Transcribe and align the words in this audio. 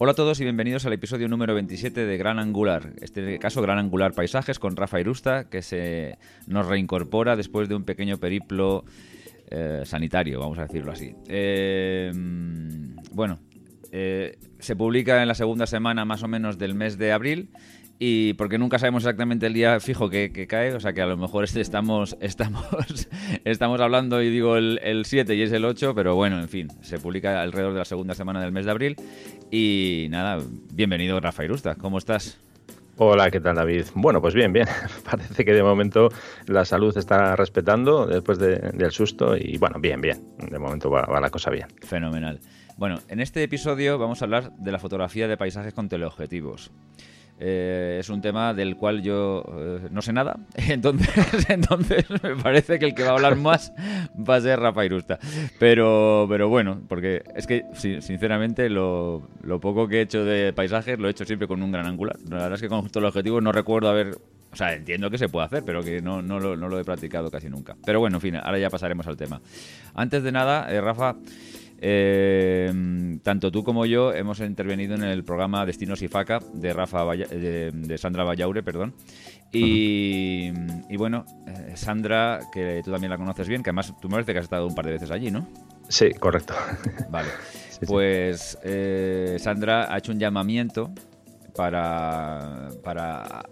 Hola 0.00 0.12
a 0.12 0.14
todos 0.14 0.38
y 0.38 0.44
bienvenidos 0.44 0.86
al 0.86 0.92
episodio 0.92 1.26
número 1.26 1.54
27 1.54 2.06
de 2.06 2.16
Gran 2.16 2.38
Angular. 2.38 2.92
Este 3.00 3.36
caso, 3.40 3.60
Gran 3.62 3.78
Angular 3.78 4.12
Paisajes 4.12 4.60
con 4.60 4.76
Rafa 4.76 5.00
Irusta, 5.00 5.50
que 5.50 5.60
se 5.60 6.18
nos 6.46 6.68
reincorpora 6.68 7.34
después 7.34 7.68
de 7.68 7.74
un 7.74 7.82
pequeño 7.82 8.18
periplo 8.18 8.84
eh, 9.50 9.82
sanitario, 9.84 10.38
vamos 10.38 10.56
a 10.60 10.68
decirlo 10.68 10.92
así. 10.92 11.16
Eh, 11.26 12.12
bueno, 13.10 13.40
eh, 13.90 14.38
se 14.60 14.76
publica 14.76 15.20
en 15.20 15.26
la 15.26 15.34
segunda 15.34 15.66
semana 15.66 16.04
más 16.04 16.22
o 16.22 16.28
menos 16.28 16.58
del 16.58 16.76
mes 16.76 16.96
de 16.96 17.10
abril 17.10 17.50
y 17.98 18.34
porque 18.34 18.58
nunca 18.58 18.78
sabemos 18.78 19.02
exactamente 19.02 19.46
el 19.46 19.54
día 19.54 19.80
fijo 19.80 20.08
que, 20.08 20.46
cae, 20.48 20.72
o 20.74 20.80
sea 20.80 20.92
que 20.92 21.02
a 21.02 21.06
lo 21.06 21.16
mejor 21.16 21.44
este 21.44 21.60
estamos, 21.60 22.16
estamos, 22.20 22.64
estamos 23.44 23.80
hablando 23.80 24.22
y 24.22 24.30
digo 24.30 24.56
el, 24.56 24.80
el, 24.82 25.04
7 25.04 25.34
y 25.34 25.42
es 25.42 25.52
el 25.52 25.64
8, 25.64 25.94
pero 25.94 26.14
bueno, 26.14 26.38
en 26.38 26.48
fin, 26.48 26.68
se 26.82 26.98
publica 26.98 27.42
alrededor 27.42 27.72
de 27.72 27.80
la 27.80 27.84
segunda 27.84 28.14
semana 28.14 28.40
del 28.40 28.52
mes 28.52 28.64
de 28.66 28.70
abril 28.70 28.96
y 29.50 30.06
nada, 30.10 30.42
bienvenido 30.72 31.18
Rafa 31.20 31.44
Irusta, 31.44 31.74
¿cómo 31.74 31.98
estás? 31.98 32.38
Hola, 33.00 33.30
¿qué 33.30 33.38
tal 33.38 33.54
David? 33.54 33.84
Bueno, 33.94 34.20
pues 34.20 34.34
bien, 34.34 34.52
bien. 34.52 34.66
Parece 35.08 35.44
que 35.44 35.52
de 35.52 35.62
momento 35.62 36.08
la 36.48 36.64
salud 36.64 36.96
está 36.98 37.36
respetando 37.36 38.06
después 38.06 38.40
del 38.40 38.90
susto 38.90 39.36
y 39.36 39.56
bueno, 39.56 39.78
bien, 39.78 40.00
bien. 40.00 40.20
De 40.50 40.58
momento 40.58 40.90
va, 40.90 41.02
va 41.02 41.20
la 41.20 41.30
cosa 41.30 41.48
bien. 41.50 41.68
Fenomenal. 41.80 42.40
Bueno, 42.76 42.98
en 43.08 43.20
este 43.20 43.44
episodio 43.44 43.98
vamos 43.98 44.20
a 44.20 44.24
hablar 44.24 44.52
de 44.56 44.72
la 44.72 44.80
fotografía 44.80 45.28
de 45.28 45.36
paisajes 45.36 45.74
con 45.74 45.88
teleobjetivos. 45.88 46.72
Eh, 47.40 47.98
es 48.00 48.08
un 48.08 48.20
tema 48.20 48.52
del 48.52 48.76
cual 48.76 49.00
yo 49.00 49.44
eh, 49.56 49.88
no 49.90 50.02
sé 50.02 50.12
nada. 50.12 50.38
Entonces, 50.56 51.08
entonces 51.48 52.04
me 52.22 52.36
parece 52.36 52.78
que 52.78 52.86
el 52.86 52.94
que 52.94 53.04
va 53.04 53.10
a 53.10 53.12
hablar 53.12 53.36
más 53.36 53.72
va 54.16 54.36
a 54.36 54.40
ser 54.40 54.58
Rafa 54.58 54.84
Irusta. 54.84 55.18
Pero, 55.58 56.26
pero 56.28 56.48
bueno, 56.48 56.80
porque 56.88 57.22
es 57.36 57.46
que 57.46 57.64
sinceramente 57.74 58.68
lo, 58.68 59.28
poco 59.60 59.86
que 59.86 59.98
he 59.98 60.00
hecho 60.02 60.24
de 60.24 60.52
paisajes 60.52 60.98
lo 60.98 61.08
he 61.08 61.10
hecho 61.12 61.24
siempre 61.24 61.46
con 61.46 61.62
un 61.62 61.70
gran 61.70 61.86
angular. 61.86 62.16
La 62.28 62.36
verdad 62.36 62.54
es 62.54 62.60
que 62.60 62.68
con 62.68 62.82
justo 62.82 62.98
el 62.98 63.04
objetivo 63.04 63.40
no 63.40 63.52
recuerdo 63.52 63.88
haber... 63.88 64.16
O 64.50 64.56
sea, 64.56 64.72
entiendo 64.72 65.10
que 65.10 65.18
se 65.18 65.28
puede 65.28 65.46
hacer, 65.46 65.62
pero 65.62 65.82
que 65.82 66.00
no, 66.00 66.22
no, 66.22 66.40
lo, 66.40 66.56
no 66.56 66.68
lo 66.68 66.80
he 66.80 66.84
practicado 66.84 67.30
casi 67.30 67.50
nunca. 67.50 67.76
Pero 67.84 68.00
bueno, 68.00 68.16
en 68.16 68.20
fin, 68.22 68.36
ahora 68.36 68.58
ya 68.58 68.70
pasaremos 68.70 69.06
al 69.06 69.16
tema. 69.16 69.40
Antes 69.94 70.22
de 70.22 70.32
nada, 70.32 70.72
eh, 70.72 70.80
Rafa... 70.80 71.16
Eh, 71.80 73.18
tanto 73.22 73.52
tú 73.52 73.62
como 73.62 73.86
yo 73.86 74.12
hemos 74.12 74.40
intervenido 74.40 74.96
en 74.96 75.04
el 75.04 75.22
programa 75.22 75.64
Destinos 75.64 76.02
y 76.02 76.08
Faca 76.08 76.40
de 76.52 76.72
Rafa 76.72 77.04
de, 77.04 77.98
Sandra 77.98 78.24
Vallaure, 78.24 78.62
perdón. 78.62 78.94
Y, 79.52 80.50
bueno, 80.96 81.24
eh, 81.46 81.72
Sandra, 81.76 82.40
que 82.52 82.82
tú 82.84 82.90
también 82.90 83.10
la 83.10 83.16
conoces 83.16 83.48
bien, 83.48 83.62
que 83.62 83.70
además 83.70 83.94
tú 84.00 84.08
me 84.08 84.14
parece 84.14 84.32
que 84.32 84.38
has 84.40 84.44
estado 84.44 84.66
un 84.66 84.74
par 84.74 84.86
de 84.86 84.92
veces 84.92 85.10
allí, 85.10 85.30
¿no? 85.30 85.46
Sí, 85.88 86.12
correcto. 86.14 86.54
Vale. 87.10 87.28
pues 87.86 88.58
eh, 88.64 89.36
Sandra 89.38 89.92
ha 89.92 89.98
hecho 89.98 90.12
un 90.12 90.18
llamamiento 90.18 90.90
para, 91.54 92.68
para 92.82 93.42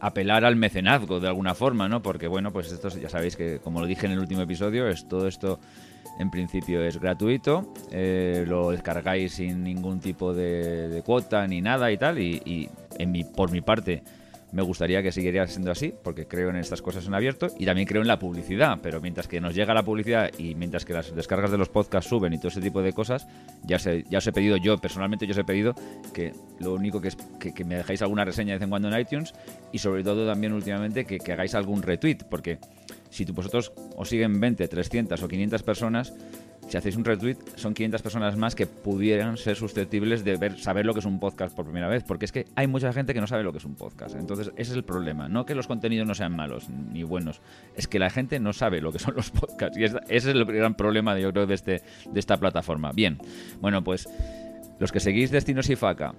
apelar 0.00 0.44
al 0.44 0.56
mecenazgo 0.56 1.20
de 1.20 1.28
alguna 1.28 1.54
forma, 1.54 1.88
¿no? 1.88 2.02
Porque 2.02 2.26
bueno, 2.26 2.52
pues 2.52 2.72
esto 2.72 2.88
ya 2.88 3.08
sabéis 3.08 3.36
que, 3.36 3.60
como 3.62 3.80
lo 3.80 3.86
dije 3.86 4.06
en 4.06 4.12
el 4.12 4.18
último 4.18 4.42
episodio, 4.42 4.88
es 4.88 5.08
todo 5.08 5.28
esto 5.28 5.60
en 6.18 6.30
principio 6.30 6.82
es 6.82 6.98
gratuito, 6.98 7.72
eh, 7.90 8.44
lo 8.46 8.70
descargáis 8.70 9.34
sin 9.34 9.64
ningún 9.64 10.00
tipo 10.00 10.32
de, 10.32 11.02
cuota 11.04 11.46
ni 11.46 11.60
nada 11.60 11.90
y 11.90 11.96
tal. 11.96 12.18
Y, 12.18 12.68
en 12.98 13.10
mi, 13.10 13.24
por 13.24 13.50
mi 13.50 13.60
parte, 13.60 14.04
me 14.52 14.62
gustaría 14.62 15.02
que 15.02 15.10
siguiera 15.10 15.44
siendo 15.48 15.72
así, 15.72 15.92
porque 16.04 16.26
creo 16.26 16.50
en 16.50 16.56
estas 16.56 16.80
cosas 16.80 17.04
en 17.08 17.14
abierto 17.14 17.48
y 17.58 17.66
también 17.66 17.88
creo 17.88 18.02
en 18.02 18.06
la 18.06 18.20
publicidad. 18.20 18.78
Pero 18.80 19.00
mientras 19.00 19.26
que 19.26 19.40
nos 19.40 19.54
llega 19.56 19.74
la 19.74 19.82
publicidad 19.82 20.30
y 20.38 20.54
mientras 20.54 20.84
que 20.84 20.92
las 20.92 21.12
descargas 21.14 21.50
de 21.50 21.58
los 21.58 21.68
podcasts 21.68 22.08
suben 22.08 22.32
y 22.32 22.38
todo 22.38 22.48
ese 22.48 22.60
tipo 22.60 22.80
de 22.80 22.92
cosas, 22.92 23.26
ya, 23.64 23.78
ya 23.78 24.18
os 24.18 24.26
he 24.26 24.32
pedido 24.32 24.56
yo, 24.56 24.78
personalmente, 24.78 25.26
yo 25.26 25.32
os 25.32 25.38
he 25.38 25.44
pedido 25.44 25.74
que 26.12 26.32
lo 26.60 26.74
único 26.74 27.00
que 27.00 27.08
es 27.08 27.16
que, 27.16 27.64
me 27.64 27.74
dejáis 27.74 28.02
alguna 28.02 28.24
reseña 28.24 28.52
de 28.52 28.58
vez 28.58 28.62
en 28.62 28.70
cuando 28.70 28.88
en 28.88 29.00
iTunes 29.00 29.34
y 29.72 29.78
sobre 29.78 30.04
todo 30.04 30.24
también 30.24 30.52
últimamente 30.52 31.04
que 31.04 31.32
hagáis 31.32 31.56
algún 31.56 31.82
retweet, 31.82 32.18
porque 32.30 32.60
si 33.14 33.24
vosotros 33.26 33.72
os 33.96 34.08
siguen 34.08 34.40
20, 34.40 34.66
300 34.66 35.22
o 35.22 35.28
500 35.28 35.62
personas, 35.62 36.12
si 36.68 36.76
hacéis 36.76 36.96
un 36.96 37.04
retweet, 37.04 37.36
son 37.54 37.72
500 37.72 38.02
personas 38.02 38.36
más 38.36 38.56
que 38.56 38.66
pudieran 38.66 39.36
ser 39.36 39.54
susceptibles 39.54 40.24
de 40.24 40.36
ver, 40.36 40.58
saber 40.58 40.84
lo 40.84 40.94
que 40.94 40.98
es 40.98 41.06
un 41.06 41.20
podcast 41.20 41.54
por 41.54 41.64
primera 41.64 41.86
vez, 41.86 42.02
porque 42.02 42.24
es 42.24 42.32
que 42.32 42.46
hay 42.56 42.66
mucha 42.66 42.92
gente 42.92 43.14
que 43.14 43.20
no 43.20 43.28
sabe 43.28 43.44
lo 43.44 43.52
que 43.52 43.58
es 43.58 43.64
un 43.64 43.76
podcast. 43.76 44.16
Entonces, 44.16 44.48
ese 44.56 44.72
es 44.72 44.76
el 44.76 44.82
problema. 44.82 45.28
No 45.28 45.46
que 45.46 45.54
los 45.54 45.68
contenidos 45.68 46.08
no 46.08 46.16
sean 46.16 46.34
malos 46.34 46.68
ni 46.68 47.04
buenos, 47.04 47.40
es 47.76 47.86
que 47.86 48.00
la 48.00 48.10
gente 48.10 48.40
no 48.40 48.52
sabe 48.52 48.80
lo 48.80 48.90
que 48.90 48.98
son 48.98 49.14
los 49.14 49.30
podcasts. 49.30 49.78
Y 49.78 49.84
ese 49.84 50.00
es 50.08 50.26
el 50.26 50.44
gran 50.44 50.74
problema, 50.74 51.16
yo 51.16 51.30
creo, 51.32 51.46
de, 51.46 51.54
este, 51.54 51.82
de 52.10 52.18
esta 52.18 52.36
plataforma. 52.38 52.90
Bien, 52.90 53.18
bueno, 53.60 53.84
pues 53.84 54.08
los 54.80 54.90
que 54.90 54.98
seguís 54.98 55.30
Destinos 55.30 55.70
y 55.70 55.76
Faca, 55.76 56.14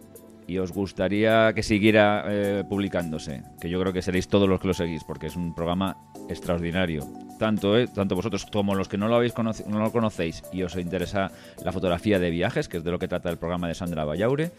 y 0.48 0.58
os 0.58 0.72
gustaría 0.72 1.54
que 1.54 1.64
siguiera 1.64 2.26
eh, 2.28 2.64
publicándose, 2.68 3.44
que 3.60 3.70
yo 3.70 3.80
creo 3.80 3.94
que 3.94 4.02
seréis 4.02 4.28
todos 4.28 4.48
los 4.48 4.60
que 4.60 4.68
lo 4.68 4.74
seguís, 4.74 5.04
porque 5.04 5.28
es 5.28 5.36
un 5.36 5.56
programa 5.56 5.98
extraordinario. 6.30 7.08
Tanto, 7.40 7.78
eh, 7.78 7.88
tanto 7.88 8.16
vosotros 8.16 8.46
como 8.46 8.76
los 8.76 8.88
que 8.88 8.98
no 8.98 9.08
lo, 9.08 9.16
habéis 9.16 9.34
no 9.38 9.80
lo 9.80 9.92
conocéis 9.92 10.44
y 10.54 10.64
os 10.64 10.76
interesa 10.76 11.32
la 11.64 11.72
fotografía 11.72 12.20
de 12.20 12.30
viajes, 12.30 12.68
que 12.68 12.78
es 12.78 12.84
de 12.84 12.92
lo 12.92 13.00
que 13.00 13.08
trata 13.08 13.30
el 13.30 13.38
programa 13.38 13.68
de 13.68 13.74
Sandra 13.74 14.06
Vallaure, 14.06 14.52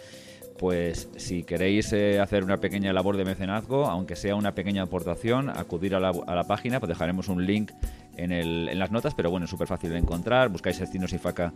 pues 0.58 1.08
si 1.16 1.42
queréis 1.42 1.92
eh, 1.92 2.18
hacer 2.18 2.42
una 2.42 2.58
pequeña 2.58 2.92
labor 2.92 3.16
de 3.16 3.24
mecenazgo, 3.24 3.86
aunque 3.86 4.16
sea 4.16 4.34
una 4.34 4.54
pequeña 4.54 4.82
aportación, 4.82 5.50
acudir 5.50 5.94
a 5.94 6.00
la, 6.00 6.12
a 6.26 6.34
la 6.34 6.44
página, 6.44 6.80
pues 6.80 6.88
dejaremos 6.88 7.28
un 7.28 7.46
link 7.46 7.72
en, 8.16 8.32
el, 8.32 8.68
en 8.68 8.78
las 8.78 8.90
notas, 8.90 9.14
pero 9.14 9.30
bueno, 9.30 9.44
es 9.44 9.50
súper 9.50 9.68
fácil 9.68 9.90
de 9.90 9.98
encontrar. 9.98 10.48
Buscáis 10.48 10.80
Estinos 10.80 11.12
y 11.12 11.18
Faca 11.18 11.52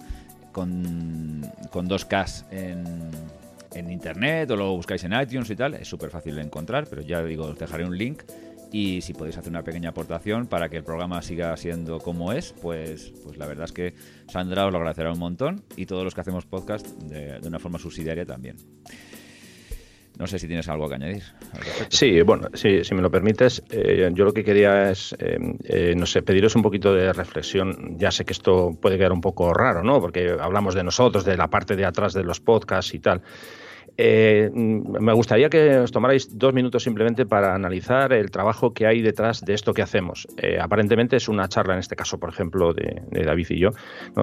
con, 0.52 1.50
con 1.70 1.88
dos 1.88 2.04
Ks 2.04 2.44
en 2.50 3.10
en 3.75 3.91
internet 3.91 4.50
o 4.50 4.56
lo 4.56 4.75
buscáis 4.76 5.04
en 5.04 5.12
iTunes 5.12 5.50
y 5.50 5.56
tal, 5.56 5.75
es 5.75 5.88
súper 5.88 6.10
fácil 6.10 6.36
de 6.36 6.42
encontrar, 6.42 6.86
pero 6.88 7.03
ya 7.03 7.22
digo, 7.22 7.44
os 7.44 7.58
dejaré 7.58 7.84
un 7.84 7.97
link 7.97 8.22
y 8.72 9.00
si 9.00 9.14
podéis 9.14 9.36
hacer 9.36 9.50
una 9.50 9.62
pequeña 9.62 9.91
aportación 9.91 10.47
para 10.47 10.69
que 10.69 10.76
el 10.76 10.84
programa 10.84 11.22
siga 11.22 11.56
siendo 11.56 11.98
como 11.98 12.32
es, 12.32 12.54
pues, 12.60 13.12
pues 13.25 13.36
la 13.36 13.47
verdad 13.47 13.64
es 13.64 13.72
que 13.72 13.94
Sandra 14.28 14.66
os 14.66 14.72
lo 14.72 14.78
agradecerá 14.78 15.12
un 15.12 15.19
montón 15.19 15.62
y 15.76 15.86
todos 15.86 16.04
los 16.04 16.14
que 16.14 16.20
hacemos 16.20 16.47
podcast 16.47 16.86
de, 16.86 17.41
una 17.47 17.58
forma 17.58 17.78
subsidiaria 17.78 18.25
también. 18.25 18.56
No 20.19 20.26
sé 20.26 20.38
si 20.38 20.47
tienes 20.47 20.69
algo 20.69 20.87
que 20.87 20.97
añadir. 20.97 21.22
Sí, 21.88 22.20
bueno, 22.20 22.48
si 22.52 22.82
me 22.94 23.00
lo 23.00 23.10
permites, 23.10 23.62
eh, 23.70 24.10
yo 24.12 24.25
lo 24.26 24.34
que 24.34 24.44
quería 24.44 24.91
es, 24.91 25.16
eh, 25.19 25.38
eh, 25.64 25.94
no 25.97 26.04
sé, 26.04 26.20
pediros 26.20 26.54
un 26.56 26.62
poquito 26.62 26.92
de 26.92 27.10
reflexión. 27.14 27.97
Ya 27.97 28.10
sé 28.10 28.26
que 28.26 28.34
esto 28.34 28.76
puede 28.78 28.98
quedar 28.98 29.12
un 29.12 29.22
poco 29.22 29.54
raro, 29.54 29.82
¿no? 29.82 29.98
Porque 29.98 30.37
hablamos 30.38 30.75
de 30.75 30.84
nosotros, 30.84 31.25
de 31.25 31.38
la 31.38 31.48
parte 31.48 31.75
de 31.75 31.87
atrás 31.87 32.12
de 32.12 32.22
los 32.22 32.38
podcasts 32.38 32.92
y 32.92 32.98
tal. 32.98 33.22
Eh, 33.96 34.50
me 34.54 35.12
gustaría 35.12 35.48
que 35.50 35.78
os 35.78 35.92
tomarais 35.92 36.38
dos 36.38 36.54
minutos 36.54 36.82
simplemente 36.82 37.26
para 37.26 37.54
analizar 37.54 38.12
el 38.12 38.30
trabajo 38.30 38.72
que 38.72 38.86
hay 38.86 39.02
detrás 39.02 39.44
de 39.44 39.54
esto 39.54 39.74
que 39.74 39.82
hacemos. 39.82 40.26
Eh, 40.36 40.58
aparentemente 40.60 41.16
es 41.16 41.28
una 41.28 41.48
charla, 41.48 41.74
en 41.74 41.80
este 41.80 41.96
caso, 41.96 42.18
por 42.18 42.30
ejemplo, 42.30 42.72
de, 42.72 43.02
David 43.10 43.46
y 43.50 43.58
yo. 43.58 43.70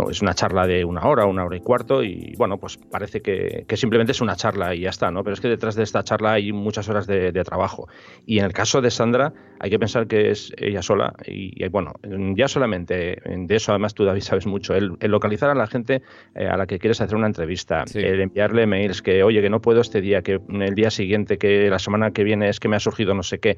es 0.09 0.21
una 0.21 0.33
charla 0.33 0.65
de 0.67 0.83
una 0.83 1.05
hora, 1.05 1.25
una 1.25 1.45
hora 1.45 1.55
y 1.55 1.61
cuarto, 1.61 2.03
y 2.03 2.33
bueno, 2.37 2.57
pues 2.57 2.77
parece 2.77 3.21
que, 3.21 3.65
simplemente 3.75 4.11
es 4.11 4.21
una 4.21 4.35
charla 4.35 4.73
y 4.73 4.81
ya 4.81 4.89
está, 4.89 5.11
¿no? 5.11 5.23
Pero 5.23 5.35
es 5.35 5.41
que 5.41 5.47
detrás 5.47 5.75
de 5.75 5.83
esta 5.83 6.03
charla 6.03 6.33
hay 6.33 6.51
muchas 6.51 6.89
horas 6.89 7.05
de, 7.07 7.31
trabajo. 7.43 7.87
Y 8.25 8.39
en 8.39 8.45
el 8.45 8.53
caso 8.53 8.81
de 8.81 8.89
Sandra, 8.89 9.31
hay 9.59 9.69
que 9.69 9.79
pensar 9.79 10.07
que 10.07 10.31
es 10.31 10.51
ella 10.57 10.81
sola, 10.81 11.13
y, 11.25 11.65
bueno, 11.69 11.93
ya 12.35 12.47
solamente 12.47 13.21
de 13.25 13.55
eso, 13.55 13.71
además 13.71 13.93
tú, 13.93 14.03
David, 14.05 14.21
sabes 14.21 14.47
mucho, 14.47 14.73
el, 14.73 14.97
localizar 15.01 15.49
a 15.49 15.55
la 15.55 15.67
gente 15.67 16.01
eh, 16.35 16.47
a 16.47 16.57
la 16.57 16.65
que 16.65 16.79
quieres 16.79 16.99
hacer 16.99 17.15
una 17.15 17.27
entrevista, 17.27 17.85
el 17.93 18.21
enviarle 18.21 18.65
mails 18.65 19.01
que, 19.01 19.23
oye, 19.23 19.41
que 19.41 19.49
no 19.49 19.56
puedo 19.61 19.81
este 19.81 20.01
día, 20.01 20.21
que 20.21 20.39
el 20.49 20.75
día 20.75 20.91
siguiente, 20.91 21.37
que 21.37 21.69
la 21.69 21.79
semana 21.79 22.11
que 22.11 22.23
viene 22.23 22.49
es 22.49 22.59
que 22.59 22.67
me 22.67 22.75
ha 22.75 22.79
surgido 22.79 23.13
no 23.13 23.23
sé 23.23 23.39
qué. 23.39 23.57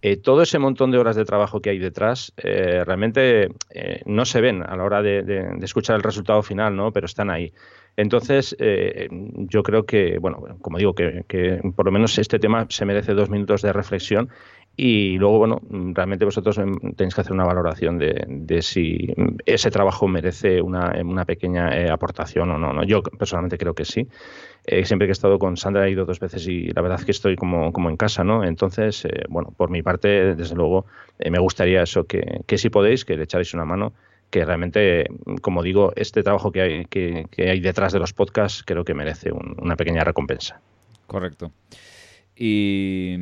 Eh, 0.00 0.16
todo 0.16 0.42
ese 0.42 0.60
montón 0.60 0.92
de 0.92 0.98
horas 0.98 1.16
de 1.16 1.24
trabajo 1.24 1.60
que 1.60 1.70
hay 1.70 1.78
detrás 1.78 2.32
eh, 2.36 2.84
realmente 2.84 3.48
eh, 3.70 4.02
no 4.06 4.24
se 4.24 4.40
ven 4.40 4.62
a 4.62 4.76
la 4.76 4.84
hora 4.84 5.02
de, 5.02 5.58
escuchar 5.60 5.96
el 5.96 6.02
resultado 6.02 6.40
final, 6.42 6.76
¿no? 6.76 6.92
Pero 6.92 7.06
están 7.06 7.30
ahí. 7.30 7.52
Entonces, 7.96 8.56
yo 8.60 9.64
creo 9.64 9.84
que, 9.84 10.18
bueno, 10.20 10.40
como 10.60 10.78
digo, 10.78 10.94
que, 10.94 11.24
que, 11.26 11.60
por 11.74 11.84
lo 11.84 11.90
menos 11.90 12.16
este 12.16 12.38
tema 12.38 12.64
se 12.68 12.84
merece 12.84 13.12
dos 13.12 13.28
minutos 13.28 13.60
de 13.60 13.72
reflexión 13.72 14.28
y 14.76 15.18
luego, 15.18 15.38
bueno, 15.38 15.60
realmente 15.68 16.24
vosotros 16.24 16.58
em, 16.58 16.76
tenéis 16.94 17.16
que 17.16 17.22
hacer 17.22 17.32
una 17.32 17.44
valoración 17.44 17.98
de, 17.98 18.62
si 18.62 19.12
ese 19.44 19.72
trabajo 19.72 20.06
merece 20.06 20.62
una, 20.62 20.94
una 21.04 21.24
pequeña 21.24 21.92
aportación 21.92 22.52
o 22.52 22.58
no, 22.58 22.72
no. 22.72 22.84
Yo 22.84 23.02
personalmente 23.02 23.58
creo 23.58 23.74
que 23.74 23.84
sí. 23.84 24.06
Eh, 24.64 24.84
siempre 24.84 25.06
que 25.06 25.10
he 25.10 25.12
estado 25.12 25.38
con 25.38 25.56
Sandra 25.56 25.86
he 25.86 25.90
ido 25.90 26.04
dos 26.04 26.20
veces 26.20 26.46
y 26.46 26.68
la 26.68 26.82
verdad 26.82 26.98
es 26.98 27.04
que 27.04 27.12
estoy 27.12 27.36
como, 27.36 27.72
como 27.72 27.88
en 27.88 27.96
casa, 27.96 28.24
¿no? 28.24 28.44
Entonces, 28.44 29.04
eh, 29.04 29.24
bueno, 29.28 29.52
por 29.56 29.70
mi 29.70 29.82
parte, 29.82 30.34
desde 30.34 30.54
luego, 30.54 30.86
me 31.18 31.38
gustaría 31.38 31.82
eso, 31.82 32.04
que, 32.04 32.42
que 32.46 32.58
si 32.58 32.68
podéis, 32.68 33.04
que 33.04 33.16
le 33.16 33.24
echarais 33.24 33.54
una 33.54 33.64
mano 33.64 33.92
que 34.30 34.44
realmente, 34.44 35.06
como 35.40 35.62
digo, 35.62 35.92
este 35.96 36.22
trabajo 36.22 36.52
que 36.52 36.60
hay, 36.60 36.84
que, 36.84 37.26
hay 37.38 37.60
detrás 37.60 37.94
de 37.94 37.98
los 37.98 38.12
podcasts 38.12 38.62
creo 38.62 38.84
que 38.84 38.92
merece 38.92 39.32
una 39.32 39.74
pequeña 39.74 40.04
recompensa. 40.04 40.60
Correcto. 41.06 41.50
Y 42.36 43.16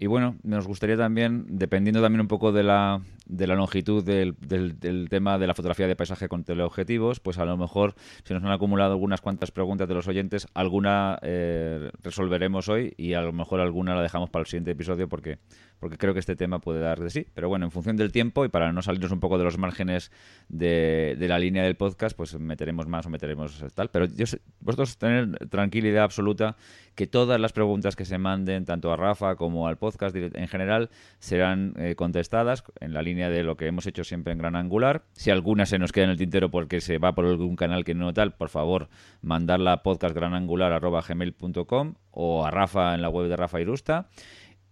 y 0.00 0.06
bueno, 0.06 0.36
nos 0.42 0.66
gustaría 0.66 0.96
también, 0.96 1.44
dependiendo 1.46 2.00
también 2.00 2.22
un 2.22 2.26
poco 2.26 2.52
de 2.52 2.62
la, 2.62 3.02
de 3.30 3.46
la 3.46 3.54
longitud 3.54 4.04
del, 4.04 4.34
del, 4.40 5.08
tema 5.08 5.38
de 5.38 5.46
la 5.46 5.54
fotografía 5.54 5.86
de 5.86 5.96
paisaje 5.96 6.28
con 6.28 6.44
teleobjetivos, 6.44 7.20
pues 7.20 7.38
a 7.38 7.44
lo 7.44 7.56
mejor 7.56 7.94
se 8.24 8.34
nos 8.34 8.42
han 8.42 8.50
acumulado 8.50 8.92
algunas 8.92 9.20
cuantas 9.20 9.52
preguntas 9.52 9.88
de 9.88 9.94
los 9.94 10.08
oyentes, 10.08 10.48
alguna 10.52 11.18
eh, 11.22 11.90
resolveremos 12.02 12.68
hoy 12.68 12.92
y 12.96 13.14
a 13.14 13.22
lo 13.22 13.32
mejor 13.32 13.60
alguna 13.60 13.94
la 13.94 14.02
dejamos 14.02 14.30
para 14.30 14.42
el 14.42 14.46
siguiente 14.46 14.72
episodio 14.72 15.08
porque, 15.08 15.38
porque 15.78 15.96
creo 15.96 16.12
que 16.12 16.20
este 16.20 16.34
tema 16.34 16.58
puede 16.58 16.80
dar 16.80 16.98
de 16.98 17.10
sí. 17.10 17.26
Pero 17.32 17.48
bueno, 17.48 17.64
en 17.66 17.70
función 17.70 17.96
del 17.96 18.10
tiempo 18.10 18.44
y 18.44 18.48
para 18.48 18.72
no 18.72 18.82
salirnos 18.82 19.12
un 19.12 19.20
poco 19.20 19.38
de 19.38 19.44
los 19.44 19.58
márgenes 19.58 20.10
de, 20.48 21.16
de 21.18 21.28
la 21.28 21.38
línea 21.38 21.62
del 21.62 21.76
podcast, 21.76 22.16
pues 22.16 22.38
meteremos 22.38 22.88
más 22.88 23.06
o 23.06 23.10
meteremos 23.10 23.64
tal. 23.74 23.90
Pero 23.90 24.06
yo, 24.06 24.24
vosotros 24.60 24.98
tener 24.98 25.48
tranquilidad 25.48 26.04
absoluta 26.04 26.56
que 26.94 27.06
todas 27.06 27.40
las 27.40 27.52
preguntas 27.52 27.96
que 27.96 28.04
se 28.04 28.18
manden, 28.18 28.64
tanto 28.64 28.92
a 28.92 28.96
Rafa 28.96 29.36
como 29.36 29.68
al 29.68 29.78
podcast 29.78 30.14
en 30.16 30.48
general, 30.48 30.90
serán 31.18 31.74
eh, 31.76 31.94
contestadas 31.94 32.64
en 32.80 32.92
la 32.92 33.02
línea 33.02 33.19
de 33.28 33.42
lo 33.42 33.56
que 33.56 33.66
hemos 33.66 33.86
hecho 33.86 34.04
siempre 34.04 34.32
en 34.32 34.38
Gran 34.38 34.56
Angular. 34.56 35.02
Si 35.12 35.30
alguna 35.30 35.66
se 35.66 35.78
nos 35.78 35.92
queda 35.92 36.04
en 36.04 36.10
el 36.10 36.16
tintero 36.16 36.50
porque 36.50 36.80
se 36.80 36.96
va 36.98 37.14
por 37.14 37.26
algún 37.26 37.56
canal 37.56 37.84
que 37.84 37.94
no 37.94 38.14
tal, 38.14 38.32
por 38.32 38.48
favor, 38.48 38.88
mandarla 39.20 39.72
a 39.72 39.82
podcastgranangular.gmail.com 39.82 41.94
o 42.12 42.46
a 42.46 42.50
Rafa 42.50 42.94
en 42.94 43.02
la 43.02 43.08
web 43.08 43.28
de 43.28 43.36
Rafa 43.36 43.60
Irusta. 43.60 44.08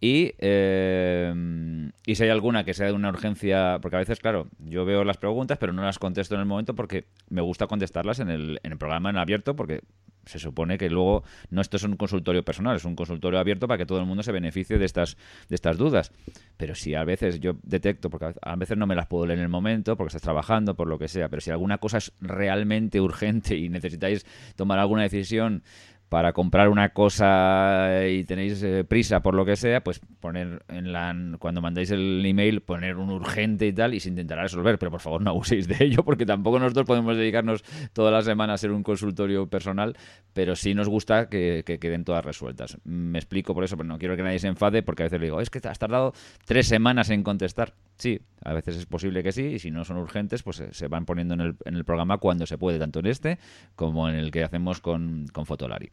Y, 0.00 0.32
eh, 0.38 1.90
y 2.06 2.14
si 2.14 2.22
hay 2.22 2.30
alguna 2.30 2.64
que 2.64 2.72
sea 2.72 2.86
de 2.86 2.92
una 2.92 3.08
urgencia, 3.08 3.78
porque 3.82 3.96
a 3.96 3.98
veces, 3.98 4.20
claro, 4.20 4.46
yo 4.60 4.84
veo 4.84 5.02
las 5.02 5.16
preguntas, 5.16 5.58
pero 5.58 5.72
no 5.72 5.82
las 5.82 5.98
contesto 5.98 6.36
en 6.36 6.40
el 6.40 6.46
momento 6.46 6.74
porque 6.74 7.06
me 7.28 7.40
gusta 7.40 7.66
contestarlas 7.66 8.20
en 8.20 8.30
el, 8.30 8.60
en 8.62 8.72
el 8.72 8.78
programa 8.78 9.10
en 9.10 9.16
abierto, 9.16 9.56
porque 9.56 9.80
se 10.28 10.38
supone 10.38 10.76
que 10.76 10.90
luego 10.90 11.24
no 11.50 11.60
esto 11.60 11.78
es 11.78 11.84
un 11.84 11.96
consultorio 11.96 12.44
personal, 12.44 12.76
es 12.76 12.84
un 12.84 12.94
consultorio 12.94 13.38
abierto 13.38 13.66
para 13.66 13.78
que 13.78 13.86
todo 13.86 13.98
el 13.98 14.06
mundo 14.06 14.22
se 14.22 14.30
beneficie 14.30 14.78
de 14.78 14.84
estas, 14.84 15.16
de 15.48 15.54
estas 15.54 15.78
dudas. 15.78 16.12
Pero 16.56 16.74
si 16.74 16.94
a 16.94 17.04
veces 17.04 17.40
yo 17.40 17.54
detecto, 17.62 18.10
porque 18.10 18.34
a 18.40 18.56
veces 18.56 18.76
no 18.76 18.86
me 18.86 18.94
las 18.94 19.06
puedo 19.06 19.26
leer 19.26 19.38
en 19.38 19.44
el 19.44 19.50
momento, 19.50 19.96
porque 19.96 20.08
estás 20.08 20.22
trabajando, 20.22 20.74
por 20.74 20.86
lo 20.86 20.98
que 20.98 21.08
sea, 21.08 21.28
pero 21.28 21.40
si 21.40 21.50
alguna 21.50 21.78
cosa 21.78 21.98
es 21.98 22.12
realmente 22.20 23.00
urgente 23.08 23.56
y 23.56 23.68
necesitáis 23.68 24.26
tomar 24.56 24.78
alguna 24.78 25.02
decisión 25.02 25.62
para 26.08 26.32
comprar 26.32 26.68
una 26.68 26.90
cosa 26.90 28.06
y 28.08 28.24
tenéis 28.24 28.62
eh, 28.62 28.84
prisa 28.84 29.20
por 29.20 29.34
lo 29.34 29.44
que 29.44 29.56
sea, 29.56 29.82
pues 29.82 30.00
poner 30.20 30.62
en 30.68 30.92
la 30.92 31.14
cuando 31.38 31.60
mandáis 31.60 31.90
el 31.90 32.24
email 32.24 32.62
poner 32.62 32.96
un 32.96 33.10
urgente 33.10 33.66
y 33.66 33.72
tal 33.72 33.94
y 33.94 34.00
se 34.00 34.08
intentará 34.08 34.42
resolver, 34.42 34.78
pero 34.78 34.90
por 34.90 35.00
favor 35.00 35.20
no 35.20 35.30
abuséis 35.38 35.68
de 35.68 35.76
ello 35.84 36.04
porque 36.04 36.24
tampoco 36.24 36.58
nosotros 36.58 36.86
podemos 36.86 37.16
dedicarnos 37.16 37.62
toda 37.92 38.10
la 38.10 38.22
semana 38.22 38.54
a 38.54 38.58
ser 38.58 38.72
un 38.72 38.82
consultorio 38.82 39.48
personal, 39.48 39.96
pero 40.32 40.56
sí 40.56 40.74
nos 40.74 40.88
gusta 40.88 41.28
que, 41.28 41.62
queden 41.80 42.04
todas 42.04 42.24
resueltas. 42.24 42.78
Me 42.84 43.18
explico 43.18 43.54
por 43.54 43.64
eso, 43.64 43.76
pero 43.76 43.88
no 43.88 43.98
quiero 43.98 44.16
que 44.16 44.22
nadie 44.22 44.38
se 44.38 44.48
enfade 44.48 44.82
porque 44.82 45.02
a 45.02 45.06
veces 45.06 45.20
le 45.20 45.26
digo, 45.26 45.40
es 45.40 45.50
que 45.50 45.60
has 45.68 45.78
tardado 45.78 46.14
tres 46.46 46.66
semanas 46.66 47.10
en 47.10 47.22
contestar. 47.22 47.74
Sí, 47.96 48.20
a 48.44 48.54
veces 48.54 48.76
es 48.76 48.86
posible 48.86 49.22
que 49.22 49.32
sí 49.32 49.42
y 49.42 49.58
si 49.58 49.70
no 49.70 49.84
son 49.84 49.98
urgentes, 49.98 50.42
pues 50.42 50.62
se, 50.70 50.88
van 50.88 51.04
poniendo 51.04 51.34
en 51.34 51.40
el, 51.40 51.56
en 51.64 51.74
el 51.74 51.84
programa 51.84 52.18
cuando 52.18 52.46
se 52.46 52.56
puede, 52.56 52.78
tanto 52.78 53.00
en 53.00 53.06
este 53.06 53.38
como 53.74 54.08
en 54.08 54.14
el 54.14 54.30
que 54.30 54.44
hacemos 54.44 54.80
con 54.80 55.26
Fotolari. 55.44 55.90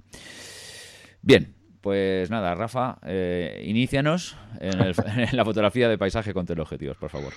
Bien, 1.22 1.56
pues 1.82 2.30
nada, 2.30 2.56
Rafa, 2.56 2.98
eh, 3.06 3.62
inícianos 3.66 4.38
en, 4.60 4.94
la 5.32 5.46
fotografía 5.46 5.90
de 5.90 5.98
paisaje 5.98 6.34
con 6.34 6.46
teleobjetivos, 6.46 6.98
por 6.98 7.10
favor. 7.10 7.34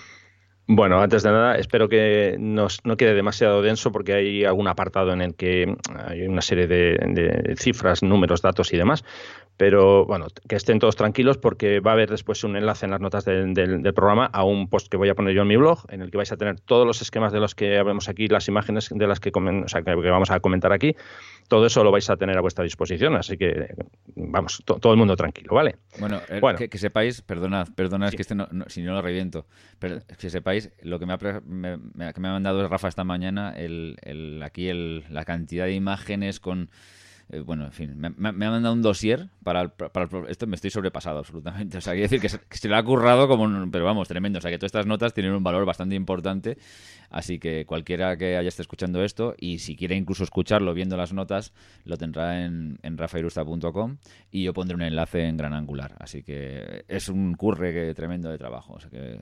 Bueno, 0.70 1.00
antes 1.00 1.22
de 1.22 1.30
nada, 1.30 1.56
espero 1.56 1.88
que 1.88 2.36
nos, 2.38 2.84
no 2.84 2.98
quede 2.98 3.14
demasiado 3.14 3.62
denso 3.62 3.90
porque 3.90 4.12
hay 4.12 4.44
algún 4.44 4.68
apartado 4.68 5.14
en 5.14 5.22
el 5.22 5.34
que 5.34 5.74
hay 5.94 6.26
una 6.26 6.42
serie 6.42 6.66
de, 6.66 7.54
cifras, 7.58 8.02
números, 8.02 8.42
datos 8.42 8.70
y 8.74 8.76
demás. 8.76 9.02
Pero 9.58 10.06
bueno, 10.06 10.28
que 10.48 10.54
estén 10.54 10.78
todos 10.78 10.94
tranquilos 10.94 11.36
porque 11.36 11.80
va 11.80 11.90
a 11.90 11.94
haber 11.94 12.08
después 12.08 12.44
un 12.44 12.56
enlace 12.56 12.86
en 12.86 12.92
las 12.92 13.00
notas 13.00 13.24
del, 13.24 13.82
programa 13.92 14.26
a 14.26 14.44
un 14.44 14.68
post 14.68 14.88
que 14.88 14.96
voy 14.96 15.08
a 15.08 15.16
poner 15.16 15.34
yo 15.34 15.42
en 15.42 15.48
mi 15.48 15.56
blog, 15.56 15.84
en 15.88 16.00
el 16.00 16.12
que 16.12 16.16
vais 16.16 16.30
a 16.30 16.36
tener 16.36 16.60
todos 16.60 16.86
los 16.86 17.02
esquemas 17.02 17.32
de 17.32 17.40
los 17.40 17.56
que 17.56 17.76
hablamos 17.76 18.08
aquí, 18.08 18.28
las 18.28 18.46
imágenes 18.46 18.88
de 18.88 19.06
las 19.08 19.18
que, 19.18 19.32
que 19.32 20.10
vamos 20.10 20.30
a 20.30 20.38
comentar 20.38 20.72
aquí. 20.72 20.94
Todo 21.48 21.66
eso 21.66 21.82
lo 21.82 21.90
vais 21.90 22.08
a 22.08 22.16
tener 22.16 22.38
a 22.38 22.40
vuestra 22.40 22.62
disposición, 22.62 23.16
así 23.16 23.36
que 23.36 23.74
vamos, 24.14 24.62
todo 24.64 24.92
el 24.92 24.98
mundo 24.98 25.16
tranquilo, 25.16 25.52
¿vale? 25.54 25.74
Bueno, 25.98 26.20
eh, 26.28 26.68
Que, 26.68 26.78
sepáis, 26.78 27.22
perdonad, 27.22 27.66
perdonad, 27.74 28.10
es 28.10 28.14
que 28.14 28.22
este 28.22 28.36
no, 28.36 28.46
si 28.68 28.82
no 28.82 28.92
lo 28.92 29.02
reviento, 29.02 29.44
pero 29.80 29.98
que 30.20 30.30
sepáis, 30.30 30.70
lo 30.82 31.00
que 31.00 31.06
me 31.06 31.14
ha, 31.14 31.18
me, 31.44 31.78
que 32.12 32.20
me 32.20 32.28
ha 32.28 32.32
mandado 32.32 32.68
Rafa 32.68 32.86
esta 32.86 33.02
mañana, 33.02 33.54
el, 33.56 33.96
el, 34.02 34.40
aquí 34.44 34.68
el, 34.68 35.04
la 35.10 35.24
cantidad 35.24 35.64
de 35.64 35.72
imágenes 35.72 36.38
con 36.38 36.70
eh, 37.30 37.40
bueno, 37.40 37.66
en 37.66 37.72
fin, 37.72 37.94
me, 37.98 38.06
ha 38.28 38.32
mandado 38.32 38.72
un 38.72 38.80
dossier 38.80 39.28
para, 39.42 39.68
para 39.68 40.08
esto 40.28 40.46
me 40.46 40.56
estoy 40.56 40.70
sobrepasado 40.70 41.18
absolutamente. 41.18 41.76
O 41.76 41.80
sea, 41.80 41.92
quiere 41.92 42.04
decir 42.04 42.20
que 42.20 42.30
se, 42.30 42.38
que 42.40 42.68
le 42.68 42.74
ha 42.74 42.82
currado 42.82 43.28
como 43.28 43.70
pero 43.70 43.84
vamos, 43.84 44.08
tremendo. 44.08 44.38
O 44.38 44.42
sea, 44.42 44.50
que 44.50 44.58
todas 44.58 44.70
estas 44.70 44.86
notas 44.86 45.12
tienen 45.12 45.32
un 45.32 45.42
valor 45.42 45.66
bastante 45.66 45.94
importante. 45.94 46.56
Así 47.10 47.38
que 47.38 47.66
cualquiera 47.66 48.16
que 48.16 48.36
haya 48.36 48.48
estado 48.48 48.62
escuchando 48.62 49.02
esto 49.02 49.34
y 49.38 49.58
si 49.58 49.76
quiere 49.76 49.94
incluso 49.96 50.24
escucharlo 50.24 50.72
viendo 50.72 50.96
las 50.96 51.12
notas, 51.12 51.52
lo 51.84 51.96
tendrá 51.98 52.44
en, 52.44 52.78
en 52.82 52.96
rafairusta.com 52.96 53.98
y 54.30 54.44
yo 54.44 54.54
pondré 54.54 54.74
un 54.74 54.82
enlace 54.82 55.24
en 55.24 55.36
Gran 55.36 55.52
Angular. 55.52 55.96
Así 55.98 56.22
que 56.22 56.84
es 56.88 57.08
un 57.08 57.34
curre 57.34 57.94
tremendo 57.94 58.30
de 58.30 58.38
trabajo. 58.38 58.74
O 58.74 58.80
sea 58.80 58.90
que 58.90 59.20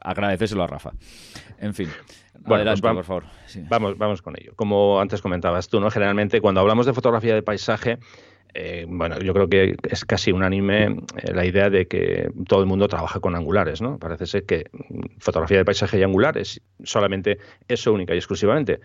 agradecéselo 0.00 0.62
a 0.62 0.66
Rafa. 0.66 0.92
En 1.58 1.74
fin, 1.74 1.88
bueno, 2.40 2.56
adelante, 2.56 2.80
vamos, 2.82 3.06
por 3.06 3.22
favor. 3.22 3.24
Vamos, 3.68 3.98
vamos 3.98 4.22
con 4.22 4.34
ello. 4.38 4.52
Como 4.56 5.00
antes 5.00 5.20
comentabas 5.22 5.68
tú, 5.68 5.80
¿no? 5.80 5.90
Generalmente 5.90 6.40
cuando 6.40 6.60
hablamos 6.60 6.86
de 6.86 6.92
fotografía 6.92 7.34
de 7.34 7.42
paisaje, 7.42 7.98
eh, 8.54 8.84
bueno, 8.88 9.18
yo 9.20 9.32
creo 9.32 9.48
que 9.48 9.76
es 9.88 10.04
casi 10.04 10.32
unánime 10.32 10.84
eh, 10.84 11.32
la 11.32 11.46
idea 11.46 11.70
de 11.70 11.86
que 11.86 12.30
todo 12.46 12.60
el 12.60 12.66
mundo 12.66 12.88
trabaja 12.88 13.20
con 13.20 13.34
angulares, 13.34 13.80
¿no? 13.80 13.98
Parece 13.98 14.26
ser 14.26 14.44
que 14.44 14.70
fotografía 15.18 15.58
de 15.58 15.64
paisaje 15.64 15.98
y 15.98 16.02
angulares 16.02 16.60
solamente 16.84 17.38
eso 17.68 17.92
única 17.92 18.14
y 18.14 18.18
exclusivamente. 18.18 18.80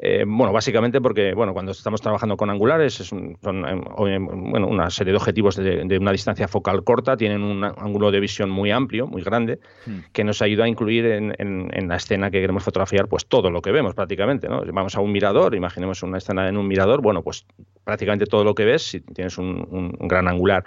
Eh, 0.00 0.24
bueno, 0.24 0.52
básicamente 0.52 1.00
porque 1.00 1.34
bueno, 1.34 1.52
cuando 1.52 1.72
estamos 1.72 2.00
trabajando 2.00 2.36
con 2.36 2.50
angulares 2.50 3.00
es 3.00 3.08
son 3.08 3.36
em, 4.06 4.50
bueno, 4.50 4.68
una 4.68 4.90
serie 4.90 5.12
de 5.12 5.16
objetivos 5.16 5.56
de, 5.56 5.98
una 5.98 6.12
distancia 6.12 6.46
focal 6.46 6.84
corta, 6.84 7.16
tienen 7.16 7.42
un 7.42 7.64
ángulo 7.64 8.12
de 8.12 8.20
visión 8.20 8.48
muy 8.48 8.70
amplio, 8.70 9.08
muy 9.08 9.22
grande, 9.22 9.58
hmm. 9.86 9.98
que 10.12 10.22
nos 10.22 10.40
ayuda 10.40 10.64
a 10.64 10.68
incluir 10.68 11.04
en, 11.06 11.88
la 11.88 11.96
escena 11.96 12.30
que 12.30 12.40
queremos 12.40 12.62
fotografiar 12.62 13.08
pues 13.08 13.26
todo 13.26 13.50
lo 13.50 13.60
que 13.60 13.72
vemos 13.72 13.94
prácticamente. 13.94 14.48
¿no? 14.48 14.62
Vamos 14.72 14.94
a 14.94 15.00
un 15.00 15.10
mirador, 15.10 15.54
imaginemos 15.56 16.02
una 16.02 16.18
escena 16.18 16.48
en 16.48 16.56
un 16.56 16.68
mirador, 16.68 17.02
bueno, 17.02 17.22
pues 17.22 17.44
prácticamente 17.82 18.26
todo 18.26 18.44
lo 18.44 18.54
que 18.54 18.64
ves, 18.64 18.82
si 18.82 19.00
tienes 19.00 19.36
un, 19.38 19.96
gran 20.00 20.28
angular 20.28 20.64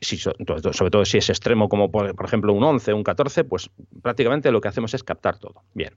si, 0.00 0.18
sobre 0.18 0.90
todo 0.90 1.04
si 1.06 1.16
es 1.16 1.30
extremo 1.30 1.70
como 1.70 1.90
por, 1.90 2.14
por, 2.14 2.26
ejemplo 2.26 2.52
un 2.52 2.62
11, 2.62 2.92
un 2.92 3.04
14, 3.04 3.44
pues 3.44 3.70
prácticamente 4.02 4.50
lo 4.50 4.60
que 4.60 4.68
hacemos 4.68 4.92
es 4.92 5.02
captar 5.02 5.38
todo. 5.38 5.62
Bien. 5.72 5.94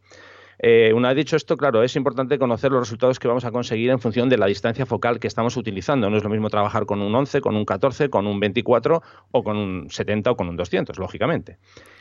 Eh, 0.60 0.92
una 0.94 1.10
vez 1.10 1.18
dicho 1.18 1.36
esto, 1.36 1.56
claro, 1.56 1.84
es 1.84 1.96
importante 1.96 2.40
conocer 2.40 2.72
los 2.72 2.82
resultados 2.82 3.20
que 3.20 3.28
vamos 3.28 3.46
a 3.46 3.52
conseguir 3.52 3.92
en 3.92 4.00
función 4.00 4.28
de 4.28 4.38
la 4.38 4.48
distancia 4.48 4.86
focal 4.86 5.20
que 5.20 5.28
estamos 5.28 5.56
utilizando. 5.56 6.10
No 6.10 6.18
es 6.18 6.24
lo 6.24 6.30
mismo 6.30 6.50
trabajar 6.50 6.86
con 6.86 7.02
un 7.02 7.14
11, 7.14 7.42
con 7.42 7.56
un 7.56 7.66
14, 7.66 8.10
con 8.10 8.26
un 8.26 8.40
24 8.40 9.02
o 9.32 9.44
con 9.44 9.58
un 9.58 9.90
70 9.90 10.32
o 10.32 10.36
con 10.36 10.50
un 10.50 10.58
200, 10.58 10.98
lógicamente. 10.98 11.58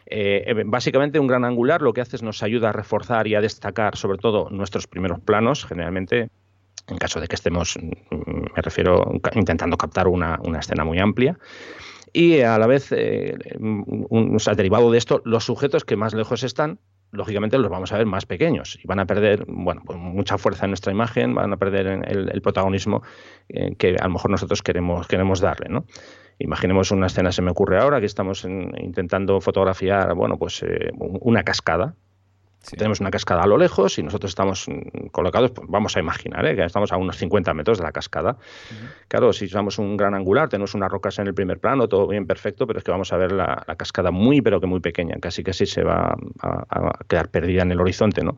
Eh, 0.06 0.44
eh, 0.46 0.62
básicamente, 0.64 1.18
un 1.18 1.26
gran 1.26 1.44
angular 1.44 1.82
lo 1.82 1.92
que 1.92 2.00
hace 2.00 2.16
es 2.16 2.22
nos 2.22 2.42
ayuda 2.42 2.70
a 2.70 2.72
reforzar 2.72 3.26
y 3.26 3.34
a 3.34 3.40
destacar 3.40 3.96
sobre 3.96 4.18
todo 4.18 4.48
nuestros 4.50 4.86
primeros 4.86 5.20
planos, 5.20 5.66
generalmente 5.66 6.30
en 6.88 6.98
caso 6.98 7.20
de 7.20 7.26
que 7.26 7.34
estemos, 7.34 7.76
mm, 7.76 8.54
me 8.54 8.62
refiero, 8.62 9.20
intentando 9.34 9.76
captar 9.76 10.06
una, 10.06 10.38
escena 10.58 10.84
muy 10.84 10.98
amplia. 10.98 11.36
Y 12.12 12.40
a 12.40 12.56
la 12.58 12.66
vez, 12.66 12.92
un, 13.58 14.38
derivado 14.56 14.90
de 14.90 14.96
esto, 14.96 15.20
los 15.24 15.44
sujetos 15.44 15.84
que 15.84 15.96
más 15.96 16.14
lejos 16.14 16.44
están, 16.44 16.78
lógicamente 17.12 17.58
los 17.58 17.70
vamos 17.70 17.92
a 17.92 17.98
ver 17.98 18.06
más 18.06 18.26
pequeños 18.26 18.78
y 18.82 18.86
van 18.86 18.98
a 19.00 19.06
perder 19.06 19.44
bueno, 19.48 19.82
pues 19.84 19.98
mucha 19.98 20.38
fuerza 20.38 20.66
en 20.66 20.70
nuestra 20.70 20.92
imagen, 20.92 21.34
van 21.34 21.52
a 21.52 21.56
perder 21.56 21.86
el, 22.06 22.42
protagonismo 22.42 23.02
eh, 23.48 23.74
que 23.76 23.96
a 23.98 24.04
lo 24.04 24.14
mejor 24.14 24.30
nosotros 24.30 24.62
queremos, 24.62 25.06
queremos 25.06 25.40
darle. 25.40 25.68
¿no? 25.68 25.86
Imaginemos 26.38 26.90
una 26.90 27.06
escena, 27.06 27.32
se 27.32 27.42
me 27.42 27.50
ocurre 27.50 27.78
ahora, 27.78 28.00
que 28.00 28.06
estamos 28.06 28.44
intentando 28.44 29.40
fotografiar 29.40 30.14
bueno, 30.14 30.36
pues, 30.38 30.62
eh, 30.62 30.90
una 30.98 31.42
cascada 31.42 31.94
tenemos 32.74 33.00
una 33.00 33.10
cascada 33.10 33.42
a 33.42 33.46
lo 33.46 33.56
lejos 33.58 33.98
y 33.98 34.02
nosotros 34.02 34.30
estamos 34.30 34.66
mm, 34.68 35.08
colocados, 35.12 35.52
pues 35.52 35.68
vamos 35.68 35.96
a 35.96 36.00
imaginar, 36.00 36.44
¿eh? 36.46 36.56
que 36.56 36.64
estamos 36.64 36.92
a 36.92 36.96
unos 36.96 37.16
50 37.16 37.54
metros 37.54 37.78
de 37.78 37.84
la 37.84 37.92
cascada. 37.92 38.36
Claro, 39.08 39.32
si 39.32 39.44
usamos 39.44 39.78
un 39.78 39.96
gran 39.96 40.14
angular, 40.14 40.48
tenemos 40.48 40.74
unas 40.74 40.90
rocas 40.90 41.18
en 41.18 41.26
el 41.26 41.34
primer 41.34 41.58
plano, 41.58 41.88
todo 41.88 42.08
bien 42.08 42.26
perfecto, 42.26 42.66
pero 42.66 42.78
es 42.78 42.84
que 42.84 42.90
vamos 42.90 43.12
a 43.12 43.16
ver 43.16 43.32
la, 43.32 43.64
cascada 43.76 44.10
muy, 44.10 44.40
pero 44.40 44.60
que 44.60 44.66
muy 44.66 44.80
pequeña, 44.80 45.16
casi 45.20 45.44
que 45.44 45.50
así 45.50 45.66
se 45.66 45.82
va 45.84 46.16
a, 46.40 47.04
quedar 47.06 47.28
perdida 47.30 47.62
en 47.62 47.72
el 47.72 47.80
horizonte. 47.80 48.22
¿no? 48.24 48.36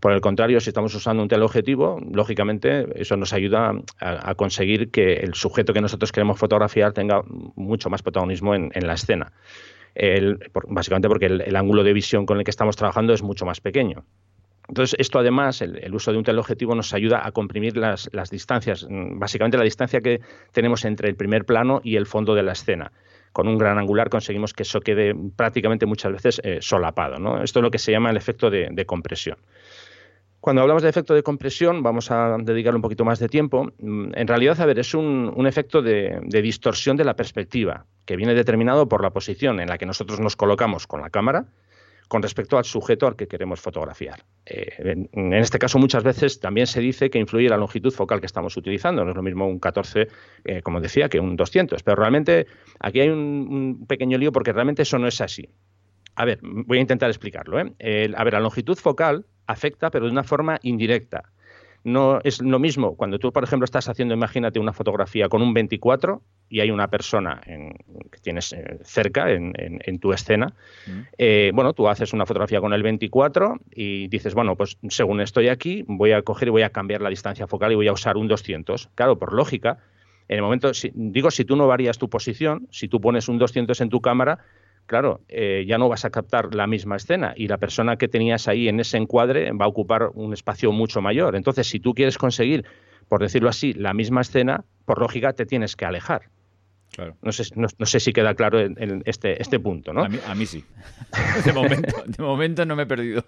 Por 0.00 0.12
el 0.12 0.20
contrario, 0.20 0.60
si 0.60 0.70
estamos 0.70 0.94
usando 0.94 1.22
un 1.22 1.28
teleobjetivo, 1.28 2.00
lógicamente 2.12 2.86
eso 3.00 3.16
nos 3.16 3.32
ayuda 3.32 3.72
a, 4.00 4.34
conseguir 4.34 4.90
que 4.90 5.14
el 5.14 5.34
sujeto 5.34 5.72
que 5.72 5.80
nosotros 5.80 6.10
queremos 6.12 6.38
fotografiar 6.38 6.92
tenga 6.92 7.22
mucho 7.54 7.88
más 7.88 8.02
protagonismo 8.02 8.54
en 8.54 8.86
la 8.86 8.94
escena 8.94 9.32
básicamente 10.68 11.08
porque 11.08 11.26
el, 11.26 11.56
ángulo 11.56 11.84
de 11.84 11.92
visión 11.92 12.26
con 12.26 12.38
el 12.38 12.44
que 12.44 12.50
estamos 12.50 12.76
trabajando 12.76 13.12
es 13.12 13.22
mucho 13.22 13.44
más 13.44 13.60
pequeño. 13.60 14.04
Entonces, 14.68 14.96
esto 14.98 15.18
además, 15.18 15.60
el, 15.60 15.94
uso 15.94 16.12
de 16.12 16.18
un 16.18 16.24
teleobjetivo 16.24 16.74
nos 16.74 16.94
ayuda 16.94 17.26
a 17.26 17.32
comprimir 17.32 17.76
las, 17.76 18.08
distancias, 18.30 18.86
mm, 18.88 19.18
básicamente 19.18 19.58
la 19.58 19.64
distancia 19.64 20.00
que 20.00 20.20
tenemos 20.52 20.84
entre 20.84 21.08
el 21.08 21.16
primer 21.16 21.44
plano 21.44 21.80
y 21.82 21.96
el 21.96 22.06
fondo 22.06 22.34
de 22.34 22.42
la 22.42 22.52
escena. 22.52 22.92
con 23.32 23.48
un 23.48 23.56
gran 23.56 23.78
angular 23.78 24.10
conseguimos 24.10 24.52
que 24.52 24.62
eso 24.62 24.80
quede 24.80 25.14
prácticamente 25.36 25.86
muchas 25.86 26.12
veces 26.12 26.40
eh, 26.44 26.58
solapado. 26.60 27.16
Esto 27.42 27.60
es 27.60 27.62
lo 27.62 27.70
que 27.70 27.78
se 27.78 27.90
llama 27.90 28.10
el 28.10 28.18
efecto 28.18 28.50
de, 28.50 28.84
compresión. 28.84 29.38
Cuando 30.42 30.60
hablamos 30.60 30.82
de 30.82 30.88
efecto 30.88 31.14
de 31.14 31.22
compresión, 31.22 31.84
vamos 31.84 32.10
a 32.10 32.36
dedicar 32.36 32.74
un 32.74 32.82
poquito 32.82 33.04
más 33.04 33.20
de 33.20 33.28
tiempo. 33.28 33.70
Mm, 33.78 34.10
en 34.12 34.26
realidad, 34.26 34.60
a 34.60 34.66
ver, 34.66 34.80
es 34.80 34.92
un, 34.92 35.46
efecto 35.46 35.82
de, 35.82 36.18
distorsión 36.42 36.96
de 36.96 37.04
la 37.04 37.14
perspectiva, 37.14 37.86
que 38.04 38.16
viene 38.16 38.34
determinado 38.34 38.88
por 38.88 39.04
la 39.04 39.10
posición 39.10 39.60
en 39.60 39.68
la 39.68 39.78
que 39.78 39.86
nosotros 39.86 40.18
nos 40.18 40.34
colocamos 40.34 40.88
con 40.88 41.00
la 41.00 41.10
cámara 41.10 41.46
con 42.08 42.22
respecto 42.22 42.58
al 42.58 42.64
sujeto 42.64 43.06
al 43.06 43.14
que 43.14 43.28
queremos 43.28 43.60
fotografiar. 43.60 44.24
Eh, 44.44 45.06
en, 45.12 45.32
este 45.32 45.60
caso, 45.60 45.78
muchas 45.78 46.02
veces 46.02 46.40
también 46.40 46.66
se 46.66 46.80
dice 46.80 47.08
que 47.08 47.20
influye 47.20 47.48
la 47.48 47.56
longitud 47.56 47.92
focal 47.92 48.18
que 48.18 48.26
estamos 48.26 48.56
utilizando. 48.56 49.04
No 49.04 49.10
es 49.10 49.16
lo 49.16 49.22
mismo 49.22 49.46
un 49.46 49.60
14, 49.60 50.08
eh, 50.44 50.60
como 50.62 50.80
decía, 50.80 51.08
que 51.08 51.20
un 51.20 51.36
200. 51.36 51.84
Pero 51.84 51.94
realmente 51.94 52.48
aquí 52.80 52.98
hay 52.98 53.10
un, 53.10 53.86
pequeño 53.86 54.18
lío 54.18 54.32
porque 54.32 54.52
realmente 54.52 54.82
eso 54.82 54.98
no 54.98 55.06
es 55.06 55.20
así. 55.20 55.48
A 56.14 56.24
ver, 56.24 56.40
voy 56.42 56.78
a 56.78 56.80
intentar 56.80 57.08
explicarlo. 57.08 57.60
¿eh? 57.60 58.12
a 58.16 58.24
ver, 58.24 58.32
la 58.32 58.40
longitud 58.40 58.76
focal 58.76 59.26
afecta, 59.46 59.90
pero 59.90 60.06
de 60.06 60.12
una 60.12 60.24
forma 60.24 60.58
indirecta 60.62 61.32
no 61.84 62.20
es 62.22 62.40
lo 62.40 62.58
mismo 62.58 62.96
cuando 62.96 63.18
tú, 63.18 63.32
por 63.32 63.44
ejemplo, 63.44 63.64
estás 63.64 63.88
haciendo, 63.88 64.14
imagínate, 64.14 64.58
una 64.58 64.72
fotografía 64.72 65.28
con 65.28 65.42
un 65.42 65.52
24 65.52 66.22
y 66.48 66.60
hay 66.60 66.70
una 66.70 66.88
persona 66.88 67.40
que 67.44 68.18
tienes 68.20 68.52
eh, 68.52 68.78
cerca 68.84 69.30
en, 69.30 69.98
tu 69.98 70.12
escena. 70.12 70.54
Mm. 70.86 71.00
Eh, 71.18 71.50
bueno, 71.54 71.72
tú 71.72 71.88
haces 71.88 72.12
una 72.12 72.26
fotografía 72.26 72.60
con 72.60 72.72
el 72.72 72.82
24 72.82 73.58
y 73.74 74.08
dices, 74.08 74.34
bueno, 74.34 74.56
pues 74.56 74.78
según 74.88 75.20
estoy 75.20 75.48
aquí, 75.48 75.84
voy 75.88 76.12
a 76.12 76.22
coger 76.22 76.48
y 76.48 76.50
voy 76.50 76.62
a 76.62 76.70
cambiar 76.70 77.00
la 77.00 77.10
distancia 77.10 77.46
focal 77.46 77.72
y 77.72 77.74
voy 77.74 77.88
a 77.88 77.92
usar 77.92 78.16
un 78.16 78.28
200. 78.28 78.90
Claro, 78.94 79.18
por 79.18 79.32
lógica, 79.32 79.78
en 80.28 80.36
el 80.36 80.42
momento, 80.42 80.70
digo, 80.94 81.30
si 81.30 81.44
tú 81.44 81.56
no 81.56 81.66
varías 81.66 81.98
tu 81.98 82.08
posición, 82.08 82.68
si 82.70 82.88
tú 82.88 83.00
pones 83.00 83.28
un 83.28 83.38
200 83.38 83.80
en 83.80 83.88
tu 83.88 84.00
cámara, 84.00 84.38
claro, 84.86 85.20
eh, 85.28 85.64
ya 85.66 85.78
no 85.78 85.88
vas 85.88 86.04
a 86.04 86.10
captar 86.10 86.54
la 86.54 86.66
misma 86.66 86.96
escena 86.96 87.34
y 87.36 87.48
la 87.48 87.58
persona 87.58 87.96
que 87.96 88.08
tenías 88.08 88.48
ahí 88.48 88.68
en 88.68 88.80
ese 88.80 88.96
encuadre 88.96 89.52
va 89.52 89.64
a 89.64 89.68
ocupar 89.68 90.10
un 90.14 90.32
espacio 90.32 90.72
mucho 90.72 91.00
mayor. 91.00 91.36
Entonces, 91.36 91.68
si 91.68 91.80
tú 91.80 91.94
quieres 91.94 92.18
conseguir, 92.18 92.64
por 93.08 93.20
decirlo 93.20 93.48
así, 93.48 93.72
la 93.72 93.94
misma 93.94 94.20
escena, 94.20 94.64
por 94.84 95.00
lógica 95.00 95.32
te 95.32 95.46
tienes 95.46 95.76
que 95.76 95.84
alejar. 95.84 96.30
No, 97.22 97.32
sé, 97.32 97.44
no, 97.56 97.86
sé 97.86 98.00
si 98.00 98.12
queda 98.12 98.34
claro 98.34 98.60
en, 98.60 99.02
este, 99.06 99.40
este 99.40 99.58
punto, 99.58 99.92
¿no? 99.92 100.04
A 100.04 100.34
mí, 100.34 100.46
sí. 100.46 100.64
De 101.44 101.52
momento, 101.52 102.02
de 102.06 102.22
momento 102.22 102.66
no 102.66 102.76
me 102.76 102.82
he 102.82 102.86
perdido. 102.86 103.24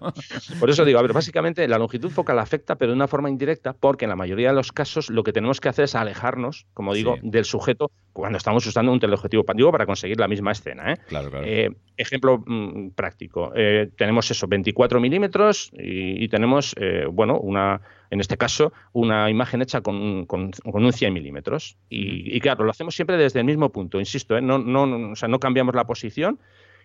Por 0.59 0.69
eso 0.69 0.85
digo, 0.85 0.99
a 0.99 1.01
ver, 1.01 1.13
básicamente 1.13 1.67
la 1.67 1.77
longitud 1.77 2.09
focal 2.09 2.39
afecta, 2.39 2.75
pero 2.75 2.91
de 2.91 2.95
una 2.95 3.07
forma 3.07 3.29
indirecta, 3.29 3.73
porque 3.73 4.05
en 4.05 4.09
la 4.09 4.15
mayoría 4.15 4.49
de 4.49 4.55
los 4.55 4.71
casos 4.71 5.09
lo 5.09 5.23
que 5.23 5.33
tenemos 5.33 5.59
que 5.59 5.69
hacer 5.69 5.85
es 5.85 5.95
alejarnos, 5.95 6.65
como 6.73 6.93
digo, 6.93 7.17
del 7.21 7.45
sujeto 7.45 7.91
cuando 8.15 8.37
estamos 8.37 8.65
usando 8.65 8.93
un 8.93 8.99
teleobjetivo 8.99 9.43
digo, 9.55 9.71
para 9.71 9.85
conseguir 9.85 10.19
la 10.19 10.29
misma 10.29 10.53
escena. 10.53 10.93
¿eh? 10.93 10.97
Claro, 11.07 11.29
claro. 11.29 11.45
Eh, 11.45 11.69
ejemplo 11.97 12.41
mm, 12.45 12.91
práctico. 12.91 13.51
Eh, 13.55 13.89
tenemos 13.97 14.31
eso, 14.31 14.47
24 14.47 15.01
milímetros 15.01 15.69
y, 15.73 16.27
tenemos, 16.29 16.73
bueno, 17.11 17.37
una 17.39 17.81
en 18.09 18.19
este 18.19 18.37
caso, 18.37 18.73
una 18.93 19.29
imagen 19.29 19.61
hecha 19.61 19.81
con, 19.81 20.27
un 20.27 20.93
100 20.93 21.13
milímetros. 21.13 21.77
Y, 21.89 22.39
claro, 22.39 22.63
lo 22.63 22.71
hacemos 22.71 22.95
siempre 22.95 23.17
desde 23.17 23.39
el 23.39 23.45
mismo 23.45 23.71
punto, 23.71 23.99
insisto, 23.99 24.37
¿eh? 24.37 24.41
no, 24.41 24.57
no, 24.57 25.11
o 25.11 25.15
sea, 25.15 25.27
no 25.27 25.39
cambiamos 25.39 25.75
la 25.75 25.85
posición. 25.85 26.39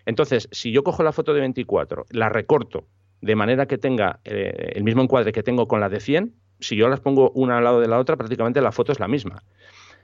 Entonces, 0.05 0.49
si 0.51 0.71
yo 0.71 0.83
cojo 0.83 1.03
la 1.03 1.11
foto 1.11 1.33
de 1.33 1.41
24, 1.41 2.05
la 2.09 2.29
recorto 2.29 2.87
de 3.21 3.35
manera 3.35 3.67
que 3.67 3.77
tenga 3.77 4.19
eh, 4.25 4.73
el 4.75 4.83
mismo 4.83 5.03
encuadre 5.03 5.31
que 5.31 5.43
tengo 5.43 5.67
con 5.67 5.79
la 5.79 5.89
de 5.89 5.99
100, 5.99 6.33
si 6.59 6.75
yo 6.75 6.89
las 6.89 6.99
pongo 6.99 7.31
una 7.31 7.57
al 7.57 7.63
lado 7.63 7.79
de 7.79 7.87
la 7.87 7.99
otra, 7.99 8.17
prácticamente 8.17 8.61
la 8.61 8.71
foto 8.71 8.91
es 8.91 8.99
la 8.99 9.07
misma. 9.07 9.43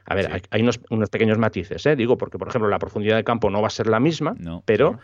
A 0.05 0.15
ver, 0.15 0.41
hay, 0.51 0.61
unos, 0.61 0.79
pequeños 1.09 1.37
matices, 1.37 1.85
¿eh? 1.85 1.95
digo, 1.95 2.17
porque 2.17 2.37
por 2.37 2.47
ejemplo 2.47 2.69
la 2.69 2.79
profundidad 2.79 3.17
de 3.17 3.25
campo 3.25 3.49
no 3.49 3.61
va 3.61 3.67
a 3.67 3.71
ser 3.71 3.87
la 3.87 3.99
misma, 3.99 4.35
pero 4.63 4.99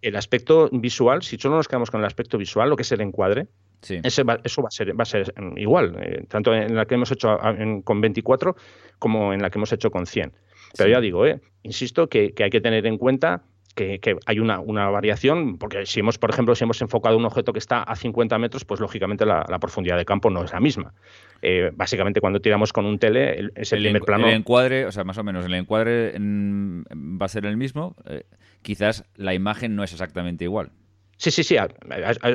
el 0.00 0.16
aspecto 0.16 0.68
visual, 0.70 1.22
si 1.22 1.38
solo 1.38 1.56
nos 1.56 1.66
quedamos 1.66 1.90
con 1.90 2.00
el 2.00 2.06
aspecto 2.06 2.38
visual, 2.38 2.70
lo 2.70 2.76
que 2.76 2.82
es 2.82 2.92
el 2.92 3.00
encuadre, 3.00 3.48
eso 3.88 4.24
va 4.24 4.68
a 4.68 4.70
ser, 4.70 4.98
va 4.98 5.02
a 5.02 5.06
ser 5.06 5.32
mm, 5.36 5.58
igual, 5.58 5.96
eh, 6.00 6.24
tanto 6.28 6.54
en 6.54 6.74
la 6.74 6.86
que 6.86 6.94
hemos 6.94 7.10
hecho 7.10 7.38
con 7.84 8.00
24 8.00 8.56
como 8.98 9.32
en 9.32 9.42
la 9.42 9.50
que 9.50 9.58
hemos 9.58 9.72
hecho 9.72 9.90
con 9.90 10.06
100. 10.06 10.32
Pero 10.76 10.90
ya 10.90 11.00
digo, 11.00 11.26
eh, 11.26 11.40
insisto 11.62 12.08
que, 12.08 12.34
hay 12.38 12.50
que 12.50 12.60
tener 12.60 12.86
en 12.86 12.98
cuenta 12.98 13.42
que, 13.74 14.00
hay 14.26 14.38
una, 14.38 14.60
variación, 14.90 15.58
porque 15.58 15.86
si 15.86 16.00
hemos, 16.00 16.18
por 16.18 16.30
ejemplo, 16.30 16.54
si 16.54 16.64
hemos 16.64 16.80
enfocado 16.80 17.16
un 17.16 17.24
objeto 17.24 17.52
que 17.52 17.58
está 17.58 17.82
a 17.82 17.96
50 17.96 18.38
metros, 18.38 18.64
pues 18.64 18.80
lógicamente 18.80 19.26
la, 19.26 19.58
profundidad 19.60 19.96
de 19.96 20.04
campo 20.04 20.30
no 20.30 20.44
es 20.44 20.52
la 20.52 20.60
misma. 20.60 20.94
Eh, 21.42 21.70
básicamente 21.74 22.20
cuando 22.20 22.40
tiramos 22.40 22.72
con 22.72 22.86
un 22.86 22.98
tele, 22.98 23.50
ese 23.54 23.76
primer 23.76 24.02
plano... 24.02 24.28
El 24.28 24.34
encuadre, 24.34 24.86
o 24.86 24.92
sea, 24.92 25.04
más 25.04 25.18
o 25.18 25.24
menos, 25.24 25.44
el 25.44 25.54
encuadre 25.54 26.14
va 26.18 27.26
a 27.26 27.28
ser 27.28 27.46
el 27.46 27.56
mismo, 27.56 27.96
quizás 28.62 29.04
la 29.16 29.34
imagen 29.34 29.76
no 29.76 29.84
es 29.84 29.92
exactamente 29.92 30.44
igual. 30.44 30.70
Sí, 31.16 31.30
sí, 31.30 31.42
sí, 31.42 31.56
a, 31.56 31.68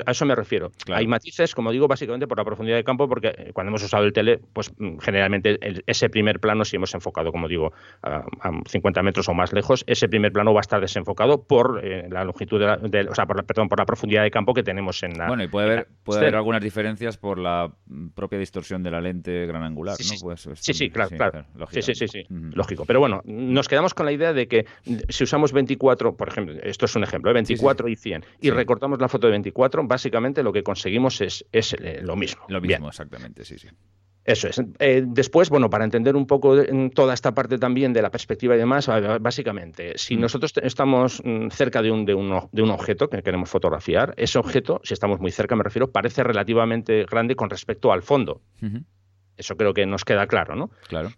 eso 0.08 0.26
me 0.26 0.36
refiero. 0.36 0.72
Hay 0.92 1.08
matices, 1.08 1.54
como 1.56 1.72
digo, 1.72 1.88
básicamente 1.88 2.28
por 2.28 2.38
la 2.38 2.46
profundidad 2.46 2.78
de 2.78 2.84
campo, 2.84 3.08
porque 3.08 3.30
eh, 3.38 3.52
cuando 3.54 3.70
hemos 3.70 3.84
usado 3.84 4.04
el 4.06 4.14
tele, 4.14 4.40
pues 4.54 4.72
mm, 4.78 4.98
generalmente 5.00 5.60
ese 5.86 6.10
primer 6.10 6.40
plano, 6.40 6.66
si 6.66 6.76
hemos 6.76 6.94
enfocado, 6.94 7.32
como 7.32 7.48
digo, 7.48 7.74
a, 8.04 8.24
50 8.66 9.04
metros 9.04 9.30
o 9.30 9.34
más 9.34 9.54
lejos, 9.54 9.84
ese 9.88 10.08
primer 10.08 10.32
plano 10.32 10.54
va 10.54 10.60
a 10.60 10.62
estar 10.62 10.82
desenfocado 10.82 11.44
por 11.44 11.82
eh, 11.84 12.08
la 12.10 12.24
longitud, 12.24 12.60
de, 12.60 13.02
o 13.02 13.16
sea, 13.16 13.26
por, 13.26 13.44
perdón, 13.46 13.70
por 13.70 13.80
la 13.80 13.86
profundidad 13.86 14.24
de 14.24 14.32
campo 14.32 14.54
que 14.54 14.64
tenemos 14.64 15.02
en 15.04 15.18
la. 15.18 15.28
Bueno, 15.28 15.44
y 15.44 15.48
puede 15.48 15.68
haber, 15.68 15.88
puede 16.04 16.22
haber 16.22 16.36
algunas 16.36 16.62
diferencias 16.62 17.18
por 17.18 17.38
la 17.38 17.72
propia 18.16 18.40
distorsión 18.40 18.84
de 18.84 18.92
la 18.92 19.02
lente 19.02 19.46
gran 19.46 19.64
angular, 19.64 19.96
sí, 19.96 20.16
¿no? 20.16 20.22
Pues, 20.22 20.50
sí, 20.54 20.74
sí, 20.74 20.90
claro, 20.90 21.10
claro. 21.16 21.46
sí, 21.72 21.82
sí, 21.82 21.96
sí, 21.96 22.08
sí, 22.08 22.26
lógico. 22.30 22.86
Pero 22.86 23.00
bueno, 23.00 23.22
nos 23.26 23.68
quedamos 23.68 23.94
con 23.94 24.06
la 24.06 24.12
idea 24.12 24.34
de 24.34 24.48
que 24.48 24.66
si 25.10 25.24
usamos 25.24 25.54
24, 25.54 26.16
por 26.16 26.28
ejemplo, 26.28 26.56
esto 26.64 26.86
es 26.86 26.96
un 26.96 27.04
ejemplo, 27.04 27.34
24 27.34 27.88
¿eh? 27.88 27.92
y 27.92 27.96
100, 27.96 28.26
y 28.42 28.50
recortamos 28.80 29.02
la 29.02 29.10
foto 29.10 29.28
de 29.28 29.32
24, 29.32 29.86
básicamente 29.86 30.42
lo 30.42 30.54
que 30.54 30.64
conseguimos 30.64 31.20
es, 31.22 31.46
es 31.52 31.74
eh, 31.74 32.00
lo 32.02 32.16
mismo. 32.16 32.46
Lo 32.48 32.62
mismo, 32.62 32.88
exactamente, 32.88 33.44
sí, 33.44 33.58
sí. 33.58 33.68
Eso 34.24 34.48
es. 34.48 34.62
Eh, 34.80 35.04
después, 35.06 35.50
bueno, 35.50 35.70
para 35.70 35.84
entender 35.84 36.16
un 36.16 36.28
poco 36.28 36.56
toda 36.94 37.14
esta 37.14 37.34
parte 37.34 37.58
también 37.58 37.94
de 37.94 38.02
la 38.02 38.12
perspectiva 38.12 38.56
y 38.56 38.60
demás, 38.60 38.88
básicamente, 39.20 39.98
si 39.98 40.16
mm. 40.16 40.20
nosotros 40.20 40.54
estamos 40.62 41.22
mm, 41.24 41.50
cerca 41.50 41.82
de 41.82 41.92
un, 41.92 42.06
de, 42.06 42.14
de 42.52 42.62
un 42.62 42.70
objeto 42.70 43.10
que 43.10 43.24
queremos 43.24 43.50
fotografiar, 43.50 44.14
ese 44.18 44.38
objeto, 44.38 44.82
si 44.84 44.94
estamos 44.94 45.20
muy 45.20 45.32
cerca, 45.32 45.56
me 45.56 45.64
refiero, 45.64 45.92
parece 45.92 46.24
relativamente 46.24 47.06
grande 47.06 47.36
con 47.36 47.50
respecto 47.50 47.92
al 47.92 48.04
fondo. 48.04 48.42
Eso 49.36 49.56
creo 49.56 49.74
que 49.74 49.86
nos 49.86 50.06
queda 50.06 50.28
claro, 50.28 50.56
¿no? 50.56 50.70
Claro. 50.88 51.12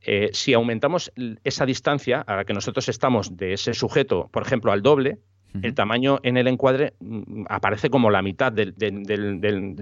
Eh, 0.00 0.30
si 0.32 0.54
aumentamos 0.54 1.12
esa 1.44 1.66
distancia 1.66 2.22
a 2.22 2.36
la 2.36 2.44
que 2.44 2.54
nosotros 2.54 2.88
estamos 2.88 3.36
de 3.36 3.52
ese 3.52 3.74
sujeto, 3.74 4.28
por 4.32 4.42
ejemplo, 4.42 4.72
al 4.72 4.82
doble, 4.82 5.18
el 5.62 5.74
tamaño 5.74 6.20
en 6.22 6.36
el 6.36 6.46
encuadre 6.46 6.94
mm, 7.00 7.44
aparece 7.48 7.90
como 7.90 8.10
la 8.10 8.22
mitad 8.22 8.52
de 8.52 8.72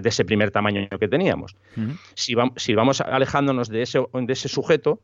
ese 0.03 0.25
primer 0.25 0.51
tamaño 0.51 0.87
que 0.99 1.07
teníamos. 1.07 1.55
si, 2.15 2.35
vamos 2.73 3.01
alejándonos 3.01 3.69
de 3.69 3.81
ese, 3.81 3.99
de 3.99 4.33
ese 4.33 4.49
sujeto, 4.49 5.01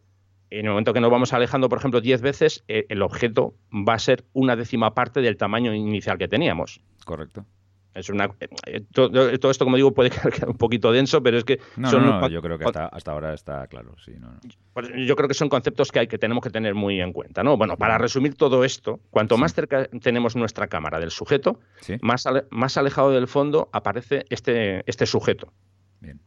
en 0.49 0.65
el 0.65 0.71
momento 0.71 0.93
que 0.93 0.99
nos 0.99 1.09
vamos 1.09 1.33
alejando, 1.33 1.67
por 1.67 1.79
ejemplo, 1.79 1.99
10 1.99 2.21
veces, 2.21 2.63
eh, 2.67 2.85
el 2.89 3.01
objeto 3.01 3.55
va 3.71 3.95
a 3.95 3.99
ser 3.99 4.23
una 4.33 4.55
décima 4.55 4.93
parte 4.93 5.21
del 5.21 5.35
tamaño 5.35 5.73
inicial 5.73 6.17
que 6.17 6.27
teníamos. 6.27 6.81
Correcto. 7.05 7.45
Es 7.93 8.09
una, 8.09 8.29
eh, 8.65 8.81
todo, 8.91 9.29
esto, 9.29 9.65
como 9.65 9.77
digo, 9.77 9.93
puede 9.93 10.09
quedar 10.31 10.49
un 10.49 10.57
poquito 10.57 10.91
denso, 10.91 11.21
pero 11.21 11.37
es 11.37 11.43
que... 11.43 11.59
No, 11.77 11.91
no, 11.91 12.27
yo 12.27 12.41
creo 12.41 12.57
que 12.57 12.65
hasta, 12.65 13.11
ahora 13.11 13.33
está 13.33 13.67
claro, 13.67 13.95
sí. 14.03 14.13
Pues 14.73 14.89
yo 15.05 15.15
creo 15.15 15.27
que 15.27 15.35
son 15.35 15.49
conceptos 15.49 15.91
que, 15.91 15.99
hay, 15.99 16.07
que 16.07 16.17
tenemos 16.17 16.43
que 16.43 16.49
tener 16.49 16.73
muy 16.73 16.99
en 16.99 17.13
cuenta, 17.13 17.43
¿no? 17.43 17.57
Bueno, 17.57 17.77
para 17.77 17.97
resumir 17.97 18.35
todo 18.35 18.63
esto, 18.63 18.99
cuanto 19.11 19.37
más 19.37 19.53
cerca 19.53 19.87
tenemos 20.01 20.35
nuestra 20.35 20.67
cámara 20.67 20.99
del 20.99 21.11
sujeto, 21.11 21.59
más, 22.01 22.25
más 22.49 22.77
alejado 22.77 23.11
del 23.11 23.27
fondo 23.27 23.69
aparece 23.71 24.25
este, 24.29 24.83
este 24.89 25.05
sujeto. 25.05 25.53
Bien. 25.99 26.19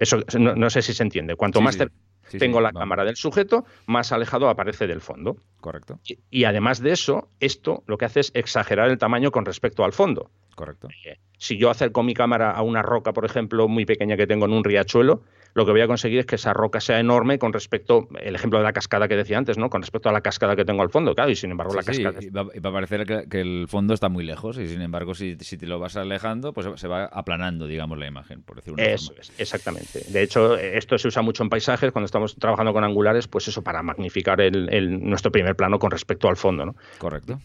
Eso 0.00 0.18
no, 0.38 0.70
sé 0.70 0.82
si 0.82 0.92
se 0.92 1.02
entiende. 1.02 1.36
Cuanto 1.36 1.60
más 1.60 1.76
cerca 1.76 1.94
tengo 2.38 2.60
la 2.60 2.72
cámara 2.72 3.04
del 3.04 3.16
sujeto, 3.16 3.64
más 3.86 4.12
alejado 4.12 4.48
aparece 4.48 4.86
del 4.86 5.00
fondo. 5.00 5.36
Correcto. 5.60 5.98
Y, 6.30 6.44
además 6.44 6.80
de 6.80 6.92
eso, 6.92 7.28
esto 7.40 7.82
lo 7.86 7.98
que 7.98 8.04
hace 8.04 8.20
es 8.20 8.30
exagerar 8.34 8.90
el 8.90 8.98
tamaño 8.98 9.30
con 9.30 9.44
respecto 9.44 9.84
al 9.84 9.92
fondo. 9.92 10.30
Correcto. 10.54 10.88
Eh, 11.04 11.18
si 11.38 11.56
yo 11.56 11.70
acerco 11.70 12.02
mi 12.02 12.14
cámara 12.14 12.50
a 12.50 12.62
una 12.62 12.82
roca, 12.82 13.12
por 13.12 13.24
ejemplo, 13.24 13.68
muy 13.68 13.84
pequeña 13.84 14.16
que 14.16 14.26
tengo 14.26 14.46
en 14.46 14.52
un 14.52 14.64
riachuelo, 14.64 15.22
lo 15.54 15.66
que 15.66 15.72
voy 15.72 15.80
a 15.80 15.86
conseguir 15.86 16.20
es 16.20 16.26
que 16.26 16.36
esa 16.36 16.52
roca 16.52 16.80
sea 16.80 16.98
enorme 17.00 17.38
con 17.38 17.52
respecto, 17.52 18.08
el 18.20 18.34
ejemplo 18.34 18.58
de 18.58 18.64
la 18.64 18.72
cascada 18.72 19.08
que 19.08 19.16
decía 19.16 19.38
antes, 19.38 19.58
¿no? 19.58 19.70
Con 19.70 19.82
respecto 19.82 20.08
a 20.08 20.12
la 20.12 20.20
cascada 20.20 20.56
que 20.56 20.64
tengo 20.64 20.82
al 20.82 20.90
fondo, 20.90 21.14
claro, 21.14 21.30
y 21.30 21.36
sin 21.36 21.50
embargo 21.50 21.74
la 21.74 21.82
cascada... 21.82 22.20
Sí, 22.20 22.30
va, 22.30 22.44
va, 22.44 22.70
a 22.70 22.72
parecer 22.72 23.06
que, 23.28 23.40
el 23.40 23.66
fondo 23.68 23.94
está 23.94 24.08
muy 24.08 24.24
lejos 24.24 24.58
y 24.58 24.68
sin 24.68 24.80
embargo 24.80 25.14
si, 25.14 25.36
si, 25.40 25.56
te 25.56 25.66
lo 25.66 25.78
vas 25.78 25.96
alejando, 25.96 26.52
pues 26.52 26.68
se 26.80 26.88
va 26.88 27.04
aplanando, 27.04 27.66
digamos, 27.66 27.98
la 27.98 28.06
imagen, 28.06 28.42
por 28.42 28.56
decirlo 28.56 28.82
Eso 28.82 29.14
es, 29.18 29.32
exactamente. 29.38 30.04
De 30.08 30.22
hecho, 30.22 30.56
esto 30.56 30.96
se 30.98 31.08
usa 31.08 31.22
mucho 31.22 31.42
en 31.42 31.48
paisajes, 31.48 31.92
cuando 31.92 32.06
estamos 32.06 32.36
trabajando 32.36 32.72
con 32.72 32.84
angulares, 32.84 33.28
pues 33.28 33.48
eso, 33.48 33.62
para 33.62 33.82
magnificar 33.82 34.40
el, 34.40 35.00
nuestro 35.00 35.30
primer 35.30 35.56
plano 35.56 35.78
con 35.78 35.90
respecto 35.90 36.28
al 36.28 36.36
fondo, 36.36 36.66
¿no? 36.66 36.74
Correcto 36.98 37.38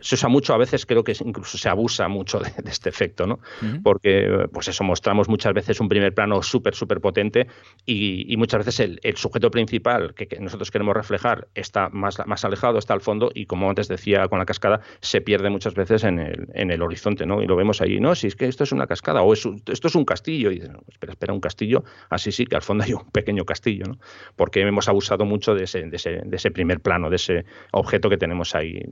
se 0.00 0.14
usa 0.14 0.28
mucho, 0.28 0.54
a 0.54 0.58
veces 0.58 0.86
creo 0.86 1.04
que 1.04 1.14
incluso 1.24 1.58
se 1.58 1.68
abusa 1.68 2.08
mucho 2.08 2.38
de, 2.38 2.52
este 2.66 2.88
efecto. 2.88 3.26
¿no? 3.26 3.40
Porque, 3.82 4.46
pues 4.52 4.68
eso, 4.68 4.84
mostramos 4.84 5.28
muchas 5.28 5.52
veces 5.54 5.80
un 5.80 5.88
primer 5.88 6.14
plano 6.14 6.42
súper, 6.42 6.74
súper 6.74 7.00
potente 7.00 7.46
y, 7.86 8.36
muchas 8.36 8.64
veces 8.64 8.98
el, 9.02 9.16
sujeto 9.16 9.50
principal 9.50 10.14
que, 10.14 10.26
nosotros 10.40 10.70
queremos 10.70 10.96
reflejar 10.96 11.48
está 11.54 11.88
más, 11.90 12.18
más 12.26 12.44
alejado, 12.44 12.78
está 12.78 12.94
al 12.94 13.00
fondo 13.00 13.30
y, 13.34 13.46
como 13.46 13.68
antes 13.68 13.88
decía 13.88 14.26
con 14.28 14.38
la 14.38 14.46
cascada, 14.46 14.80
se 15.00 15.20
pierde 15.20 15.50
muchas 15.50 15.74
veces 15.74 16.04
en 16.04 16.18
el, 16.18 16.48
en 16.54 16.70
el 16.70 16.82
horizonte, 16.82 17.26
¿no? 17.26 17.42
Y 17.42 17.46
lo 17.46 17.56
vemos 17.56 17.80
ahí, 17.80 18.00
no, 18.00 18.14
si 18.14 18.26
es 18.26 18.36
que 18.36 18.46
esto 18.46 18.64
es 18.64 18.72
una 18.72 18.86
cascada 18.86 19.22
o 19.22 19.32
esto 19.32 19.54
es 19.66 19.94
un 19.94 20.04
castillo. 20.04 20.50
Y 20.50 20.56
dices, 20.56 20.70
espera, 20.88 21.12
espera, 21.12 21.32
un 21.32 21.40
castillo, 21.40 21.84
así 22.10 22.32
sí, 22.32 22.46
que 22.46 22.56
al 22.56 22.62
fondo 22.62 22.84
hay 22.84 22.92
un 22.94 23.10
pequeño 23.10 23.44
castillo, 23.44 23.84
¿no? 23.86 23.98
Porque 24.36 24.60
hemos 24.60 24.88
abusado 24.88 25.24
mucho 25.24 25.54
de 25.54 25.64
ese, 25.64 25.82
de 25.82 25.96
ese, 25.96 26.22
de 26.24 26.36
ese 26.36 26.50
primer 26.50 26.80
plano, 26.80 27.10
de 27.10 27.16
ese 27.16 27.44
objeto 27.72 28.08
que 28.08 28.16
tenemos 28.16 28.54
ahí 28.54 28.82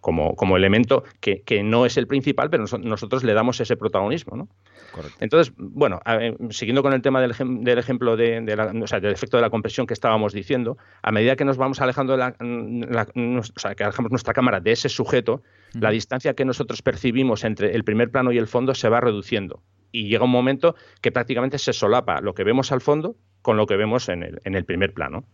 como, 0.00 0.19
como 0.36 0.56
elemento 0.56 1.04
que, 1.20 1.42
que 1.42 1.62
no 1.62 1.86
es 1.86 1.96
el 1.96 2.06
principal, 2.06 2.50
pero 2.50 2.64
nosotros 2.82 3.24
le 3.24 3.34
damos 3.34 3.60
ese 3.60 3.76
protagonismo, 3.76 4.36
¿no? 4.36 4.48
Entonces, 5.20 5.54
bueno, 5.56 6.00
siguiendo 6.50 6.82
con 6.82 6.92
el 6.92 7.02
tema 7.02 7.20
del, 7.20 7.34
del 7.62 7.78
ejemplo 7.78 8.16
de, 8.16 8.40
del 8.40 9.12
efecto 9.12 9.36
de 9.36 9.42
la 9.42 9.50
compresión 9.50 9.86
que 9.86 9.94
estábamos 9.94 10.32
diciendo, 10.32 10.78
a 11.02 11.12
medida 11.12 11.36
que 11.36 11.44
nos 11.44 11.56
vamos 11.56 11.80
alejando 11.80 12.16
de 12.16 12.18
la, 12.18 12.36
o 12.36 13.58
sea, 13.58 13.74
que 13.74 13.84
alejamos 13.84 14.10
nuestra 14.10 14.34
cámara 14.34 14.60
de 14.60 14.72
ese 14.72 14.88
sujeto, 14.88 15.42
la 15.74 15.90
distancia 15.90 16.34
que 16.34 16.44
nosotros 16.44 16.82
percibimos 16.82 17.44
entre 17.44 17.74
el 17.74 17.84
primer 17.84 18.10
plano 18.10 18.32
y 18.32 18.38
el 18.38 18.46
fondo 18.46 18.74
se 18.74 18.88
va 18.88 19.00
reduciendo. 19.00 19.62
Y 19.92 20.08
llega 20.08 20.24
un 20.24 20.30
momento 20.30 20.76
que 21.00 21.10
prácticamente 21.10 21.58
se 21.58 21.72
solapa 21.72 22.20
lo 22.20 22.34
que 22.34 22.44
vemos 22.44 22.70
al 22.72 22.80
fondo 22.80 23.16
con 23.42 23.56
lo 23.56 23.66
que 23.66 23.76
vemos 23.76 24.08
en 24.08 24.22
el, 24.22 24.40
en 24.44 24.54
el 24.54 24.64
primer 24.64 24.92
plano. 24.92 25.24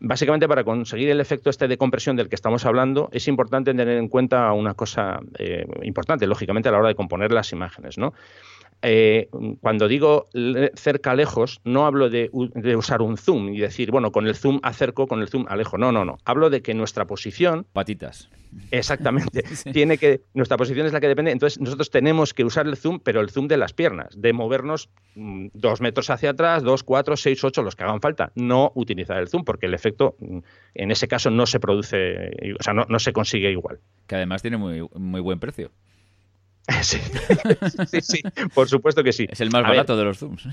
Básicamente, 0.00 0.48
para 0.48 0.64
conseguir 0.64 1.08
el 1.08 1.20
efecto 1.20 1.50
este 1.50 1.68
de 1.68 1.78
compresión 1.78 2.16
del 2.16 2.28
que 2.28 2.34
estamos 2.34 2.66
hablando, 2.66 3.08
es 3.12 3.28
importante 3.28 3.70
tener 3.70 3.96
en 3.96 4.08
cuenta 4.08 4.52
una 4.52 4.74
cosa 4.74 5.20
eh, 5.38 5.64
importante, 5.82 6.26
lógicamente, 6.26 6.68
a 6.68 6.72
la 6.72 6.78
hora 6.78 6.88
de 6.88 6.94
componer 6.94 7.32
las 7.32 7.52
imágenes. 7.52 7.96
¿no? 7.96 8.12
Eh, 8.86 9.30
cuando 9.60 9.88
digo 9.88 10.26
cerca 10.74 11.14
lejos, 11.14 11.62
no 11.64 11.86
hablo 11.86 12.10
de, 12.10 12.28
usar 12.76 13.00
un 13.00 13.16
zoom 13.16 13.48
y 13.48 13.58
decir, 13.58 13.90
bueno, 13.90 14.12
con 14.12 14.26
el 14.26 14.34
zoom 14.34 14.60
acerco, 14.62 15.06
con 15.06 15.22
el 15.22 15.28
zoom 15.28 15.46
alejo. 15.48 15.78
No, 15.78 15.90
no, 15.90 16.04
no. 16.04 16.18
Hablo 16.26 16.50
de 16.50 16.60
que 16.60 16.74
nuestra 16.74 17.06
posición. 17.06 17.66
Patitas. 17.72 18.28
Exactamente. 18.70 19.42
Tiene 19.72 19.96
que. 19.96 20.20
Nuestra 20.34 20.58
posición 20.58 20.86
es 20.86 20.92
la 20.92 21.00
que 21.00 21.08
depende. 21.08 21.30
Entonces, 21.30 21.58
nosotros 21.60 21.90
tenemos 21.90 22.34
que 22.34 22.44
usar 22.44 22.66
el 22.66 22.76
zoom, 22.76 23.00
pero 23.00 23.22
el 23.22 23.30
zoom 23.30 23.48
de 23.48 23.56
las 23.56 23.72
piernas, 23.72 24.20
de 24.20 24.34
movernos 24.34 24.90
mm, 25.14 25.46
dos 25.54 25.80
metros 25.80 26.10
hacia 26.10 26.30
atrás, 26.30 26.62
dos, 26.62 26.82
cuatro, 26.82 27.16
seis, 27.16 27.42
ocho, 27.42 27.62
los 27.62 27.76
que 27.76 27.84
hagan 27.84 28.02
falta. 28.02 28.32
No 28.34 28.70
utilizar 28.74 29.18
el 29.18 29.28
zoom, 29.28 29.44
porque 29.44 29.64
el 29.64 29.72
efecto 29.72 30.16
mm, 30.18 30.38
en 30.74 30.90
ese 30.90 31.08
caso 31.08 31.30
no 31.30 31.46
se 31.46 31.58
produce, 31.58 32.30
o 32.58 32.62
sea, 32.62 32.74
no, 32.74 32.84
no 32.88 32.98
se 32.98 33.14
consigue 33.14 33.50
igual. 33.50 33.80
Que 34.06 34.16
además 34.16 34.42
tiene 34.42 34.58
muy, 34.58 34.86
muy 34.94 35.22
buen 35.22 35.40
precio. 35.40 35.70
Sí. 36.82 36.98
sí, 37.86 38.00
sí, 38.00 38.22
por 38.54 38.68
supuesto 38.68 39.02
que 39.02 39.12
sí. 39.12 39.26
Es 39.30 39.40
el 39.40 39.50
más 39.50 39.62
barato 39.62 39.96
de 39.96 40.04
los 40.04 40.18
Zooms. 40.18 40.48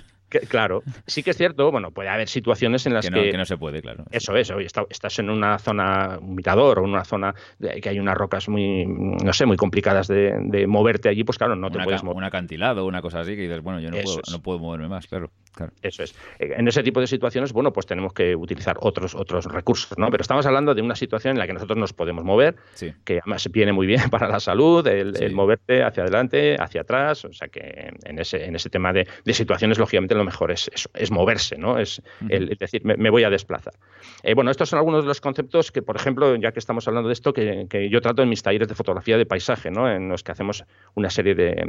claro, 0.47 0.83
sí 1.07 1.23
que 1.23 1.31
es 1.31 1.37
cierto, 1.37 1.71
bueno, 1.71 1.91
puede 1.91 2.09
haber 2.09 2.27
situaciones 2.27 2.85
en 2.85 2.93
las 2.93 3.09
que... 3.09 3.31
No, 3.33 3.45
se 3.45 3.57
puede, 3.57 3.81
claro. 3.81 4.05
Eso 4.11 4.35
es, 4.35 4.51
oye, 4.51 4.67
estás 4.89 5.19
en 5.19 5.29
una 5.29 5.57
zona, 5.59 6.19
un 6.21 6.35
mirador 6.35 6.79
o 6.79 6.83
en 6.85 6.91
una 6.91 7.05
zona 7.05 7.33
que 7.59 7.89
hay 7.89 7.99
unas 7.99 8.15
rocas 8.15 8.49
muy, 8.49 8.85
no 8.85 9.33
sé, 9.33 9.45
muy 9.45 9.57
complicadas 9.57 10.07
de, 10.07 10.65
moverte 10.67 11.09
allí, 11.09 11.23
pues 11.23 11.37
claro, 11.37 11.55
no 11.55 11.69
te 11.69 11.79
puedes 11.79 12.03
mover. 12.03 12.17
Un 12.17 12.23
acantilado, 12.23 12.85
una 12.85 13.01
cosa 13.01 13.21
así, 13.21 13.35
que 13.35 13.43
dices, 13.43 13.61
bueno, 13.61 13.79
yo 13.79 13.89
no, 13.89 13.97
puedo, 14.01 14.21
no 14.31 14.41
puedo 14.41 14.59
moverme 14.59 14.89
más, 14.89 15.07
claro, 15.07 15.31
claro. 15.53 15.71
Eso 15.81 16.03
es. 16.03 16.15
Eh, 16.39 16.53
en 16.57 16.67
ese 16.67 16.83
tipo 16.83 16.99
de 16.99 17.07
situaciones, 17.07 17.53
bueno, 17.53 17.71
pues 17.73 17.85
tenemos 17.85 18.13
que 18.13 18.35
utilizar 18.35 18.77
otros, 18.79 19.15
otros 19.15 19.45
recursos, 19.45 19.97
¿no? 19.97 20.09
Pero 20.09 20.21
estamos 20.21 20.45
hablando 20.45 20.73
de 20.73 20.81
una 20.81 20.95
situación 20.95 21.33
en 21.33 21.39
la 21.39 21.47
que 21.47 21.53
nosotros 21.53 21.77
nos 21.77 21.93
podemos 21.93 22.23
mover, 22.23 22.55
que 23.03 23.19
además 23.19 23.49
viene 23.51 23.73
muy 23.73 23.87
bien 23.87 24.01
para 24.11 24.27
la 24.27 24.39
salud, 24.39 24.85
el 24.87 25.33
moverte 25.33 25.83
hacia 25.83 26.03
adelante, 26.03 26.55
hacia 26.59 26.81
atrás, 26.81 27.25
o 27.25 27.33
sea 27.33 27.47
que 27.47 27.91
en 28.03 28.19
ese, 28.19 28.45
en 28.45 28.55
ese 28.55 28.69
tema 28.69 28.93
de, 28.93 29.07
situaciones, 29.33 29.77
lógicamente, 29.77 30.15
lo 30.15 30.23
mejor 30.23 30.51
es, 30.51 30.69
es, 30.93 31.11
moverse, 31.11 31.57
¿no? 31.57 31.79
Es, 31.79 32.01
el, 32.29 32.47
decir, 32.57 32.81
me, 32.83 33.09
voy 33.09 33.23
a 33.23 33.29
desplazar. 33.29 33.73
Eh, 34.23 34.33
bueno, 34.33 34.51
estos 34.51 34.69
son 34.69 34.77
algunos 34.77 35.03
de 35.03 35.07
los 35.07 35.21
conceptos 35.21 35.71
que, 35.71 35.81
por 35.81 35.95
ejemplo, 35.95 36.35
ya 36.35 36.51
que 36.51 36.59
estamos 36.59 36.87
hablando 36.87 37.07
de 37.07 37.13
esto, 37.13 37.33
que, 37.33 37.89
yo 37.89 38.01
trato 38.01 38.21
en 38.21 38.29
mis 38.29 38.43
talleres 38.43 38.67
de 38.67 38.75
fotografía 38.75 39.17
de 39.17 39.25
paisaje, 39.25 39.71
¿no? 39.71 39.89
En 39.89 40.09
los 40.09 40.23
que 40.23 40.31
hacemos 40.31 40.63
una 40.95 41.09
serie 41.09 41.35
de, 41.35 41.65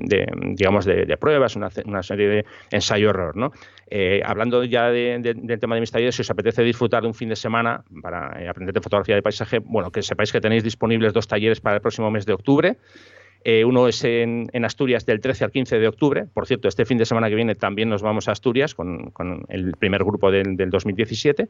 digamos, 0.55 0.85
de, 0.85 1.17
pruebas, 1.17 1.57
una, 1.57 1.71
una, 1.85 2.03
serie 2.03 2.29
de 2.29 2.45
ensayo-error, 2.71 3.37
¿no? 3.37 3.53
Eh, 3.95 4.23
hablando 4.25 4.65
ya 4.65 4.91
del 4.91 5.61
tema 5.61 5.75
de 5.75 5.83
mis 5.83 5.91
talleres, 5.91 6.15
si 6.15 6.23
os 6.23 6.31
apetece 6.31 6.63
disfrutar 6.63 7.03
de 7.03 7.09
un 7.09 7.15
fin 7.15 7.29
de 7.29 7.37
semana 7.37 7.85
para 8.01 8.43
eh, 8.43 8.49
aprender 8.49 8.73
de 8.73 8.81
fotografía 8.81 9.15
de 9.15 9.21
paisaje, 9.21 9.59
bueno, 9.59 9.91
que 9.91 10.01
sepáis 10.01 10.33
que 10.33 10.41
tenéis 10.41 10.65
disponibles 10.65 11.13
dos 11.13 11.29
talleres 11.29 11.61
para 11.61 11.77
el 11.77 11.83
próximo 11.83 12.11
mes 12.11 12.25
de 12.25 12.33
octubre. 12.33 12.79
Eh, 13.45 13.65
uno 13.65 13.89
es 13.89 14.05
en, 14.05 14.49
Asturias 14.65 15.05
del 15.05 15.21
13 15.21 15.45
al 15.45 15.51
15 15.51 15.79
de 15.79 15.89
octubre. 15.89 16.27
Por 16.33 16.47
cierto, 16.47 16.69
este 16.69 16.85
fin 16.85 16.99
de 16.99 17.05
semana 17.05 17.29
que 17.29 17.35
viene 17.35 17.55
también 17.55 17.89
nos 17.89 18.03
vamos 18.03 18.29
a 18.29 18.33
Asturias 18.33 18.75
con, 18.75 19.13
el 19.49 19.73
primer 19.77 20.05
grupo 20.05 20.31
del, 20.31 20.57
2017. 20.57 21.49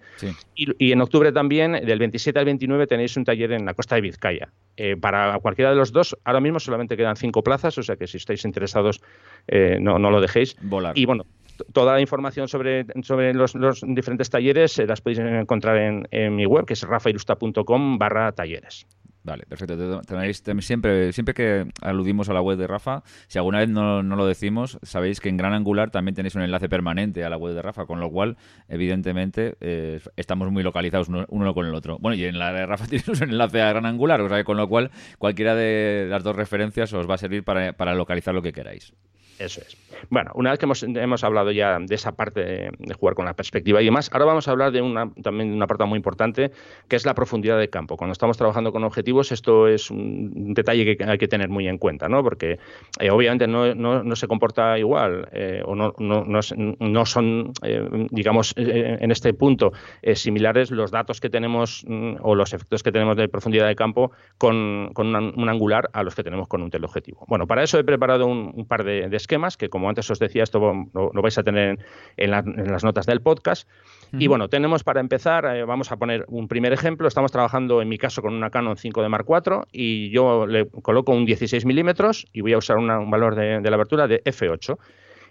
Y, 0.55 0.93
en 0.93 1.01
octubre 1.01 1.33
también, 1.33 1.73
del 1.73 1.99
27 1.99 2.39
al 2.39 2.45
29, 2.47 2.87
tenéis 2.87 3.17
un 3.17 3.25
taller 3.25 3.53
en 3.53 3.67
la 3.67 3.75
costa 3.75 3.97
de 3.97 4.01
Vizcaya. 4.01 4.49
Eh, 4.77 4.97
para 4.97 5.39
cualquiera 5.41 5.71
de 5.71 5.77
los 5.77 5.93
dos, 5.93 6.17
ahora 6.25 6.41
mismo 6.41 6.61
solamente 6.61 6.97
quedan 6.97 7.17
cinco 7.17 7.43
plazas, 7.43 7.77
o 7.77 7.83
sea 7.83 7.97
que 7.97 8.07
si 8.07 8.17
estáis 8.17 8.45
interesados, 8.45 9.03
eh, 9.49 9.79
no, 9.81 9.99
lo 9.99 10.21
dejéis. 10.21 10.57
Volar. 10.63 10.97
Y 10.97 11.05
bueno, 11.05 11.27
toda 11.73 11.95
la 11.95 12.01
información 12.01 12.49
sobre, 12.49 12.87
sobre 13.03 13.35
los, 13.35 13.55
diferentes 13.87 14.31
talleres 14.31 14.79
las 14.79 15.01
podéis 15.01 15.21
encontrar 15.21 15.77
en, 16.11 16.37
mi 16.37 16.47
web, 16.47 16.67
que 16.67 16.75
es 16.75 16.83
rafairusta.com 16.83 17.99
barra 17.99 18.33
talleres. 18.33 18.87
Vale, 19.25 19.45
perfecto. 19.49 20.01
Tenéis, 20.01 20.43
siempre, 20.61 21.13
siempre 21.13 21.33
que 21.33 21.67
aludimos 21.81 22.29
a 22.29 22.33
la 22.33 22.43
web 22.43 22.59
de 22.59 22.67
Rafa, 22.67 23.05
si 23.29 23.39
alguna 23.39 23.61
vez 23.61 23.69
no, 23.69 24.03
lo 24.03 24.27
decimos, 24.27 24.79
sabéis 24.83 25.21
que 25.21 25.29
en 25.29 25.37
Gran 25.37 25.53
Angular 25.53 25.91
también 25.91 26.17
tenéis 26.17 26.35
un 26.35 26.43
enlace 26.43 26.69
permanente 26.69 27.23
a 27.23 27.31
la 27.31 27.37
web 27.37 27.55
de 27.55 27.63
Rafa, 27.63 27.87
con 27.87 28.01
lo 28.01 28.11
cual, 28.11 28.37
evidentemente, 28.69 29.55
eh, 29.61 30.01
estamos 30.17 30.51
muy 30.51 30.65
localizados 30.65 31.09
uno, 31.09 31.55
con 31.55 31.67
el 31.67 31.75
otro. 31.75 31.99
Bueno, 32.01 32.17
y 32.17 32.25
en 32.25 32.39
la 32.39 32.53
de 32.53 32.67
Rafa 32.67 32.87
tienes 32.89 33.07
un 33.09 33.23
enlace 33.23 33.63
a 33.63 33.69
Gran 33.69 33.87
Angular, 33.87 34.21
o 34.21 34.29
sea, 34.29 34.43
con 34.43 34.57
lo 34.57 34.69
cual 34.69 34.91
cualquiera 35.19 35.55
de 35.55 36.07
las 36.09 36.25
dos 36.25 36.35
referencias 36.35 36.93
os 36.93 37.09
va 37.09 37.15
a 37.15 37.19
servir 37.19 37.45
para, 37.45 37.75
para 37.75 37.95
localizar 37.95 38.35
lo 38.35 38.43
que 38.43 38.53
queráis. 38.53 38.93
Eso 39.39 39.61
es. 39.61 39.77
Bueno, 40.11 40.31
una 40.35 40.51
vez 40.51 40.59
que 40.59 40.67
hemos, 40.67 41.25
hablado 41.25 41.51
ya 41.51 41.79
de 41.79 41.95
esa 41.95 42.13
parte 42.13 42.45
de, 42.45 42.95
jugar 42.95 43.15
con 43.15 43.25
la 43.25 43.35
perspectiva 43.35 43.81
y 43.81 43.85
demás, 43.85 44.11
ahora 44.13 44.27
vamos 44.27 44.49
a 44.49 44.51
hablar 44.51 44.73
de 44.73 44.83
una, 44.83 45.11
también 45.23 45.51
de 45.51 45.57
una 45.57 45.67
parte 45.67 45.85
muy 45.85 45.97
importante, 45.97 46.51
que 46.89 46.97
es 46.97 47.07
la 47.07 47.15
profundidad 47.15 47.59
de 47.59 47.69
campo. 47.69 47.97
Cuando 47.97 48.13
estamos 48.13 48.37
trabajando 48.37 48.73
con 48.73 48.85
objetivos, 48.85 49.33
esto 49.33 49.69
es 49.69 49.91
un 49.91 50.55
detalle 50.55 50.97
que 50.97 51.05
hay 51.05 51.19
que 51.19 51.29
tener 51.29 51.49
muy 51.49 51.69
en 51.69 51.79
cuenta, 51.79 52.09
¿no? 52.09 52.23
Porque 52.23 52.59
eh, 53.01 53.11
obviamente 53.11 53.47
no, 53.47 54.17
se 54.17 54.29
comporta 54.29 54.79
igual 54.79 55.29
eh, 55.33 55.63
o 55.65 55.75
no, 55.75 55.95
no, 55.99 57.07
son, 57.07 57.53
eh, 57.63 58.07
digamos, 58.11 58.55
en 58.57 59.11
este 59.11 59.35
punto 59.35 59.73
similares 60.15 60.71
los 60.71 60.91
datos 60.91 61.21
que 61.21 61.31
tenemos 61.31 61.85
mm, 61.87 62.17
o 62.21 62.35
los 62.35 62.53
efectos 62.53 62.83
que 62.83 62.93
tenemos 62.93 63.17
de 63.17 63.29
profundidad 63.29 63.67
de 63.67 63.77
campo 63.77 64.13
con, 64.39 64.93
un 64.97 65.49
angular 65.49 65.91
a 65.93 66.03
los 66.03 66.15
que 66.15 66.23
tenemos 66.23 66.49
con 66.49 66.63
un 66.63 66.71
teleobjetivo. 66.71 67.25
Bueno, 67.29 67.47
para 67.47 67.63
eso 67.63 67.79
he 67.79 67.85
preparado 67.85 68.27
un, 68.27 68.67
par 68.67 68.85
de 68.85 69.09
esquemas, 69.23 69.57
que 69.57 69.69
como 69.69 69.89
antes 69.89 70.11
os 70.11 70.19
decía, 70.19 70.43
esto 70.43 70.61
lo, 70.93 71.23
vais 71.23 71.39
a 71.39 71.43
tener 71.43 71.79
en, 72.17 72.31
las 72.31 72.85
notas 72.85 73.07
del 73.07 73.21
podcast. 73.21 73.69
Y 74.13 74.27
bueno, 74.27 74.49
tenemos 74.49 74.85
para 74.85 75.01
empezar, 75.01 75.47
eh, 75.47 75.65
vamos 75.65 75.91
a 75.91 75.97
poner 75.97 76.27
un 76.29 76.47
primer 76.47 76.73
ejemplo. 76.73 77.09
Estamos 77.09 77.33
trabajando 77.33 77.81
en 77.81 77.89
mi 77.89 77.97
caso 77.97 78.21
con 78.21 78.35
una 78.35 78.51
Canon 78.51 78.77
5 78.77 79.03
de 79.03 79.09
Mark 79.09 79.27
IV 79.27 79.65
y 79.73 80.11
yo 80.11 80.47
le 80.47 80.69
coloco 80.69 81.13
un 81.13 81.25
16 81.25 81.65
milímetros 81.65 82.27
y 82.33 82.43
voy 82.43 82.53
a 82.53 82.59
usar 82.59 82.77
un 82.77 83.11
valor 83.11 83.35
de, 83.35 83.61
la 83.63 83.75
abertura 83.75 84.07
de 84.07 84.23
F8. 84.25 84.79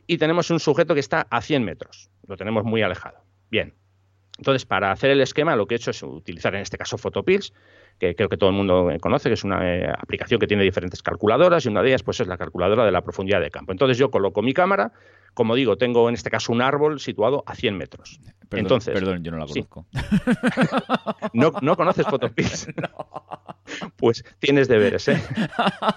Y 0.07 0.17
tenemos 0.17 0.49
un 0.49 0.59
sujeto 0.59 0.95
que 0.95 0.99
está 0.99 1.27
a 1.29 1.41
100 1.41 1.63
metros. 1.63 2.09
Lo 2.27 2.37
tenemos 2.37 2.63
muy 2.63 2.81
alejado. 2.81 3.19
Bien. 3.51 3.75
Entonces, 4.37 4.65
para 4.65 4.91
hacer 4.91 5.11
el 5.11 5.21
esquema, 5.21 5.55
lo 5.55 5.67
que 5.67 5.75
he 5.75 5.77
hecho 5.77 5.91
es 5.91 6.01
utilizar 6.01 6.55
en 6.55 6.61
este 6.61 6.77
caso 6.77 6.97
Photopills 6.97 7.53
que 8.01 8.15
creo 8.15 8.29
que 8.29 8.37
todo 8.37 8.49
el 8.49 8.55
mundo 8.55 8.91
conoce, 8.99 9.29
que 9.29 9.35
es 9.35 9.43
una 9.43 9.59
eh, 9.63 9.87
aplicación 9.87 10.39
que 10.39 10.47
tiene 10.47 10.63
diferentes 10.63 11.03
calculadoras 11.03 11.63
y 11.63 11.69
una 11.69 11.83
de 11.83 11.89
ellas 11.89 12.01
pues, 12.01 12.19
es 12.19 12.27
la 12.27 12.35
calculadora 12.35 12.83
de 12.83 12.91
la 12.91 13.01
profundidad 13.01 13.39
de 13.39 13.51
campo. 13.51 13.71
Entonces 13.71 13.95
yo 13.95 14.09
coloco 14.09 14.41
mi 14.41 14.55
cámara, 14.55 14.91
como 15.35 15.53
digo, 15.53 15.77
tengo 15.77 16.09
en 16.09 16.15
este 16.15 16.31
caso 16.31 16.51
un 16.51 16.63
árbol 16.63 16.99
situado 16.99 17.43
a 17.45 17.53
100 17.53 17.77
metros. 17.77 18.19
Perdón, 18.49 18.65
Entonces, 18.65 18.93
perdón 18.93 19.23
yo 19.23 19.31
no 19.31 19.37
la 19.37 19.45
conozco. 19.45 19.85
¿No, 21.33 21.53
¿No, 21.61 21.77
conoces 21.77 22.07
Photopix? 22.07 22.67
Pues 23.95 24.25
tienes 24.39 24.67
deberes, 24.67 25.07
¿eh? 25.07 25.21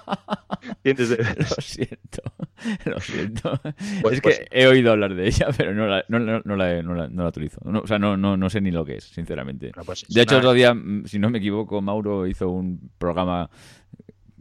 tienes 0.82 1.08
deberes. 1.08 1.50
Lo 1.50 1.62
siento, 1.62 2.22
lo 2.84 3.00
siento. 3.00 3.60
Pues, 4.00 4.14
es 4.14 4.20
que 4.20 4.28
pues 4.28 4.42
he 4.50 4.66
oído 4.66 4.92
hablar 4.92 5.14
de 5.14 5.26
ella, 5.26 5.48
pero 5.56 5.74
no 5.74 5.86
la, 5.86 6.04
no, 6.08 6.20
no, 6.20 6.40
no 6.44 6.56
la, 6.56 6.82
no 6.82 6.94
la, 6.94 7.28
utilizo. 7.28 7.60
o 7.64 7.86
sea, 7.86 7.98
no, 7.98 8.16
no, 8.16 8.36
no 8.36 8.50
sé 8.50 8.60
ni 8.60 8.70
lo 8.70 8.84
que 8.84 8.96
es, 8.96 9.04
sinceramente. 9.04 9.72
Pues 9.84 10.04
de 10.08 10.22
hecho, 10.22 10.36
otro 10.36 10.52
día, 10.52 10.72
mm, 10.72 11.06
si 11.06 11.18
no 11.18 11.30
me 11.30 11.38
equivoco, 11.38 11.82
Mauro 11.94 12.26
hizo 12.26 12.48
un 12.48 12.90
programa 12.98 13.48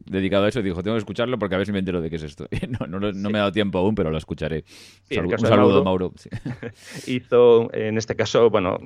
dedicado 0.06 0.46
a 0.46 0.50
eso 0.50 0.60
y 0.60 0.64
dijo, 0.64 0.84
tengo 0.84 0.96
que 0.96 1.00
escucharlo 1.00 1.40
porque 1.40 1.56
a 1.56 1.58
ver 1.58 1.66
si 1.66 1.72
me 1.72 1.80
entero 1.80 2.02
de 2.02 2.10
qué 2.10 2.18
es 2.18 2.24
esto. 2.24 2.48
No, 2.68 2.88
no, 2.88 3.30
me 3.30 3.38
ha 3.38 3.42
dado 3.42 3.52
tiempo 3.52 3.78
aún, 3.78 3.96
pero 3.96 4.10
lo 4.10 4.18
escucharé. 4.18 4.66
un 5.12 5.38
saludo, 5.40 5.84
Mauro. 5.84 6.12
Hizo, 7.08 7.74
en 7.74 7.98
este 7.98 8.16
caso, 8.16 8.50
bueno, 8.50 8.78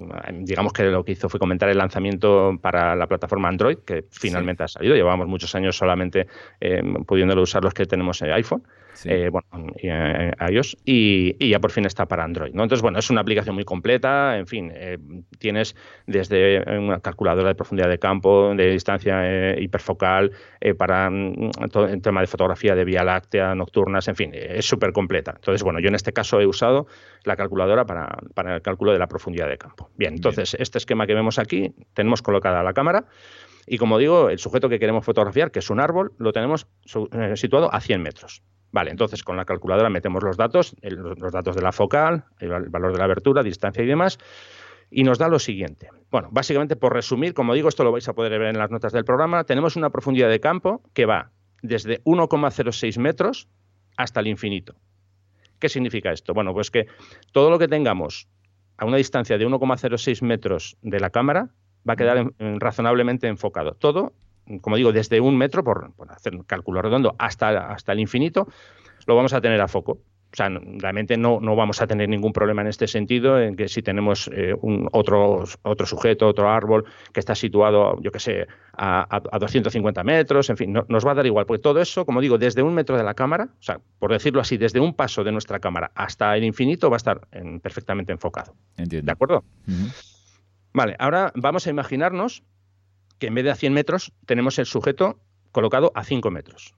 digamos 0.41 0.73
que 0.73 0.83
lo 0.83 1.03
que 1.03 1.13
hizo 1.13 1.29
fue 1.29 1.39
comentar 1.39 1.69
el 1.69 1.77
lanzamiento 1.77 2.57
para 2.61 2.95
la 2.95 3.07
plataforma 3.07 3.47
Android, 3.47 3.77
que 3.77 4.05
finalmente 4.11 4.63
ha 4.63 4.67
salido. 4.67 4.95
Llevamos 4.95 5.27
muchos 5.27 5.55
años 5.55 5.77
solamente 5.77 6.27
eh, 6.59 6.81
pudiéndolo 7.05 7.41
usar 7.41 7.63
los 7.63 7.73
que 7.73 7.85
tenemos 7.85 8.21
en 8.21 8.31
iPhone. 8.31 8.63
Eh, 9.05 9.29
bueno, 9.29 9.73
eh, 9.81 10.31
iOS, 10.51 10.77
y, 10.85 11.49
ya 11.49 11.59
por 11.59 11.71
fin 11.71 11.85
está 11.85 12.05
para 12.05 12.23
Android. 12.23 12.53
¿no? 12.53 12.63
Entonces, 12.63 12.81
bueno, 12.81 12.99
es 12.99 13.09
una 13.09 13.21
aplicación 13.21 13.55
muy 13.55 13.65
completa, 13.65 14.37
en 14.37 14.47
fin, 14.47 14.71
eh, 14.73 14.97
tienes 15.39 15.75
desde 16.05 16.63
una 16.77 16.99
calculadora 16.99 17.49
de 17.49 17.55
profundidad 17.55 17.89
de 17.89 17.99
campo, 17.99 18.53
de 18.55 18.71
distancia 18.71 19.59
hiperfocal, 19.59 20.31
para 20.77 21.09
mm, 21.09 21.51
todo 21.71 21.87
el 21.87 22.01
tema 22.01 22.21
de 22.21 22.27
fotografía 22.27 22.75
de 22.75 22.85
Vía 22.85 23.03
Láctea, 23.03 23.55
nocturnas, 23.55 24.07
en 24.07 24.15
fin, 24.15 24.31
es 24.33 24.65
súper 24.65 24.91
completa. 24.91 25.33
Entonces, 25.35 25.63
bueno, 25.63 25.79
yo 25.79 25.89
en 25.89 25.95
este 25.95 26.13
caso 26.13 26.39
he 26.39 26.47
usado 26.47 26.87
la 27.23 27.35
calculadora 27.35 27.85
para, 27.85 28.17
para 28.33 28.55
el 28.55 28.61
cálculo 28.61 28.91
de 28.93 28.99
la 28.99 29.07
profundidad 29.07 29.47
de 29.49 29.57
campo. 29.57 29.89
Bien, 29.95 30.13
entonces, 30.13 30.55
este 30.59 30.77
esquema 30.77 31.07
que 31.07 31.13
vemos 31.13 31.39
aquí, 31.39 31.73
tenemos 31.93 32.21
colocada 32.21 32.63
la 32.63 32.73
cámara. 32.73 33.05
Y 33.67 33.77
como 33.77 33.97
digo, 33.97 34.29
el 34.29 34.39
sujeto 34.39 34.69
que 34.69 34.79
queremos 34.79 35.03
fotografiar, 35.03 35.51
que 35.51 35.59
es 35.59 35.69
un 35.69 35.81
árbol, 35.81 36.13
lo 36.17 36.31
tenemos 36.31 36.67
situado 37.35 37.73
a 37.73 37.81
100 37.81 38.01
metros. 38.01 38.41
Vale, 38.71 38.91
entonces 38.91 39.23
con 39.23 39.37
la 39.37 39.45
calculadora 39.45 39.89
metemos 39.89 40.23
los 40.23 40.37
datos, 40.37 40.75
los 40.81 41.31
datos 41.31 41.55
de 41.55 41.61
la 41.61 41.71
focal, 41.71 42.25
el 42.39 42.69
valor 42.69 42.91
de 42.91 42.97
la 42.97 43.05
abertura, 43.05 43.43
distancia 43.43 43.83
y 43.83 43.87
demás, 43.87 44.19
y 44.89 45.03
nos 45.03 45.17
da 45.17 45.27
lo 45.29 45.39
siguiente. 45.39 45.89
Bueno, 46.11 46.29
básicamente 46.31 46.75
por 46.75 46.93
resumir, 46.93 47.33
como 47.33 47.53
digo, 47.53 47.69
esto 47.69 47.83
lo 47.83 47.91
vais 47.91 48.07
a 48.07 48.13
poder 48.13 48.37
ver 48.39 48.49
en 48.49 48.57
las 48.57 48.71
notas 48.71 48.93
del 48.93 49.05
programa, 49.05 49.43
tenemos 49.43 49.75
una 49.75 49.89
profundidad 49.89 50.29
de 50.29 50.39
campo 50.39 50.81
que 50.93 51.05
va 51.05 51.31
desde 51.61 52.03
1,06 52.03 52.99
metros 52.99 53.47
hasta 53.95 54.19
el 54.19 54.27
infinito. 54.27 54.75
¿Qué 55.59 55.69
significa 55.69 56.11
esto? 56.11 56.33
Bueno, 56.33 56.53
pues 56.53 56.69
que 56.69 56.85
todo 57.31 57.49
lo 57.49 57.57
que 57.57 57.67
tengamos 57.67 58.27
a 58.77 58.85
una 58.85 58.97
distancia 58.97 59.37
de 59.37 59.47
1,06 59.47 60.21
metros 60.21 60.77
de 60.81 60.99
la 60.99 61.09
cámara 61.09 61.49
va 61.87 61.93
a 61.93 61.95
quedar 61.95 62.31
razonablemente 62.37 63.27
enfocado. 63.27 63.73
Todo 63.73 64.13
como 64.61 64.75
digo, 64.75 64.91
desde 64.91 65.19
un 65.19 65.37
metro, 65.37 65.63
por, 65.63 65.91
hacer 66.09 66.35
un 66.35 66.43
cálculo 66.43 66.81
redondo, 66.81 67.15
hasta, 67.17 67.71
hasta 67.71 67.91
el 67.91 67.99
infinito, 67.99 68.47
lo 69.05 69.15
vamos 69.15 69.33
a 69.33 69.41
tener 69.41 69.59
a 69.61 69.67
foco. 69.67 69.99
O 70.29 70.35
sea, 70.35 70.49
realmente 70.49 71.15
no, 71.15 71.39
no 71.39 71.55
vamos 71.55 71.81
a 71.81 71.87
tener 71.87 72.09
ningún 72.09 72.33
problema 72.33 72.61
en 72.61 72.67
este 72.67 72.85
sentido, 72.85 73.39
en 73.39 73.55
que 73.55 73.69
si 73.69 73.81
tenemos 73.81 74.29
eh, 74.33 74.53
un, 74.61 74.89
otro, 74.91 75.45
otro 75.61 75.85
sujeto, 75.85 76.27
otro 76.27 76.49
árbol 76.49 76.83
que 77.13 77.21
está 77.21 77.33
situado, 77.33 77.99
yo 78.01 78.11
qué 78.11 78.19
sé, 78.19 78.47
a, 78.73 79.07
a, 79.09 79.39
250 79.39 80.03
metros, 80.03 80.49
en 80.49 80.57
fin, 80.57 80.73
nos 80.73 81.07
va 81.07 81.11
a 81.11 81.15
dar 81.15 81.25
igual, 81.25 81.45
porque 81.45 81.61
todo 81.61 81.79
eso, 81.79 82.05
como 82.05 82.19
digo, 82.19 82.37
desde 82.37 82.61
un 82.61 82.73
metro 82.73 82.97
de 82.97 83.03
la 83.03 83.13
cámara, 83.13 83.49
o 83.57 83.63
sea, 83.63 83.79
por 83.99 84.11
decirlo 84.11 84.41
así, 84.41 84.57
desde 84.57 84.81
un 84.81 84.93
paso 84.93 85.23
de 85.23 85.31
nuestra 85.31 85.59
cámara 85.59 85.91
hasta 85.95 86.35
el 86.35 86.43
infinito 86.43 86.89
va 86.89 86.97
a 86.97 86.97
estar 86.97 87.21
perfectamente 87.61 88.11
enfocado. 88.11 88.53
Entiendo. 88.75 89.05
¿De 89.05 89.11
acuerdo? 89.13 89.45
Vale, 90.73 90.95
ahora 90.99 91.31
vamos 91.35 91.65
a 91.67 91.69
imaginarnos 91.69 92.43
que 93.19 93.27
en 93.27 93.35
vez 93.35 93.43
de 93.43 93.51
a 93.51 93.55
100 93.55 93.73
metros 93.73 94.13
tenemos 94.25 94.59
el 94.59 94.65
sujeto 94.65 95.19
colocado 95.51 95.91
a 95.95 96.03
5 96.03 96.31
metros. 96.31 96.73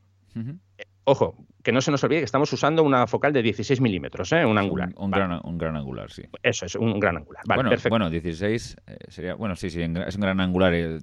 Ojo, 1.09 1.35
que 1.63 1.71
no 1.71 1.81
se 1.81 1.89
nos 1.89 2.03
olvide 2.03 2.19
que 2.19 2.25
estamos 2.25 2.53
usando 2.53 2.83
una 2.83 3.07
focal 3.07 3.33
de 3.33 3.41
16 3.41 3.81
milímetros, 3.81 4.31
¿eh? 4.31 4.45
un 4.45 4.59
angular. 4.59 4.89
Un, 4.95 5.09
gran, 5.09 5.41
un, 5.43 5.57
gran, 5.57 5.75
angular, 5.75 6.11
sí. 6.11 6.21
Eso 6.43 6.67
es, 6.67 6.75
un 6.75 6.99
gran 6.99 7.17
angular. 7.17 7.41
bueno, 7.47 7.71
bueno, 7.89 8.09
16 8.11 8.77
eh, 8.85 8.97
sería, 9.07 9.33
bueno, 9.33 9.55
sí, 9.55 9.71
sí, 9.71 9.81
es 9.81 10.15
un 10.15 10.21
gran 10.21 10.39
angular, 10.39 10.71
eh, 10.75 10.99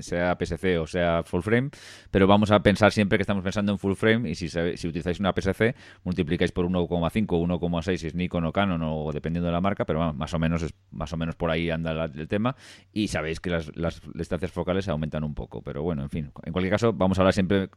sea 0.00 0.34
PSC 0.40 0.78
o 0.78 0.86
sea 0.86 1.24
full 1.24 1.42
frame, 1.42 1.68
pero 2.10 2.26
vamos 2.26 2.50
a 2.52 2.60
pensar 2.60 2.90
siempre 2.90 3.18
que 3.18 3.22
estamos 3.22 3.44
pensando 3.44 3.72
en 3.72 3.78
full 3.78 3.92
frame 3.92 4.30
y 4.30 4.34
si, 4.34 4.48
si 4.48 4.88
utilizáis 4.88 5.20
una 5.20 5.34
PSC, 5.34 5.74
multiplicáis 6.04 6.52
por 6.52 6.64
1,5 6.64 7.26
o 7.28 7.46
1,6 7.46 7.96
si 7.98 8.06
es 8.06 8.14
Nikon 8.14 8.46
o 8.46 8.52
Canon 8.52 8.80
o 8.82 9.12
dependiendo 9.12 9.48
de 9.48 9.52
la 9.52 9.60
marca, 9.60 9.84
pero 9.84 10.14
más 10.14 10.32
o 10.32 10.38
menos 10.38 10.62
es, 10.62 10.72
más 10.90 11.12
o 11.12 11.18
menos 11.18 11.36
por 11.36 11.50
ahí 11.50 11.68
anda 11.68 12.06
el 12.06 12.28
tema 12.28 12.56
y 12.94 13.08
sabéis 13.08 13.40
que 13.40 13.50
las, 13.50 13.76
las 13.76 14.00
distancias 14.14 14.52
focales 14.52 14.88
aumentan 14.88 15.22
un 15.22 15.34
poco, 15.34 15.60
pero 15.60 15.82
bueno, 15.82 16.00
en 16.02 16.08
fin, 16.08 16.32
en 16.44 16.52
cualquier 16.54 16.72
caso 16.72 16.94
vamos 16.94 17.18
a 17.18 17.20
hablar 17.20 17.34
siempre 17.34 17.68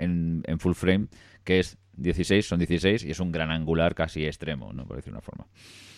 en, 0.00 0.58
full 0.58 0.74
frame, 0.74 1.06
que 1.44 1.60
es 1.60 1.78
16, 1.96 2.46
son 2.46 2.58
16 2.58 3.04
y 3.04 3.10
es 3.10 3.20
un 3.20 3.30
gran 3.30 3.50
angular 3.50 3.94
casi 3.94 4.26
extremo, 4.26 4.72
¿no? 4.72 4.86
por 4.86 4.96
decir 4.96 5.12
una 5.12 5.20
forma. 5.20 5.46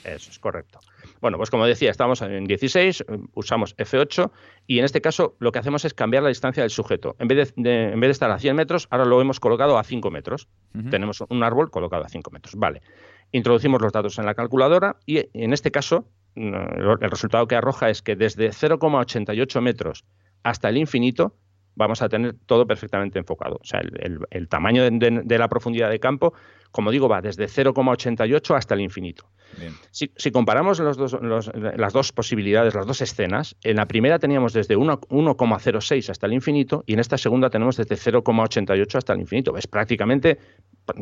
Eso 0.05 0.31
es 0.31 0.39
correcto. 0.39 0.81
Bueno, 1.21 1.37
pues 1.37 1.51
como 1.51 1.65
decía, 1.65 1.91
estamos 1.91 2.23
en 2.23 2.45
16, 2.45 3.05
usamos 3.35 3.77
F8 3.77 4.33
y 4.67 4.79
en 4.81 4.85
este 4.85 5.01
caso 5.01 5.37
lo 5.39 5.53
que 5.53 5.61
hacemos 5.61 5.85
es 5.85 5.95
cambiar 5.95 6.25
la 6.25 6.29
distancia 6.29 6.63
del 6.63 6.71
sujeto. 6.71 7.15
En 7.21 7.29
vez 7.29 7.55
de, 7.57 7.93
en 7.93 8.01
vez 8.01 8.09
de 8.09 8.13
estar 8.13 8.31
a 8.31 8.39
100 8.39 8.57
metros, 8.57 8.89
ahora 8.91 9.05
lo 9.05 9.21
hemos 9.21 9.39
colocado 9.39 9.79
a 9.79 9.85
5 9.85 10.11
metros. 10.11 10.49
Tenemos 10.91 11.23
un 11.29 11.45
árbol 11.45 11.71
colocado 11.71 12.05
a 12.05 12.09
5 12.09 12.31
metros. 12.33 12.57
Vale. 12.57 12.83
Introducimos 13.31 13.81
los 13.81 13.93
datos 13.93 14.19
en 14.19 14.27
la 14.27 14.35
calculadora 14.35 14.97
y 15.07 15.29
en 15.35 15.53
este 15.53 15.71
caso 15.71 16.09
el 16.35 17.11
resultado 17.11 17.47
que 17.47 17.57
arroja 17.57 17.91
es 17.91 18.03
que 18.03 18.17
desde 18.17 18.51
0,88 18.51 19.61
metros 19.61 20.05
hasta 20.43 20.69
el 20.69 20.79
infinito 20.79 21.37
vamos 21.75 22.03
a 22.03 22.09
tener 22.09 22.35
todo 22.47 22.67
perfectamente 22.67 23.19
enfocado. 23.19 23.59
O 23.61 23.65
sea, 23.65 23.81
el, 23.81 24.49
tamaño 24.49 24.83
de, 24.91 25.39
la 25.39 25.49
profundidad 25.49 25.91
de 25.91 25.99
campo, 25.99 26.35
como 26.71 26.91
digo, 26.91 27.09
va 27.09 27.21
desde 27.21 27.45
0,88 27.45 28.57
hasta 28.57 28.75
el 28.75 28.81
infinito. 28.81 29.27
Si, 29.91 30.31
comparamos 30.31 30.81
los 30.81 30.97
dos, 30.97 31.19
las 31.53 31.93
dos 31.93 32.13
posibilidades, 32.13 32.75
las 32.75 32.87
dos 32.87 33.03
escenas, 33.03 33.57
en 33.63 33.77
la 33.77 33.87
primera 33.87 34.19
teníamos 34.19 34.55
desde 34.55 34.77
1,06 34.77 36.09
hasta 36.09 36.27
el 36.27 36.33
infinito 36.33 36.85
y 36.87 36.95
en 36.95 37.01
esta 37.01 37.19
segunda 37.19 37.51
tenemos 37.51 37.77
desde 37.77 37.97
0,88 37.97 38.95
hasta 38.97 39.13
el 39.13 39.21
infinito. 39.21 39.57
Es 39.57 39.67
prácticamente, 39.67 40.39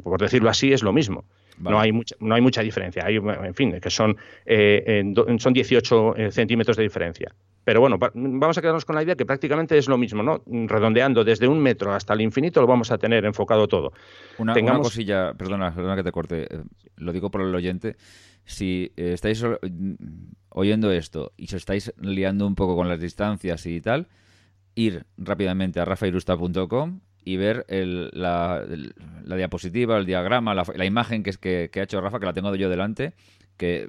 por 0.03 0.21
decirlo 0.21 0.51
así, 0.51 0.73
es 0.73 0.83
lo 0.83 0.93
mismo. 0.93 1.25
No, 1.59 1.79
hay 1.79 1.93
mucha, 1.93 2.17
no 2.21 2.35
hay 2.35 2.41
mucha 2.41 2.63
diferencia. 2.63 3.05
Hay, 3.05 3.17
en 3.17 3.55
fin, 3.55 3.79
que 3.81 3.91
son, 3.91 4.17
eh, 4.47 5.05
son 5.39 5.53
18 5.53 6.17
eh, 6.17 6.33
centímetros 6.33 6.77
de 6.77 6.83
diferencia. 6.83 7.35
Pero 7.65 7.81
bueno, 7.81 7.99
vamos 8.15 8.57
a 8.57 8.61
quedarnos 8.61 8.85
con 8.85 8.97
la 8.97 9.03
idea 9.03 9.17
que 9.17 9.27
prácticamente 9.27 9.77
es 9.77 9.89
lo 9.89 9.99
mismo, 9.99 10.23
¿no? 10.23 10.43
Redondeando 10.47 11.25
desde 11.25 11.47
un 11.47 11.61
metro 11.61 11.93
hasta 11.93 12.15
el 12.15 12.23
infinito 12.23 12.61
lo 12.61 12.67
vamos 12.67 12.91
a 12.91 12.99
tener 12.99 13.25
enfocado 13.25 13.69
todo. 13.69 13.93
Una, 14.39 14.55
cosilla, 14.79 15.35
perdona, 15.35 15.75
perdona 15.75 15.97
que 15.97 16.03
te 16.03 16.13
corte, 16.13 16.47
eh, 16.51 16.63
lo 16.97 17.13
digo 17.13 17.31
por 17.31 17.43
el 17.43 17.55
oyente. 17.55 17.97
Si 18.45 18.93
eh, 18.97 19.13
estáis 19.13 19.45
oyendo 20.49 20.91
esto 20.91 21.33
y 21.37 21.49
se 21.49 21.59
estáis 21.59 21.93
liando 22.01 22.47
un 22.47 22.55
poco 22.55 22.75
con 22.77 22.89
las 22.89 22.99
distancias 22.99 23.67
y 23.67 23.81
tal, 23.81 24.09
ir 24.75 25.05
rápidamente 25.19 25.81
a 25.81 25.85
rafairusta.com 25.85 27.01
y 27.23 27.37
ver 27.37 27.67
la, 27.69 28.65
diapositiva, 29.27 29.99
el 29.99 30.07
diagrama, 30.07 30.55
la, 30.55 30.85
imagen 30.87 31.23
que, 31.23 31.31
es 31.31 31.37
que, 31.37 31.69
que 31.71 31.81
ha 31.81 31.83
hecho 31.83 32.01
Rafa, 32.01 32.19
que 32.19 32.27
la 32.27 32.33
tengo 32.33 32.55
yo 32.55 32.71
delante, 32.71 33.13
que 33.59 33.89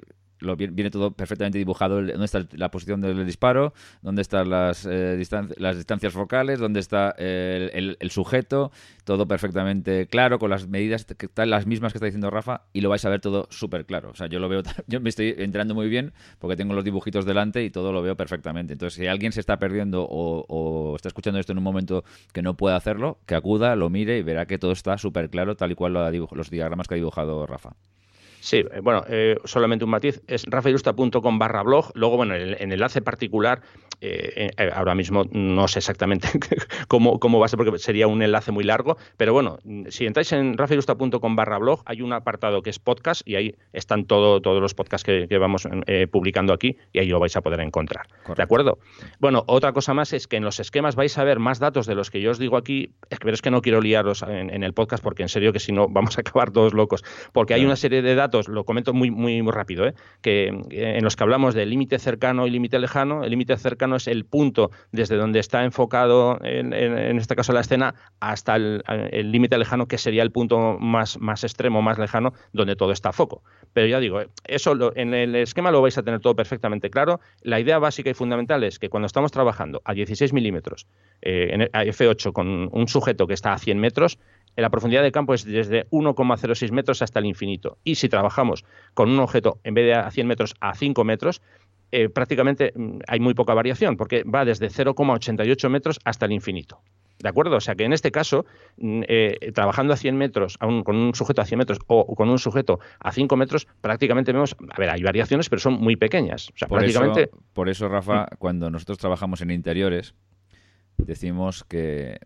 viene 0.56 0.90
todo 0.90 1.12
perfectamente 1.12 1.58
dibujado, 1.58 1.96
dónde 1.96 2.24
está 2.24 2.46
la 2.52 2.70
posición 2.70 3.00
del 3.00 3.24
disparo, 3.24 3.72
dónde 4.02 4.22
están 4.22 4.50
las, 4.50 4.86
eh, 4.86 5.22
las 5.56 5.76
distancias 5.76 6.12
focales, 6.12 6.58
dónde 6.58 6.80
está 6.80 7.14
el, 7.18 7.96
sujeto, 8.10 8.72
todo 9.04 9.26
perfectamente 9.26 10.06
claro, 10.06 10.38
con 10.38 10.50
las 10.50 10.68
medidas 10.68 11.04
que 11.04 11.26
están 11.26 11.50
las 11.50 11.66
mismas 11.66 11.92
que 11.92 11.98
está 11.98 12.06
diciendo 12.06 12.30
Rafa, 12.30 12.62
y 12.72 12.80
lo 12.80 12.88
vais 12.88 13.04
a 13.04 13.08
ver 13.08 13.20
todo 13.20 13.46
súper 13.50 13.86
claro. 13.86 14.10
O 14.10 14.14
sea, 14.14 14.26
yo 14.26 14.38
lo 14.38 14.48
veo, 14.48 14.62
yo 14.86 15.00
me 15.00 15.08
estoy 15.08 15.34
enterando 15.38 15.74
muy 15.74 15.88
bien 15.88 16.12
porque 16.38 16.56
tengo 16.56 16.74
los 16.74 16.84
dibujitos 16.84 17.24
delante 17.24 17.64
y 17.64 17.70
todo 17.70 17.92
lo 17.92 18.02
veo 18.02 18.16
perfectamente. 18.16 18.74
Entonces, 18.74 18.98
si 18.98 19.06
alguien 19.06 19.32
se 19.32 19.40
está 19.40 19.58
perdiendo 19.58 20.06
o, 20.08 20.94
está 20.96 21.08
escuchando 21.08 21.38
esto 21.40 21.52
en 21.52 21.58
un 21.58 21.64
momento 21.64 22.04
que 22.32 22.42
no 22.42 22.56
puede 22.56 22.76
hacerlo, 22.76 23.18
que 23.26 23.34
acuda, 23.34 23.76
lo 23.76 23.90
mire 23.90 24.18
y 24.18 24.22
verá 24.22 24.46
que 24.46 24.58
todo 24.58 24.72
está 24.72 24.98
súper 24.98 25.30
claro, 25.30 25.56
tal 25.56 25.72
y 25.72 25.74
cual 25.74 25.92
lo 25.94 26.02
los 26.32 26.50
diagramas 26.50 26.88
que 26.88 26.94
ha 26.94 26.96
dibujado 26.96 27.46
Rafa. 27.46 27.76
Sí, 28.42 28.56
eh, 28.56 28.80
bueno, 28.82 29.04
eh, 29.08 29.36
solamente 29.44 29.84
un 29.84 29.92
matiz, 29.92 30.20
es 30.26 30.44
rafaelusta.com 30.48 31.38
barra 31.38 31.62
blog, 31.62 31.92
luego, 31.94 32.16
bueno, 32.16 32.34
en 32.34 32.56
el 32.58 32.72
enlace 32.72 33.00
particular, 33.00 33.62
eh, 34.00 34.50
ahora 34.74 34.96
mismo 34.96 35.22
no 35.30 35.68
sé 35.68 35.78
exactamente 35.78 36.26
cómo, 36.88 37.20
cómo 37.20 37.38
va 37.38 37.46
a 37.46 37.48
ser, 37.48 37.56
porque 37.56 37.78
sería 37.78 38.08
un 38.08 38.20
enlace 38.20 38.50
muy 38.50 38.64
largo, 38.64 38.96
pero 39.16 39.32
bueno, 39.32 39.60
si 39.90 40.06
entráis 40.06 40.32
en 40.32 40.58
rafaelusta.com 40.58 41.36
barra 41.36 41.58
blog, 41.58 41.82
hay 41.86 42.02
un 42.02 42.12
apartado 42.12 42.62
que 42.62 42.70
es 42.70 42.80
podcast 42.80 43.22
y 43.24 43.36
ahí 43.36 43.54
están 43.72 44.06
todo, 44.06 44.40
todos 44.40 44.60
los 44.60 44.74
podcasts 44.74 45.04
que, 45.04 45.38
vamos 45.38 45.68
publicando 46.10 46.52
aquí 46.52 46.76
y 46.92 46.98
ahí 46.98 47.06
lo 47.06 47.20
vais 47.20 47.36
a 47.36 47.42
poder 47.42 47.60
encontrar. 47.60 48.06
¿De 48.36 48.42
acuerdo? 48.42 48.78
Bueno, 49.20 49.44
otra 49.46 49.72
cosa 49.72 49.94
más 49.94 50.12
es 50.12 50.26
que 50.26 50.36
en 50.36 50.44
los 50.44 50.58
esquemas 50.58 50.96
vais 50.96 51.16
a 51.16 51.22
ver 51.22 51.38
más 51.38 51.60
datos 51.60 51.86
de 51.86 51.94
los 51.94 52.10
que 52.10 52.20
yo 52.20 52.32
os 52.32 52.38
digo 52.38 52.56
aquí, 52.56 52.90
que, 53.08 53.16
pero 53.18 53.34
es 53.34 53.42
que 53.42 53.52
no 53.52 53.62
quiero 53.62 53.80
liaros 53.80 54.22
en, 54.22 54.64
el 54.64 54.72
podcast 54.72 55.02
porque 55.02 55.22
en 55.22 55.28
serio 55.28 55.52
que 55.52 55.60
si 55.60 55.70
no 55.70 55.88
vamos 55.88 56.18
a 56.18 56.22
acabar 56.22 56.50
todos 56.50 56.74
locos, 56.74 57.04
porque 57.32 57.54
hay 57.54 57.64
una 57.64 57.76
serie 57.76 58.02
de 58.02 58.16
datos 58.16 58.31
lo 58.48 58.64
comento 58.64 58.92
muy, 58.92 59.10
muy, 59.10 59.42
muy 59.42 59.52
rápido, 59.52 59.86
¿eh? 59.86 59.94
que 60.20 60.48
eh, 60.70 60.96
en 60.96 61.04
los 61.04 61.16
que 61.16 61.22
hablamos 61.22 61.54
de 61.54 61.66
límite 61.66 61.98
cercano 61.98 62.46
y 62.46 62.50
límite 62.50 62.78
lejano, 62.78 63.24
el 63.24 63.30
límite 63.30 63.56
cercano 63.56 63.96
es 63.96 64.08
el 64.08 64.24
punto 64.24 64.70
desde 64.90 65.16
donde 65.16 65.38
está 65.38 65.64
enfocado, 65.64 66.38
en, 66.42 66.72
este 67.18 67.36
caso 67.36 67.52
la 67.52 67.60
escena, 67.60 67.94
hasta 68.20 68.56
el 68.56 69.32
límite 69.32 69.58
lejano, 69.58 69.86
que 69.86 69.98
sería 69.98 70.22
el 70.22 70.30
punto 70.30 70.78
más, 70.78 71.18
más 71.18 71.44
extremo, 71.44 71.82
más 71.82 71.98
lejano, 71.98 72.32
donde 72.52 72.76
todo 72.76 72.92
está 72.92 73.10
a 73.10 73.12
foco. 73.12 73.42
Pero 73.72 73.86
ya 73.86 74.00
digo, 74.00 74.20
eso 74.44 74.92
en 74.96 75.14
el 75.14 75.34
esquema 75.36 75.70
lo 75.70 75.80
vais 75.80 75.96
a 75.96 76.02
tener 76.02 76.20
todo 76.20 76.36
perfectamente 76.36 76.90
claro. 76.90 77.20
La 77.42 77.60
idea 77.60 77.78
básica 77.78 78.10
y 78.10 78.14
fundamental 78.14 78.64
es 78.64 78.78
que 78.78 78.88
cuando 78.88 79.06
estamos 79.06 79.32
trabajando 79.32 79.80
a 79.84 79.94
16 79.94 80.32
milímetros, 80.32 80.86
eh, 81.22 81.50
en 81.52 81.60
F8, 81.62 82.32
con 82.32 82.68
un 82.72 82.88
sujeto 82.88 83.26
que 83.26 83.34
está 83.34 83.52
a 83.52 83.58
100 83.58 83.78
metros, 83.78 84.18
la 84.56 84.70
profundidad 84.70 85.02
de 85.02 85.12
campo 85.12 85.34
es 85.34 85.44
desde 85.44 85.88
1,06 85.90 86.70
metros 86.72 87.02
hasta 87.02 87.18
el 87.18 87.26
infinito. 87.26 87.78
Y 87.84 87.94
si 87.94 88.08
trabajamos 88.08 88.64
con 88.94 89.10
un 89.10 89.18
objeto 89.20 89.58
en 89.64 89.74
vez 89.74 89.86
de 89.86 89.94
a 89.94 90.10
100 90.10 90.26
metros 90.26 90.54
a 90.60 90.74
5 90.74 91.04
metros, 91.04 91.40
eh, 91.90 92.08
prácticamente 92.08 92.72
mm, 92.74 93.00
hay 93.06 93.20
muy 93.20 93.34
poca 93.34 93.54
variación, 93.54 93.96
porque 93.96 94.24
va 94.24 94.44
desde 94.44 94.68
0,88 94.68 95.68
metros 95.68 96.00
hasta 96.04 96.26
el 96.26 96.32
infinito. 96.32 96.80
¿De 97.18 97.28
acuerdo? 97.28 97.56
O 97.56 97.60
sea 97.60 97.74
que 97.74 97.84
en 97.84 97.92
este 97.92 98.10
caso, 98.10 98.46
mm, 98.78 99.02
eh, 99.06 99.52
trabajando 99.54 99.92
a 99.92 99.96
100 99.96 100.16
metros, 100.16 100.58
con 100.58 100.96
un 100.96 101.14
sujeto 101.14 101.42
a 101.42 101.44
100 101.44 101.58
metros 101.58 101.78
o 101.86 102.14
con 102.14 102.30
un 102.30 102.38
sujeto 102.38 102.80
a 102.98 103.12
5 103.12 103.36
metros, 103.36 103.68
prácticamente 103.80 104.32
vemos, 104.32 104.56
a 104.70 104.78
ver, 104.78 104.90
hay 104.90 105.02
variaciones, 105.02 105.48
pero 105.48 105.60
son 105.60 105.74
muy 105.74 105.96
pequeñas. 105.96 106.48
O 106.48 106.56
sea, 106.56 106.66
por, 106.66 106.78
prácticamente... 106.78 107.24
eso, 107.24 107.38
por 107.52 107.68
eso, 107.68 107.88
Rafa, 107.88 108.22
mm. 108.22 108.36
cuando 108.38 108.70
nosotros 108.70 108.98
trabajamos 108.98 109.40
en 109.42 109.50
interiores, 109.50 110.14
decimos 110.96 111.64
que 111.64 112.18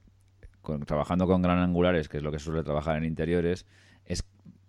trabajando 0.87 1.27
con 1.27 1.43
gran 1.43 1.59
angulares, 1.59 2.09
que 2.09 2.19
es 2.19 2.23
lo 2.23 2.33
que 2.33 2.39
suele 2.39 2.63
trabajar 2.63 2.97
en 2.97 3.05
interiores, 3.05 3.67
es 4.05 4.25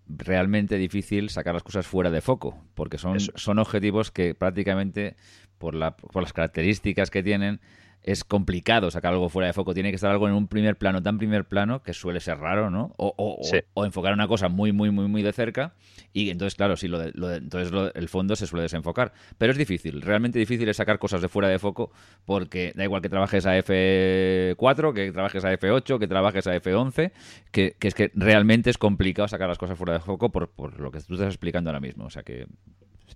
realmente 0.08 0.78
difícil 0.78 1.30
sacar 1.30 1.54
las 1.54 1.64
cosas 1.64 1.86
fuera 1.86 2.12
de 2.12 2.22
foco, 2.22 2.58
porque 2.76 2.98
son, 2.98 3.20
son 3.20 3.60
objetivos 3.60 4.12
que 4.12 4.36
prácticamente, 4.36 5.16
por, 5.58 5.76
la, 5.76 5.98
por 5.98 6.22
las 6.22 6.34
características 6.34 7.10
que 7.10 7.24
tienen, 7.24 7.60
es 8.04 8.24
complicado 8.24 8.90
sacar 8.90 9.14
algo 9.14 9.28
fuera 9.28 9.48
de 9.48 9.54
foco. 9.54 9.74
Tiene 9.74 9.90
que 9.90 9.96
estar 9.96 10.10
algo 10.10 10.28
en 10.28 10.34
un 10.34 10.48
primer 10.48 10.78
plano, 10.78 11.04
tan 11.04 11.18
primer 11.18 11.46
plano, 11.46 11.84
que 11.84 11.94
suele 11.94 12.20
ser 12.20 12.38
raro, 12.38 12.70
¿no? 12.70 12.94
O, 12.98 13.42
enfocar 13.86 14.14
una 14.14 14.28
cosa 14.28 14.48
muy, 14.48 14.72
muy, 14.72 14.92
muy, 14.92 15.08
muy 15.08 15.24
de 15.24 15.34
cerca. 15.34 15.74
Y 16.14 16.30
entonces, 16.30 16.56
claro, 16.56 16.78
sí, 16.78 16.88
lo 16.88 17.04
entonces 17.04 17.72
el 17.96 18.08
fondo 18.08 18.36
se 18.36 18.48
suele 18.48 18.64
desenfocar. 18.64 19.12
Pero 19.38 19.52
es 19.52 19.58
difícil, 19.58 20.02
realmente 20.02 20.40
difícil 20.40 20.70
es 20.70 20.78
sacar 20.78 21.00
cosas 21.00 21.22
de 21.22 21.28
fuera 21.28 21.50
de 21.50 21.60
foco, 21.60 21.92
porque 22.26 22.72
da 22.76 22.84
igual 22.84 23.02
que 23.02 23.10
trabajes 23.10 23.46
a 23.46 23.58
F4, 23.58 24.94
que 24.94 25.12
trabajes 25.12 25.44
a 25.44 25.54
F8, 25.54 26.00
que 26.00 26.08
trabajes 26.08 26.48
a 26.48 26.56
F11, 26.56 27.12
que, 27.52 27.76
es 27.80 27.94
que 27.94 28.12
realmente 28.16 28.70
es 28.70 28.78
complicado 28.78 29.28
sacar 29.28 29.50
las 29.50 29.58
cosas 29.58 29.78
fuera 29.78 29.94
de 29.94 30.00
foco 30.00 30.30
por, 30.30 30.50
por 30.50 30.80
lo 30.80 30.92
que 30.92 31.02
tú 31.02 31.16
estás 31.16 31.28
explicando 31.28 31.70
ahora 31.70 31.82
mismo. 31.82 32.06
O 32.06 32.10
sea 32.10 32.24
que, 32.24 32.48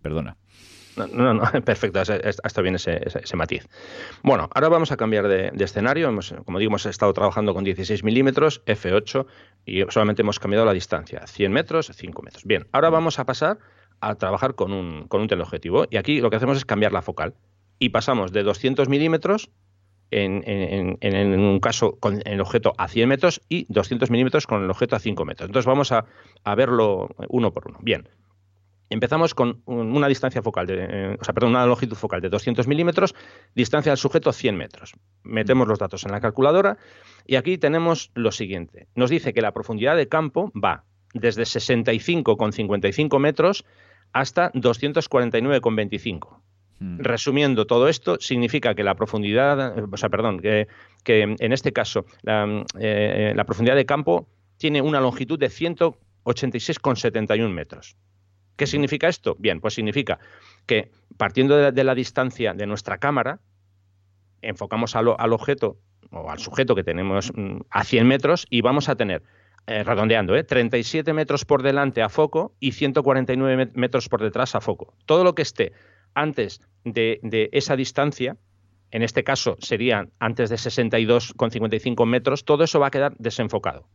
perdona. 0.02 0.38
No, 0.95 1.34
no, 1.34 1.41
perfecto, 1.65 1.99
hasta 1.99 2.62
bien 2.62 2.75
ese, 2.75 3.36
matiz. 3.36 3.67
Bueno, 4.23 4.49
ahora 4.54 4.69
vamos 4.69 4.91
a 4.91 4.97
cambiar 4.97 5.27
de, 5.27 5.51
escenario. 5.60 6.10
Hemos, 6.10 6.34
como 6.45 6.60
digo, 6.60 6.69
hemos 6.69 6.86
estado 6.86 7.13
trabajando 7.13 7.54
con 7.54 7.63
16 7.63 8.04
milímetros, 8.04 8.63
F8, 8.65 9.25
y 9.65 9.84
solamente 9.89 10.21
hemos 10.21 10.39
cambiado 10.39 10.65
la 10.65 10.73
distancia, 10.73 11.25
100 11.25 11.51
metros, 11.51 11.91
5 11.93 12.21
metros. 12.21 12.43
Bien, 12.45 12.67
ahora 12.71 12.89
vamos 12.89 13.19
a 13.19 13.25
pasar 13.25 13.60
a 14.01 14.15
trabajar 14.15 14.56
con 14.56 14.73
un, 14.73 15.08
con 15.08 15.21
un 15.21 15.27
teleobjetivo. 15.27 15.86
Y 15.89 15.97
aquí 15.97 16.19
lo 16.19 16.30
que 16.30 16.36
hacemos 16.36 16.58
es 16.58 16.65
cambiar 16.65 16.91
la 16.91 17.01
focal. 17.01 17.36
Y 17.80 17.89
pasamos 17.89 18.32
de 18.32 18.43
200 18.43 18.89
milímetros 18.89 19.51
en, 20.12 20.43
en, 20.45 21.39
un 21.39 21.60
caso 21.60 21.97
con 21.99 22.21
el 22.25 22.41
objeto 22.41 22.73
a 22.77 22.88
100 22.88 23.08
metros 23.08 23.41
y 23.47 23.65
200 23.69 24.12
milímetros 24.12 24.45
con 24.45 24.63
el 24.63 24.69
objeto 24.69 24.95
a 24.95 24.99
5 24.99 25.25
metros. 25.25 25.47
Entonces 25.47 25.65
vamos 25.65 25.91
a, 25.91 26.06
a 26.43 26.56
verlo 26.56 27.10
uno 27.30 27.54
por 27.54 27.67
uno. 27.67 27.80
Bien, 27.82 28.10
Empezamos 28.91 29.34
con 29.34 29.63
una 29.65 30.08
distancia 30.10 30.41
focal, 30.41 30.67
de, 30.67 30.75
eh, 30.77 31.17
o 31.17 31.23
sea, 31.23 31.34
perdón, 31.34 31.51
una 31.51 31.65
longitud 31.65 31.95
focal 31.95 32.19
de 32.19 32.27
200 32.27 32.67
milímetros, 32.67 33.15
distancia 33.56 33.93
al 33.93 33.97
sujeto 33.97 34.34
100 34.34 34.58
metros. 34.58 34.91
Metemos 35.23 35.65
los 35.65 35.80
datos 35.80 36.04
en 36.04 36.12
la 36.12 36.19
calculadora 36.19 36.77
y 37.25 37.38
aquí 37.38 37.58
tenemos 37.58 38.12
lo 38.15 38.34
siguiente. 38.34 38.89
Nos 38.93 39.10
dice 39.10 39.34
que 39.34 39.41
la 39.41 39.54
profundidad 39.54 39.95
de 39.95 40.10
campo 40.10 40.51
va 40.62 40.84
desde 41.13 41.43
65,55 41.43 43.17
metros 43.17 43.63
hasta 44.12 44.51
249,25. 44.51 46.41
Hmm. 46.80 46.99
Resumiendo 46.99 47.67
todo 47.67 47.88
esto, 47.88 48.17
significa 48.19 48.75
que 48.75 48.84
la 48.84 48.95
profundidad, 48.95 49.86
o 49.89 49.95
sea, 49.95 50.10
perdón, 50.10 50.41
que, 50.41 50.67
en 51.06 51.54
este 51.54 51.71
caso 51.71 52.06
la, 52.23 52.65
eh, 52.77 53.32
la 53.38 53.45
profundidad 53.45 53.77
de 53.77 53.86
campo 53.86 54.27
tiene 54.58 54.82
una 54.82 54.99
longitud 54.99 55.39
de 55.39 55.47
186,71 55.47 57.54
metros. 57.54 57.95
¿Qué 58.62 58.67
significa 58.67 59.08
esto? 59.08 59.36
Bien, 59.39 59.60
pues 59.60 59.74
significa 59.74 60.19
que 60.67 60.91
partiendo 61.17 61.71
de, 61.71 61.84
la 61.84 61.95
distancia 61.95 62.54
de 62.54 62.67
nuestra 62.67 63.00
cámara, 63.00 63.39
enfocamos 64.43 64.95
al, 64.95 65.08
objeto 65.08 65.80
o 66.12 66.30
al 66.30 66.38
sujeto 66.38 66.76
que 66.76 66.84
tenemos 66.84 67.32
mm, 67.36 67.62
a 67.71 67.84
100 67.84 68.06
metros 68.06 68.45
y 68.52 68.62
vamos 68.62 68.88
a 68.88 68.95
tener, 68.95 69.24
eh, 69.65 69.84
redondeando, 69.84 70.36
37 70.45 71.10
eh, 71.10 71.13
metros 71.15 71.43
por 71.43 71.63
delante 71.63 72.04
a 72.04 72.10
foco 72.10 72.54
y 72.60 72.74
149 72.74 73.71
metros 73.74 74.10
por 74.10 74.21
detrás 74.21 74.54
a 74.54 74.62
foco. 74.62 74.93
Todo 75.08 75.24
lo 75.24 75.34
que 75.34 75.41
esté 75.41 75.74
antes 76.13 76.62
de, 76.84 77.19
de 77.24 77.50
esa 77.54 77.76
distancia, 77.76 78.38
en 78.91 79.02
este 79.02 79.24
caso 79.24 79.58
serían 79.58 80.12
antes 80.19 80.52
de 80.52 80.58
62,55 80.58 82.06
metros, 82.06 82.45
todo 82.45 82.63
eso 82.63 82.80
va 82.80 82.89
a 82.89 82.91
quedar 82.91 83.15
desenfocado. 83.17 83.88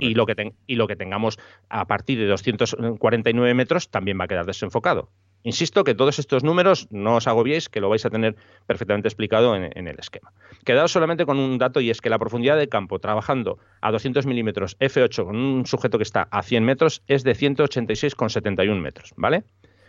Y 0.00 0.14
lo, 0.14 0.26
que 0.26 0.52
y 0.66 0.76
lo 0.76 0.86
que 0.86 0.96
tengamos 0.96 1.38
a 1.68 1.86
partir 1.86 2.18
de 2.18 2.26
249 2.26 3.54
metros 3.54 3.90
también 3.90 4.18
va 4.18 4.24
a 4.24 4.28
quedar 4.28 4.46
desenfocado. 4.46 5.10
Insisto 5.44 5.84
que 5.84 5.94
todos 5.94 6.18
estos 6.18 6.42
números 6.42 6.88
no 6.90 7.16
os 7.16 7.26
agobiéis, 7.26 7.68
que 7.68 7.80
lo 7.80 7.90
vais 7.90 8.04
a 8.06 8.10
tener 8.10 8.34
perfectamente 8.66 9.08
explicado 9.08 9.54
en, 9.54 9.86
el 9.86 9.98
esquema. 9.98 10.32
Quedaos 10.64 10.90
solamente 10.90 11.26
con 11.26 11.38
un 11.38 11.58
dato 11.58 11.82
y 11.82 11.90
es 11.90 12.00
que 12.00 12.08
la 12.08 12.18
profundidad 12.18 12.56
de 12.56 12.70
campo 12.70 12.98
trabajando 12.98 13.58
a 13.82 13.92
200 13.92 14.24
milímetros 14.24 14.78
F8 14.78 15.24
con 15.26 15.36
un 15.36 15.66
sujeto 15.66 15.98
que 15.98 16.04
está 16.04 16.28
a 16.30 16.42
100 16.42 16.64
metros 16.64 17.02
es 17.08 17.24
de 17.24 17.36
186,71 17.36 18.80
metros, 18.80 19.12
¿vale? 19.16 19.44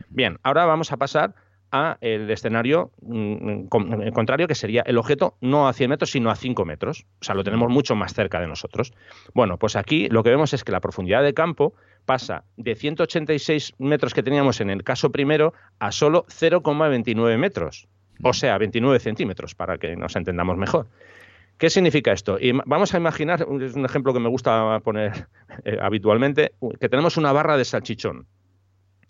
Bien, 0.10 0.40
ahora 0.44 0.66
vamos 0.66 0.92
a 0.92 0.98
pasar 0.98 1.36
a 1.76 1.98
el 2.00 2.30
escenario 2.32 2.92
mm, 3.02 3.66
contrario, 4.14 4.48
que 4.48 4.56
sería 4.56 4.82
el 4.86 4.98
objeto 4.98 5.36
no 5.42 5.68
a 5.68 5.74
100 5.74 5.90
metros, 5.90 6.12
sino 6.12 6.30
a 6.30 6.36
5 6.36 6.64
metros. 6.64 7.06
O 7.20 7.24
sea, 7.24 7.36
lo 7.36 7.44
tenemos 7.44 7.70
mucho 7.70 7.96
más 7.96 8.14
cerca 8.14 8.40
de 8.40 8.48
nosotros. 8.48 8.94
Bueno, 9.34 9.58
pues 9.58 9.76
aquí 9.76 10.08
lo 10.10 10.24
que 10.24 10.30
vemos 10.30 10.54
es 10.54 10.64
que 10.64 10.72
la 10.72 10.80
profundidad 10.80 11.24
de 11.24 11.34
campo 11.34 11.74
pasa 12.06 12.46
de 12.56 12.76
186 12.76 13.74
metros 13.80 14.14
que 14.14 14.24
teníamos 14.24 14.62
en 14.62 14.70
el 14.70 14.84
caso 14.84 15.12
primero 15.12 15.54
a 15.80 15.92
solo 15.92 16.26
0,29 16.28 17.38
metros. 17.38 17.88
O 18.24 18.32
sea, 18.32 18.58
29 18.58 19.00
centímetros, 19.00 19.56
para 19.56 19.78
que 19.78 19.96
nos 19.98 20.16
entendamos 20.16 20.58
mejor. 20.58 20.88
¿Qué 21.58 21.70
significa 21.70 22.12
esto? 22.12 22.38
Y 22.40 22.52
vamos 22.66 22.94
a 22.94 22.98
imaginar, 22.98 23.46
es 23.62 23.76
un 23.76 23.86
ejemplo 23.86 24.14
que 24.14 24.20
me 24.20 24.30
gusta 24.30 24.80
poner 24.82 25.28
eh, 25.66 25.78
habitualmente, 25.82 26.54
que 26.80 26.90
tenemos 26.90 27.18
una 27.18 27.32
barra 27.34 27.58
de 27.58 27.66
salchichón. 27.66 28.28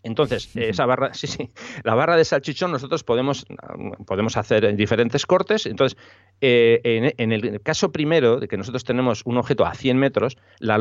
Entonces, 0.05 0.55
esa 0.55 0.85
barra, 0.85 1.13
sí, 1.15 1.27
sí, 1.27 1.49
la 1.83 1.95
barra 1.95 2.15
de 2.15 2.23
salchichón 2.23 2.71
nosotros 2.71 3.03
podemos, 3.03 3.45
podemos 4.05 4.37
hacer 4.37 4.75
diferentes 4.75 5.25
cortes. 5.25 5.65
Entonces, 5.65 5.97
eh, 6.41 7.13
en, 7.17 7.31
el 7.31 7.61
caso 7.61 7.91
primero 7.91 8.39
de 8.39 8.47
que 8.47 8.55
nosotros 8.55 8.83
tenemos 8.83 9.23
un 9.25 9.37
objeto 9.37 9.65
a 9.65 9.73
100 9.73 9.97
metros, 9.97 10.37
la, 10.59 10.75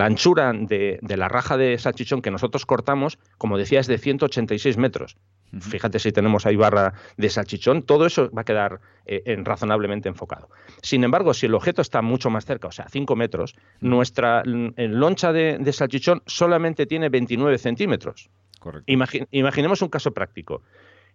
anchura 0.00 0.52
de, 0.52 0.98
de, 1.00 1.16
la 1.16 1.28
raja 1.28 1.56
de 1.56 1.78
salchichón 1.78 2.20
que 2.20 2.32
nosotros 2.32 2.66
cortamos, 2.66 3.18
como 3.38 3.56
decía, 3.58 3.78
es 3.78 3.86
de 3.86 3.98
186 3.98 4.76
metros. 4.76 5.16
Fíjate 5.60 5.98
si 5.98 6.12
tenemos 6.12 6.46
ahí 6.46 6.56
barra 6.56 6.94
de 7.16 7.28
salchichón, 7.28 7.82
todo 7.82 8.06
eso 8.06 8.30
va 8.30 8.42
a 8.42 8.44
quedar 8.44 8.80
eh, 9.06 9.22
en, 9.26 9.44
razonablemente 9.44 10.08
enfocado. 10.08 10.48
Sin 10.82 11.04
embargo, 11.04 11.34
si 11.34 11.46
el 11.46 11.54
objeto 11.54 11.82
está 11.82 12.02
mucho 12.02 12.30
más 12.30 12.44
cerca, 12.44 12.68
o 12.68 12.72
sea, 12.72 12.88
5 12.88 13.16
metros, 13.16 13.56
nuestra 13.80 14.42
loncha 14.44 15.32
de, 15.32 15.72
salchichón 15.72 16.22
solamente 16.26 16.86
tiene 16.86 17.08
29 17.08 17.58
centímetros. 17.58 18.30
Correcto. 18.58 18.90
imaginemos 19.30 19.82
un 19.82 19.88
caso 19.88 20.14
práctico. 20.14 20.62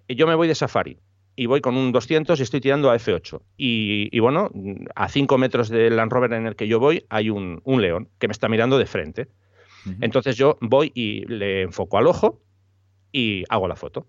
Yo 0.07 0.27
me 0.27 0.35
voy 0.35 0.47
de 0.47 0.55
safari 0.55 0.99
y 1.39 1.45
voy 1.45 1.61
con 1.61 1.77
un 1.77 1.93
200 1.93 2.37
y 2.37 2.43
estoy 2.43 2.59
tirando 2.59 2.91
a 2.91 2.97
F8. 2.97 3.41
Y, 3.55 4.19
bueno, 4.19 4.51
a 4.93 5.07
5 5.07 5.37
metros 5.37 5.69
del 5.69 5.95
Land 5.95 6.11
Rover 6.11 6.33
en 6.33 6.45
el 6.45 6.57
que 6.57 6.67
yo 6.67 6.79
voy 6.79 7.05
hay 7.09 7.29
un, 7.29 7.61
león 7.65 8.09
que 8.19 8.27
me 8.27 8.33
está 8.33 8.49
mirando 8.49 8.77
de 8.77 8.85
frente. 8.85 9.29
Entonces 10.01 10.35
yo 10.35 10.57
voy 10.59 10.91
y 10.93 11.25
le 11.27 11.61
enfoco 11.61 11.97
al 11.97 12.07
ojo 12.07 12.41
y 13.13 13.45
hago 13.47 13.69
la 13.69 13.77
foto. 13.77 14.05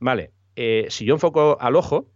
Vale, 0.00 0.32
eh, 0.56 0.86
si 0.90 1.04
yo 1.04 1.14
enfoco 1.14 1.58
al 1.60 1.76
ojo, 1.76 2.10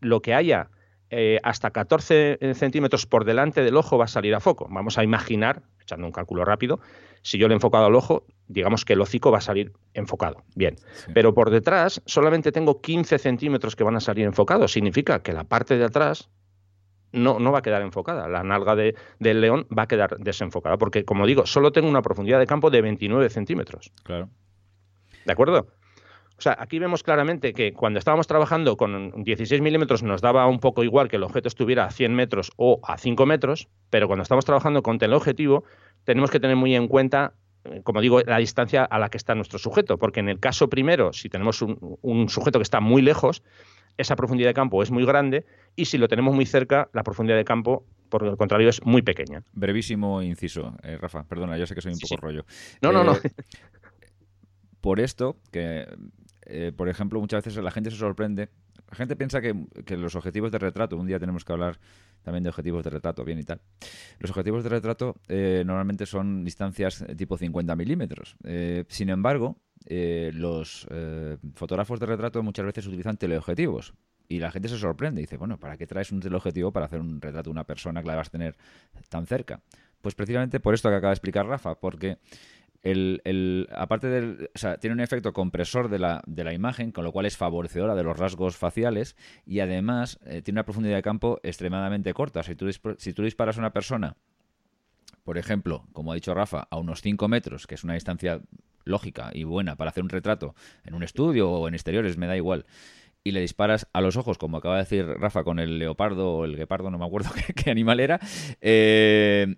lo 0.00 0.20
que 0.20 0.34
haya 0.34 0.70
eh, 1.10 1.38
hasta 1.42 1.70
14 1.70 2.38
eh, 2.40 2.54
centímetros 2.54 3.06
por 3.06 3.24
delante 3.24 3.62
del 3.62 3.76
ojo 3.76 3.98
va 3.98 4.06
a 4.06 4.08
salir 4.08 4.34
a 4.34 4.40
foco. 4.40 4.66
Vamos 4.70 4.98
a 4.98 5.04
imaginar, 5.04 5.62
echando 5.80 6.06
un 6.06 6.12
cálculo 6.12 6.44
rápido, 6.44 6.80
si 7.22 7.38
yo 7.38 7.48
le 7.48 7.54
he 7.54 7.56
enfocado 7.56 7.86
al 7.86 7.94
ojo, 7.94 8.26
digamos 8.48 8.84
que 8.84 8.94
el 8.94 9.00
hocico 9.00 9.30
va 9.30 9.38
a 9.38 9.40
salir 9.40 9.72
enfocado. 9.94 10.42
Bien, 10.56 10.76
pero 11.14 11.32
por 11.32 11.50
detrás 11.50 12.02
solamente 12.04 12.52
tengo 12.52 12.80
15 12.80 13.18
centímetros 13.18 13.76
que 13.76 13.84
van 13.84 13.96
a 13.96 14.00
salir 14.00 14.26
enfocados. 14.26 14.72
Significa 14.72 15.22
que 15.22 15.32
la 15.32 15.44
parte 15.44 15.78
de 15.78 15.84
atrás 15.84 16.30
no, 17.12 17.38
no 17.38 17.52
va 17.52 17.60
a 17.60 17.62
quedar 17.62 17.82
enfocada. 17.82 18.28
La 18.28 18.42
nalga 18.42 18.74
de, 18.74 18.94
del 19.20 19.40
león 19.40 19.66
va 19.76 19.84
a 19.84 19.86
quedar 19.88 20.18
desenfocada, 20.18 20.76
porque, 20.76 21.04
como 21.04 21.26
digo, 21.26 21.46
solo 21.46 21.72
tengo 21.72 21.88
una 21.88 22.02
profundidad 22.02 22.38
de 22.38 22.46
campo 22.46 22.70
de 22.70 22.82
29 22.82 23.30
centímetros. 23.30 23.92
Claro. 24.02 24.28
¿De 25.24 25.32
acuerdo? 25.32 25.68
O 26.36 26.40
sea, 26.40 26.56
aquí 26.58 26.78
vemos 26.78 27.02
claramente 27.02 27.52
que 27.52 27.72
cuando 27.72 27.98
estábamos 27.98 28.26
trabajando 28.26 28.76
con 28.76 29.22
16 29.22 29.60
milímetros 29.60 30.02
nos 30.02 30.20
daba 30.20 30.46
un 30.46 30.58
poco 30.58 30.82
igual 30.82 31.08
que 31.08 31.16
el 31.16 31.22
objeto 31.22 31.48
estuviera 31.48 31.84
a 31.84 31.90
100 31.90 32.14
metros 32.14 32.52
o 32.56 32.80
a 32.82 32.98
5 32.98 33.24
metros, 33.24 33.68
pero 33.90 34.08
cuando 34.08 34.22
estamos 34.22 34.44
trabajando 34.44 34.82
con 34.82 34.98
teleobjetivo 34.98 35.64
tenemos 36.02 36.30
que 36.30 36.40
tener 36.40 36.56
muy 36.56 36.74
en 36.74 36.88
cuenta, 36.88 37.34
eh, 37.64 37.82
como 37.84 38.00
digo, 38.00 38.20
la 38.20 38.38
distancia 38.38 38.84
a 38.84 38.98
la 38.98 39.10
que 39.10 39.16
está 39.16 39.34
nuestro 39.34 39.58
sujeto, 39.58 39.96
porque 39.96 40.20
en 40.20 40.28
el 40.28 40.40
caso 40.40 40.68
primero, 40.68 41.12
si 41.12 41.28
tenemos 41.28 41.62
un, 41.62 42.28
sujeto 42.28 42.58
que 42.58 42.64
está 42.64 42.80
muy 42.80 43.00
lejos, 43.00 43.42
esa 43.96 44.16
profundidad 44.16 44.50
de 44.50 44.54
campo 44.54 44.82
es 44.82 44.90
muy 44.90 45.06
grande 45.06 45.46
y 45.76 45.84
si 45.84 45.98
lo 45.98 46.08
tenemos 46.08 46.34
muy 46.34 46.46
cerca, 46.46 46.88
la 46.92 47.04
profundidad 47.04 47.36
de 47.36 47.44
campo 47.44 47.84
por 48.08 48.24
el 48.26 48.36
contrario, 48.36 48.68
es 48.68 48.84
muy 48.84 49.02
pequeña. 49.02 49.42
Brevísimo 49.52 50.22
inciso, 50.22 50.76
eh, 50.82 50.98
Rafa. 51.00 51.24
Perdona, 51.24 51.56
yo 51.58 51.66
sé 51.66 51.74
que 51.74 51.80
soy 51.80 51.92
un 51.92 51.98
poco 51.98 52.16
rollo. 52.16 52.44
No, 52.80 52.92
no, 52.92 53.02
no. 53.02 53.14
Eh, 53.14 53.30
por 54.80 55.00
esto, 55.00 55.36
que 55.50 55.86
eh, 56.46 56.72
por 56.76 56.88
ejemplo, 56.88 57.20
muchas 57.20 57.44
veces 57.44 57.62
la 57.62 57.70
gente 57.70 57.90
se 57.90 57.96
sorprende. 57.96 58.50
La 58.90 58.96
gente 58.96 59.16
piensa 59.16 59.40
que, 59.40 59.54
los 59.96 60.14
objetivos 60.14 60.52
de 60.52 60.58
retrato, 60.58 60.96
un 60.96 61.06
día 61.06 61.18
tenemos 61.18 61.44
que 61.44 61.52
hablar 61.52 61.78
también 62.22 62.42
de 62.44 62.50
objetivos 62.50 62.84
de 62.84 62.90
retrato, 62.90 63.24
bien 63.24 63.38
y 63.38 63.44
tal. 63.44 63.60
Los 64.18 64.30
objetivos 64.30 64.62
de 64.62 64.70
retrato 64.70 65.16
eh, 65.28 65.62
normalmente 65.66 66.06
son 66.06 66.44
distancias 66.44 67.04
tipo 67.16 67.36
50 67.36 67.74
milímetros. 67.76 68.36
Eh, 68.44 68.84
sin 68.88 69.08
embargo, 69.08 69.56
los 69.86 70.86
fotógrafos 71.54 72.00
de 72.00 72.06
retrato 72.06 72.42
muchas 72.42 72.64
veces 72.64 72.86
utilizan 72.86 73.16
teleobjetivos. 73.16 73.94
Y 74.28 74.38
la 74.38 74.50
gente 74.50 74.68
se 74.68 74.78
sorprende 74.78 75.20
y 75.20 75.24
dice, 75.24 75.36
bueno, 75.36 75.58
¿para 75.58 75.76
qué 75.76 75.86
traes 75.86 76.10
un 76.10 76.20
teleobjetivo 76.20 76.72
para 76.72 76.86
hacer 76.86 77.00
un 77.00 77.20
retrato 77.20 77.50
de 77.50 77.52
una 77.52 77.64
persona 77.64 78.00
que 78.00 78.08
la 78.08 78.16
vas 78.16 78.28
a 78.28 78.30
tener 78.30 78.56
tan 79.10 79.26
cerca? 79.26 79.60
Pues 80.00 80.14
precisamente 80.14 80.60
por 80.60 80.74
esto 80.74 80.88
que 80.88 80.96
acaba 80.96 81.10
de 81.10 81.14
explicar 81.14 81.46
Rafa, 81.46 81.74
porque 81.74 82.18
el, 82.84 83.68
aparte 83.74 84.08
del, 84.08 84.50
o 84.54 84.58
sea, 84.58 84.76
tiene 84.76 84.94
un 84.94 85.00
efecto 85.00 85.32
compresor 85.32 85.88
de 85.88 85.98
la, 85.98 86.52
imagen, 86.52 86.92
con 86.92 87.04
lo 87.04 87.12
cual 87.12 87.26
es 87.26 87.36
favorecedora 87.36 87.94
de 87.94 88.02
los 88.02 88.18
rasgos 88.18 88.56
faciales 88.56 89.16
y 89.46 89.60
además 89.60 90.18
eh, 90.26 90.42
tiene 90.42 90.58
una 90.58 90.64
profundidad 90.64 90.96
de 90.96 91.02
campo 91.02 91.40
extremadamente 91.42 92.12
corta. 92.12 92.42
Si 92.42 92.54
tú, 92.54 92.70
si 92.98 93.12
tú 93.12 93.22
disparas 93.22 93.56
a 93.56 93.60
una 93.60 93.72
persona, 93.72 94.16
por 95.24 95.38
ejemplo, 95.38 95.86
como 95.92 96.12
ha 96.12 96.14
dicho 96.14 96.34
Rafa, 96.34 96.68
a 96.70 96.76
unos 96.76 97.00
5 97.00 97.26
metros, 97.28 97.66
que 97.66 97.74
es 97.74 97.84
una 97.84 97.94
distancia 97.94 98.40
lógica 98.84 99.30
y 99.32 99.44
buena 99.44 99.76
para 99.76 99.88
hacer 99.88 100.02
un 100.02 100.10
retrato 100.10 100.54
en 100.84 100.94
un 100.94 101.02
estudio 101.02 101.50
o 101.50 101.66
en 101.68 101.74
exteriores, 101.74 102.18
me 102.18 102.26
da 102.26 102.36
igual, 102.36 102.66
y 103.24 103.30
le 103.30 103.40
disparas 103.40 103.88
a 103.94 104.02
los 104.02 104.18
ojos, 104.18 104.36
como 104.36 104.58
acaba 104.58 104.74
de 104.74 104.82
decir 104.82 105.06
Rafa 105.06 105.42
con 105.42 105.58
el 105.58 105.78
leopardo 105.78 106.30
o 106.30 106.44
el 106.44 106.56
guepardo, 106.56 106.90
no 106.90 106.98
me 106.98 107.06
acuerdo 107.06 107.30
qué, 107.46 107.54
qué 107.54 107.70
animal 107.70 108.00
era, 108.00 108.20
eh, 108.60 109.56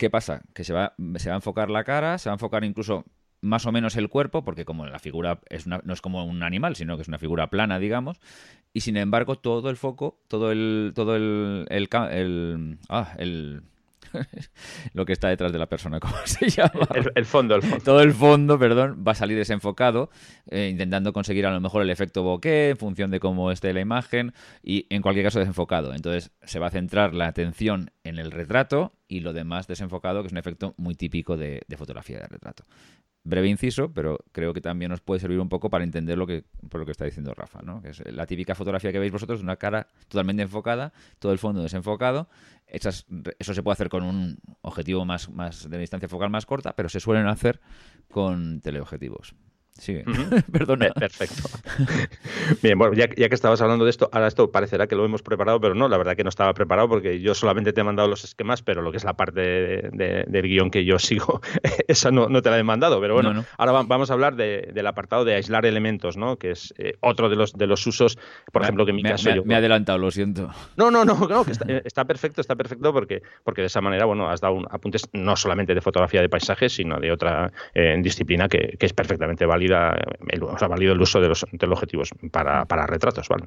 ¿Qué 0.00 0.08
pasa? 0.08 0.40
Que 0.54 0.64
se 0.64 0.72
va, 0.72 0.94
se 1.16 1.28
va 1.28 1.34
a 1.34 1.36
enfocar 1.36 1.68
la 1.68 1.84
cara, 1.84 2.16
se 2.16 2.30
va 2.30 2.32
a 2.32 2.36
enfocar 2.36 2.64
incluso 2.64 3.04
más 3.42 3.66
o 3.66 3.72
menos 3.72 3.96
el 3.96 4.08
cuerpo, 4.08 4.42
porque 4.42 4.64
como 4.64 4.86
la 4.86 4.98
figura 4.98 5.42
no 5.84 5.92
es 5.92 6.00
como 6.00 6.24
un 6.24 6.42
animal, 6.42 6.74
sino 6.74 6.96
que 6.96 7.02
es 7.02 7.08
una 7.08 7.18
figura 7.18 7.50
plana, 7.50 7.78
digamos, 7.78 8.18
y 8.72 8.80
sin 8.80 8.96
embargo 8.96 9.36
todo 9.36 9.68
el 9.68 9.76
foco, 9.76 10.18
todo 10.26 10.52
el, 10.52 10.92
todo 10.94 11.16
el, 11.16 11.66
el, 11.68 12.78
ah, 12.88 13.14
el 13.18 13.62
lo 14.94 15.04
que 15.04 15.12
está 15.12 15.28
detrás 15.28 15.52
de 15.52 15.58
la 15.58 15.66
persona, 15.66 16.00
¿cómo 16.00 16.14
se 16.24 16.48
llama? 16.48 16.88
El, 17.14 17.24
fondo, 17.24 17.54
el 17.54 17.62
fondo. 17.62 17.84
Todo 17.84 18.00
el 18.02 18.12
fondo, 18.12 18.58
perdón, 18.58 19.04
va 19.06 19.12
a 19.12 19.14
salir 19.14 19.36
desenfocado, 19.36 20.10
eh, 20.50 20.68
intentando 20.70 21.12
conseguir 21.12 21.46
a 21.46 21.52
lo 21.52 21.60
mejor 21.60 21.82
el 21.82 21.90
efecto 21.90 22.22
bokeh 22.22 22.70
en 22.70 22.76
función 22.76 23.10
de 23.10 23.20
cómo 23.20 23.50
esté 23.50 23.72
la 23.72 23.80
imagen 23.80 24.32
y 24.62 24.86
en 24.90 25.02
cualquier 25.02 25.26
caso 25.26 25.38
desenfocado. 25.38 25.94
Entonces 25.94 26.32
se 26.42 26.58
va 26.58 26.68
a 26.68 26.70
centrar 26.70 27.14
la 27.14 27.26
atención 27.26 27.90
en 28.04 28.18
el 28.18 28.30
retrato 28.30 28.92
y 29.08 29.20
lo 29.20 29.32
demás 29.32 29.66
desenfocado, 29.66 30.22
que 30.22 30.28
es 30.28 30.32
un 30.32 30.38
efecto 30.38 30.74
muy 30.76 30.94
típico 30.94 31.36
de, 31.36 31.62
de 31.66 31.76
fotografía 31.76 32.18
de 32.18 32.26
retrato 32.26 32.64
breve 33.22 33.48
inciso, 33.48 33.92
pero 33.92 34.24
creo 34.32 34.54
que 34.54 34.60
también 34.60 34.90
nos 34.90 35.00
puede 35.00 35.20
servir 35.20 35.40
un 35.40 35.48
poco 35.48 35.68
para 35.68 35.84
entender 35.84 36.16
lo 36.16 36.26
que, 36.26 36.44
por 36.68 36.80
lo 36.80 36.86
que 36.86 36.92
está 36.92 37.04
diciendo 37.04 37.34
Rafa, 37.34 37.60
¿no? 37.62 37.82
Que 37.82 37.90
es 37.90 38.02
la 38.12 38.26
típica 38.26 38.54
fotografía 38.54 38.92
que 38.92 38.98
veis 38.98 39.12
vosotros 39.12 39.42
una 39.42 39.56
cara 39.56 39.88
totalmente 40.08 40.42
enfocada, 40.42 40.92
todo 41.18 41.32
el 41.32 41.38
fondo 41.38 41.62
desenfocado. 41.62 42.28
Eso 42.70 43.54
se 43.54 43.62
puede 43.62 43.72
hacer 43.72 43.88
con 43.88 44.02
un 44.02 44.38
objetivo 44.62 45.04
más, 45.04 45.28
más 45.30 45.68
de 45.68 45.78
distancia 45.78 46.08
focal 46.08 46.30
más 46.30 46.46
corta, 46.46 46.74
pero 46.76 46.88
se 46.88 47.00
suelen 47.00 47.26
hacer 47.26 47.60
con 48.10 48.60
teleobjetivos. 48.60 49.34
Sí, 49.80 49.96
perdona. 50.52 50.90
Perfecto. 50.90 51.48
Bien, 52.62 52.78
bueno, 52.78 52.94
ya, 52.94 53.08
que 53.08 53.34
estabas 53.34 53.62
hablando 53.62 53.84
de 53.84 53.90
esto, 53.90 54.10
ahora 54.12 54.26
esto 54.26 54.50
parecerá 54.50 54.86
que 54.86 54.94
lo 54.94 55.04
hemos 55.04 55.22
preparado, 55.22 55.60
pero 55.60 55.74
no, 55.74 55.88
la 55.88 55.96
verdad 55.96 56.16
que 56.16 56.22
no 56.22 56.28
estaba 56.28 56.52
preparado 56.52 56.88
porque 56.88 57.20
yo 57.20 57.34
solamente 57.34 57.72
te 57.72 57.80
he 57.80 57.84
mandado 57.84 58.08
los 58.08 58.24
esquemas, 58.24 58.62
pero 58.62 58.82
lo 58.82 58.90
que 58.90 58.98
es 58.98 59.04
la 59.04 59.14
parte 59.14 59.40
del 59.40 60.42
guion 60.42 60.70
que 60.70 60.84
yo 60.84 60.98
sigo, 60.98 61.40
esa 61.88 62.10
no, 62.10 62.42
te 62.42 62.50
la 62.50 62.58
he 62.58 62.62
mandado. 62.62 63.00
Pero 63.00 63.14
bueno, 63.14 63.44
ahora 63.56 63.72
vamos 63.82 64.10
a 64.10 64.12
hablar 64.12 64.36
del 64.36 64.86
apartado 64.86 65.24
de 65.24 65.34
aislar 65.34 65.64
elementos, 65.64 66.16
¿no? 66.16 66.36
Que 66.36 66.50
es 66.50 66.74
eh, 66.76 66.96
otro 67.00 67.28
de 67.30 67.36
los, 67.36 67.54
de 67.54 67.66
los 67.66 67.86
usos, 67.86 68.18
por 68.52 68.62
ejemplo, 68.62 68.84
que 68.84 68.90
en 68.90 68.96
mi 68.96 69.02
caso. 69.02 69.30
Me, 69.44 69.54
he 69.54 69.56
adelantado, 69.56 69.98
lo 69.98 70.10
siento. 70.10 70.50
No, 70.76 70.90
no, 70.90 71.04
no, 71.04 71.26
no 71.26 71.44
que 71.44 71.52
eh, 71.68 71.82
está, 71.84 72.04
perfecto, 72.04 72.40
está 72.42 72.54
perfecto 72.54 72.92
porque, 72.92 73.22
porque 73.44 73.62
de 73.62 73.68
esa 73.68 73.80
manera, 73.80 74.04
bueno, 74.04 74.28
has 74.28 74.40
dado 74.42 74.54
un, 74.54 74.66
apuntes 74.70 75.08
no 75.12 75.36
solamente 75.36 75.74
de 75.74 75.80
fotografía 75.80 76.20
de 76.20 76.28
paisajes, 76.28 76.74
sino 76.74 77.00
de 77.00 77.12
otra 77.12 77.50
eh, 77.74 77.96
disciplina 78.02 78.48
que, 78.48 78.76
que 78.78 78.86
es 78.86 78.92
perfectamente 78.92 79.46
válida 79.46 79.59
el, 79.66 80.42
o 80.42 80.58
sea, 80.58 80.68
válido 80.68 80.92
el 80.92 81.00
uso 81.00 81.20
de 81.20 81.28
los, 81.28 81.44
objetivos 81.44 82.10
para, 82.30 82.86
retratos. 82.86 83.28
¿vale? 83.28 83.44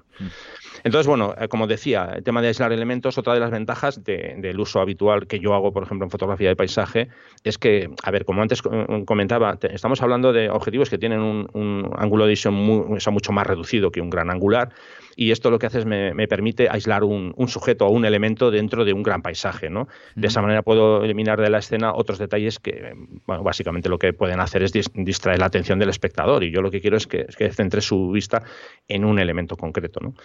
Entonces, 0.84 1.08
bueno, 1.08 1.34
eh, 1.40 1.48
como 1.48 1.68
decía, 1.68 2.14
el 2.16 2.24
tema 2.24 2.42
de 2.42 2.50
aislar 2.50 2.72
elementos, 2.74 3.18
otra 3.18 3.34
de 3.34 3.40
las 3.40 3.52
ventajas 3.52 4.04
del 4.04 4.60
uso 4.60 4.80
habitual 4.80 5.28
que 5.28 5.40
yo 5.40 5.54
hago, 5.54 5.72
por 5.72 5.84
ejemplo, 5.84 6.06
en 6.06 6.12
fotografía 6.12 6.50
de 6.50 6.56
paisaje, 6.56 7.10
es 7.44 7.58
que, 7.58 7.90
a 8.04 8.12
ver, 8.12 8.26
como 8.26 8.42
antes 8.42 8.62
comentaba, 9.06 9.58
estamos 9.62 10.02
hablando 10.02 10.34
de 10.34 10.50
objetivos 10.50 10.90
que 10.90 10.98
tienen 10.98 11.20
un, 11.20 11.92
ángulo 11.98 12.26
de 12.26 12.32
visión 12.32 12.54
mucho 12.54 13.32
más 13.32 13.48
reducido 13.48 13.92
que 13.92 14.02
un 14.02 14.10
gran 14.10 14.30
angular, 14.30 14.70
y 15.16 15.32
esto 15.32 15.50
lo 15.52 15.60
que 15.60 15.68
hace 15.68 15.80
es 15.80 15.86
me, 15.86 16.28
permite 16.28 16.68
aislar 16.70 17.04
un, 17.04 17.34
sujeto 17.48 17.88
o 17.88 17.92
un 17.92 18.06
elemento 18.06 18.52
dentro 18.52 18.86
de 18.86 18.94
un 18.94 19.04
gran 19.04 19.22
paisaje. 19.22 19.70
¿no? 19.70 19.88
De 20.16 20.28
esa 20.28 20.42
manera 20.42 20.62
puedo 20.62 21.04
eliminar 21.04 21.40
de 21.40 21.50
la 21.50 21.60
escena 21.60 21.94
otros 21.94 22.20
detalles 22.20 22.60
que, 22.60 22.94
bueno, 23.26 23.44
básicamente 23.44 23.90
lo 23.90 24.00
que 24.00 24.14
pueden 24.14 24.40
hacer 24.40 24.64
es 24.64 24.72
distraer 24.94 25.40
la 25.40 25.46
atención 25.46 25.80
del 25.80 25.90
espectador 25.90 26.44
y 26.44 26.52
yo 26.52 26.62
lo 26.62 26.72
que 26.72 26.82
quiero 26.82 26.98
es 26.98 27.08
que, 27.08 27.26
que 27.38 27.52
centre 27.52 27.82
su 27.82 28.12
vista 28.12 28.44
en 28.88 29.06
un 29.06 29.20
elemento 29.20 29.56
concreto. 29.56 30.00
¿no? 30.02 30.16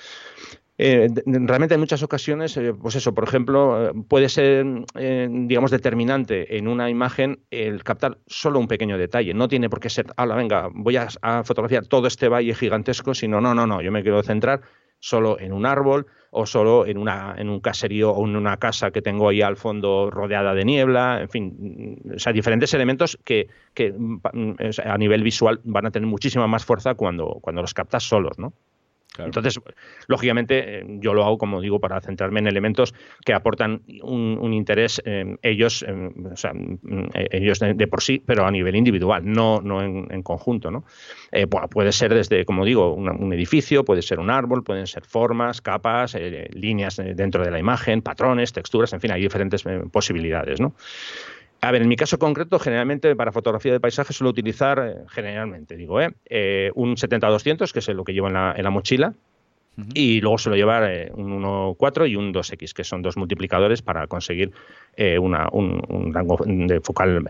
Eh, 0.81 1.09
realmente 1.25 1.75
en 1.75 1.81
muchas 1.81 2.05
ocasiones, 2.05 2.57
eh, 2.57 2.73
pues 2.73 2.95
eso, 2.95 3.13
por 3.13 3.25
ejemplo, 3.25 3.89
eh, 3.89 3.93
puede 4.09 4.29
ser, 4.29 4.65
digamos, 4.95 5.73
determinante 5.73 6.57
en 6.57 6.69
una 6.69 6.89
imagen 6.89 7.41
el 7.51 7.83
captar 7.83 8.19
solo 8.29 8.61
un 8.61 8.69
pequeño 8.69 8.97
detalle. 8.97 9.35
No 9.35 9.49
tiene 9.49 9.69
por 9.69 9.81
qué 9.81 9.91
ser, 9.91 10.07
la 10.17 10.37
venga, 10.37 10.69
voy 10.73 10.97
a, 10.97 11.09
fotografiar 11.43 11.87
todo 11.87 12.07
este 12.07 12.29
valle 12.29 12.55
gigantesco, 12.55 13.13
sino, 13.13 13.41
no, 13.41 13.55
no, 13.55 13.67
no, 13.67 13.83
yo 13.83 13.91
me 13.91 14.03
quiero 14.03 14.23
centrar 14.23 14.61
solo 15.01 15.39
en 15.41 15.53
un 15.53 15.67
árbol 15.67 16.07
o 16.31 16.47
solo 16.47 16.87
en, 16.87 16.99
una, 16.99 17.35
en 17.39 17.49
un 17.49 17.61
caserío 17.61 18.11
o 18.13 18.25
en 18.27 18.37
una 18.37 18.57
casa 18.59 18.91
que 18.91 19.03
tengo 19.03 19.29
ahí 19.29 19.43
al 19.43 19.57
fondo 19.57 20.11
rodeada 20.11 20.55
de 20.55 20.65
niebla, 20.65 21.21
en 21.23 21.29
fin, 21.29 21.99
o 22.15 22.19
sea, 22.19 22.33
diferentes 22.33 22.73
elementos 22.75 23.19
que, 23.25 23.49
que 23.75 23.93
mm, 23.93 24.19
a 24.85 24.99
nivel 24.99 25.23
visual 25.23 25.61
van 25.65 25.87
a 25.87 25.91
tener 25.91 26.07
muchísima 26.09 26.47
más 26.47 26.65
fuerza 26.65 26.95
cuando, 26.95 27.39
cuando 27.41 27.63
los 27.63 27.75
captas 27.75 28.05
solos, 28.05 28.39
¿no? 28.39 28.53
Entonces, 29.25 29.61
lógicamente, 30.07 30.79
eh, 30.79 30.85
yo 31.01 31.15
lo 31.15 31.25
hago, 31.25 31.39
como 31.39 31.61
digo, 31.61 31.81
para 31.81 32.01
centrarme 32.01 32.41
en 32.41 32.47
elementos 32.47 32.95
que 33.25 33.33
aportan 33.33 33.83
un, 34.03 34.53
interés 34.53 35.03
ellos, 35.43 35.85
o 35.85 36.37
sea, 36.37 36.53
mm, 36.55 37.11
eh, 37.15 37.29
ellos 37.33 37.59
de, 37.59 37.87
por 37.87 38.03
sí, 38.03 38.23
pero 38.25 38.47
a 38.47 38.51
nivel 38.51 38.77
individual, 38.77 39.23
no, 39.25 39.61
no 39.61 39.83
en, 39.83 40.23
conjunto. 40.23 40.71
¿no? 40.71 40.85
Eh, 41.33 41.47
puede 41.47 41.93
ser 41.93 42.15
desde, 42.15 42.45
como 42.45 42.65
digo, 42.65 42.95
un 42.95 43.33
edificio, 43.33 43.85
puede 43.85 44.03
ser 44.03 44.19
un 44.21 44.31
árbol, 44.31 44.65
pueden 44.65 44.87
ser 44.87 45.05
formas, 45.05 45.61
capas, 45.61 46.17
líneas 46.51 46.97
dentro 46.97 47.45
de 47.45 47.51
la 47.51 47.59
imagen, 47.59 48.03
patrones, 48.03 48.53
texturas, 48.53 48.93
en 48.93 49.01
fin, 49.01 49.13
hay 49.13 49.23
diferentes 49.23 49.65
posibilidades. 49.93 50.61
¿no? 50.61 50.75
A 51.61 51.73
ver, 51.73 51.83
en 51.83 51.89
mi 51.89 51.97
caso 51.97 52.19
concreto, 52.19 52.59
generalmente 52.59 53.15
para 53.17 53.33
fotografía 53.33 53.73
de 53.73 53.81
paisaje 53.81 54.13
suelo 54.13 54.31
utilizar, 54.31 54.79
eh, 54.79 55.05
generalmente 55.09 55.77
digo, 55.77 56.01
eh, 56.01 56.11
eh 56.27 56.71
un 56.75 56.97
70-200, 56.97 57.73
que 57.73 57.81
es 57.81 57.89
lo 57.89 58.05
que 58.05 58.13
llevo 58.13 58.29
en 58.29 58.35
la, 58.35 58.71
mochila, 58.71 59.15
y 59.95 60.21
luego 60.21 60.39
suelo 60.39 60.57
llevar 60.57 60.91
eh, 60.91 61.11
un 61.15 61.41
1.4 61.41 62.11
y 62.11 62.17
un 62.17 62.33
2X, 62.33 62.73
que 62.73 62.83
son 62.83 63.01
dos 63.01 63.17
multiplicadores 63.17 63.81
para 63.81 64.09
conseguir 64.09 64.53
una, 65.21 65.49
un, 65.53 66.13
rango 66.13 66.37
de 66.45 66.81
focal 66.81 67.25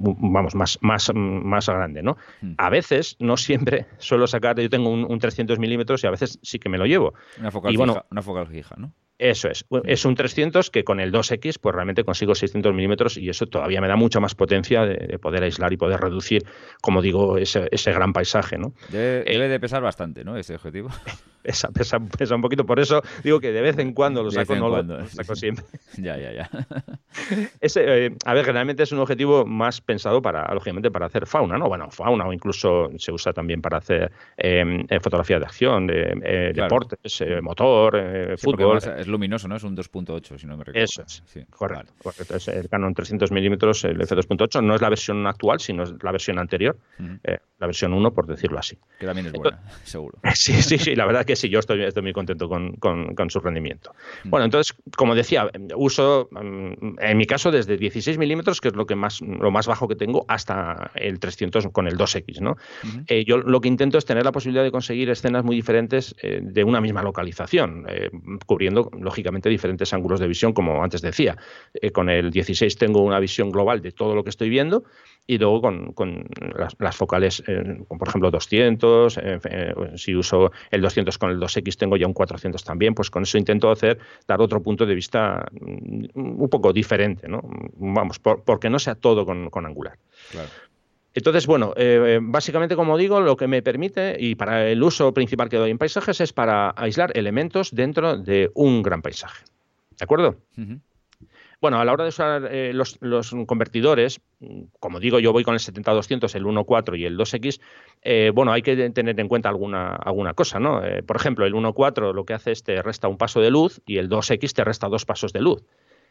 vamos, 0.00 0.56
más, 0.56 0.78
más, 0.80 1.12
más 1.14 1.68
grande. 1.68 2.02
¿no? 2.02 2.16
A 2.56 2.70
veces, 2.70 3.16
no 3.20 3.36
siempre, 3.36 3.86
suelo 3.98 4.26
sacar, 4.26 4.58
yo 4.60 4.68
tengo 4.68 4.90
un, 4.90 5.18
300 5.18 5.58
milímetros 5.58 6.02
y 6.02 6.08
a 6.08 6.10
veces 6.10 6.38
sí 6.42 6.58
que 6.58 6.68
me 6.68 6.78
lo 6.78 6.86
llevo. 6.86 7.14
Una 7.38 7.52
focal, 7.52 7.72
fija, 7.72 8.04
una 8.10 8.22
focal 8.22 8.46
fija, 8.48 8.74
¿no? 8.76 8.92
Eso 9.18 9.48
es. 9.48 9.64
Es 9.84 10.04
un 10.04 10.14
300 10.14 10.70
que 10.70 10.84
con 10.84 11.00
el 11.00 11.12
2X 11.12 11.58
pues 11.60 11.74
realmente 11.74 12.04
consigo 12.04 12.34
600 12.34 12.72
milímetros 12.72 13.16
y 13.16 13.28
eso 13.28 13.46
todavía 13.46 13.80
me 13.80 13.88
da 13.88 13.96
mucha 13.96 14.20
más 14.20 14.36
potencia 14.36 14.84
de, 14.84 15.18
poder 15.18 15.42
aislar 15.42 15.72
y 15.72 15.76
poder 15.76 16.00
reducir, 16.00 16.44
como 16.80 17.02
digo, 17.02 17.36
ese, 17.36 17.68
ese 17.72 17.92
gran 17.92 18.12
paisaje. 18.12 18.58
¿no? 18.58 18.74
Debe, 18.90 19.48
de 19.48 19.60
pesar 19.60 19.82
bastante, 19.82 20.24
¿no? 20.24 20.36
Ese 20.36 20.54
objetivo. 20.54 20.90
Pesa, 21.42 21.68
pesa, 21.70 21.98
pesa 22.00 22.34
un 22.34 22.42
poquito. 22.42 22.64
Por 22.64 22.80
eso 22.80 23.02
digo 23.22 23.40
que 23.40 23.52
de 23.52 23.60
vez 23.60 23.78
en 23.78 23.92
cuando 23.92 24.22
lo 24.22 24.30
saco, 24.30 24.56
no 24.56 24.68
lo, 24.68 25.06
saco 25.06 25.34
siempre. 25.34 25.64
ya, 25.96 26.16
ya, 26.16 26.32
ya. 26.32 26.50
Ese, 27.60 28.06
eh, 28.06 28.16
a 28.24 28.34
ver, 28.34 28.44
generalmente 28.44 28.82
es 28.82 28.92
un 28.92 28.98
objetivo 28.98 29.44
más 29.46 29.80
pensado 29.80 30.20
para, 30.20 30.52
lógicamente, 30.52 30.90
para 30.90 31.06
hacer 31.06 31.26
fauna, 31.26 31.56
¿no? 31.56 31.68
Bueno, 31.68 31.90
fauna 31.90 32.26
o 32.26 32.32
incluso 32.32 32.90
se 32.96 33.12
usa 33.12 33.32
también 33.32 33.62
para 33.62 33.78
hacer 33.78 34.10
em, 34.36 34.84
eh, 34.88 35.00
fotografía 35.00 35.38
de 35.38 35.44
acción, 35.44 35.86
de 35.86 36.18
eh, 36.24 36.52
deportes, 36.54 37.22
motor, 37.42 38.36
fútbol. 38.38 38.78
Es 38.78 39.06
luminoso, 39.06 39.48
¿no? 39.48 39.56
Es 39.56 39.64
un 39.64 39.76
2.8, 39.76 40.38
si 40.38 40.46
no 40.46 40.56
me 40.56 40.64
recuerdo. 40.64 40.84
Eso 40.84 41.02
es, 41.02 41.22
sí, 41.26 41.44
correcto. 41.50 41.92
Es 42.34 42.48
el 42.48 42.68
Canon 42.68 42.94
300 42.94 43.30
milímetros, 43.32 43.84
el 43.84 43.98
f2.8, 44.00 44.62
no 44.62 44.74
es 44.74 44.80
la 44.80 44.88
versión 44.88 45.26
actual, 45.26 45.60
sino 45.60 45.82
es 45.84 45.94
la 46.02 46.12
versión 46.12 46.38
anterior, 46.38 46.76
la 47.58 47.66
versión 47.66 47.92
1, 47.92 48.12
por 48.12 48.26
decirlo 48.26 48.58
así. 48.58 48.78
Que 48.98 49.06
también 49.06 49.26
es 49.26 49.32
buena, 49.32 49.60
seguro. 49.84 50.18
Sí, 50.34 50.62
sí, 50.62 50.78
sí, 50.78 50.94
la 50.94 51.06
verdad 51.06 51.24
que 51.28 51.36
sí, 51.36 51.50
yo 51.50 51.58
estoy, 51.58 51.84
estoy 51.84 52.02
muy 52.02 52.14
contento 52.14 52.48
con, 52.48 52.72
con, 52.76 53.30
su 53.30 53.38
rendimiento. 53.38 53.94
Mm. 54.24 54.30
Bueno, 54.30 54.46
entonces, 54.46 54.74
como 54.96 55.14
decía, 55.14 55.50
uso, 55.76 56.28
mm, 56.32 56.98
en 57.00 57.16
mi 57.18 57.26
caso, 57.26 57.50
desde 57.50 57.76
16 57.76 58.16
milímetros, 58.16 58.62
que 58.62 58.68
es 58.68 58.74
lo, 58.74 58.86
que 58.86 58.96
más, 58.96 59.20
lo 59.20 59.50
más 59.50 59.66
bajo 59.66 59.86
que 59.86 59.94
tengo, 59.94 60.24
hasta 60.26 60.90
el 60.94 61.20
300 61.20 61.68
con 61.68 61.86
el 61.86 61.98
2X. 61.98 62.40
¿no? 62.40 62.56
Eh, 63.06 63.24
yo 63.26 63.36
lo 63.36 63.60
que 63.60 63.68
intento 63.68 63.98
es 63.98 64.06
tener 64.06 64.24
la 64.24 64.32
posibilidad 64.32 64.64
de 64.64 64.70
conseguir 64.70 65.10
escenas 65.10 65.44
muy 65.44 65.54
diferentes 65.54 66.16
eh, 66.22 66.40
de 66.42 66.64
una 66.64 66.80
misma 66.80 67.02
localización, 67.02 67.84
eh, 67.88 68.10
cubriendo, 68.46 68.90
lógicamente, 68.98 69.50
diferentes 69.50 69.92
ángulos 69.92 70.20
de 70.20 70.28
visión, 70.28 70.54
como 70.54 70.82
antes 70.82 71.02
decía. 71.02 71.36
con 71.92 72.08
el 72.08 72.30
16 72.30 72.76
tengo 72.76 73.02
una 73.02 73.20
visión 73.20 73.50
global 73.50 73.82
de 73.82 73.92
todo 73.92 74.14
lo 74.14 74.24
que 74.24 74.30
estoy 74.30 74.48
viendo 74.48 74.84
y 75.28 75.36
luego 75.36 75.60
con, 75.60 75.92
con 75.92 76.26
las, 76.78 76.96
focales, 76.96 77.42
eh, 77.46 77.84
por 77.86 78.08
ejemplo 78.08 78.30
200, 78.30 79.18
eh, 79.18 79.38
eh, 79.44 79.74
si 79.94 80.16
uso 80.16 80.50
el 80.70 80.80
200 80.80 81.18
con 81.18 81.30
el 81.30 81.38
2X 81.38 81.76
tengo 81.76 81.98
ya 81.98 82.06
un 82.06 82.14
400 82.14 82.64
también, 82.64 82.94
pues 82.94 83.10
con 83.10 83.24
eso 83.24 83.36
intento 83.36 83.70
hacer, 83.70 83.98
dar 84.26 84.40
otro 84.40 84.62
punto 84.62 84.86
de 84.86 84.94
vista 84.94 85.46
mm, 85.52 86.06
un 86.14 86.48
poco 86.48 86.72
diferente, 86.72 87.28
¿no? 87.28 87.42
Vamos, 87.76 88.18
porque 88.18 88.70
no 88.70 88.78
sea 88.78 88.94
todo 88.94 89.26
con, 89.26 89.66
angular. 89.66 89.98
Entonces, 91.12 91.46
bueno, 91.46 91.74
básicamente, 92.22 92.74
como 92.74 92.96
digo, 92.96 93.20
lo 93.20 93.36
que 93.36 93.48
me 93.48 93.60
permite, 93.60 94.16
y 94.18 94.34
para 94.34 94.68
el 94.68 94.82
uso 94.82 95.12
principal 95.12 95.50
que 95.50 95.58
doy 95.58 95.70
en 95.70 95.78
paisajes, 95.78 96.22
es 96.22 96.32
para 96.32 96.72
aislar 96.76 97.10
elementos 97.14 97.74
dentro 97.74 98.16
de 98.16 98.50
un 98.54 98.82
gran 98.82 99.02
paisaje. 99.02 99.44
¿De 99.98 100.04
acuerdo? 100.04 100.36
Bueno, 101.60 101.80
a 101.80 101.84
la 101.84 101.92
hora 101.92 102.04
de 102.04 102.10
usar 102.10 102.48
eh, 102.52 102.72
los, 102.72 102.98
convertidores, 103.46 104.20
como 104.78 105.00
digo, 105.00 105.18
yo 105.18 105.32
voy 105.32 105.42
con 105.42 105.54
el 105.54 105.60
70-200, 105.60 106.32
el 106.36 106.44
1.4 106.44 106.96
y 106.96 107.04
el 107.04 107.18
2X, 107.18 107.60
eh, 108.02 108.30
bueno, 108.32 108.52
hay 108.52 108.62
que 108.62 108.90
tener 108.90 109.18
en 109.18 109.26
cuenta 109.26 109.48
alguna, 109.48 109.96
alguna 109.96 110.34
cosa, 110.34 110.60
¿no? 110.60 110.84
Eh, 110.84 111.02
por 111.02 111.16
ejemplo, 111.16 111.46
el 111.46 111.54
1.4 111.54 112.14
lo 112.14 112.24
que 112.24 112.34
hace 112.34 112.52
es 112.52 112.62
te 112.62 112.80
resta 112.80 113.08
un 113.08 113.18
paso 113.18 113.40
de 113.40 113.50
luz 113.50 113.80
y 113.86 113.98
el 113.98 114.08
2X 114.08 114.52
te 114.52 114.62
resta 114.62 114.88
dos 114.88 115.04
pasos 115.04 115.32
de 115.32 115.40
luz 115.40 115.64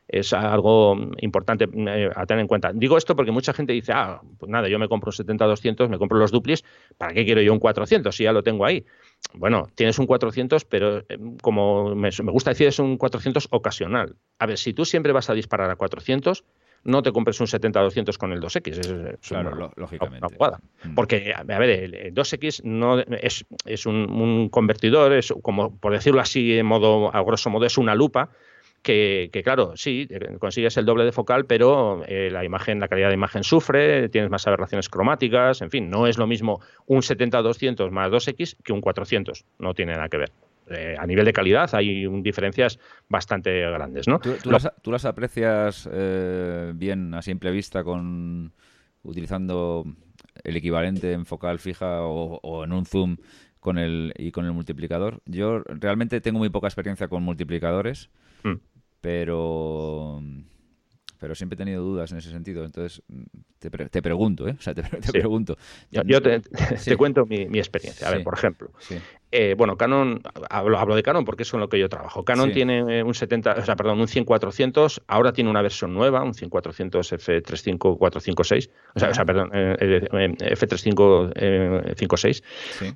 es 0.08 0.32
algo 0.32 0.96
importante 1.20 1.66
a 1.66 2.26
tener 2.26 2.42
en 2.42 2.48
cuenta. 2.48 2.72
Digo 2.74 2.98
esto 2.98 3.16
porque 3.16 3.32
mucha 3.32 3.54
gente 3.54 3.74
dice, 3.74 3.92
ah, 3.94 4.22
pues 4.38 4.50
nada, 4.50 4.70
yo 4.70 4.80
me 4.80 4.88
compro 4.88 5.10
un 5.10 5.26
70-200, 5.26 5.90
me 5.90 5.98
compro 5.98 6.18
los 6.18 6.32
duplis, 6.32 6.64
¿para 6.98 7.14
qué 7.14 7.26
quiero 7.26 7.42
yo 7.42 7.52
un 7.52 7.60
400 7.60 8.16
si 8.16 8.24
ya 8.24 8.32
lo 8.32 8.42
tengo 8.42 8.66
ahí? 8.66 8.86
Bueno, 9.34 9.68
tienes 9.76 10.00
un 10.00 10.06
400, 10.06 10.66
pero 10.66 11.00
eh, 11.10 11.18
como 11.42 11.96
me, 11.96 12.10
gusta 12.32 12.52
decir, 12.52 12.68
es 12.68 12.80
un 12.80 12.98
400 12.98 13.48
ocasional. 13.52 14.16
A 14.40 14.46
ver, 14.46 14.58
si 14.58 14.74
tú 14.74 14.86
siempre 14.86 15.12
vas 15.12 15.30
a 15.30 15.34
disparar 15.34 15.70
a 15.70 15.76
400, 15.76 16.44
no 16.84 17.04
te 17.04 17.12
compres 17.12 17.40
un 17.40 17.48
70-200 17.48 18.18
con 18.18 18.32
el 18.32 18.40
2X. 18.40 19.20
claro, 19.28 19.72
lógicamente. 19.76 20.36
Mm. 20.84 20.96
Porque, 20.96 21.34
a 21.36 21.44
ver, 21.44 21.70
el 21.70 22.14
2X 22.14 22.64
no 22.64 23.00
es, 23.00 23.46
es 23.66 23.86
un, 23.86 24.10
un, 24.10 24.50
convertidor, 24.50 25.14
es 25.14 25.34
como, 25.42 25.78
por 25.78 25.94
decirlo 25.94 26.22
así, 26.22 26.58
en 26.58 26.66
modo, 26.66 27.14
a 27.14 27.22
grosso 27.24 27.50
modo, 27.50 27.66
es 27.66 27.78
una 27.78 27.96
lupa 27.96 28.30
que, 28.88 29.42
claro, 29.44 29.74
sí, 29.76 30.08
eh, 30.10 30.38
consigues 30.40 30.78
el 30.78 30.86
doble 30.86 31.04
de 31.04 31.12
focal, 31.12 31.46
pero 31.46 32.04
eh, 32.08 32.30
la 32.32 32.46
imagen, 32.46 32.80
la 32.80 32.88
calidad 32.88 33.10
de 33.10 33.16
imagen 33.16 33.44
sufre, 33.44 34.08
tienes 34.08 34.32
más 34.32 34.48
aberraciones 34.48 34.88
cromáticas, 34.88 35.62
en 35.62 35.70
fin, 35.70 35.90
no 35.90 36.08
es 36.08 36.18
lo 36.18 36.26
mismo 36.26 36.62
un 36.86 37.02
70-200 37.02 37.92
más 37.92 38.10
2X 38.10 38.56
que 38.64 38.72
un 38.72 38.80
400, 38.80 39.44
no 39.60 39.74
tiene 39.74 39.94
nada 39.94 40.08
que 40.08 40.18
ver. 40.18 40.32
Eh, 40.70 40.96
a 40.98 41.06
nivel 41.06 41.26
de 41.26 41.34
calidad 41.34 41.70
hay 41.74 42.08
diferencias 42.22 42.80
bastante 43.10 43.60
grandes, 43.72 44.08
¿no? 44.08 44.20
¿Tú, 44.20 44.52
las, 44.92 45.06
aprecias 45.06 45.90
bien 46.74 47.14
a 47.14 47.22
simple 47.22 47.52
vista 47.52 47.84
con 47.84 48.54
utilizando 49.04 49.86
el 50.44 50.58
equivalente 50.58 51.12
en 51.12 51.26
focal 51.26 51.60
fija 51.60 52.02
o, 52.04 52.64
en 52.64 52.72
un 52.72 52.86
zoom 52.86 53.18
con 53.60 53.78
el 53.78 54.14
y 54.18 54.32
con 54.32 54.46
el 54.46 54.54
multiplicador? 54.54 55.22
Yo 55.26 55.60
realmente 55.68 56.22
tengo 56.22 56.40
muy 56.40 56.50
poca 56.50 56.68
experiencia 56.68 57.08
con 57.08 57.24
multiplicadores. 57.24 58.10
Mm. 58.44 58.56
Pero 59.02 60.20
pero 61.20 61.36
siempre 61.36 61.56
he 61.56 61.58
tenido 61.58 61.84
dudas 61.84 62.12
en 62.12 62.18
ese 62.18 62.30
sentido. 62.30 62.64
Entonces, 62.64 63.02
te, 63.60 63.70
te 63.70 64.02
pregunto, 64.02 64.48
¿eh? 64.48 64.56
O 64.58 64.62
sea, 64.62 64.74
te, 64.74 64.84
pregunto. 65.12 65.58
Yo, 65.92 66.22
te, 66.22 66.42
cuento 66.98 67.26
mi, 67.26 67.58
experiencia. 67.58 68.08
A 68.08 68.12
ver, 68.12 68.24
por 68.24 68.34
ejemplo, 68.34 68.72
eh, 69.32 69.56
bueno, 69.58 69.76
Canon, 69.76 70.22
hablo, 70.50 70.80
hablo, 70.80 70.96
de 70.96 71.04
Canon 71.04 71.26
porque 71.26 71.44
es 71.44 71.52
con 71.52 71.60
lo 71.60 71.68
que 71.68 71.78
yo 71.80 71.90
trabajo. 71.90 72.24
Canon 72.24 72.54
tiene 72.54 73.04
un 73.04 73.14
70, 73.14 73.56
o 73.58 73.66
sea, 73.66 73.76
perdón, 73.76 74.00
un 74.00 74.08
100-400, 74.08 75.02
ahora 75.08 75.34
tiene 75.34 75.50
una 75.50 75.62
versión 75.62 75.94
nueva, 75.94 76.24
un 76.24 76.34
100-400 76.34 77.44
F35456, 77.44 78.70
o 78.96 79.00
sea, 79.00 79.10
o 79.10 79.14
sea 79.14 79.26
perdón, 79.26 79.50
eh, 79.54 79.76
eh, 79.82 80.56
F3556. 80.56 82.44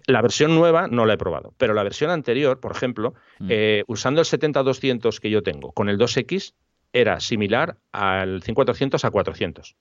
La 0.07 0.21
versión 0.21 0.55
nueva 0.55 0.87
no 0.87 1.05
la 1.05 1.15
he 1.15 1.17
probado, 1.17 1.53
pero 1.57 1.73
la 1.73 1.83
versión 1.83 2.11
anterior, 2.11 2.61
por 2.61 2.71
ejemplo, 2.71 3.13
mm. 3.39 3.51
usando 3.87 4.21
el 4.21 4.27
70-200 4.27 5.19
que 5.19 5.29
yo 5.29 5.43
tengo 5.43 5.73
con 5.73 5.89
el 5.89 5.97
2X, 5.97 6.53
era 6.93 7.19
similar 7.19 7.77
al 7.91 8.41
5400 8.41 9.05
a 9.05 9.11
400. 9.11 9.75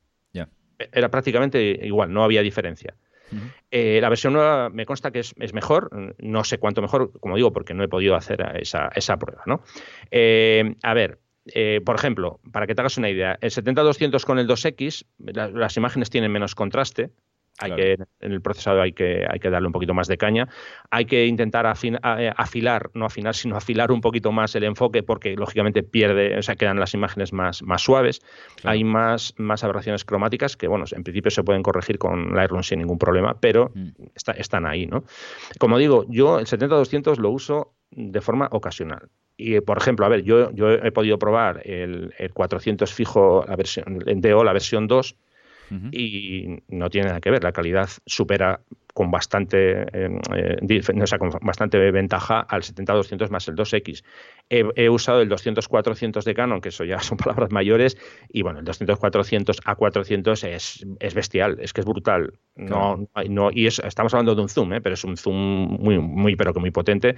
Era 0.93 1.11
prácticamente 1.11 1.79
igual, 1.83 2.11
no 2.11 2.25
había 2.25 2.41
diferencia. 2.41 2.95
Eh, 3.71 3.99
la 4.01 4.09
versión 4.09 4.33
nueva 4.33 4.71
me 4.71 4.87
consta 4.87 5.11
que 5.11 5.21
es, 5.21 5.55
mejor, 5.55 5.91
no 6.19 6.43
sé 6.43 6.59
cuánto 6.59 6.83
mejor, 6.83 7.13
como 7.21 7.37
digo, 7.37 7.53
porque 7.53 7.75
no 7.75 7.85
he 7.85 7.89
podido 7.89 8.17
hacer 8.17 8.41
esa, 8.61 8.91
esa 8.95 9.19
prueba. 9.19 9.43
¿no? 9.47 9.63
Eh, 10.11 10.75
a 10.83 10.95
ver, 10.95 11.21
eh, 11.47 11.81
por 11.85 11.97
ejemplo, 11.97 12.41
para 12.53 12.67
que 12.67 12.75
te 12.75 12.83
hagas 12.83 12.99
una 12.99 13.09
idea, 13.09 13.39
el 13.41 13.51
70-200 13.51 14.25
con 14.25 14.39
el 14.39 14.49
2X, 14.49 15.05
las 15.55 15.77
imágenes 15.77 16.11
tienen 16.11 16.33
menos 16.33 16.55
contraste, 16.55 17.11
hay 17.61 17.75
que, 17.75 17.93
en 18.21 18.33
el 18.33 18.41
procesado 18.41 18.81
hay 18.81 18.93
que, 18.93 19.27
hay 19.29 19.39
que 19.39 19.51
darle 19.51 19.67
un 19.67 19.73
poquito 19.73 19.95
más 19.95 20.09
de 20.09 20.17
caña. 20.17 20.49
Hay 20.91 21.05
que 21.05 21.27
intentar 21.27 21.67
eh, 21.67 22.33
afilar, 22.37 22.91
no 22.95 23.05
afinar, 23.05 23.35
sino 23.35 23.57
afilar 23.57 23.93
un 23.93 24.01
poquito 24.01 24.33
más 24.33 24.55
el 24.55 24.65
enfoque 24.65 25.03
porque 25.03 25.37
lógicamente 25.37 25.83
pierde, 25.83 26.39
o 26.39 26.43
sea, 26.43 26.57
quedan 26.57 26.81
las 26.81 26.95
imágenes 26.95 27.33
más, 27.33 27.63
más 27.63 27.83
suaves. 27.83 28.21
Hay 28.65 28.85
más, 28.85 29.35
más 29.37 29.63
aberraciones 29.63 30.05
cromáticas 30.05 30.57
que, 30.57 30.69
bueno, 30.69 30.85
en 30.91 31.05
principio 31.05 31.31
se 31.31 31.45
pueden 31.45 31.63
corregir 31.63 31.99
con 31.99 32.35
Lightroom 32.35 32.63
sin 32.63 32.79
ningún 32.79 32.99
problema, 32.99 33.37
pero 33.39 33.71
mm. 33.75 33.89
están 34.37 34.67
ahí, 34.67 34.87
¿no? 34.87 35.05
Como 35.59 35.79
digo, 35.79 36.05
yo 36.09 36.39
el 36.39 36.47
70-200 36.47 37.17
lo 37.19 37.31
uso 37.31 37.75
de 37.91 38.21
forma 38.21 38.49
ocasional. 38.53 39.09
Y, 39.37 39.61
por 39.61 39.79
ejemplo, 39.79 40.05
a 40.05 40.09
ver, 40.09 40.23
yo, 40.23 40.51
yo 40.53 40.71
he 40.71 40.93
podido 40.93 41.19
probar 41.19 41.63
el, 41.65 42.13
el 42.19 42.33
400 42.33 42.93
fijo, 42.93 43.45
la 43.49 43.57
versión, 43.57 43.99
DO, 43.99 44.45
la 44.45 44.53
versión 44.53 44.87
2, 44.87 45.17
y 45.93 46.63
no 46.69 46.91
tiene 46.91 47.09
nada 47.09 47.21
que 47.21 47.31
ver. 47.31 47.45
La 47.45 47.53
calidad 47.53 47.89
supera 48.07 48.61
con 48.95 49.11
bastante, 49.11 49.87
eh, 49.93 51.01
o 51.01 51.07
sea, 51.07 51.19
con 51.19 51.31
bastante 51.43 51.79
ventaja 51.91 52.41
al 52.41 52.63
70-200 52.63 53.31
más 53.31 53.49
el 53.49 53.55
2X. 53.55 54.03
He, 54.49 54.89
usado 54.89 55.21
el 55.21 55.31
200-400 55.31 56.25
de 56.25 56.35
Canon, 56.35 56.61
que 56.61 56.71
eso 56.71 56.85
ya 56.85 56.99
son 57.01 57.17
palabras 57.19 57.51
mayores, 57.51 57.97
y 58.29 58.43
bueno, 58.43 58.61
el 58.61 58.65
200-400 58.65 59.61
a 59.65 59.75
400 59.75 60.45
es, 60.45 60.87
es 60.99 61.15
bestial, 61.15 61.59
es 61.61 61.73
que 61.73 61.81
es 61.81 61.87
brutal. 61.87 62.35
No, 62.57 63.09
no, 63.29 63.51
y 63.53 63.67
estamos 63.67 64.13
hablando 64.13 64.35
de 64.35 64.43
un 64.43 64.49
zoom, 64.49 64.75
¿eh? 64.75 64.81
pero 64.81 64.95
es 64.95 65.05
un 65.05 65.17
zoom 65.17 65.37
muy, 65.81 65.99
muy, 65.99 66.37
pero 66.37 66.53
que 66.53 66.61
muy 66.61 66.71
potente. 66.71 67.17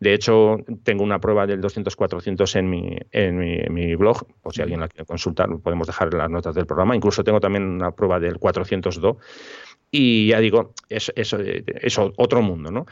De 0.00 0.14
hecho, 0.14 0.58
tengo 0.82 1.02
una 1.02 1.20
prueba 1.20 1.46
del 1.46 1.60
200-400 1.60 2.56
en 2.56 2.70
mi, 2.70 2.96
en, 3.12 3.38
mi, 3.38 3.54
en 3.58 3.72
mi 3.72 3.94
blog, 3.94 4.26
por 4.42 4.54
si 4.54 4.62
alguien 4.62 4.80
la 4.80 4.88
quiere 4.88 5.06
consultar, 5.06 5.48
podemos 5.62 5.86
dejar 5.86 6.08
en 6.12 6.18
las 6.18 6.30
notas 6.30 6.54
del 6.54 6.66
programa. 6.66 6.96
Incluso 6.96 7.24
tengo 7.24 7.40
también 7.40 7.64
una 7.64 7.92
prueba 7.92 8.20
del 8.20 8.38
402 8.38 9.16
y 9.96 10.26
ya 10.26 10.40
digo, 10.40 10.74
es, 10.88 11.12
es, 11.14 11.98
otro 11.98 12.42
mundo, 12.42 12.72
¿no? 12.72 12.84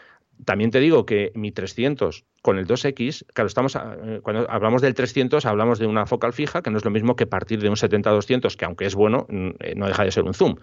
También 0.44 0.70
te 0.70 0.78
digo 0.78 1.04
que 1.04 1.32
mi 1.34 1.50
300 1.50 2.24
con 2.42 2.58
el 2.58 2.66
2X, 2.66 3.26
claro, 3.34 3.48
estamos 3.48 3.76
eh, 3.76 4.20
cuando 4.22 4.48
hablamos 4.48 4.82
del 4.82 4.94
300 4.94 5.44
hablamos 5.46 5.80
de 5.80 5.86
una 5.86 6.06
focal 6.06 6.32
fija, 6.32 6.62
que 6.62 6.70
no 6.70 6.78
es 6.78 6.84
lo 6.84 6.92
mismo 6.92 7.16
que 7.16 7.26
partir 7.26 7.60
de 7.60 7.68
un 7.68 7.74
70-200, 7.74 8.54
que 8.54 8.64
aunque 8.64 8.86
es 8.86 8.94
bueno, 8.94 9.26
eh, 9.28 9.74
no 9.76 9.88
deja 9.88 10.04
de 10.04 10.12
ser 10.12 10.22
un 10.22 10.32
zoom. 10.34 10.56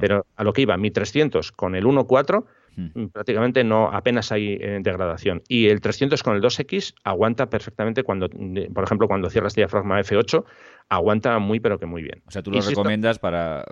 Pero 0.00 0.26
a 0.34 0.42
lo 0.42 0.52
que 0.52 0.62
iba, 0.62 0.76
mi 0.76 0.90
300 0.90 1.52
con 1.52 1.76
el 1.76 1.84
1.4 1.84 2.44
hmm. 2.76 3.06
prácticamente 3.12 3.64
no 3.64 3.90
apenas 3.92 4.32
hay 4.32 4.58
eh, 4.60 4.78
degradación. 4.82 5.42
Y 5.48 5.68
el 5.68 5.80
300 5.80 6.22
con 6.22 6.36
el 6.36 6.42
2X 6.42 6.94
aguanta 7.04 7.50
perfectamente 7.50 8.02
cuando, 8.02 8.28
por 8.28 8.84
ejemplo, 8.84 9.08
cuando 9.08 9.30
cierras 9.30 9.54
diafragma 9.54 10.00
F8, 10.00 10.44
aguanta 10.88 11.38
muy 11.38 11.60
pero 11.60 11.78
que 11.78 11.86
muy 11.86 12.02
bien. 12.02 12.22
O 12.26 12.30
sea, 12.30 12.42
tú 12.42 12.50
lo 12.50 12.60
recomiendas 12.60 13.18
para, 13.18 13.64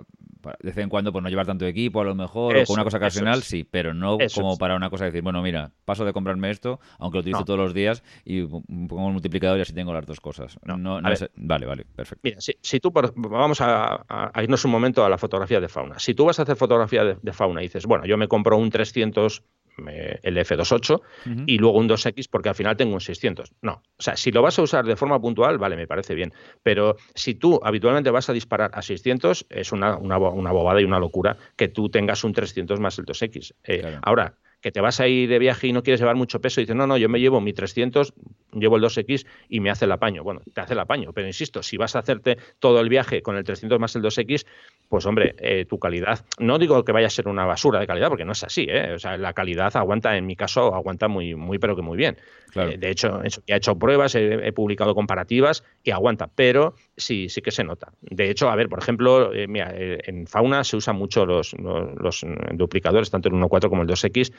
de 0.43 0.69
vez 0.69 0.77
en 0.77 0.89
cuando 0.89 1.11
pues 1.11 1.23
no 1.23 1.29
llevar 1.29 1.45
tanto 1.45 1.65
equipo 1.65 2.01
a 2.01 2.03
lo 2.03 2.15
mejor, 2.15 2.57
o 2.57 2.65
con 2.65 2.75
una 2.75 2.83
cosa 2.83 2.97
ocasional, 2.97 3.43
sí, 3.43 3.63
pero 3.63 3.93
no 3.93 4.17
como 4.33 4.57
para 4.57 4.75
una 4.75 4.89
cosa 4.89 5.05
de 5.05 5.11
decir, 5.11 5.23
bueno, 5.23 5.41
mira, 5.41 5.71
paso 5.85 6.05
de 6.05 6.13
comprarme 6.13 6.49
esto, 6.49 6.79
aunque 6.99 7.17
lo 7.17 7.21
utilizo 7.21 7.45
todos 7.45 7.59
los 7.59 7.73
días, 7.73 8.03
y 8.25 8.43
pongo 8.43 9.05
un 9.05 9.13
multiplicador 9.13 9.57
y 9.57 9.61
así 9.61 9.73
tengo 9.73 9.93
las 9.93 10.05
dos 10.05 10.19
cosas. 10.19 10.57
No, 10.63 11.01
vale, 11.35 11.65
vale, 11.65 11.85
perfecto. 11.95 12.21
Mira, 12.23 12.37
si, 12.39 12.79
tú, 12.79 12.91
vamos 12.91 13.59
a, 13.61 14.31
irnos 14.41 14.65
un 14.65 14.71
momento 14.71 15.05
a 15.05 15.09
la 15.09 15.17
fotografía 15.17 15.59
de 15.59 15.69
fauna. 15.69 15.99
Si 15.99 16.13
tú 16.13 16.25
vas 16.25 16.39
a 16.39 16.43
hacer 16.43 16.55
fotografía 16.55 17.03
de, 17.03 17.17
de 17.21 17.33
fauna 17.33 17.61
y 17.61 17.65
dices, 17.65 17.85
bueno, 17.85 18.05
yo 18.05 18.17
me 18.17 18.27
compro 18.27 18.57
un 18.57 18.69
300 18.69 19.43
el 19.77 20.37
F28 20.37 21.01
y 21.47 21.57
luego 21.57 21.77
un 21.77 21.89
2X 21.89 22.27
porque 22.29 22.49
al 22.49 22.55
final 22.55 22.77
tengo 22.77 22.93
un 22.93 23.01
600. 23.01 23.53
No, 23.61 23.81
o 23.97 24.01
sea, 24.01 24.15
si 24.15 24.31
lo 24.31 24.41
vas 24.41 24.57
a 24.59 24.61
usar 24.61 24.85
de 24.85 24.95
forma 24.95 25.19
puntual, 25.19 25.57
vale, 25.57 25.75
me 25.75 25.87
parece 25.87 26.15
bien, 26.15 26.33
pero 26.61 26.97
si 27.15 27.35
tú 27.35 27.59
habitualmente 27.63 28.09
vas 28.11 28.29
a 28.29 28.33
disparar 28.33 28.71
a 28.73 28.81
600, 28.81 29.47
es 29.49 29.71
una, 29.71 29.97
una, 29.97 30.17
bobada 30.17 30.81
y 30.81 30.83
una 30.83 30.99
locura 30.99 31.37
que 31.55 31.67
tú 31.67 31.89
tengas 31.89 32.23
un 32.23 32.33
300 32.33 32.79
más 32.79 32.97
el 32.99 33.05
2X. 33.05 33.53
Eh, 33.63 33.97
ahora, 34.03 34.37
que 34.63 34.71
te 34.71 34.79
vas 34.79 35.01
a 35.01 35.07
ir 35.09 35.29
de 35.29 35.39
viaje 35.39 35.67
y 35.67 35.73
no 35.73 35.83
quieres 35.83 35.99
llevar 35.99 36.15
mucho 36.15 36.39
peso 36.39 36.61
y 36.61 36.63
dices, 36.63 36.75
no, 36.75 36.87
no, 36.87 36.95
yo 36.97 37.09
me 37.09 37.19
llevo 37.19 37.41
mi 37.41 37.51
300, 37.51 38.13
llevo 38.53 38.77
el 38.77 38.83
2X 38.83 39.27
y 39.49 39.59
me 39.59 39.69
hace 39.69 39.83
el 39.83 39.91
apaño. 39.91 40.23
Bueno, 40.23 40.41
te 40.53 40.61
hace 40.61 40.73
el 40.73 40.79
apaño, 40.79 41.11
pero 41.11 41.27
insisto, 41.27 41.61
si 41.61 41.75
vas 41.75 41.97
a 41.97 41.99
hacerte 41.99 42.37
todo 42.59 42.79
el 42.79 42.87
viaje 42.87 43.21
con 43.21 43.35
el 43.35 43.43
300 43.43 43.77
más 43.77 43.93
el 43.97 44.01
2X, 44.01 44.45
pues 44.87 45.05
hombre, 45.05 45.35
eh, 45.39 45.65
tu 45.65 45.77
calidad, 45.79 46.25
no 46.39 46.57
digo 46.57 46.81
que 46.85 46.93
vaya 46.93 47.07
a 47.07 47.09
ser 47.09 47.27
una 47.27 47.45
basura 47.45 47.81
de 47.81 47.87
calidad, 47.87 48.07
porque 48.07 48.23
no 48.23 48.31
es 48.31 48.43
así, 48.43 48.65
¿eh? 48.69 48.93
o 48.93 48.99
sea, 48.99 49.17
la 49.17 49.33
calidad 49.33 49.75
aguanta, 49.75 50.15
en 50.15 50.25
mi 50.25 50.37
caso, 50.37 50.73
aguanta 50.73 51.09
muy, 51.09 51.35
muy 51.35 51.59
pero 51.59 51.75
que 51.75 51.81
muy 51.81 51.97
bien. 51.97 52.17
Eh, 52.55 52.77
de 52.77 52.89
hecho, 52.89 53.21
he 53.23 53.55
hecho 53.55 53.77
pruebas, 53.77 54.15
he, 54.15 54.51
publicado 54.53 54.93
comparativas 54.95 55.63
y 55.83 55.91
aguanta, 55.91 56.29
pero 56.33 56.75
sí, 56.95 57.29
sí 57.29 57.41
que 57.41 57.51
se 57.51 57.63
nota. 57.63 57.93
De 58.01 58.29
hecho, 58.29 58.49
a 58.49 58.55
ver, 58.55 58.69
por 58.69 58.79
ejemplo, 58.79 59.33
eh, 59.33 59.47
mira, 59.47 59.73
en 59.75 60.27
fauna 60.27 60.63
se 60.63 60.77
usan 60.77 60.95
mucho 60.95 61.25
los, 61.25 61.53
los, 61.53 62.25
duplicadores, 62.53 63.09
tanto 63.09 63.29
el 63.29 63.35
1.4 63.35 63.69
como 63.69 63.81
el 63.81 63.87
2X. 63.87 64.33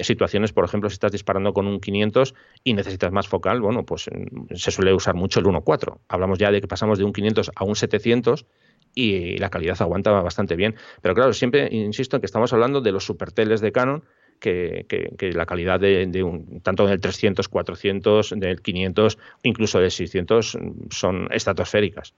situaciones, 0.00 0.52
por 0.52 0.64
ejemplo, 0.64 0.90
si 0.90 0.94
estás 0.94 1.12
disparando 1.12 1.52
con 1.52 1.66
un 1.66 1.80
500 1.80 2.34
y 2.64 2.74
necesitas 2.74 3.12
más 3.12 3.28
focal, 3.28 3.60
bueno, 3.60 3.84
pues 3.84 4.08
mm, 4.12 4.54
se 4.54 4.70
suele 4.70 4.92
usar 4.92 5.14
mucho 5.14 5.40
el 5.40 5.46
1.4. 5.46 5.98
Hablamos 6.08 6.38
ya 6.38 6.50
de 6.50 6.60
que 6.60 6.68
pasamos 6.68 6.98
de 6.98 7.04
un 7.04 7.12
500 7.12 7.52
a 7.54 7.64
un 7.64 7.76
700 7.76 8.46
y 8.94 9.38
la 9.38 9.50
calidad 9.50 9.80
aguanta 9.80 10.10
bastante 10.10 10.56
bien. 10.56 10.74
Pero 11.00 11.14
claro, 11.14 11.32
siempre 11.32 11.68
insisto 11.70 12.16
en 12.16 12.20
que 12.20 12.26
estamos 12.26 12.52
hablando 12.52 12.80
de 12.80 12.92
los 12.92 13.04
superteles 13.04 13.60
de 13.60 13.72
Canon 13.72 14.04
que, 14.40 15.30
la 15.34 15.46
calidad 15.46 15.78
de, 15.78 16.22
un, 16.22 16.60
tanto 16.62 16.86
del 16.86 17.00
300, 17.00 17.48
400, 17.48 18.34
del 18.36 18.60
500, 18.60 19.18
incluso 19.42 19.78
del 19.78 19.90
600 19.90 20.58
son 20.90 21.28
estratosféricas. 21.30 22.14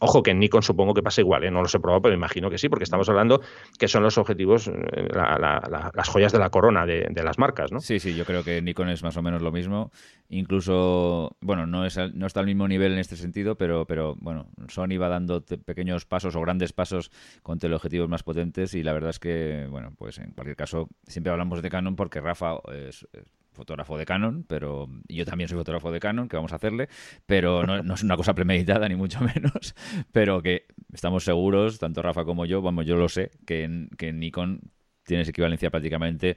ojo 0.00 0.22
que 0.22 0.32
en 0.32 0.40
Nikon 0.40 0.62
supongo 0.62 0.94
que 0.94 1.02
pasa 1.02 1.20
igual, 1.20 1.44
¿eh? 1.44 1.50
no 1.50 1.62
lo 1.62 1.68
he 1.72 1.80
probado, 1.80 2.02
pero 2.02 2.14
imagino 2.14 2.50
que 2.50 2.58
sí, 2.58 2.68
porque 2.68 2.84
estamos 2.84 3.08
hablando 3.08 3.40
que 3.78 3.88
son 3.88 4.02
los 4.02 4.18
objetivos, 4.18 4.68
eh, 4.68 4.72
las 5.14 6.08
joyas 6.08 6.32
de 6.32 6.38
la 6.38 6.50
corona 6.50 6.84
de, 6.84 7.22
las 7.22 7.38
marcas, 7.38 7.70
¿no? 7.70 7.78
Sí, 7.78 8.00
sí, 8.00 8.16
yo 8.16 8.24
creo 8.24 8.42
que 8.42 8.60
Nikon 8.60 8.88
es 8.88 9.04
más 9.04 9.16
o 9.16 9.22
menos 9.22 9.42
lo 9.42 9.52
mismo. 9.52 9.92
Incluso, 10.28 11.36
bueno, 11.40 11.66
no, 11.66 11.86
es, 11.86 11.96
no 12.14 12.26
está 12.26 12.40
al 12.40 12.46
mismo 12.46 12.66
nivel 12.66 12.92
en 12.92 12.98
este 12.98 13.16
sentido, 13.16 13.54
pero, 13.54 13.84
pero 13.86 14.16
bueno, 14.18 14.46
Sony 14.68 14.98
va 15.00 15.08
dando 15.08 15.44
pequeños 15.44 16.04
pasos 16.04 16.34
o 16.34 16.40
grandes 16.40 16.72
pasos 16.72 17.12
con 17.42 17.58
teleobjetivos 17.58 18.08
más 18.08 18.22
potentes 18.24 18.74
y 18.74 18.82
la 18.82 18.92
verdad 18.92 19.10
es 19.10 19.18
que, 19.20 19.66
bueno, 19.70 19.92
pues 19.96 20.18
en 20.18 20.32
cualquier 20.32 20.56
caso 20.56 20.88
siempre 21.12 21.30
hablamos 21.30 21.62
de 21.62 21.70
Canon 21.70 21.94
porque 21.94 22.20
Rafa 22.20 22.56
es, 22.72 23.06
fotógrafo 23.52 23.96
de 23.98 24.06
Canon, 24.06 24.44
pero 24.48 24.88
yo 25.08 25.24
también 25.24 25.48
soy 25.48 25.58
fotógrafo 25.58 25.92
de 25.92 26.00
Canon, 26.00 26.28
que 26.28 26.36
vamos 26.36 26.52
a 26.52 26.56
hacerle, 26.56 26.88
pero 27.26 27.64
no, 27.64 27.94
es 27.94 28.02
una 28.02 28.16
cosa 28.16 28.34
premeditada 28.34 28.88
ni 28.88 28.96
mucho 28.96 29.20
menos, 29.34 29.74
pero 30.10 30.42
que 30.42 30.66
estamos 30.92 31.24
seguros, 31.24 31.78
tanto 31.78 32.02
Rafa 32.02 32.24
como 32.24 32.46
yo, 32.46 32.62
vamos, 32.62 32.86
yo 32.86 32.96
lo 32.96 33.08
sé, 33.08 33.30
que, 33.46 33.88
que 33.96 34.12
Nikon 34.12 34.60
tiene 35.04 35.22
equivalencia 35.24 35.70
prácticamente 35.70 36.36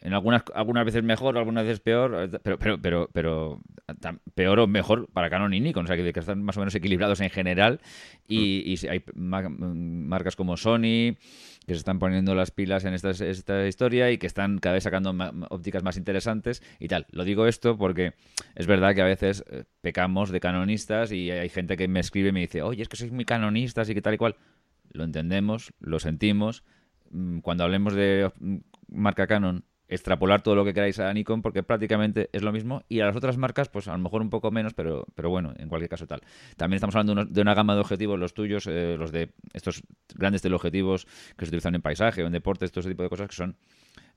en 0.00 0.14
algunas 0.14 0.42
algunas 0.54 0.84
veces 0.84 1.02
mejor, 1.02 1.38
algunas 1.38 1.64
veces 1.64 1.80
peor, 1.80 2.30
pero 2.42 2.58
pero 2.58 2.78
pero 2.80 3.08
pero 3.12 3.60
peor 4.34 4.60
o 4.60 4.66
mejor 4.66 5.08
para 5.12 5.30
Canon 5.30 5.54
y 5.54 5.60
Nikon, 5.60 5.84
o 5.84 5.86
sea 5.86 5.96
que, 5.96 6.08
están 6.08 6.42
más 6.42 6.56
o 6.56 6.60
menos 6.60 6.74
equilibrados 6.74 7.20
en 7.20 7.30
general 7.30 7.80
y, 8.28 8.76
mm. 8.82 8.90
hay 8.90 9.04
marcas 9.14 10.36
como 10.36 10.56
Sony 10.56 11.16
que 11.66 11.74
se 11.74 11.78
están 11.78 11.98
poniendo 11.98 12.34
las 12.34 12.52
pilas 12.52 12.84
en 12.84 12.94
esta, 12.94 13.10
esta 13.10 13.66
historia 13.66 14.10
y 14.12 14.18
que 14.18 14.28
están 14.28 14.58
cada 14.58 14.74
vez 14.74 14.84
sacando 14.84 15.14
ópticas 15.50 15.82
más 15.82 15.96
interesantes 15.96 16.62
y 16.78 16.86
tal. 16.86 17.06
Lo 17.10 17.24
digo 17.24 17.46
esto 17.46 17.76
porque 17.76 18.14
es 18.54 18.68
verdad 18.68 18.94
que 18.94 19.02
a 19.02 19.06
veces 19.06 19.44
eh, 19.50 19.64
pecamos 19.80 20.30
de 20.30 20.38
canonistas 20.38 21.10
y 21.10 21.30
hay 21.32 21.48
gente 21.48 21.76
que 21.76 21.88
me 21.88 21.98
escribe 21.98 22.28
y 22.28 22.32
me 22.32 22.40
dice, 22.40 22.62
oye, 22.62 22.82
es 22.82 22.88
que 22.88 22.96
sois 22.96 23.10
muy 23.10 23.24
canonistas 23.24 23.88
y 23.88 23.94
que 23.94 24.02
tal 24.02 24.14
y 24.14 24.18
cual. 24.18 24.36
Lo 24.92 25.02
entendemos, 25.02 25.72
lo 25.80 25.98
sentimos. 25.98 26.62
Mm, 27.10 27.40
cuando 27.40 27.64
hablemos 27.64 27.94
de 27.94 28.30
mm, 28.38 28.56
marca 28.88 29.26
Canon 29.26 29.64
extrapolar 29.88 30.42
todo 30.42 30.54
lo 30.54 30.64
que 30.64 30.74
queráis 30.74 30.98
a 30.98 31.12
Nikon 31.12 31.42
porque 31.42 31.62
prácticamente 31.62 32.28
es 32.32 32.42
lo 32.42 32.52
mismo 32.52 32.82
y 32.88 33.00
a 33.00 33.06
las 33.06 33.16
otras 33.16 33.36
marcas 33.36 33.68
pues 33.68 33.88
a 33.88 33.92
lo 33.92 33.98
mejor 33.98 34.20
un 34.20 34.30
poco 34.30 34.50
menos 34.50 34.74
pero 34.74 35.06
pero 35.14 35.30
bueno 35.30 35.52
en 35.56 35.68
cualquier 35.68 35.88
caso 35.88 36.06
tal 36.06 36.22
también 36.56 36.76
estamos 36.76 36.96
hablando 36.96 37.24
de 37.24 37.40
una, 37.40 37.54
gama 37.54 37.74
de 37.74 37.80
objetivos 37.80 38.18
los 38.18 38.34
tuyos 38.34 38.66
eh, 38.66 38.96
los 38.98 39.12
de 39.12 39.30
estos 39.52 39.82
grandes 40.14 40.42
teleobjetivos 40.42 41.06
que 41.36 41.44
se 41.44 41.50
utilizan 41.50 41.74
en 41.74 41.82
paisaje 41.82 42.22
o 42.22 42.26
en 42.26 42.32
deportes 42.32 42.72
todo 42.72 42.80
ese 42.80 42.90
tipo 42.90 43.02
de 43.02 43.08
cosas 43.08 43.28
que 43.28 43.36
son 43.36 43.56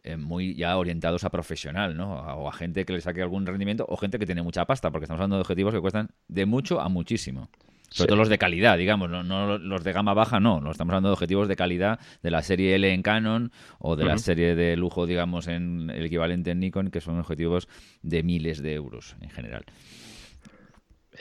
eh, 0.04 0.16
muy 0.16 0.56
ya 0.56 0.78
orientados 0.78 1.26
a 1.26 1.30
profesional, 1.30 1.98
¿no? 1.98 2.14
O 2.14 2.48
a 2.48 2.54
gente 2.54 2.86
que 2.86 2.94
le 2.94 3.02
saque 3.02 3.22
algún 3.22 3.46
rendimiento 3.46 3.86
o 3.90 3.98
gente 3.98 4.18
que 4.18 4.26
tiene 4.26 4.42
mucha 4.42 4.64
pasta, 4.66 4.92
porque 4.92 5.04
estamos 5.04 5.20
hablando 5.20 5.36
de 5.36 5.42
objetivos 5.42 5.74
que 5.74 5.82
cuestan 5.82 6.10
de 6.30 6.46
mucho 6.46 6.80
a 6.80 6.88
muchísimo. 6.88 7.50
Sobre 7.90 8.08
todo 8.08 8.18
los 8.18 8.30
de 8.30 8.38
calidad, 8.38 8.78
digamos, 8.78 9.10
no, 9.10 9.58
los 9.58 9.84
de 9.84 9.94
gama 9.94 10.14
baja, 10.14 10.40
no. 10.40 10.62
No 10.62 10.72
estamos 10.72 10.92
hablando 10.92 11.10
de 11.10 11.14
objetivos 11.14 11.48
de 11.48 11.56
calidad 11.56 12.00
de 12.22 12.32
la 12.32 12.42
serie 12.44 12.76
L 12.76 12.94
en 12.94 13.02
Canon 13.02 13.52
o 13.80 13.96
de 13.96 14.06
la 14.06 14.18
serie 14.18 14.56
de 14.56 14.76
lujo, 14.78 15.06
digamos, 15.06 15.48
en 15.48 15.90
el 15.90 16.06
equivalente 16.06 16.52
en 16.52 16.60
Nikon, 16.60 16.92
que 16.92 17.02
son 17.02 17.20
objetivos 17.20 17.68
de 18.02 18.24
miles 18.24 18.62
de 18.62 18.74
euros 18.74 19.16
en 19.22 19.30
general. 19.30 19.66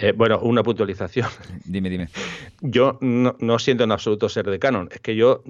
Eh, 0.00 0.12
bueno, 0.12 0.38
una 0.40 0.62
puntualización. 0.62 1.28
Dime, 1.64 1.90
dime. 1.90 2.08
Yo 2.60 2.98
no, 3.00 3.58
siento 3.58 3.84
en 3.84 3.92
absoluto 3.92 4.28
ser 4.28 4.48
de 4.48 4.58
Canon. 4.58 4.88
Es 4.92 5.00
que 5.00 5.16
yo 5.16 5.42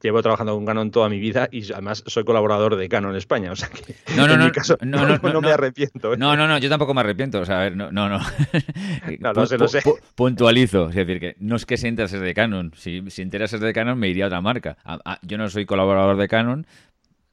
llevo 0.00 0.22
trabajando 0.22 0.54
con 0.54 0.64
Canon 0.64 0.90
toda 0.90 1.08
mi 1.08 1.18
vida 1.18 1.48
y 1.50 1.70
además 1.72 2.04
soy 2.06 2.24
colaborador 2.24 2.76
de 2.76 2.88
Canon 2.88 3.16
España. 3.16 3.50
O 3.50 3.56
sea 3.56 3.68
que 3.68 3.94
no, 4.16 4.26
no, 4.26 4.34
en 4.34 4.38
no, 4.38 4.44
mi 4.46 4.52
caso 4.52 4.78
no, 4.80 5.06
me 5.42 5.50
arrepiento. 5.50 6.14
¿eh? 6.14 6.16
No, 6.16 6.36
no, 6.36 6.46
no, 6.46 6.58
yo 6.58 6.68
tampoco 6.68 6.94
me 6.94 7.00
arrepiento. 7.00 7.40
O 7.40 7.44
sea, 7.44 7.60
a 7.60 7.64
ver, 7.64 7.76
no, 7.76 7.90
no. 7.90 8.08
No, 8.08 8.18
no, 9.34 9.46
sé, 9.46 9.58
no 9.58 9.68
sé. 9.68 9.82
Puntualizo. 10.14 10.88
Es 10.88 10.94
decir, 10.94 11.18
que 11.18 11.36
no 11.40 11.56
es 11.56 11.66
que 11.66 11.76
sientas 11.76 12.10
ser 12.10 12.20
de 12.20 12.32
Canon. 12.32 12.72
Si, 12.76 13.02
si 13.10 13.28
ser 13.28 13.60
de 13.60 13.72
Canon, 13.72 13.98
me 13.98 14.08
iría 14.08 14.24
a 14.24 14.26
otra 14.28 14.40
marca. 14.40 14.76
yo 15.22 15.36
no 15.36 15.48
soy 15.48 15.66
colaborador 15.66 16.16
de 16.16 16.28
Canon, 16.28 16.66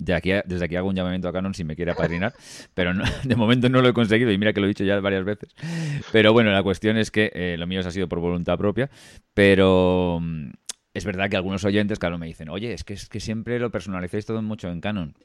de 0.03 0.13
aquí 0.13 0.31
desde 0.45 0.65
aquí 0.65 0.75
hago 0.75 0.89
un 0.89 0.95
llamamiento 0.95 1.27
a 1.27 1.33
Canon 1.33 1.53
si 1.53 1.63
me 1.63 1.75
quiere 1.75 1.91
apadrinar, 1.91 2.33
pero 2.73 2.93
de 3.23 3.35
momento 3.35 3.69
no 3.69 3.81
lo 3.81 3.89
he 3.89 3.93
conseguido 3.93 4.31
y 4.31 4.37
mira 4.37 4.53
que 4.53 4.59
lo 4.59 4.65
he 4.65 4.69
dicho 4.69 4.83
ya 4.83 4.99
varias 4.99 5.25
veces. 5.25 5.55
Pero 6.11 6.33
bueno, 6.33 6.51
la 6.51 6.63
cuestión 6.63 6.97
es 6.97 7.11
que 7.11 7.31
eh, 7.33 7.55
lo 7.57 7.67
mío 7.67 7.81
ha 7.81 7.91
sido 7.91 8.07
por 8.07 8.19
voluntad 8.19 8.57
propia, 8.57 8.89
pero 9.33 10.19
mm, 10.21 10.51
es 10.93 11.05
verdad 11.05 11.29
que 11.29 11.37
algunos 11.37 11.63
oyentes, 11.65 11.99
claro, 11.99 12.17
me 12.17 12.27
dicen, 12.27 12.49
oye, 12.49 12.73
es 12.73 12.83
que, 12.83 12.93
es 12.93 13.09
que 13.09 13.19
siempre 13.19 13.59
lo 13.59 13.71
personalicéis 13.71 14.25
todo 14.25 14.41
mucho 14.41 14.69
en 14.69 14.81
Canon 14.81 15.15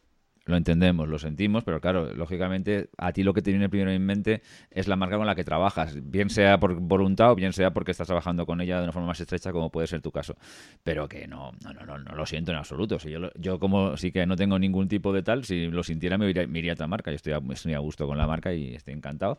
lo 0.48 0.56
entendemos, 0.56 1.06
lo 1.08 1.18
sentimos, 1.18 1.62
pero 1.62 1.80
claro, 1.80 2.12
lógicamente 2.14 2.88
a 2.96 3.12
ti 3.12 3.22
lo 3.22 3.34
que 3.34 3.42
te 3.42 3.50
viene 3.50 3.68
primero 3.68 3.90
en 3.90 4.04
mente 4.04 4.42
es 4.70 4.88
la 4.88 4.96
marca 4.96 5.18
con 5.18 5.26
la 5.26 5.34
que 5.34 5.44
trabajas, 5.44 5.96
bien 6.10 6.30
sea 6.30 6.58
por 6.58 6.74
voluntad 6.80 7.32
o 7.32 7.34
bien 7.34 7.52
sea 7.52 7.72
porque 7.72 7.90
estás 7.90 8.06
trabajando 8.06 8.46
con 8.46 8.62
ella 8.62 8.78
de 8.78 8.84
una 8.84 8.92
forma 8.92 9.08
más 9.08 9.20
estrecha, 9.20 9.52
como 9.52 9.70
puede 9.70 9.86
ser 9.86 10.00
tu 10.00 10.10
caso. 10.10 10.36
Pero 10.82 11.06
que 11.06 11.28
no, 11.28 11.52
no, 11.62 11.74
no, 11.74 11.84
no, 11.84 11.98
no 11.98 12.14
lo 12.14 12.24
siento 12.24 12.50
en 12.50 12.56
absoluto. 12.56 12.98
Si 12.98 13.10
yo, 13.10 13.30
yo 13.38 13.58
como 13.58 13.96
sí 13.98 14.10
que 14.10 14.24
no 14.24 14.36
tengo 14.36 14.58
ningún 14.58 14.88
tipo 14.88 15.12
de 15.12 15.22
tal, 15.22 15.44
si 15.44 15.66
lo 15.66 15.82
sintiera 15.82 16.16
me 16.16 16.30
iría, 16.30 16.46
me 16.46 16.60
iría 16.60 16.72
a 16.72 16.74
otra 16.74 16.86
marca. 16.86 17.10
Yo 17.10 17.16
estoy 17.16 17.34
estoy 17.52 17.74
a 17.74 17.78
gusto 17.78 18.06
con 18.06 18.16
la 18.16 18.26
marca 18.26 18.54
y 18.54 18.74
estoy 18.74 18.94
encantado. 18.94 19.38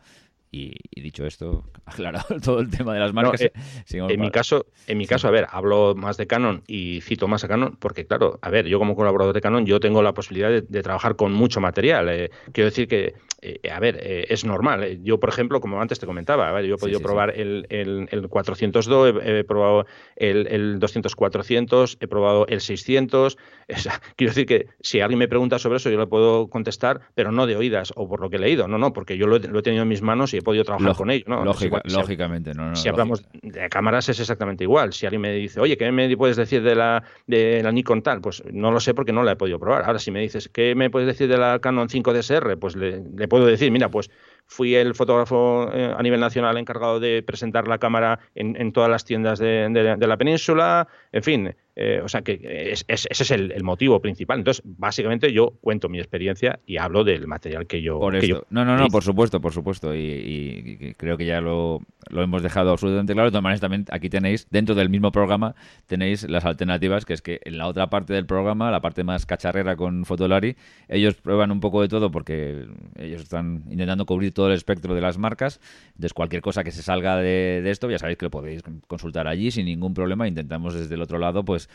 Y, 0.52 0.74
dicho 1.00 1.26
esto, 1.26 1.64
aclarado 1.84 2.40
todo 2.44 2.60
el 2.60 2.70
tema 2.70 2.94
de 2.94 3.00
las 3.00 3.12
marcas. 3.12 3.40
Eh, 3.40 3.52
en 3.90 4.20
mi 4.20 4.30
caso, 4.30 4.66
en 4.86 4.98
mi 4.98 5.06
caso, 5.06 5.28
a 5.28 5.30
ver, 5.30 5.46
hablo 5.50 5.94
más 5.94 6.16
de 6.16 6.26
Canon 6.26 6.62
y 6.66 7.00
cito 7.02 7.28
más 7.28 7.44
a 7.44 7.48
Canon, 7.48 7.76
porque 7.78 8.06
claro, 8.06 8.38
a 8.42 8.50
ver, 8.50 8.66
yo 8.66 8.78
como 8.78 8.96
colaborador 8.96 9.34
de 9.34 9.40
Canon, 9.40 9.64
yo 9.64 9.80
tengo 9.80 10.02
la 10.02 10.12
posibilidad 10.12 10.50
de, 10.50 10.82
trabajar 10.82 11.16
con 11.16 11.32
mucho 11.32 11.60
material. 11.60 12.08
Eh, 12.08 12.30
quiero 12.52 12.70
decir 12.70 12.88
que, 12.88 13.14
eh, 13.42 13.70
a 13.70 13.78
ver, 13.78 13.98
es 14.00 14.44
normal. 14.44 14.98
Yo, 15.02 15.20
por 15.20 15.28
ejemplo, 15.28 15.60
como 15.60 15.80
antes 15.80 16.00
te 16.00 16.06
comentaba, 16.06 16.48
a 16.48 16.52
ver, 16.52 16.64
yo 16.64 16.74
he 16.74 16.78
podido 16.78 17.00
probar 17.00 17.30
El, 17.36 17.66
el, 17.68 18.08
el, 18.10 18.28
402, 18.28 19.14
he, 19.22 19.44
probado 19.44 19.86
el, 20.16 20.46
el 20.48 20.80
200-400, 20.80 21.98
he 22.00 22.06
probado 22.08 22.46
el 22.48 22.60
600. 22.60 23.38
quiero 24.16 24.30
decir 24.30 24.46
que 24.46 24.66
si 24.80 25.00
alguien 25.00 25.18
me 25.18 25.28
pregunta 25.28 25.58
sobre 25.58 25.76
eso, 25.76 25.90
yo 25.90 25.98
le 25.98 26.06
puedo 26.06 26.48
contestar, 26.48 27.00
pero 27.14 27.30
no 27.30 27.46
de 27.46 27.56
oídas 27.56 27.92
o 27.94 28.08
por 28.08 28.20
lo 28.20 28.30
que 28.30 28.36
he 28.36 28.40
leído, 28.40 28.66
no, 28.68 28.78
no, 28.78 28.92
porque 28.92 29.16
yo 29.16 29.26
lo 29.26 29.36
he, 29.36 29.40
lo 29.40 29.60
he 29.60 29.62
tenido 29.62 29.82
en 29.82 29.88
mis 29.88 30.02
manos 30.02 30.34
y 30.34 30.39
he 30.40 30.42
podido 30.42 30.64
trabajar 30.64 30.94
con 30.94 31.10
ellos. 31.10 31.26
¿no? 31.28 31.44
lógicamente, 31.44 32.52
no, 32.54 32.74
Si 32.74 32.88
hablamos 32.88 33.22
de 33.42 33.68
cámaras 33.68 34.08
es 34.08 34.20
exactamente 34.20 34.64
igual. 34.64 34.92
Si 34.92 35.06
alguien 35.06 35.22
me 35.22 35.32
dice, 35.32 35.60
oye, 35.60 35.76
¿qué 35.76 35.90
me 35.92 36.16
puedes 36.16 36.36
decir 36.36 36.62
de 36.62 36.74
la, 36.74 37.02
de 37.26 37.62
la 37.62 37.72
Nikon 37.72 38.02
tal? 38.02 38.20
Pues 38.20 38.42
no 38.52 38.70
lo 38.70 38.80
sé 38.80 38.94
porque 38.94 39.12
no 39.12 39.22
la 39.22 39.32
he 39.32 39.36
podido 39.36 39.58
probar. 39.58 39.84
Ahora, 39.84 39.98
si 39.98 40.10
me 40.10 40.20
dices, 40.20 40.48
¿qué 40.48 40.74
me 40.74 40.90
puedes 40.90 41.06
decir 41.06 41.28
de 41.28 41.38
la 41.38 41.58
Canon 41.60 41.88
5 41.88 42.12
DSR? 42.12 42.58
Pues 42.58 42.76
le, 42.76 43.28
puedo 43.28 43.46
decir, 43.46 43.70
mira, 43.70 43.90
pues 43.90 44.10
fui 44.50 44.74
el 44.74 44.96
fotógrafo 44.96 45.70
eh, 45.72 45.94
a 45.96 46.02
nivel 46.02 46.18
nacional 46.18 46.58
encargado 46.58 46.98
de 46.98 47.22
presentar 47.22 47.68
la 47.68 47.78
cámara 47.78 48.18
en, 48.34 48.72
todas 48.72 48.90
las 48.90 49.04
tiendas 49.04 49.38
de, 49.38 49.96
la 50.00 50.16
península, 50.16 50.88
en 51.12 51.22
fin, 51.22 51.54
eh, 51.76 52.00
o 52.04 52.08
sea 52.08 52.22
que 52.22 52.72
ese 52.72 53.08
es 53.08 53.30
el, 53.30 53.62
motivo 53.62 54.00
principal. 54.00 54.38
Entonces, 54.38 54.62
básicamente 54.64 55.32
yo 55.32 55.52
cuento 55.60 55.88
mi 55.88 55.98
experiencia 55.98 56.58
y 56.66 56.78
hablo 56.78 57.04
del 57.04 57.28
material 57.28 57.66
que 57.66 57.80
yo... 57.80 58.00
Por 58.00 58.16
esto. 58.16 58.44
no, 58.50 58.64
no, 58.64 58.76
no, 58.76 58.88
por 58.88 59.04
supuesto, 59.04 59.40
por 59.40 59.52
supuesto. 59.52 59.94
Y, 59.94 60.94
creo 60.96 61.16
que 61.16 61.26
ya 61.26 61.40
lo, 61.40 61.80
hemos 62.10 62.42
dejado 62.42 62.72
absolutamente 62.72 63.12
claro. 63.12 63.28
De 63.28 63.32
todas 63.32 63.44
maneras, 63.44 63.60
también 63.60 63.84
aquí 63.90 64.10
tenéis, 64.10 64.48
dentro 64.50 64.74
del 64.74 64.88
mismo 64.88 65.12
programa, 65.12 65.54
tenéis 65.86 66.28
las 66.28 66.44
alternativas, 66.44 67.04
que 67.04 67.12
es 67.12 67.22
que 67.22 67.40
en 67.44 67.56
la 67.56 67.68
otra 67.68 67.88
parte 67.88 68.14
del 68.14 68.26
programa, 68.26 68.70
la 68.72 68.80
parte 68.80 69.04
más 69.04 69.26
cacharrera 69.26 69.76
con 69.76 70.04
Fotolari, 70.04 70.56
ellos 70.88 71.14
prueban 71.14 71.52
un 71.52 71.60
poco 71.60 71.82
de 71.82 71.88
todo 71.88 72.10
porque 72.10 72.66
ellos 72.98 73.22
están 73.22 73.62
intentando 73.70 74.06
cubrir 74.06 74.34
todo 74.34 74.39
el 74.48 74.54
espectro 74.54 74.94
de 74.94 75.00
las 75.00 75.18
marcas. 75.18 75.60
Entonces, 75.88 76.14
cualquier 76.14 76.42
cosa 76.42 76.64
que 76.64 76.70
se 76.70 76.82
salga 76.82 77.16
de, 77.16 77.60
de 77.62 77.70
esto, 77.70 77.90
ya 77.90 77.98
sabéis 77.98 78.18
que 78.18 78.26
lo 78.26 78.30
podéis 78.30 78.62
consultar 78.86 79.26
allí 79.28 79.50
sin 79.50 79.66
ningún 79.66 79.94
problema. 79.94 80.28
Intentamos 80.28 80.74
desde 80.74 80.94
el 80.94 81.02
otro 81.02 81.18
lado, 81.18 81.44
pues 81.44 81.68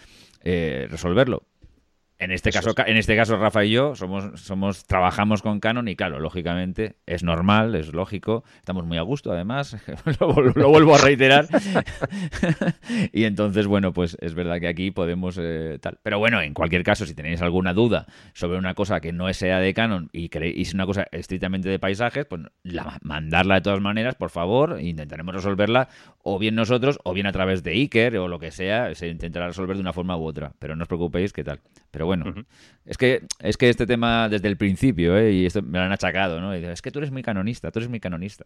eh, 0.43 0.87
resolverlo. 0.89 1.43
En 2.17 2.31
este, 2.31 2.51
caso, 2.51 2.73
en 2.77 2.95
este 2.95 3.13
caso, 3.17 3.35
Rafa 3.35 3.65
y 3.65 3.71
yo 3.71 3.93
somos, 3.93 4.39
somos, 4.39 4.85
trabajamos 4.85 5.41
con 5.41 5.59
Canon 5.59 5.89
y 5.89 5.97
claro, 5.97 6.21
lógicamente 6.21 6.95
es 7.05 7.23
normal, 7.23 7.75
es 7.75 7.93
lógico, 7.93 8.45
estamos 8.57 8.85
muy 8.85 8.97
a 8.97 9.01
gusto 9.01 9.33
además, 9.33 9.75
lo, 10.21 10.69
vuelvo 10.69 10.95
a 10.95 10.97
reiterar. 10.97 11.47
y 13.11 13.25
entonces, 13.25 13.67
bueno, 13.67 13.91
pues 13.91 14.17
es 14.21 14.33
verdad 14.33 14.61
que 14.61 14.69
aquí 14.69 14.91
podemos 14.91 15.37
eh, 15.41 15.77
tal. 15.81 15.99
Pero 16.03 16.17
bueno, 16.17 16.41
en 16.41 16.53
cualquier 16.53 16.83
caso, 16.83 17.05
si 17.05 17.15
tenéis 17.15 17.41
alguna 17.41 17.73
duda 17.73 18.05
sobre 18.33 18.57
una 18.57 18.75
cosa 18.75 19.01
que 19.01 19.11
no 19.11 19.31
sea 19.33 19.59
de 19.59 19.73
Canon 19.73 20.09
y, 20.13 20.29
es 20.33 20.73
una 20.73 20.85
cosa 20.85 21.07
estrictamente 21.11 21.67
de 21.67 21.79
paisajes, 21.79 22.25
pues 22.25 22.43
mandarla 23.01 23.55
de 23.55 23.61
todas 23.61 23.81
maneras, 23.81 24.15
por 24.15 24.29
favor, 24.29 24.79
intentaremos 24.79 25.35
resolverla 25.35 25.89
o 26.23 26.39
bien 26.39 26.55
nosotros 26.55 26.97
o 27.03 27.13
bien 27.13 27.27
a 27.27 27.33
través 27.33 27.61
de 27.61 27.71
Iker 27.71 28.17
o 28.17 28.29
lo 28.29 28.39
que 28.39 28.51
sea, 28.51 28.95
se 28.95 29.09
intentará 29.09 29.47
resolver 29.47 29.75
de 29.75 29.81
una 29.81 29.91
forma 29.91 30.15
u 30.15 30.23
otra. 30.23 30.53
Pero 30.59 30.77
no 30.77 30.83
os 30.83 30.87
preocupéis, 30.87 31.33
¿qué 31.33 31.43
tal? 31.43 31.59
Pero 31.95 32.07
bueno, 32.07 32.25
es, 32.85 32.97
que, 32.97 33.25
es 33.39 33.55
que 33.55 33.69
este 33.69 33.87
tema 33.87 34.27
desde 34.27 34.49
el 34.49 34.57
principio, 34.57 35.17
¿eh? 35.17 35.31
y 35.31 35.45
esto 35.45 35.61
me 35.61 35.77
lo 35.79 35.85
han 35.85 35.93
achacado, 35.93 36.41
¿no? 36.41 36.53
es 36.53 36.81
que 36.81 36.91
tú 36.91 36.99
eres 36.99 37.09
muy 37.09 37.23
canonista, 37.23 37.71
tú 37.71 37.79
eres 37.79 37.89
muy 37.89 38.01
canonista. 38.01 38.45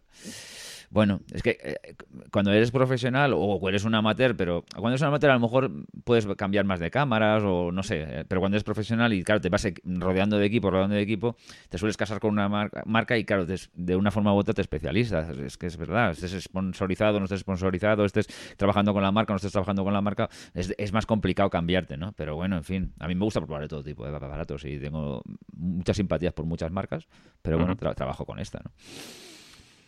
Bueno, 0.92 1.20
es 1.32 1.42
que 1.44 1.56
eh, 1.62 1.94
cuando 2.32 2.52
eres 2.52 2.72
profesional 2.72 3.32
o 3.32 3.68
eres 3.68 3.84
un 3.84 3.94
amateur, 3.94 4.36
pero 4.36 4.64
cuando 4.72 4.90
eres 4.90 5.02
un 5.02 5.06
amateur 5.06 5.30
a 5.30 5.34
lo 5.34 5.40
mejor 5.40 5.70
puedes 6.02 6.26
cambiar 6.36 6.64
más 6.64 6.80
de 6.80 6.90
cámaras 6.90 7.44
o 7.46 7.70
no 7.70 7.84
sé, 7.84 8.02
eh, 8.02 8.24
pero 8.26 8.40
cuando 8.40 8.56
eres 8.56 8.64
profesional 8.64 9.12
y 9.12 9.22
claro, 9.22 9.40
te 9.40 9.50
vas 9.50 9.68
rodeando 9.84 10.36
de 10.36 10.46
equipo, 10.46 10.68
rodeando 10.68 10.96
de 10.96 11.02
equipo, 11.02 11.36
te 11.68 11.78
sueles 11.78 11.96
casar 11.96 12.18
con 12.18 12.32
una 12.32 12.48
marca, 12.48 13.16
y 13.16 13.24
claro, 13.24 13.46
de 13.46 13.96
una 13.96 14.10
forma 14.10 14.34
u 14.34 14.38
otra 14.38 14.52
te 14.52 14.62
especializas. 14.62 15.28
Es 15.38 15.56
que 15.56 15.66
es 15.66 15.76
verdad, 15.76 16.10
estés 16.10 16.42
sponsorizado, 16.42 17.20
no 17.20 17.26
estés 17.26 17.40
sponsorizado, 17.40 18.04
estés 18.04 18.26
trabajando 18.56 18.92
con 18.92 19.04
la 19.04 19.12
marca, 19.12 19.32
no 19.32 19.36
estés 19.36 19.52
trabajando 19.52 19.84
con 19.84 19.92
la 19.92 20.00
marca, 20.00 20.28
es, 20.54 20.92
más 20.92 21.06
complicado 21.06 21.50
cambiarte, 21.50 21.96
¿no? 21.96 22.12
Pero 22.14 22.34
bueno, 22.34 22.56
en 22.56 22.64
fin, 22.64 22.94
a 22.98 23.06
mí 23.06 23.14
me 23.14 23.22
gusta 23.22 23.40
probar 23.40 23.62
de 23.62 23.68
todo 23.68 23.84
tipo 23.84 24.04
de 24.04 24.16
aparatos 24.16 24.64
y 24.64 24.76
tengo 24.80 25.22
muchas 25.52 25.96
simpatías 25.96 26.32
por 26.32 26.46
muchas 26.46 26.72
marcas, 26.72 27.06
pero 27.42 27.58
bueno, 27.58 27.76
trabajo 27.76 28.26
con 28.26 28.40
esta, 28.40 28.58
¿no? 28.64 28.72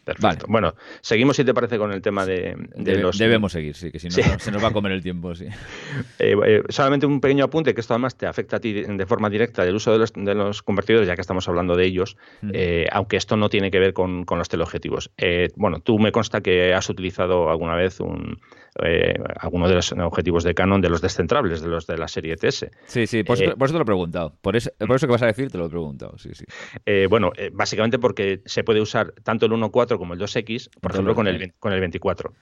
Perfecto. 0.05 0.47
Bueno, 0.49 0.75
seguimos 1.01 1.37
si 1.37 1.45
te 1.45 1.55
parece 1.55 1.79
con 1.79 1.93
el 1.93 2.03
tema 2.03 2.27
de, 2.27 2.57
los... 2.77 3.19
Debemos 3.19 3.53
seguir, 3.53 3.77
sí, 3.77 3.93
que 3.93 4.01
si 4.01 4.09
no 4.09 4.39
se 4.39 4.51
nos 4.51 4.63
va 4.63 4.69
a 4.69 4.73
comer 4.73 4.93
el 4.93 5.03
tiempo, 5.03 5.35
sí. 5.35 5.47
Eh, 6.19 6.37
eh, 6.47 6.63
solamente 6.69 7.07
un 7.07 7.21
pequeño 7.21 7.45
apunte, 7.45 7.75
que 7.75 7.81
esto 7.81 7.95
además 7.95 8.17
te 8.17 8.27
afecta 8.27 8.57
a 8.57 8.61
ti 8.61 8.73
de 8.73 9.07
forma 9.07 9.29
directa 9.29 9.65
del 9.65 9.75
uso 9.75 9.93
de 9.93 9.99
los, 9.99 10.13
de 10.13 10.35
los 10.35 10.63
convertidores, 10.63 11.09
ya 11.09 11.15
que 11.15 11.21
estamos 11.21 11.49
hablando 11.49 11.77
de 11.77 11.85
ellos, 11.85 12.17
eh, 12.53 12.87
aunque 12.93 13.17
esto 13.17 13.37
no 13.37 13.49
tiene 13.49 13.71
que 13.71 13.79
ver 13.79 13.93
con, 13.93 14.25
con 14.25 14.39
los 14.39 14.49
teleobjetivos. 14.49 15.11
bueno, 15.57 15.81
tú 15.81 15.99
me 15.99 16.13
consta 16.13 16.41
que 16.41 16.75
has 16.75 16.89
utilizado 16.89 17.51
alguna 17.51 17.75
vez 17.75 18.01
un, 18.01 18.39
eh, 18.83 19.15
algunos 19.39 19.69
de 19.69 19.75
los 19.75 19.93
objetivos 19.93 20.45
de 20.45 20.55
Canon 20.55 20.81
de 20.81 20.89
los 20.89 21.03
descentrables, 21.03 21.61
de 21.61 21.69
los 21.69 21.87
de 21.87 21.99
la 21.99 22.09
serie 22.09 22.37
TS. 22.37 22.71
Sí, 22.87 23.07
sí, 23.07 23.23
por, 23.23 23.37
eso, 23.37 23.55
te 23.55 23.73
lo 23.73 23.83
he 23.83 23.85
preguntado. 23.85 24.35
Por 24.41 24.57
eso, 24.57 24.71
por 24.79 24.97
eso 24.97 25.07
que 25.07 25.13
vas 25.13 25.23
a 25.23 25.27
decir, 25.27 25.51
te 25.51 25.59
lo 25.59 25.67
he 25.67 25.69
preguntado. 25.69 26.17
Sí, 26.17 26.31
sí. 26.33 26.45
Eh, 26.87 27.07
bueno, 27.09 27.33
básicamente 27.53 27.99
porque 27.99 28.41
se 28.47 28.65
puede 28.65 28.81
usar 28.81 29.13
tanto 29.25 29.45
el 29.45 29.53
1.4 29.53 29.92
como 29.99 30.15
el 30.15 30.21
2X, 30.21 30.71
por 30.81 30.93
ejemplo, 30.93 31.15
con 31.15 31.27
el, 31.27 31.53
con 31.55 31.73
el 31.73 31.81
24. 31.81 32.33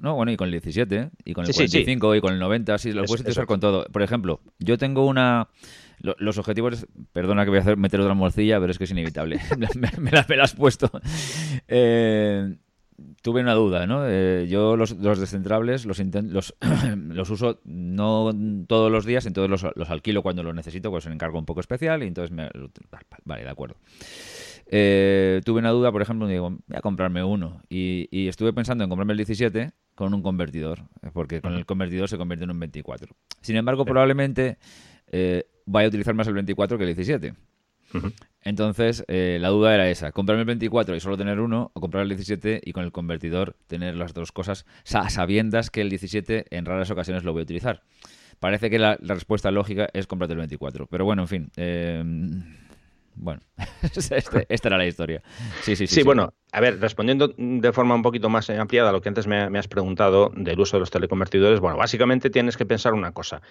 No, 0.00 0.14
bueno, 0.14 0.30
y 0.30 0.36
con 0.36 0.46
el 0.46 0.52
17, 0.52 1.10
y 1.24 1.32
con 1.34 1.44
el 1.44 1.52
45, 1.52 2.14
y 2.14 2.20
con 2.20 2.32
el 2.32 2.38
90, 2.38 2.78
sí, 2.78 2.92
lo 2.92 3.04
puedes 3.04 3.22
utilizar 3.22 3.46
con 3.46 3.60
todo. 3.60 3.86
Por 3.86 4.02
ejemplo, 4.02 4.40
yo 4.58 4.78
tengo 4.78 5.06
una... 5.06 5.48
los 6.00 6.38
objetivos, 6.38 6.86
perdona 7.12 7.44
que 7.44 7.50
voy 7.50 7.58
a 7.58 7.62
hacer 7.62 7.76
meter 7.76 8.00
otra 8.00 8.14
morcilla, 8.14 8.60
pero 8.60 8.70
es 8.70 8.78
que 8.78 8.84
es 8.84 8.90
inevitable. 8.90 9.40
me, 9.58 9.68
me, 9.98 10.10
las, 10.10 10.28
me, 10.28 10.36
las, 10.36 10.52
has 10.52 10.56
puesto. 10.56 10.90
Eh, 11.66 12.56
tuve 13.22 13.40
una 13.40 13.54
duda, 13.54 13.86
¿no? 13.86 14.02
Eh, 14.06 14.46
yo 14.48 14.76
los, 14.76 14.92
los, 14.92 15.18
descentrables 15.18 15.84
los, 15.84 15.98
los, 15.98 16.54
los, 16.96 17.30
uso 17.30 17.60
no 17.64 18.32
todos 18.66 18.90
los 18.90 19.04
días, 19.04 19.26
entonces 19.26 19.50
los, 19.50 19.76
los, 19.76 19.90
alquilo 19.90 20.22
cuando 20.22 20.42
los 20.42 20.54
necesito, 20.54 20.90
pues 20.90 21.06
un 21.06 21.12
encargo 21.12 21.38
un 21.38 21.46
poco 21.46 21.60
especial 21.60 22.02
y 22.02 22.06
entonces 22.06 22.30
me... 22.30 22.48
Vale, 23.24 23.42
de 23.42 23.50
acuerdo. 23.50 23.76
Eh, 24.70 25.40
tuve 25.44 25.60
una 25.60 25.70
duda, 25.70 25.90
por 25.90 26.02
ejemplo, 26.02 26.26
digo, 26.26 26.50
voy 26.50 26.76
a 26.76 26.80
comprarme 26.80 27.24
uno 27.24 27.62
y, 27.70 28.06
y, 28.10 28.28
estuve 28.28 28.52
pensando 28.52 28.84
en 28.84 28.90
comprarme 28.90 29.14
el 29.14 29.16
17 29.16 29.72
con 29.94 30.14
un 30.14 30.22
convertidor, 30.22 30.80
porque 31.12 31.40
con 31.40 31.54
el 31.54 31.66
convertidor 31.66 32.08
se 32.08 32.18
convierte 32.18 32.44
en 32.44 32.50
un 32.50 32.60
24. 32.60 33.16
Sin 33.40 33.56
embargo, 33.56 33.84
probablemente 33.84 34.58
eh, 35.10 35.44
vaya 35.66 35.86
a 35.86 35.88
utilizar 35.88 36.14
más 36.14 36.28
el 36.28 36.34
24 36.34 36.78
que 36.78 36.84
el 36.84 36.94
17. 36.94 37.34
Entonces, 38.42 39.04
eh, 39.08 39.38
la 39.40 39.48
duda 39.48 39.74
era 39.74 39.88
esa, 39.88 40.12
comprarme 40.12 40.42
el 40.42 40.46
24 40.46 40.94
y 40.94 41.00
solo 41.00 41.16
tener 41.16 41.40
uno, 41.40 41.70
o 41.74 41.80
comprar 41.80 42.02
el 42.02 42.10
17 42.10 42.60
y 42.62 42.72
con 42.72 42.84
el 42.84 42.92
convertidor 42.92 43.56
tener 43.66 43.96
las 43.96 44.14
dos 44.14 44.30
cosas, 44.30 44.66
sabiendas 44.84 45.70
que 45.70 45.80
el 45.80 45.88
17 45.90 46.46
en 46.50 46.64
raras 46.64 46.90
ocasiones 46.90 47.24
lo 47.24 47.32
voy 47.32 47.40
a 47.40 47.42
utilizar. 47.44 47.82
Parece 48.38 48.70
que 48.70 48.78
la, 48.78 48.96
respuesta 49.00 49.50
lógica 49.50 49.88
es 49.94 50.06
comprarte 50.06 50.34
el 50.34 50.38
24, 50.38 50.86
pero 50.86 51.04
bueno, 51.04 51.22
en 51.22 51.28
fin. 51.28 51.50
Eh, 51.56 52.04
bueno, 53.20 53.40
este, 53.82 54.46
esta 54.48 54.68
era 54.68 54.78
la 54.78 54.86
historia. 54.86 55.22
Sí, 55.62 55.76
sí, 55.76 55.86
sí, 55.86 55.96
sí, 55.96 56.02
bueno, 56.02 56.32
a 56.52 56.60
ver, 56.60 56.80
respondiendo 56.80 57.34
de 57.36 57.72
forma 57.72 57.94
un 57.94 58.02
poquito 58.02 58.28
más 58.28 58.48
ampliada 58.50 58.90
a 58.90 58.92
lo 58.92 59.00
que 59.00 59.08
antes 59.08 59.26
me, 59.26 59.58
has 59.58 59.68
preguntado 59.68 60.30
del 60.34 60.58
uso 60.60 60.76
de 60.76 60.80
los 60.80 60.90
teleconvertidores, 60.90 61.60
bueno, 61.60 61.76
básicamente 61.76 62.30
tienes 62.30 62.56
que 62.56 62.64
pensar 62.64 62.94
una 62.94 63.12
cosa. 63.12 63.42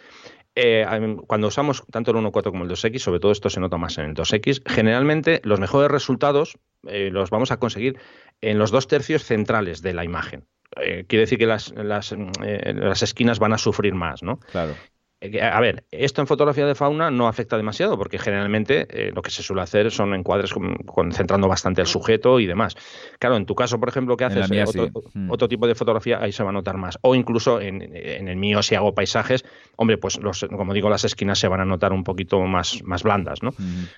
Eh, 0.56 0.86
cuando 1.28 1.48
usamos 1.48 1.84
tanto 1.92 2.12
el 2.12 2.18
1.4 2.18 2.52
como 2.52 2.64
el 2.64 2.70
2X, 2.70 3.00
sobre 3.00 3.20
todo 3.20 3.32
esto 3.32 3.50
se 3.50 3.60
nota 3.60 3.78
más 3.78 3.98
en 3.98 4.06
el 4.06 4.14
2X, 4.16 4.64
generalmente 4.66 5.42
los 5.44 5.60
mejores 5.60 5.92
resultados 5.92 6.58
eh, 6.88 7.10
los 7.12 7.30
vamos 7.30 7.52
a 7.52 7.58
conseguir 7.58 8.00
en 8.42 8.60
los 8.60 8.72
dos 8.72 8.88
tercios 8.88 9.24
centrales 9.24 9.82
de 9.82 9.94
la 9.94 10.04
imagen. 10.04 10.46
Eh, 10.76 11.06
quiere 11.08 11.22
decir 11.22 11.38
que 11.38 11.46
las, 11.46 11.74
las, 11.76 12.14
las, 12.40 13.04
esquinas 13.04 13.40
van 13.40 13.54
a 13.54 13.58
sufrir 13.58 13.96
más, 13.96 14.22
¿no? 14.22 14.40
Claro. 14.52 14.76
Eh, 15.20 15.42
a 15.42 15.60
ver, 15.60 15.86
esto 15.90 16.22
en 16.22 16.28
fotografía 16.28 16.66
de 16.68 16.76
fauna 16.76 17.10
no 17.10 17.28
afecta 17.28 17.58
demasiado 17.58 17.98
porque 17.98 18.20
generalmente 18.20 18.86
eh, 18.90 19.12
lo 19.14 19.24
que 19.24 19.32
se 19.32 19.42
suele 19.42 19.64
hacer 19.64 19.90
son 19.90 20.14
encuadres 20.14 20.54
concentrando 20.86 21.48
bastante 21.48 21.82
el 21.82 21.88
sujeto 21.88 22.40
y 22.40 22.46
demás. 22.46 22.76
Claro, 23.18 23.36
en 23.36 23.48
tu 23.48 23.56
caso, 23.56 23.80
por 23.80 23.90
ejemplo, 23.90 24.16
que 24.16 24.26
haces 24.26 24.52
eh, 24.52 24.92
mm. 25.14 25.32
otro, 25.32 25.48
tipo 25.48 25.66
de 25.68 25.74
fotografía, 25.74 26.20
ahí 26.22 26.32
se 26.32 26.44
va 26.44 26.50
a 26.50 26.54
notar 26.54 26.78
más. 26.78 27.00
O 27.02 27.16
incluso 27.16 27.60
en, 27.60 27.82
el 27.82 28.36
mío, 28.36 28.62
si 28.62 28.76
hago 28.76 28.94
paisajes, 28.94 29.44
hombre, 29.76 29.98
pues 29.98 30.20
los, 30.22 30.46
como 30.56 30.74
digo, 30.74 30.90
las 30.90 31.04
esquinas 31.04 31.40
se 31.40 31.48
van 31.48 31.62
a 31.62 31.66
notar 31.66 31.94
un 31.94 32.04
poquito 32.04 32.40
más, 32.42 32.84
más 32.84 33.02
blandas, 33.02 33.42
¿no? 33.42 33.54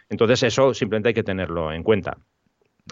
Entonces 0.10 0.44
eso 0.44 0.74
simplemente 0.74 1.10
hay 1.10 1.14
que 1.14 1.24
tenerlo 1.24 1.74
en 1.74 1.84
cuenta. 1.84 2.18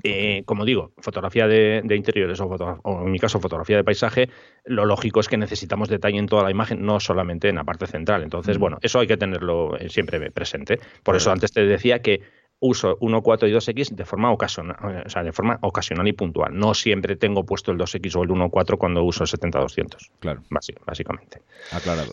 Eh, 0.04 0.44
como 0.46 0.66
digo, 0.66 0.92
fotografía 1.00 1.48
de, 1.48 1.84
interiores 1.96 2.40
o, 2.40 3.04
en 3.06 3.12
mi 3.12 3.20
caso 3.20 3.40
fotografía 3.40 3.78
de 3.78 3.84
paisaje, 3.84 4.30
lo 4.66 4.86
lógico 4.86 5.20
es 5.20 5.28
que 5.28 5.38
necesitamos 5.38 5.90
detalle 5.90 6.18
en 6.18 6.28
toda 6.28 6.44
la 6.44 6.52
imagen, 6.52 6.86
no 6.86 7.00
solamente 7.00 7.50
en 7.50 7.56
la 7.56 7.64
parte 7.64 7.88
central. 7.88 8.24
Entonces, 8.24 8.58
mm. 8.58 8.62
bueno, 8.62 8.78
eso 8.82 9.00
hay 9.00 9.08
que 9.08 9.18
tenerlo 9.18 9.78
eh, 9.78 9.90
siempre 9.90 10.32
presente. 10.32 10.80
Por 11.04 11.16
eso 11.16 11.32
antes 11.32 11.52
te 11.52 11.66
decía 11.66 12.02
que 12.02 12.22
uso 12.60 12.98
1, 13.00 13.22
4 13.22 13.48
y 13.48 13.54
2X 13.54 13.92
de 13.92 14.06
forma 14.06 14.32
ocasional, 14.32 15.04
o 15.06 15.10
sea, 15.10 15.24
de 15.24 15.32
forma 15.32 15.60
ocasional 15.62 16.08
y 16.08 16.14
puntual. 16.14 16.58
No 16.58 16.74
siempre 16.74 17.16
tengo 17.16 17.46
puesto 17.46 17.72
el 17.72 17.78
2X 17.78 18.16
o 18.16 18.24
el 18.24 18.32
1, 18.32 18.50
4 18.50 18.78
cuando 18.78 19.04
uso 19.04 19.24
el 19.24 19.30
70-200. 19.30 20.12
Claro. 20.20 20.42
básicamente. 20.86 21.42
Aclarado. 21.72 22.12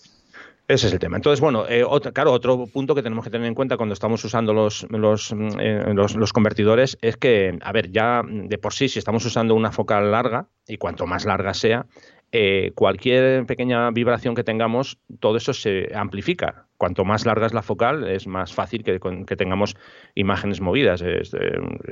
Ese 0.66 0.86
es 0.86 0.94
el 0.94 0.98
tema. 0.98 1.16
Entonces, 1.16 1.40
bueno, 1.40 1.66
eh, 1.68 1.84
claro, 2.14 2.32
otro 2.32 2.66
punto 2.66 2.94
que 2.94 3.02
tenemos 3.02 3.22
que 3.22 3.30
tener 3.30 3.46
en 3.46 3.54
cuenta 3.54 3.76
cuando 3.76 3.92
estamos 3.92 4.24
usando 4.24 4.54
los, 4.54 4.86
mm, 4.88 5.60
eh, 5.60 5.94
los, 5.94 6.16
los, 6.16 6.32
convertidores 6.32 6.96
es 7.02 7.18
que, 7.18 7.58
a 7.60 7.72
ver, 7.72 7.90
ya 7.90 8.22
de 8.26 8.56
por 8.56 8.72
sí, 8.72 8.88
si 8.88 8.98
estamos 8.98 9.26
usando 9.26 9.54
una 9.54 9.72
focal 9.72 10.10
larga, 10.10 10.48
y 10.66 10.78
cuanto 10.78 11.06
más 11.06 11.26
larga 11.26 11.52
sea, 11.52 11.84
eh, 12.32 12.72
cualquier 12.74 13.44
pequeña 13.44 13.90
vibración 13.90 14.34
que 14.34 14.42
tengamos, 14.42 14.98
todo 15.20 15.36
eso 15.36 15.52
se 15.52 15.94
amplifica. 15.94 16.66
Cuanto 16.78 17.04
más 17.04 17.26
larga 17.26 17.46
es 17.46 17.52
la 17.52 17.62
focal, 17.62 18.08
es 18.08 18.26
más 18.26 18.54
fácil 18.54 18.82
que, 18.82 18.98
que 19.26 19.36
tengamos 19.36 19.76
imágenes 20.14 20.62
movidas. 20.62 21.04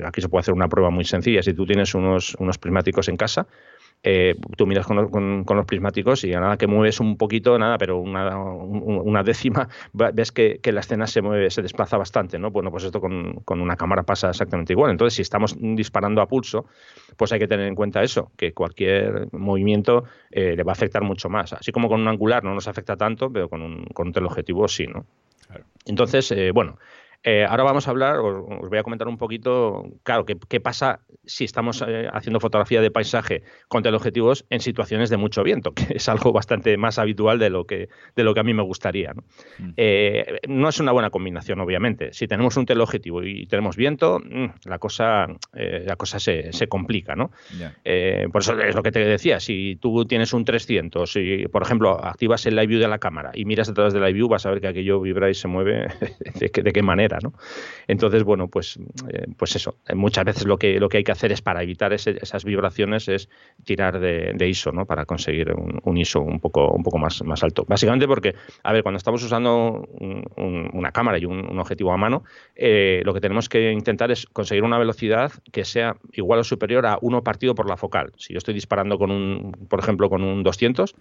aquí 0.03 0.21
se 0.21 0.29
puede 0.29 0.41
hacer 0.41 0.53
una 0.53 0.67
prueba 0.67 0.89
muy 0.89 1.05
sencilla. 1.05 1.43
Si 1.43 1.53
tú 1.53 1.65
tienes 1.65 1.93
unos, 1.93 2.35
unos 2.39 2.57
prismáticos 2.57 3.07
en 3.07 3.17
casa, 3.17 3.47
eh, 4.05 4.35
tú 4.57 4.67
miras 4.67 4.85
con, 4.85 5.45
los 5.47 5.65
prismáticos 5.65 6.25
y 6.25 6.31
nada 6.31 6.57
que 6.57 6.67
mueves 6.67 6.99
un 6.99 7.15
poquito, 7.15 7.57
nada, 7.57 7.77
pero 7.77 7.99
una, 7.99 8.35
una 8.37 9.23
décima, 9.23 9.69
ves 9.93 10.31
que, 10.33 10.59
la 10.65 10.81
escena 10.81 11.07
se 11.07 11.21
mueve, 11.21 11.49
se 11.49 11.61
desplaza 11.61 11.97
bastante, 11.97 12.37
¿no? 12.37 12.51
Bueno, 12.51 12.69
pues 12.69 12.83
esto 12.83 12.99
con, 12.99 13.43
una 13.47 13.77
cámara 13.77 14.03
pasa 14.03 14.29
exactamente 14.29 14.73
igual. 14.73 14.91
Entonces, 14.91 15.15
si 15.15 15.21
estamos 15.21 15.55
disparando 15.57 16.21
a 16.21 16.27
pulso, 16.27 16.65
pues 17.15 17.31
hay 17.31 17.39
que 17.39 17.47
tener 17.47 17.65
en 17.65 17.75
cuenta 17.75 18.03
eso, 18.03 18.31
que 18.35 18.51
cualquier 18.53 19.29
movimiento 19.31 20.03
eh, 20.31 20.55
le 20.57 20.63
va 20.63 20.73
a 20.73 20.73
afectar 20.73 21.03
mucho 21.03 21.29
más. 21.29 21.53
Así 21.53 21.71
como 21.71 21.87
con 21.87 22.01
un 22.01 22.07
angular 22.09 22.43
no 22.43 22.53
nos 22.53 22.67
afecta 22.67 22.97
tanto, 22.97 23.31
pero 23.31 23.47
con 23.47 23.61
un, 23.61 23.85
con 23.85 24.07
un 24.07 24.13
teleobjetivo 24.13 24.67
sí, 24.67 24.85
¿no? 24.85 25.05
Entonces, 25.85 26.31
eh, 26.31 26.51
bueno, 26.51 26.77
eh, 27.23 27.45
ahora 27.47 27.63
vamos 27.63 27.87
a 27.87 27.91
hablar, 27.91 28.17
os, 28.17 28.69
voy 28.69 28.77
a 28.77 28.83
comentar 28.83 29.07
un 29.07 29.17
poquito, 29.17 29.85
claro, 30.03 30.25
qué, 30.25 30.59
pasa 30.59 30.99
si 31.25 31.45
estamos 31.45 31.81
eh, 31.87 32.09
haciendo 32.11 32.41
fotografía 32.41 32.81
de 32.81 32.91
paisaje 32.91 33.43
con 33.69 33.81
teleobjetivos 33.81 34.45
en 34.49 34.59
situaciones 34.59 35.09
de 35.09 35.15
mucho 35.15 35.41
viento, 35.41 35.71
que 35.73 35.95
es 35.95 36.09
algo 36.09 36.33
bastante 36.33 36.75
más 36.75 36.99
habitual 36.99 37.39
de 37.39 37.49
lo 37.49 37.65
que, 37.65 37.87
de 38.15 38.23
lo 38.23 38.33
que 38.33 38.41
a 38.41 38.43
mí 38.43 38.53
me 38.53 38.61
gustaría. 38.61 39.13
¿no? 39.13 39.23
Mm. 39.59 39.73
Eh, 39.77 40.39
no 40.49 40.67
es 40.67 40.79
una 40.81 40.91
buena 40.91 41.09
combinación, 41.11 41.61
obviamente. 41.61 42.11
Si 42.11 42.27
tenemos 42.27 42.57
un 42.57 42.65
teleobjetivo 42.65 43.23
y 43.23 43.45
tenemos 43.47 43.77
viento, 43.77 44.19
mm, 44.19 44.45
la 44.65 44.79
cosa, 44.79 45.27
la 45.53 45.95
cosa 45.95 46.19
se, 46.19 46.51
se 46.51 46.67
complica. 46.67 47.15
¿no? 47.15 47.31
por 48.31 48.41
eso 48.41 48.59
es 48.59 48.75
lo 48.75 48.83
que 48.83 48.91
te 48.91 48.99
decía, 48.99 49.39
si 49.39 49.77
tú 49.79 50.05
tienes 50.05 50.33
un 50.33 50.43
300 50.43 51.15
y, 51.15 51.47
por 51.47 51.61
ejemplo, 51.61 52.03
activas 52.03 52.45
el 52.45 52.55
live 52.55 52.67
view 52.67 52.79
de 52.79 52.87
la 52.87 52.99
cámara 52.99 53.31
y 53.33 53.45
miras 53.45 53.67
detrás 53.67 53.93
del 53.93 54.01
live 54.01 54.13
view, 54.13 54.27
vas 54.27 54.45
a 54.45 54.51
ver 54.51 54.61
que 54.61 54.67
aquello 54.67 54.99
vibra 54.99 55.29
y 55.29 55.33
se 55.33 55.47
mueve 55.47 55.87
de 56.39 56.73
qué 56.73 56.81
manera. 56.81 57.12
Entonces, 57.87 58.23
bueno, 58.23 58.47
pues, 58.47 58.79
eh, 59.09 59.25
pues 59.37 59.55
eso, 59.55 59.77
muchas 59.93 60.25
veces 60.25 60.45
lo 60.45 60.57
que, 60.57 60.79
lo 60.79 60.89
que 60.89 60.97
hay 60.97 61.03
que 61.03 61.11
hacer 61.11 61.31
es 61.31 61.41
para 61.41 61.63
evitar 61.63 61.93
esas 61.93 62.45
vibraciones 62.45 63.07
es 63.07 63.29
tirar 63.63 63.99
de, 63.99 64.47
ISO, 64.47 64.71
¿no? 64.71 64.85
Para 64.85 65.05
conseguir 65.05 65.53
un, 65.53 65.97
ISO 65.97 66.21
un 66.21 66.39
poco, 66.39 66.71
un 66.71 66.83
poco 66.83 66.97
más, 66.97 67.23
más 67.23 67.43
alto. 67.43 67.65
Básicamente 67.67 68.07
porque, 68.07 68.35
a 68.63 68.73
ver, 68.73 68.83
cuando 68.83 68.97
estamos 68.97 69.23
usando 69.23 69.87
una 70.35 70.91
cámara 70.91 71.17
y 71.17 71.25
un, 71.25 71.59
objetivo 71.59 71.93
a 71.93 71.97
mano, 71.97 72.23
eh, 72.55 73.01
lo 73.05 73.13
que 73.13 73.21
tenemos 73.21 73.47
que 73.47 73.71
intentar 73.71 74.11
es 74.11 74.25
conseguir 74.25 74.63
una 74.63 74.77
velocidad 74.77 75.31
que 75.51 75.63
sea 75.65 75.95
igual 76.11 76.39
o 76.39 76.43
superior 76.43 76.85
a 76.85 76.97
1 77.01 77.23
partido 77.23 77.55
por 77.55 77.69
la 77.69 77.77
focal. 77.77 78.11
Si 78.17 78.33
yo 78.33 78.37
estoy 78.37 78.53
disparando 78.53 78.97
con 78.97 79.11
un, 79.11 79.51
por 79.69 79.79
ejemplo, 79.79 80.09
con 80.09 80.23
un 80.23 80.43
200, 80.43 80.95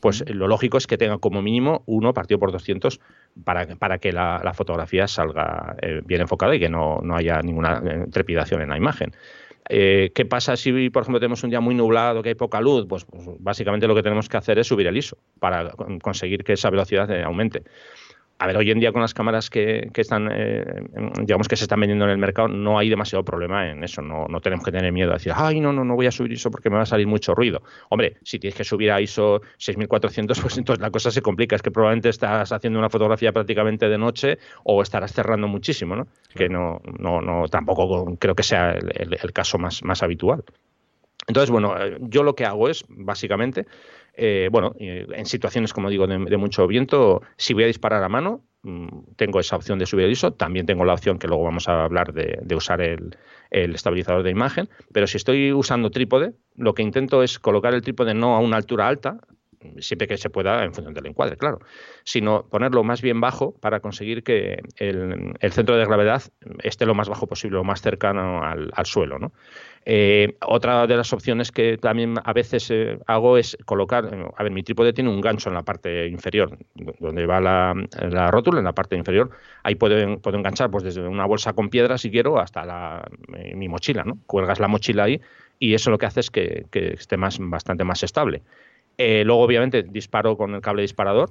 pues 0.00 0.24
lo 0.28 0.48
lógico 0.48 0.78
es 0.78 0.86
que 0.86 0.96
tenga 0.96 1.18
como 1.18 1.42
mínimo 1.42 1.82
uno 1.86 2.14
partido 2.14 2.38
por 2.38 2.52
200 2.52 3.00
para, 3.44 3.66
para 3.76 3.98
que 3.98 4.12
la, 4.12 4.52
fotografía 4.54 5.06
salga 5.08 5.76
eh, 5.82 6.00
bien 6.04 6.22
enfocada 6.22 6.54
y 6.54 6.60
que 6.60 6.68
no, 6.68 7.00
haya 7.14 7.40
ninguna 7.42 7.82
eh, 7.84 8.06
trepidación 8.10 8.62
en 8.62 8.70
la 8.70 8.76
imagen. 8.76 9.12
Eh, 9.70 10.12
¿Qué 10.14 10.24
pasa 10.24 10.56
si, 10.56 10.88
por 10.90 11.02
ejemplo, 11.02 11.20
tenemos 11.20 11.44
un 11.44 11.50
día 11.50 11.60
muy 11.60 11.74
nublado, 11.74 12.22
que 12.22 12.30
hay 12.30 12.34
poca 12.34 12.60
luz? 12.60 12.86
Pues, 12.88 13.04
pues 13.04 13.26
básicamente 13.38 13.86
lo 13.86 13.94
que 13.94 14.02
tenemos 14.02 14.28
que 14.28 14.36
hacer 14.38 14.58
es 14.58 14.66
subir 14.66 14.86
el 14.86 14.96
ISO 14.96 15.18
para 15.38 15.72
conseguir 16.00 16.42
que 16.42 16.54
esa 16.54 16.70
velocidad 16.70 17.10
aumente 17.22 17.64
a 18.40 18.46
ver, 18.46 18.56
hoy 18.56 18.70
en 18.70 18.78
día 18.78 18.92
con 18.92 19.02
las 19.02 19.14
cámaras 19.14 19.50
que, 19.50 19.90
están, 19.94 20.28
eh, 20.30 20.64
digamos 21.22 21.48
que 21.48 21.56
se 21.56 21.64
están 21.64 21.80
vendiendo 21.80 22.04
en 22.04 22.12
el 22.12 22.18
mercado, 22.18 22.46
no 22.46 22.78
hay 22.78 22.88
demasiado 22.88 23.24
problema 23.24 23.68
en 23.68 23.82
eso. 23.82 24.00
No, 24.00 24.26
no, 24.28 24.40
tenemos 24.40 24.64
que 24.64 24.70
tener 24.70 24.92
miedo 24.92 25.10
a 25.10 25.14
decir, 25.14 25.32
ay, 25.34 25.58
no, 25.58 25.72
no, 25.72 25.84
no 25.84 25.96
voy 25.96 26.06
a 26.06 26.12
subir 26.12 26.32
ISO 26.32 26.50
porque 26.50 26.70
me 26.70 26.76
va 26.76 26.82
a 26.82 26.86
salir 26.86 27.08
mucho 27.08 27.34
ruido. 27.34 27.62
Hombre, 27.88 28.16
si 28.22 28.38
tienes 28.38 28.56
que 28.56 28.62
subir 28.62 28.92
a 28.92 29.00
ISO 29.00 29.42
6400, 29.56 30.40
pues 30.40 30.56
entonces 30.56 30.80
la 30.80 30.90
cosa 30.90 31.10
se 31.10 31.20
complica. 31.20 31.56
Es 31.56 31.62
que 31.62 31.72
probablemente 31.72 32.10
estás 32.10 32.52
haciendo 32.52 32.78
una 32.78 32.90
fotografía 32.90 33.32
prácticamente 33.32 33.88
de 33.88 33.98
noche 33.98 34.38
o 34.62 34.82
estarás 34.82 35.12
cerrando 35.12 35.48
muchísimo, 35.48 35.96
¿no? 35.96 36.06
Que 36.32 36.48
no, 36.48 36.80
no, 36.98 37.20
no, 37.20 37.48
tampoco 37.48 38.16
creo 38.20 38.36
que 38.36 38.44
sea 38.44 38.70
el, 38.70 39.18
el 39.20 39.32
caso 39.32 39.58
más, 39.58 39.82
más 39.82 40.04
habitual. 40.04 40.44
Entonces, 41.28 41.50
bueno, 41.50 41.76
eh, 41.78 41.98
yo 42.00 42.22
lo 42.22 42.34
que 42.34 42.46
hago 42.46 42.68
es, 42.70 42.84
básicamente, 42.88 43.66
eh, 44.20 44.48
bueno, 44.50 44.74
en 44.78 45.26
situaciones, 45.26 45.72
como 45.72 45.88
digo, 45.88 46.08
de, 46.08 46.36
mucho 46.36 46.66
viento, 46.66 47.22
si 47.36 47.54
voy 47.54 47.62
a 47.62 47.66
disparar 47.68 48.02
a 48.02 48.08
mano, 48.08 48.42
mm, 48.62 49.14
tengo 49.14 49.38
esa 49.38 49.54
opción 49.54 49.78
de 49.78 49.86
subir 49.86 50.06
el 50.06 50.10
ISO, 50.10 50.32
también 50.32 50.66
tengo 50.66 50.84
la 50.84 50.94
opción 50.94 51.20
que 51.20 51.28
luego 51.28 51.44
vamos 51.44 51.68
a 51.68 51.84
hablar 51.84 52.12
de, 52.12 52.54
usar 52.56 52.80
el, 52.80 53.16
estabilizador 53.50 54.24
de 54.24 54.30
imagen, 54.30 54.68
pero 54.92 55.06
si 55.06 55.18
estoy 55.18 55.52
usando 55.52 55.92
trípode, 55.92 56.34
lo 56.56 56.74
que 56.74 56.82
intento 56.82 57.22
es 57.22 57.38
colocar 57.38 57.74
el 57.74 57.82
trípode 57.82 58.12
no 58.12 58.34
a 58.34 58.40
una 58.40 58.56
altura 58.56 58.88
alta, 58.88 59.20
siempre 59.78 60.08
que 60.08 60.16
se 60.16 60.30
pueda 60.30 60.64
en 60.64 60.74
función 60.74 60.94
del 60.94 61.06
encuadre, 61.06 61.36
claro, 61.36 61.60
sino 62.02 62.46
ponerlo 62.48 62.82
más 62.82 63.02
bien 63.02 63.20
bajo 63.20 63.54
para 63.60 63.78
conseguir 63.78 64.24
que 64.24 64.62
el, 64.78 65.34
centro 65.52 65.76
de 65.76 65.84
gravedad 65.84 66.22
esté 66.64 66.86
lo 66.86 66.94
más 66.94 67.08
bajo 67.08 67.28
posible, 67.28 67.56
lo 67.56 67.64
más 67.64 67.82
cercano 67.82 68.42
al, 68.42 68.70
al 68.74 68.86
suelo, 68.86 69.18
¿no? 69.20 69.32
Eh, 69.90 70.36
otra 70.46 70.86
de 70.86 70.98
las 70.98 71.14
opciones 71.14 71.50
que 71.50 71.78
también 71.78 72.16
a 72.22 72.34
veces 72.34 72.70
eh, 72.70 72.98
hago 73.06 73.38
es 73.38 73.56
colocar, 73.64 74.04
a 74.36 74.42
ver, 74.42 74.52
mi 74.52 74.62
trípode 74.62 74.92
tiene 74.92 75.08
un 75.08 75.22
gancho 75.22 75.48
en 75.48 75.54
la 75.54 75.62
parte 75.62 76.08
inferior, 76.08 76.58
donde 77.00 77.24
va 77.24 77.40
la, 77.40 78.30
rótula, 78.30 78.58
en 78.58 78.66
la 78.66 78.74
parte 78.74 78.96
inferior, 78.96 79.30
ahí 79.62 79.76
puedo, 79.76 80.18
puedo 80.20 80.36
enganchar 80.36 80.70
pues 80.70 80.84
desde 80.84 81.08
una 81.08 81.24
bolsa 81.24 81.54
con 81.54 81.70
piedra 81.70 81.96
si 81.96 82.10
quiero 82.10 82.38
hasta 82.38 82.66
la, 82.66 83.08
mi, 83.28 83.66
mochila, 83.66 84.04
¿no? 84.04 84.18
Cuelgas 84.26 84.60
la 84.60 84.68
mochila 84.68 85.04
ahí 85.04 85.22
y 85.58 85.72
eso 85.72 85.90
lo 85.90 85.96
que 85.96 86.04
hace 86.04 86.20
es 86.20 86.30
que, 86.30 86.66
esté 86.70 87.16
más, 87.16 87.38
bastante 87.40 87.84
más 87.84 88.02
estable. 88.02 88.42
Eh, 88.98 89.22
luego, 89.24 89.40
obviamente, 89.40 89.84
disparo 89.84 90.36
con 90.36 90.54
el 90.54 90.60
cable 90.60 90.82
disparador, 90.82 91.30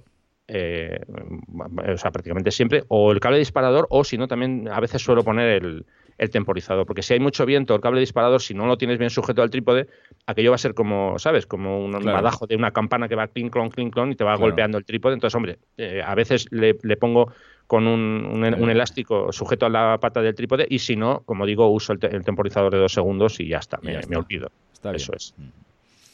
o 0.50 1.98
sea, 1.98 2.10
prácticamente 2.10 2.50
siempre, 2.50 2.86
o 2.88 3.12
el 3.12 3.20
cable 3.20 3.38
disparador, 3.38 3.86
o 3.92 4.04
si 4.04 4.18
no, 4.18 4.28
también 4.28 4.68
a 4.68 4.80
veces 4.80 5.04
suelo 5.04 5.24
poner 5.24 5.64
el, 5.64 5.86
el 6.18 6.30
temporizador. 6.30 6.86
Porque 6.86 7.02
si 7.02 7.14
hay 7.14 7.20
mucho 7.20 7.46
viento, 7.46 7.76
el 7.76 7.82
cable 7.82 8.00
disparador, 8.00 8.42
si 8.42 8.54
no 8.54 8.66
lo 8.66 8.78
tienes 8.78 8.98
bien 8.98 9.10
sujeto 9.10 9.42
al 9.42 9.50
trípode, 9.50 9.88
aquello 10.26 10.52
va 10.52 10.56
a 10.56 10.60
ser 10.60 10.74
como, 10.74 11.20
¿sabes? 11.20 11.46
Como 11.46 11.84
un 11.84 11.92
badajo 11.92 12.48
de 12.48 12.56
una 12.56 12.72
campana 12.72 13.08
que 13.08 13.16
va 13.16 13.28
clink, 13.28 13.52
clon, 13.52 13.70
clink, 13.70 13.94
clon 13.94 14.12
y 14.12 14.16
te 14.16 14.24
va 14.24 14.36
golpeando 14.36 14.78
el 14.78 14.86
trípode. 14.86 15.14
Entonces, 15.14 15.36
hombre, 15.36 15.60
eh, 15.78 16.02
a 16.04 16.16
veces 16.16 16.48
le, 16.52 16.74
pongo 16.98 17.32
con 17.68 17.88
un, 17.88 18.44
elástico 18.70 19.32
sujeto 19.32 19.66
a 19.66 19.70
la 19.70 19.98
pata 20.00 20.22
del 20.22 20.36
trípode 20.36 20.66
y 20.70 20.80
si 20.80 20.96
no, 20.96 21.22
como 21.26 21.46
digo, 21.46 21.68
uso 21.70 21.94
el, 21.94 22.00
temporizador 22.00 22.72
de 22.72 22.80
dos 22.80 22.94
segundos 22.94 23.40
y 23.40 23.48
ya 23.48 23.58
está, 23.58 23.80
me, 23.82 23.98
olvido. 24.16 24.52
Eso 24.94 25.14
es. 25.14 25.34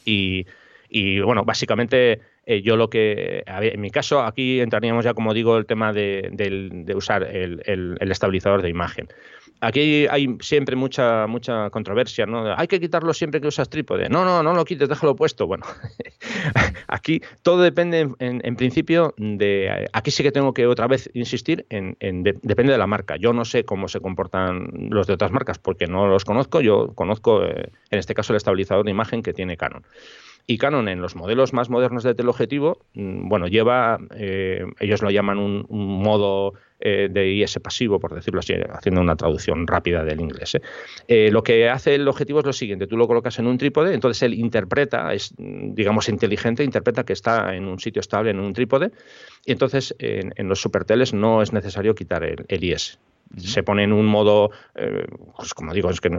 Y, 0.04 1.20
bueno, 1.20 1.44
básicamente 1.44 2.20
eh, 2.46 2.62
yo 2.62 2.76
lo 2.76 2.88
que, 2.88 3.42
en 3.46 3.80
mi 3.80 3.90
caso, 3.90 4.22
aquí 4.22 4.60
entraríamos 4.60 5.04
ya, 5.04 5.14
como 5.14 5.32
digo, 5.32 5.56
el 5.56 5.66
tema 5.66 5.92
de, 5.92 6.92
usar 6.94 7.24
el, 7.24 7.96
estabilizador 8.00 8.62
de 8.62 8.68
imagen 8.68 9.08
aquí 9.60 10.06
hay 10.08 10.36
siempre 10.40 10.76
mucha 10.76 11.26
mucha 11.26 11.70
controversia, 11.70 12.26
¿no? 12.26 12.54
Hay 12.56 12.66
que 12.66 12.80
quitarlo 12.80 13.12
siempre 13.14 13.40
que 13.40 13.48
usas 13.48 13.68
trípode. 13.68 14.08
No, 14.08 14.24
no, 14.24 14.42
no 14.42 14.54
lo 14.54 14.64
quites, 14.64 14.88
déjalo 14.88 15.16
puesto. 15.16 15.46
Bueno, 15.46 15.64
aquí 16.88 17.20
todo 17.42 17.62
depende, 17.62 18.08
en, 18.18 18.56
principio, 18.56 19.14
de... 19.16 19.88
Aquí 19.92 20.10
sí 20.10 20.22
que 20.22 20.32
tengo 20.32 20.54
que 20.54 20.66
otra 20.66 20.86
vez 20.86 21.10
insistir 21.14 21.66
en... 21.70 21.96
depende 22.22 22.72
de 22.72 22.78
la 22.78 22.86
marca. 22.86 23.16
Yo 23.16 23.32
no 23.32 23.44
sé 23.44 23.64
cómo 23.64 23.88
se 23.88 24.00
comportan 24.00 24.70
los 24.90 25.06
de 25.06 25.14
otras 25.14 25.32
marcas 25.32 25.58
porque 25.58 25.86
no 25.86 26.06
los 26.06 26.24
conozco. 26.24 26.60
Yo 26.60 26.92
conozco, 26.94 27.44
eh, 27.44 27.70
en 27.90 27.98
este 27.98 28.14
caso, 28.14 28.32
el 28.32 28.38
estabilizador 28.38 28.84
de 28.84 28.90
imagen 28.90 29.22
que 29.22 29.32
tiene 29.32 29.56
Canon. 29.56 29.84
Y 30.46 30.58
Canon 30.58 30.88
en 30.88 31.00
los 31.00 31.16
modelos 31.16 31.52
más 31.52 31.70
modernos 31.70 32.02
de 32.02 32.14
teleobjetivo, 32.14 32.78
mm, 32.94 33.28
bueno, 33.28 33.46
lleva, 33.46 33.98
eh, 34.14 34.66
ellos 34.78 35.00
lo 35.02 35.10
llaman 35.10 35.38
un, 35.38 35.66
modo 35.70 36.52
eh, 36.80 37.08
de 37.10 37.30
IS 37.30 37.58
pasivo, 37.62 38.00
por 38.00 38.14
decirlo 38.14 38.40
así, 38.40 38.52
haciendo 38.70 39.00
una 39.00 39.16
traducción 39.16 39.66
rápida 39.66 40.04
del 40.04 40.20
inglés. 40.20 40.58
¿eh? 41.08 41.30
lo 41.30 41.42
que 41.42 41.68
hace 41.68 41.94
el 41.94 42.06
objetivo 42.08 42.40
es 42.40 42.46
lo 42.46 42.52
siguiente, 42.52 42.86
tú 42.86 42.96
lo 42.96 43.06
colocas 43.06 43.38
en 43.38 43.46
un 43.46 43.58
trípode, 43.58 43.94
entonces 43.94 44.22
él 44.22 44.34
interpreta, 44.34 45.12
es 45.14 45.34
digamos 45.38 46.08
inteligente, 46.08 46.64
interpreta 46.64 47.04
que 47.04 47.12
está 47.12 47.54
en 47.54 47.66
un 47.68 47.78
sitio 47.78 48.00
estable, 48.00 48.30
en 48.30 48.40
un 48.40 48.52
trípode, 48.52 48.90
y 49.44 49.52
entonces 49.52 49.94
en, 49.98 50.48
los 50.48 50.60
superteles 50.60 51.14
no 51.14 51.42
es 51.42 51.52
necesario 51.52 51.94
quitar 51.94 52.24
el, 52.24 52.64
IS 52.64 52.98
se 53.38 53.62
pone 53.62 53.82
en 53.84 53.92
un 53.92 54.06
modo, 54.06 54.50
pues 55.36 55.54
como 55.54 55.72
digo, 55.72 55.90
es 55.90 56.00
que 56.00 56.10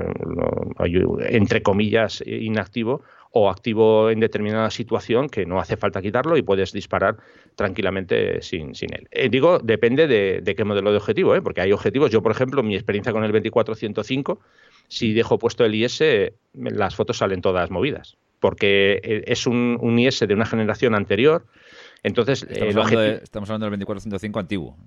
entre 1.29 1.61
comillas 1.61 2.23
inactivo 2.25 3.03
o 3.37 3.49
activo 3.49 4.09
en 4.09 4.21
determinada 4.21 4.71
situación 4.71 5.27
que 5.27 5.45
no 5.45 5.59
hace 5.59 5.75
falta 5.75 6.01
quitarlo 6.01 6.37
y 6.37 6.41
puedes 6.41 6.71
disparar 6.71 7.17
tranquilamente 7.55 8.41
sin, 8.41 8.71
él. 8.79 9.09
Eh, 9.11 9.27
digo, 9.27 9.59
depende 9.59 10.07
de, 10.07 10.55
qué 10.55 10.63
modelo 10.63 10.89
de 10.91 10.97
objetivo, 10.97 11.35
¿eh? 11.35 11.41
porque 11.41 11.59
hay 11.59 11.73
objetivos. 11.73 12.09
Yo, 12.11 12.23
por 12.23 12.31
ejemplo, 12.31 12.63
mi 12.63 12.75
experiencia 12.75 13.11
con 13.11 13.25
el 13.25 13.33
24-105, 13.33 14.39
si 14.87 15.11
dejo 15.11 15.37
puesto 15.37 15.65
el 15.65 15.75
IS, 15.75 16.01
las 16.53 16.95
fotos 16.95 17.17
salen 17.17 17.41
todas 17.41 17.69
movidas, 17.71 18.15
porque 18.39 19.01
eh, 19.03 19.25
es 19.27 19.45
un, 19.47 19.99
IS 19.99 20.21
de 20.21 20.33
una 20.33 20.45
generación 20.45 20.95
anterior. 20.95 21.45
Entonces, 22.03 22.47
estamos, 22.49 22.77
hablando, 22.77 23.01
de, 23.01 23.13
estamos 23.21 23.49
hablando 23.49 23.69
del 23.69 23.85
24-105 23.85 24.39
antiguo. 24.39 24.77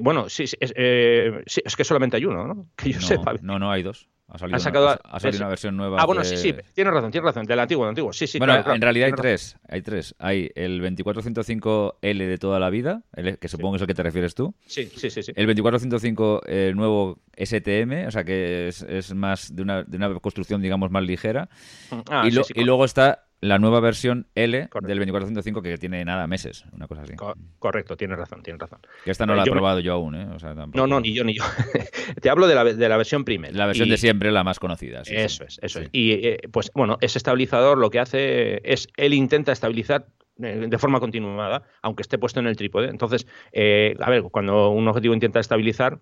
bueno, 0.00 0.28
sí, 0.28 0.44
es, 0.44 0.72
que 1.76 1.84
solamente 1.84 2.18
hay 2.18 2.24
uno, 2.24 2.46
¿no? 2.46 2.68
Que 2.76 2.92
yo 2.92 3.00
no, 3.00 3.06
sepa. 3.08 3.34
No, 3.42 3.58
no, 3.58 3.72
hay 3.72 3.82
dos. 3.82 4.08
Ha 4.28 4.38
salido, 4.38 4.58
una, 4.82 4.98
ha 5.04 5.20
salido 5.20 5.40
una 5.40 5.48
versión 5.48 5.76
nueva. 5.76 5.98
Ah, 6.00 6.06
bueno, 6.06 6.24
sí, 6.24 6.38
sí, 6.38 6.54
tienes 6.72 6.94
razón, 6.94 7.10
tienes 7.10 7.26
razón, 7.26 7.44
del 7.44 7.60
antiguo, 7.60 7.84
del 7.84 7.90
antiguo. 7.90 8.12
Sí, 8.14 8.26
sí, 8.26 8.38
bueno, 8.38 8.54
en 8.54 8.80
realidad 8.80 9.08
hay 9.08 9.12
tres, 9.12 9.58
hay 9.68 9.82
tres. 9.82 10.14
Hay 10.18 10.50
el 10.54 10.80
2405L 10.80 12.18
de 12.26 12.38
toda 12.38 12.58
la 12.58 12.70
vida, 12.70 13.02
que 13.38 13.48
supongo 13.48 13.72
que 13.72 13.76
es 13.76 13.82
el 13.82 13.88
que 13.88 13.94
te 13.94 14.02
refieres 14.02 14.34
tú. 14.34 14.54
Sí, 14.64 14.86
sí, 14.96 15.10
sí. 15.10 15.22
sí. 15.22 15.32
El 15.36 15.46
2405 15.46 16.42
el 16.46 16.76
nuevo 16.76 17.20
STM, 17.36 18.06
o 18.06 18.10
sea 18.10 18.24
que 18.24 18.68
es, 18.68 18.82
es 18.82 19.14
más 19.14 19.54
de 19.54 19.62
una, 19.62 19.82
de 19.82 19.96
una 19.98 20.18
construcción, 20.18 20.62
digamos, 20.62 20.90
más 20.90 21.02
ligera. 21.02 21.50
Ah, 22.10 22.26
y, 22.26 22.60
y 22.60 22.64
luego 22.64 22.86
está 22.86 23.26
la 23.42 23.58
nueva 23.58 23.80
versión 23.80 24.28
L 24.36 24.68
del 24.82 24.98
2405 24.98 25.62
que 25.62 25.76
tiene 25.76 26.04
nada 26.04 26.28
meses, 26.28 26.64
una 26.72 26.86
cosa 26.86 27.02
así. 27.02 27.14
correcto, 27.58 27.96
tienes 27.96 28.16
razón, 28.16 28.40
tienes 28.42 28.60
razón. 28.60 28.78
Que 29.04 29.10
esta 29.10 29.26
no 29.26 29.34
eh, 29.34 29.36
la 29.38 29.42
he 29.42 29.50
probado 29.50 29.80
yo 29.80 29.94
aún, 29.94 30.14
¿eh? 30.14 30.26
No, 30.72 30.86
no, 30.86 31.00
ni 31.00 31.12
yo, 31.12 31.24
ni 31.24 31.34
yo. 31.34 31.42
Te 32.22 32.30
hablo 32.30 32.46
de 32.46 32.54
la, 32.54 32.64
de 32.64 32.88
la 32.88 32.96
versión 32.96 33.24
primera. 33.24 33.52
La 33.52 33.66
versión 33.66 33.88
de 33.88 33.96
siempre, 33.96 34.30
la 34.30 34.44
más 34.44 34.60
conocida. 34.60 35.02
eso 35.04 35.44
es, 35.44 35.58
eso 35.60 35.80
es. 35.80 35.88
Y 35.90 36.12
eh, 36.12 36.38
pues 36.52 36.70
bueno, 36.72 36.98
ese 37.00 37.18
estabilizador 37.18 37.78
lo 37.78 37.90
que 37.90 37.98
hace 37.98 38.60
es, 38.62 38.86
él 38.96 39.12
intenta 39.12 39.50
estabilizar 39.50 40.06
eh, 40.40 40.66
de 40.68 40.78
forma 40.78 41.00
continuada, 41.00 41.64
aunque 41.82 42.02
esté 42.02 42.18
puesto 42.18 42.38
en 42.38 42.46
el 42.46 42.56
trípode. 42.56 42.90
Entonces, 42.90 43.26
a 43.52 44.10
ver, 44.10 44.22
cuando 44.30 44.70
un 44.70 44.86
objetivo 44.86 45.14
intenta 45.14 45.40
estabilizar, 45.40 45.98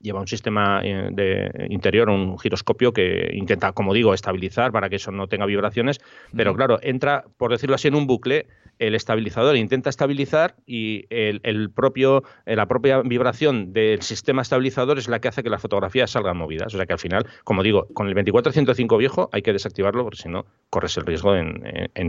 lleva 0.00 0.20
un 0.20 0.26
sistema 0.26 0.80
eh, 0.82 1.08
de 1.12 1.66
interior, 1.70 2.08
un 2.08 2.38
giroscopio 2.38 2.92
que 2.92 3.30
intenta, 3.34 3.72
como 3.72 3.94
digo, 3.94 4.14
estabilizar 4.14 4.72
para 4.72 4.88
que 4.88 4.96
eso 4.96 5.12
no 5.12 5.28
tenga 5.28 5.46
vibraciones, 5.46 6.00
pero 6.34 6.54
claro, 6.54 6.78
entra, 6.82 7.24
por 7.36 7.50
decirlo 7.50 7.74
así, 7.74 7.88
en 7.88 7.94
un 7.94 8.06
bucle, 8.06 8.46
el 8.80 8.94
estabilizador 8.94 9.56
intenta 9.56 9.90
estabilizar 9.90 10.56
y 10.66 11.04
el, 11.10 11.70
propio, 11.70 12.24
eh, 12.46 12.56
la 12.56 12.66
propia 12.66 13.02
vibración 13.02 13.74
del 13.74 14.00
sistema 14.00 14.40
estabilizador 14.42 14.98
es 14.98 15.06
la 15.06 15.20
que 15.20 15.28
hace 15.28 15.42
que 15.42 15.50
las 15.50 15.60
fotografías 15.60 16.10
salgan 16.10 16.38
movidas. 16.38 16.74
O 16.74 16.76
sea 16.78 16.86
que 16.86 16.94
al 16.94 16.98
final, 16.98 17.26
como 17.44 17.62
digo, 17.62 17.86
con 17.92 18.08
el 18.08 18.14
2405 18.14 18.96
viejo 18.96 19.28
hay 19.32 19.42
que 19.42 19.52
desactivarlo 19.52 20.02
porque 20.02 20.22
si 20.22 20.30
no 20.30 20.46
corres 20.70 20.96
el 20.96 21.04
riesgo 21.04 21.36
en, 21.36 21.60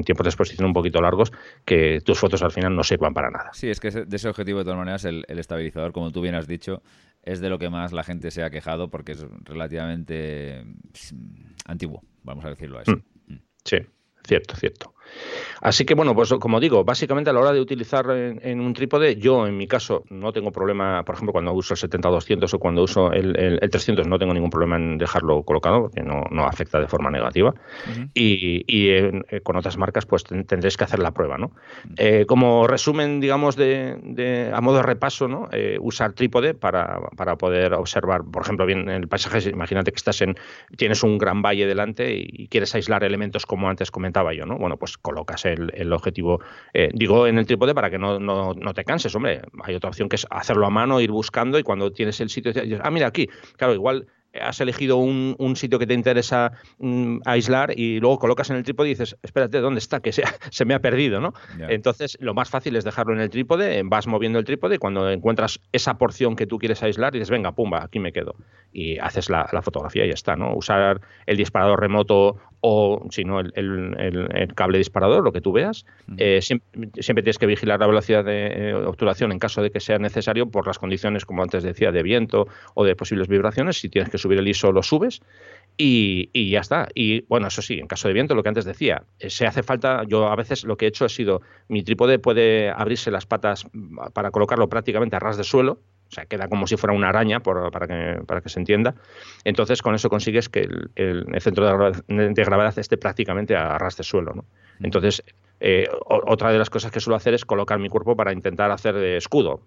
tiempos 0.04 0.24
de 0.24 0.30
exposición 0.30 0.66
un 0.66 0.74
poquito 0.74 1.02
largos 1.02 1.34
que 1.66 2.00
tus 2.02 2.18
fotos 2.18 2.42
al 2.42 2.52
final 2.52 2.74
no 2.74 2.84
sirvan 2.84 3.14
para 3.14 3.30
nada. 3.30 3.50
Sí, 3.52 3.70
es 3.70 3.82
que 3.82 3.92
de 3.92 4.16
ese 4.16 4.30
objetivo 4.30 4.60
de 4.60 4.64
todas 4.64 4.80
maneras 4.80 5.04
el, 5.04 5.26
el 5.28 5.40
estabilizador, 5.40 5.92
como 5.92 6.12
tú 6.12 6.22
bien 6.22 6.36
has 6.36 6.48
dicho, 6.48 6.82
es 7.24 7.40
de 7.40 7.50
lo 7.50 7.60
que 7.60 7.70
más 7.70 7.92
la 7.92 8.04
gente 8.04 8.32
se 8.32 8.44
ha 8.44 8.50
quejado 8.50 8.90
porque 8.90 9.14
es 9.14 9.26
relativamente 9.44 10.64
antiguo, 11.66 12.04
vamos 12.24 12.46
a 12.46 12.50
decirlo 12.50 12.80
así. 12.80 12.92
Mm. 12.92 13.42
Sí, 13.64 13.78
cierto, 14.26 14.56
cierto. 14.56 14.94
Así 15.62 15.86
que 15.86 15.94
bueno, 15.94 16.16
pues 16.16 16.34
como 16.40 16.60
digo, 16.60 16.84
básicamente 16.84 17.30
a 17.30 17.34
la 17.34 17.40
hora 17.40 17.54
de 17.54 17.62
utilizar 17.62 18.10
en, 18.10 18.60
un 18.60 18.74
trípode, 18.74 19.16
yo 19.18 19.46
en 19.46 19.56
mi 19.56 19.68
caso 19.68 20.04
no 20.10 20.34
tengo 20.34 20.52
problema, 20.52 21.04
por 21.04 21.16
ejemplo, 21.16 21.34
cuando 21.34 21.54
uso 21.54 21.76
el 21.76 21.80
70-200 21.80 22.52
o 22.54 22.60
cuando 22.60 22.82
uso 22.82 23.12
el, 23.12 23.60
300 23.60 24.08
no 24.08 24.18
tengo 24.18 24.34
ningún 24.34 24.50
problema 24.50 24.78
en 24.78 24.98
dejarlo 24.98 25.44
colocado 25.44 25.82
porque 25.82 26.02
no, 26.02 26.46
afecta 26.46 26.80
de 26.80 26.88
forma 26.88 27.12
negativa. 27.12 27.54
Y, 28.14 28.64
eh, 28.68 29.42
con 29.44 29.56
otras 29.56 29.78
marcas 29.78 30.06
pues 30.06 30.24
tendréis 30.24 30.78
que 30.78 30.84
hacer 30.84 31.00
la 31.00 31.12
prueba, 31.12 31.38
¿no? 31.38 31.52
Eh, 31.98 32.26
como 32.26 32.66
resumen, 32.66 33.20
digamos, 33.20 33.56
de, 33.56 34.52
a 34.54 34.62
modo 34.62 34.78
de 34.78 34.84
repaso, 34.84 35.28
¿no? 35.28 35.48
Eh, 35.52 35.78
usar 35.80 36.14
trípode 36.14 36.54
para, 36.56 37.00
poder 37.38 37.74
observar, 37.74 38.24
por 38.24 38.42
ejemplo, 38.42 38.66
bien 38.66 38.90
el 38.90 39.08
paisaje, 39.08 39.50
imagínate 39.50 39.92
que 39.92 39.98
estás 39.98 40.22
en, 40.22 40.36
tienes 40.76 41.04
un 41.04 41.18
gran 41.18 41.42
valle 41.42 41.68
delante 41.68 42.14
y 42.14 42.48
quieres 42.48 42.74
aislar 42.74 43.04
elementos 43.04 43.46
como 43.46 43.70
antes 43.70 43.92
comentaba 43.92 44.34
yo, 44.34 44.46
¿no? 44.46 44.58
Bueno, 44.58 44.78
pues 44.78 44.91
colocas 44.98 45.46
el, 45.46 45.94
objetivo, 45.94 46.42
eh, 46.74 46.90
digo 46.94 47.28
en 47.28 47.38
el 47.38 47.46
trípode 47.46 47.74
para 47.74 47.90
que 47.90 47.98
no, 47.98 48.20
no, 48.20 48.54
no, 48.54 48.74
te 48.74 48.84
canses, 48.84 49.14
hombre, 49.16 49.42
hay 49.64 49.76
otra 49.76 49.90
opción 49.90 50.10
que 50.10 50.16
es 50.16 50.28
hacerlo 50.30 50.66
a 50.66 50.70
mano, 50.70 51.02
ir 51.02 51.12
buscando 51.12 51.60
y 51.60 51.64
cuando 51.64 51.92
tienes 51.92 52.20
el 52.22 52.30
sitio, 52.30 52.54
dices, 52.54 52.80
ah, 52.84 52.92
mira 52.92 53.08
aquí, 53.08 53.28
claro, 53.58 53.74
igual 53.74 54.08
has 54.40 54.62
elegido 54.62 54.98
un, 54.98 55.56
sitio 55.56 55.80
que 55.80 55.88
te 55.88 55.94
interesa 55.94 56.54
mm, 56.80 57.20
aislar 57.26 57.78
y 57.78 58.00
luego 58.00 58.20
colocas 58.20 58.50
en 58.50 58.56
el 58.56 58.64
trípode 58.64 58.90
y 58.90 58.92
dices, 58.92 59.18
espérate, 59.22 59.60
¿dónde 59.60 59.80
está? 59.80 60.00
Que 60.00 60.12
se, 60.12 60.24
se 60.52 60.66
me 60.66 60.74
ha 60.74 60.80
perdido, 60.80 61.20
¿no? 61.20 61.34
Entonces, 61.68 62.18
lo 62.22 62.34
más 62.34 62.50
fácil 62.50 62.76
es 62.76 62.84
dejarlo 62.84 63.14
en 63.14 63.20
el 63.20 63.30
trípode, 63.30 63.82
vas 63.84 64.08
moviendo 64.08 64.40
el 64.40 64.46
trípode 64.46 64.76
y 64.76 64.78
cuando 64.78 65.10
encuentras 65.10 65.60
esa 65.72 65.98
porción 65.98 66.36
que 66.36 66.48
tú 66.48 66.58
quieres 66.58 66.82
aislar, 66.84 67.14
dices, 67.14 67.30
venga, 67.30 67.52
pumba, 67.54 67.84
aquí 67.84 68.00
me 68.00 68.14
quedo. 68.14 68.36
Y 68.72 68.98
haces 69.00 69.30
la, 69.30 69.48
fotografía 69.62 70.06
y 70.06 70.08
ya 70.08 70.14
está, 70.14 70.36
¿no? 70.36 70.56
Usar 70.56 71.02
el 71.26 71.38
disparador 71.38 71.80
remoto 71.80 72.38
o, 72.62 73.08
si 73.10 73.24
no, 73.24 73.40
el, 73.40 73.52
el, 73.56 74.54
cable 74.54 74.78
disparador, 74.78 75.24
lo 75.24 75.32
que 75.32 75.42
tú 75.42 75.52
veas. 75.52 75.86
Eh, 76.18 76.42
siempre, 76.42 77.24
tienes 77.24 77.40
que 77.40 77.48
vigilar 77.48 77.80
la 77.80 77.88
velocidad 77.88 78.24
de 78.24 78.70
eh, 78.70 78.74
obturación 78.76 79.32
en 79.32 79.40
caso 79.40 79.64
de 79.64 79.72
que 79.72 79.80
sea 79.80 79.98
necesario 79.98 80.50
por 80.50 80.68
las 80.68 80.78
condiciones, 80.78 81.26
como 81.26 81.42
antes 81.42 81.64
decía, 81.64 81.92
de 81.92 82.04
viento 82.04 82.48
o 82.76 82.86
de 82.86 82.96
posibles 82.96 83.28
vibraciones. 83.28 83.80
Si 83.80 83.90
tienes 83.90 84.12
que 84.12 84.20
subir 84.20 84.38
el 84.38 84.48
ISO 84.48 84.72
lo 84.72 84.84
subes 84.84 85.22
y, 85.76 86.52
ya 86.52 86.60
está. 86.60 86.88
Y 86.94 87.22
bueno, 87.22 87.48
eso 87.48 87.64
sí, 87.64 87.80
en 87.80 87.88
caso 87.88 88.08
de 88.08 88.14
viento, 88.14 88.36
lo 88.36 88.44
que 88.44 88.50
antes 88.50 88.66
decía, 88.66 89.04
eh, 89.20 89.32
se 89.32 89.48
hace 89.48 89.64
falta, 89.64 90.04
yo 90.08 90.28
a 90.28 90.36
veces 90.36 90.64
lo 90.64 90.78
que 90.78 90.86
he 90.86 90.90
hecho 90.90 91.06
ha 91.06 91.10
sido, 91.10 91.42
mi 91.68 91.82
trípode 91.82 92.20
puede 92.20 92.70
abrirse 92.70 93.10
las 93.10 93.26
patas 93.26 93.66
para 94.14 94.30
colocarlo 94.30 94.70
prácticamente 94.70 95.16
a 95.16 95.20
ras 95.20 95.38
de 95.38 95.44
suelo, 95.44 95.80
o 96.12 96.14
sea, 96.14 96.26
queda 96.26 96.50
como 96.50 96.68
si 96.68 96.76
fuera 96.76 96.94
una 96.94 97.08
araña, 97.08 97.40
para, 97.40 97.88
que, 97.88 98.22
para 98.26 98.42
que 98.42 98.50
se 98.50 98.60
entienda. 98.60 98.96
Entonces, 99.46 99.82
con 99.82 99.96
eso 99.96 100.10
consigues 100.10 100.50
que 100.50 100.68
el, 100.96 101.26
centro 101.40 101.94
de 102.08 102.44
gravedad, 102.44 102.78
esté 102.78 102.98
prácticamente 102.98 103.56
a 103.56 103.78
ras 103.78 103.96
de 103.96 104.04
suelo. 104.04 104.34
¿no? 104.34 104.46
Entonces, 104.82 105.24
eh, 105.62 105.88
otra 106.06 106.52
de 106.52 106.58
las 106.58 106.70
cosas 106.70 106.92
que 106.92 107.00
suelo 107.00 107.16
hacer 107.16 107.34
es 107.34 107.46
colocar 107.46 107.80
mi 107.80 107.88
cuerpo 107.88 108.18
para 108.18 108.34
intentar 108.34 108.72
hacer 108.72 108.96
de 108.96 109.16
escudo 109.16 109.62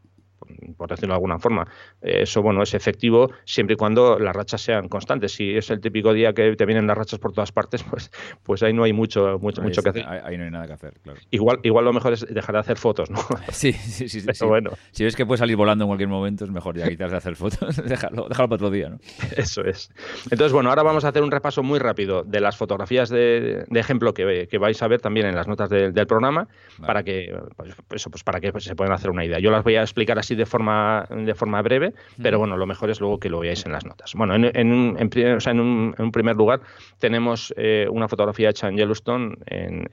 por 0.77 0.89
decirlo 0.89 1.13
de 1.13 1.17
alguna 1.17 1.39
forma. 1.39 1.67
Eso, 2.01 2.43
bueno, 2.43 2.63
es 2.63 2.75
efectivo 2.75 3.31
siempre 3.45 3.75
y 3.75 3.77
cuando 3.77 4.19
las 4.19 4.35
rachas 4.35 4.61
sean 4.61 4.89
constantes. 4.89 5.33
Si 5.33 5.57
es 5.57 5.71
el 5.71 5.81
típico 5.81 6.13
día 6.13 6.33
que 6.33 6.55
te 6.57 6.67
vienen 6.67 6.87
las 6.87 6.97
rachas 6.97 7.19
por 7.19 7.33
todas 7.33 7.53
partes, 7.53 7.83
pues, 7.91 8.11
pues 8.43 8.63
ahí 8.63 8.73
no 8.73 8.85
hay 8.85 8.93
mucho, 8.93 9.39
mucho, 9.41 9.63
mucho 9.63 9.83
que 9.83 9.91
hacer. 9.91 10.07
Ahí 10.07 10.37
no 10.37 10.45
hay 10.45 10.51
nada 10.51 10.67
que 10.67 10.73
hacer, 10.75 10.95
claro. 11.03 11.19
Igual, 11.31 11.61
igual 11.63 11.85
lo 11.85 11.93
mejor 11.93 12.13
es 12.13 12.27
dejar 12.29 12.55
de 12.55 12.61
hacer 12.61 12.77
fotos, 12.77 13.11
¿no? 13.11 13.19
Sí, 13.53 13.73
sí, 13.73 14.09
sí. 14.09 14.21
sí, 14.21 14.45
bueno. 14.45 14.71
Si 14.91 15.05
ves 15.05 15.17
que 15.17 15.25
puedes 15.25 15.39
salir 15.39 15.57
volando 15.57 15.85
en 15.85 15.89
cualquier 15.89 16.09
momento, 16.09 16.45
es 16.45 16.51
mejor 16.51 16.77
ya 16.77 16.89
quitarse 16.89 17.13
de 17.13 17.19
hacer 17.19 17.37
fotos, 17.37 17.77
dejarlo, 17.85 18.29
dejarlo 18.29 18.49
para 18.49 18.55
otro 18.55 18.71
día, 18.71 18.89
¿no? 18.89 18.99
Eso 19.37 19.63
es. 19.65 19.91
Entonces, 20.31 20.53
bueno, 20.53 20.71
ahora 20.71 20.83
vamos 20.83 21.05
a 21.05 21.09
hacer 21.09 21.23
un 21.23 21.31
repaso 21.31 21.63
muy 21.63 21.79
rápido 21.79 22.25
de 22.25 22.41
las 22.41 22.57
fotografías 22.57 23.09
de, 23.09 23.65
ejemplo 23.75 24.13
que, 24.13 24.49
que, 24.51 24.59
vais 24.59 24.81
a 24.83 24.89
ver 24.89 25.01
también 25.01 25.27
en 25.27 25.35
las 25.35 25.47
notas 25.47 25.69
del 25.69 26.07
programa, 26.07 26.49
para 26.87 27.03
que 27.03 27.35
pues, 27.57 27.75
eso, 27.91 28.11
pues 28.11 28.25
para 28.25 28.41
que 28.41 28.53
se 28.61 28.75
puedan 28.75 28.93
hacer 28.93 29.11
una 29.11 29.25
idea. 29.25 29.39
Yo 29.39 29.51
las 29.51 29.63
voy 29.63 29.77
a 29.77 29.83
explicar 29.83 30.19
así 30.19 30.24
de 30.29 30.47
forma, 30.47 31.07
de 31.11 31.35
forma 31.35 31.61
breve, 31.63 31.93
pero 32.23 32.39
bueno, 32.39 32.57
lo 32.57 32.67
mejor 32.67 32.91
es 32.91 33.01
luego 33.01 33.19
que 33.19 33.29
lo 33.29 33.41
veáis 33.41 33.67
en 33.67 33.73
las 33.73 33.85
notas. 33.85 34.15
Bueno, 34.15 34.35
en, 34.35 34.45
en, 34.45 34.97
en, 34.99 35.61
un, 35.61 36.13
primer 36.13 36.37
lugar 36.37 36.61
tenemos 36.99 37.53
eh, 37.57 37.87
una 37.91 38.09
fotografía 38.09 38.51
hecha 38.51 38.69
en 38.69 38.77
Yellowstone, 38.77 39.37
en, 39.47 39.85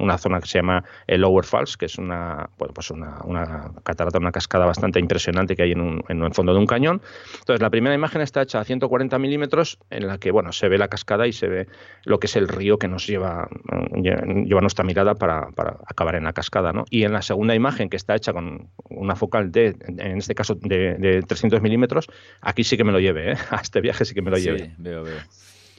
una 0.00 0.18
zona 0.18 0.40
que 0.40 0.46
se 0.46 0.58
llama 0.58 0.84
el 1.06 1.22
Lower 1.22 1.44
Falls, 1.44 1.76
que 1.76 1.86
es 1.86 1.98
una, 1.98 2.50
bueno, 2.58 2.74
pues 2.74 2.90
una, 2.90 3.18
una 3.24 3.72
catarata, 3.82 4.18
una 4.18 4.32
cascada 4.32 4.66
bastante 4.66 5.00
impresionante 5.00 5.56
que 5.56 5.62
hay 5.62 5.72
en, 5.72 5.80
un, 5.80 6.04
en 6.08 6.22
el 6.22 6.34
fondo 6.34 6.52
de 6.52 6.58
un 6.58 6.66
cañón. 6.66 7.00
Entonces, 7.38 7.60
la 7.62 7.70
primera 7.70 7.94
imagen 7.94 8.20
está 8.20 8.42
hecha 8.42 8.60
a 8.60 8.64
140 8.64 9.18
milímetros, 9.18 9.78
en 9.90 10.06
la 10.06 10.18
que, 10.18 10.30
bueno, 10.30 10.52
se 10.52 10.68
ve 10.68 10.78
la 10.78 10.88
cascada 10.88 11.26
y 11.26 11.32
se 11.32 11.48
ve 11.48 11.66
lo 12.04 12.18
que 12.18 12.26
es 12.26 12.36
el 12.36 12.48
río 12.48 12.78
que 12.78 12.88
nos 12.88 13.06
lleva, 13.06 13.48
lleva 13.94 14.60
nuestra 14.60 14.84
mirada 14.84 15.14
para, 15.14 15.48
para 15.50 15.78
acabar 15.86 16.16
en 16.16 16.24
la 16.24 16.32
cascada, 16.32 16.72
¿no? 16.72 16.84
Y 16.90 17.04
en 17.04 17.12
la 17.12 17.22
segunda 17.22 17.54
imagen, 17.54 17.88
que 17.88 17.96
está 17.96 18.14
hecha 18.14 18.32
con 18.32 18.68
una 18.90 19.16
focal 19.16 19.52
de, 19.52 19.76
en 19.86 20.18
este 20.18 20.34
caso 20.34 20.54
de, 20.54 21.22
300 21.26 21.60
milímetros, 21.62 22.08
aquí 22.40 22.64
sí 22.64 22.76
que 22.76 22.84
me 22.84 22.92
lo 22.92 23.00
lleve, 23.00 23.32
¿eh? 23.32 23.36
a 23.50 23.56
este 23.56 23.80
viaje 23.80 24.04
sí 24.04 24.14
que 24.14 24.22
me 24.22 24.30
lo 24.30 24.38
lleve. 24.38 24.66
Sí, 24.66 24.70
veo, 24.78 25.02
veo. 25.02 25.18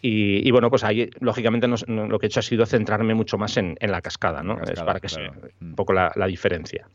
Y, 0.01 0.49
bueno, 0.51 0.69
pues 0.69 0.85
ahí, 0.85 1.09
lógicamente, 1.19 1.67
lo 1.67 2.19
que 2.19 2.25
he 2.25 2.27
hecho 2.27 2.39
ha 2.39 2.43
sido 2.43 2.65
centrarme 2.65 3.13
mucho 3.13 3.37
más 3.37 3.57
en, 3.57 3.75
la 3.81 4.01
cascada, 4.01 4.43
¿no? 4.43 4.57
es 4.61 4.81
para 4.81 5.01
que 5.01 5.09
sea 5.09 5.33
un 5.59 5.75
poco 5.75 5.91
la, 5.91 6.13
la 6.15 6.25
diferencia. 6.25 6.87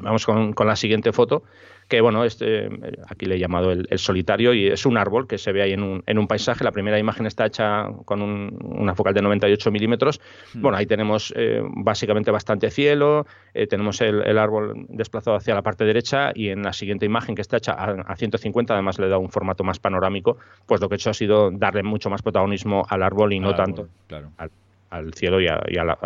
Vamos 0.00 0.24
con, 0.24 0.54
con, 0.54 0.66
la 0.66 0.76
siguiente 0.76 1.12
foto, 1.12 1.42
que 1.90 2.00
bueno, 2.00 2.24
este, 2.24 2.68
aquí 3.08 3.26
le 3.26 3.34
he 3.34 3.38
llamado 3.38 3.72
el, 3.72 3.98
solitario 3.98 4.54
y 4.54 4.68
es 4.68 4.86
un 4.86 4.96
árbol 4.96 5.26
que 5.26 5.38
se 5.38 5.50
ve 5.50 5.60
ahí 5.60 5.72
en 5.72 5.82
un, 5.82 6.02
en 6.06 6.18
un 6.18 6.28
paisaje. 6.28 6.62
La 6.62 6.70
primera 6.70 6.98
imagen 6.98 7.26
está 7.26 7.46
hecha 7.46 7.88
con 8.04 8.22
una 8.22 8.94
focal 8.94 9.12
de 9.12 9.20
98 9.20 9.70
milímetros. 9.72 10.20
Hmm. 10.54 10.62
Bueno, 10.62 10.78
ahí 10.78 10.86
tenemos 10.86 11.34
eh, 11.36 11.60
básicamente 11.64 12.30
bastante 12.30 12.70
cielo, 12.70 13.26
eh, 13.54 13.66
tenemos 13.66 14.00
el, 14.00 14.22
el, 14.22 14.38
árbol 14.38 14.86
desplazado 14.88 15.36
hacia 15.36 15.52
la 15.52 15.62
parte 15.62 15.84
derecha 15.84 16.30
y 16.32 16.50
en 16.50 16.62
la 16.62 16.72
siguiente 16.72 17.06
imagen 17.06 17.34
que 17.34 17.42
está 17.42 17.56
hecha 17.56 17.72
a, 17.72 18.16
150, 18.16 18.72
además 18.72 19.00
le 19.00 19.08
da 19.08 19.18
un 19.18 19.28
formato 19.28 19.64
más 19.64 19.80
panorámico, 19.80 20.38
pues 20.66 20.80
lo 20.80 20.88
que 20.88 20.94
he 20.94 20.96
hecho 20.96 21.10
ha 21.10 21.14
sido 21.14 21.50
darle 21.50 21.82
mucho 21.82 22.08
más 22.08 22.22
protagonismo 22.22 22.86
al 22.88 23.02
árbol 23.02 23.32
y 23.32 23.40
no 23.40 23.56
tanto 23.56 23.88
al, 24.90 25.14
cielo 25.14 25.40
y, 25.40 25.48
a, 25.48 25.56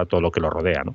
todo 0.08 0.22
lo 0.22 0.30
que 0.30 0.40
lo 0.40 0.48
rodea. 0.48 0.82
¿no? 0.82 0.94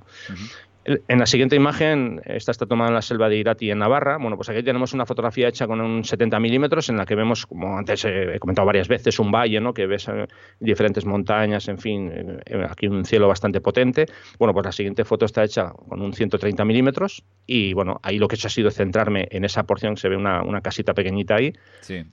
En 1.08 1.20
la 1.20 1.28
siguiente 1.28 1.56
imagen, 1.56 2.20
esta 2.26 2.50
está 2.50 2.66
tomada 2.66 2.90
en 2.90 2.96
la 2.96 3.04
selva 3.04 3.30
de 3.30 3.38
Irati 3.38 3.70
en 3.70 3.78
Navarra. 3.78 4.18
Bueno, 4.18 4.38
pues 4.38 4.50
aquí 4.50 4.64
tenemos 4.64 4.92
una 4.92 5.06
fotografía 5.06 5.48
hecha 5.48 5.68
con 5.68 5.82
un 5.82 6.04
70 6.04 6.40
milímetros 6.40 6.90
en 6.90 6.98
la 6.98 7.06
que 7.06 7.14
vemos, 7.14 7.46
como 7.46 7.78
antes 7.78 8.06
he 8.06 8.40
comentado 8.40 8.66
varias 8.66 8.88
veces, 8.88 9.20
un 9.20 9.32
valle, 9.32 9.62
¿no? 9.62 9.72
Que 9.72 9.86
ves 9.86 10.08
eh, 10.08 10.26
diferentes 10.60 11.06
montañas, 11.06 11.68
en 11.68 11.78
fin, 11.78 12.12
eh, 12.12 12.66
aquí 12.68 12.88
un 12.88 13.06
cielo 13.06 13.28
bastante 13.28 13.62
potente. 13.62 14.08
Bueno, 14.40 14.52
pues 14.52 14.66
la 14.66 14.72
siguiente 14.72 15.06
foto 15.06 15.26
está 15.26 15.44
hecha 15.44 15.70
con 15.70 16.02
un 16.02 16.12
130 16.12 16.66
milímetros 16.66 17.24
y 17.46 17.74
bueno, 17.74 18.00
ahí 18.02 18.18
lo 18.18 18.28
que 18.28 18.36
he 18.36 18.38
hecho 18.38 18.48
ha 18.48 18.52
sido 18.52 18.72
centrarme 18.72 19.28
en 19.30 19.46
esa 19.46 19.64
porción, 19.64 19.96
se 19.96 20.10
ve 20.10 20.18
una, 20.18 20.62
casita 20.62 20.96
pequeñita 20.96 21.36
ahí 21.36 21.54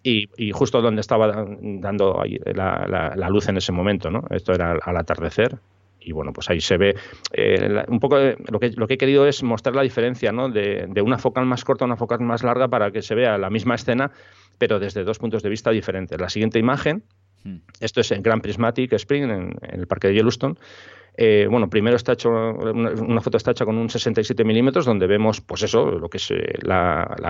y, 0.03 0.51
justo 0.53 0.83
donde 0.83 1.01
estaba 1.01 1.47
dando 1.63 2.23
la, 2.45 3.15
la, 3.17 3.29
luz 3.31 3.49
en 3.49 3.57
ese 3.57 3.73
momento, 3.73 4.11
¿no? 4.11 4.23
Esto 4.31 4.53
era 4.53 4.79
al 4.83 4.97
atardecer 4.99 5.59
y 6.07 6.13
bueno, 6.13 6.33
pues 6.33 6.49
ahí 6.49 6.61
se 6.61 6.77
ve 6.77 6.95
eh, 7.33 7.85
un 7.89 7.99
poco 7.99 8.17
lo 8.17 8.61
que, 8.61 8.71
lo 8.71 8.87
que 8.87 8.95
he 8.95 8.99
querido 8.99 9.27
es 9.27 9.43
mostrar 9.43 9.75
la 9.75 9.83
diferencia 9.83 10.31
¿no? 10.31 10.49
de, 10.49 10.87
de, 10.89 11.03
una 11.03 11.19
focal 11.19 11.47
más 11.47 11.65
corta 11.65 11.85
a 11.85 11.87
una 11.87 11.97
focal 11.97 12.21
más 12.21 12.45
larga 12.45 12.69
para 12.69 12.93
que 12.93 13.03
se 13.03 13.17
vea 13.17 13.37
la 13.37 13.51
misma 13.51 13.75
escena, 13.75 14.13
pero 14.57 14.79
desde 14.79 15.03
dos 15.03 15.19
puntos 15.19 15.43
de 15.43 15.49
vista 15.49 15.71
diferentes. 15.71 16.19
La 16.21 16.29
siguiente 16.29 16.61
imagen, 16.61 17.03
hmm. 17.43 17.57
esto 17.81 18.01
es 18.01 18.13
en 18.13 18.23
Grand 18.23 18.41
Prismatic 18.41 18.93
Spring, 18.93 19.25
en 19.25 19.81
el 19.81 19.89
parque 19.89 20.09
de 20.09 20.15
Yellowstone, 20.15 20.55
eh, 21.17 21.47
bueno, 21.51 21.69
primero 21.71 21.97
está 21.97 22.13
hecho, 22.13 22.31
una, 22.31 23.21
foto 23.21 23.39
está 23.39 23.53
hecha 23.53 23.65
con 23.65 23.79
un 23.79 23.89
67 23.89 24.45
milímetros 24.45 24.85
donde 24.85 25.07
vemos, 25.07 25.41
pues 25.41 25.63
eso, 25.63 25.91
lo 25.91 26.09
que 26.09 26.19
es 26.19 26.31
eh, 26.31 26.59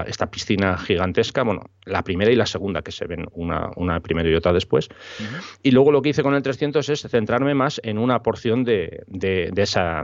esta 0.07 0.31
piscina 0.31 0.77
gigantesca, 0.77 1.45
bueno, 1.45 1.63
la 1.85 2.03
primera 2.03 2.33
y 2.33 2.37
la 2.37 2.47
segunda 2.47 2.83
que 2.83 2.91
se 2.91 3.07
ven, 3.07 3.27
una, 3.33 3.71
una 3.77 4.01
primero 4.01 4.29
y 4.29 4.35
otra 4.35 4.53
después. 4.53 4.89
Y 5.63 5.71
luego 5.71 5.93
lo 5.93 6.03
que 6.03 6.09
hice 6.09 6.23
con 6.23 6.35
el 6.35 6.43
300 6.43 6.89
es 6.89 7.03
centrarme 7.03 7.55
más 7.55 7.81
en 7.85 7.99
una 7.99 8.23
porción 8.23 8.65
de, 8.65 9.05
de, 9.07 9.53
esa, 9.57 10.03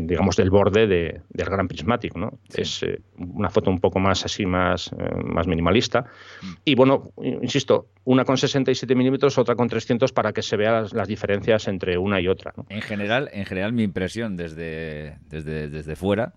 digamos, 0.00 0.36
del 0.36 0.50
borde 0.50 0.86
del 0.88 1.46
gran 1.46 1.68
prismático, 1.68 2.18
¿no? 2.18 2.38
Es 2.52 2.82
eh, 2.82 3.00
una 3.18 3.50
foto 3.50 3.70
un 3.70 3.78
poco 3.78 4.00
más 4.00 4.24
así, 4.24 4.46
más, 4.46 4.90
más 5.24 5.46
minimalista. 5.46 6.06
Mm. 6.42 6.46
Y 6.64 6.74
bueno, 6.74 7.12
insisto, 7.22 7.86
una 8.04 8.24
con 8.24 8.38
67 8.38 8.94
milímetros, 8.94 9.36
otra 9.38 9.54
con 9.54 9.68
300 9.68 10.12
para 10.12 10.32
que 10.32 10.42
se 10.42 10.56
vean 10.56 10.86
las, 10.92 11.08
diferencias 11.08 11.68
entre 11.68 11.98
una 11.98 12.20
y 12.20 12.28
otra. 12.28 12.52
En, 12.68 12.82
general, 12.82 13.28
en 13.32 13.44
general, 13.44 13.72
mi 13.72 13.82
impresión 13.82 14.36
desde, 14.36 15.18
desde, 15.28 15.68
desde 15.68 15.96
fuera 15.96 16.32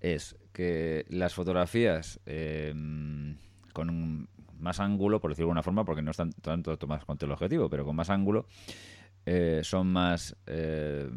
es 0.00 0.36
que 0.52 1.04
las 1.08 1.34
fotografías 1.34 2.20
em, 2.26 3.36
con 3.72 4.28
más 4.58 4.80
ángulo, 4.80 5.20
por 5.20 5.30
decirlo 5.30 5.46
de 5.46 5.50
alguna 5.50 5.62
forma, 5.62 5.84
porque 5.84 6.02
no 6.02 6.10
están 6.10 6.32
tanto 6.32 6.76
tomadas 6.76 7.04
con 7.04 7.18
teleobjetivo, 7.18 7.68
pero 7.68 7.84
con 7.84 7.96
más 7.96 8.10
ángulo, 8.10 8.46
eh, 9.26 9.60
son 9.62 9.88
más... 9.88 10.36
Eh, 10.46 11.08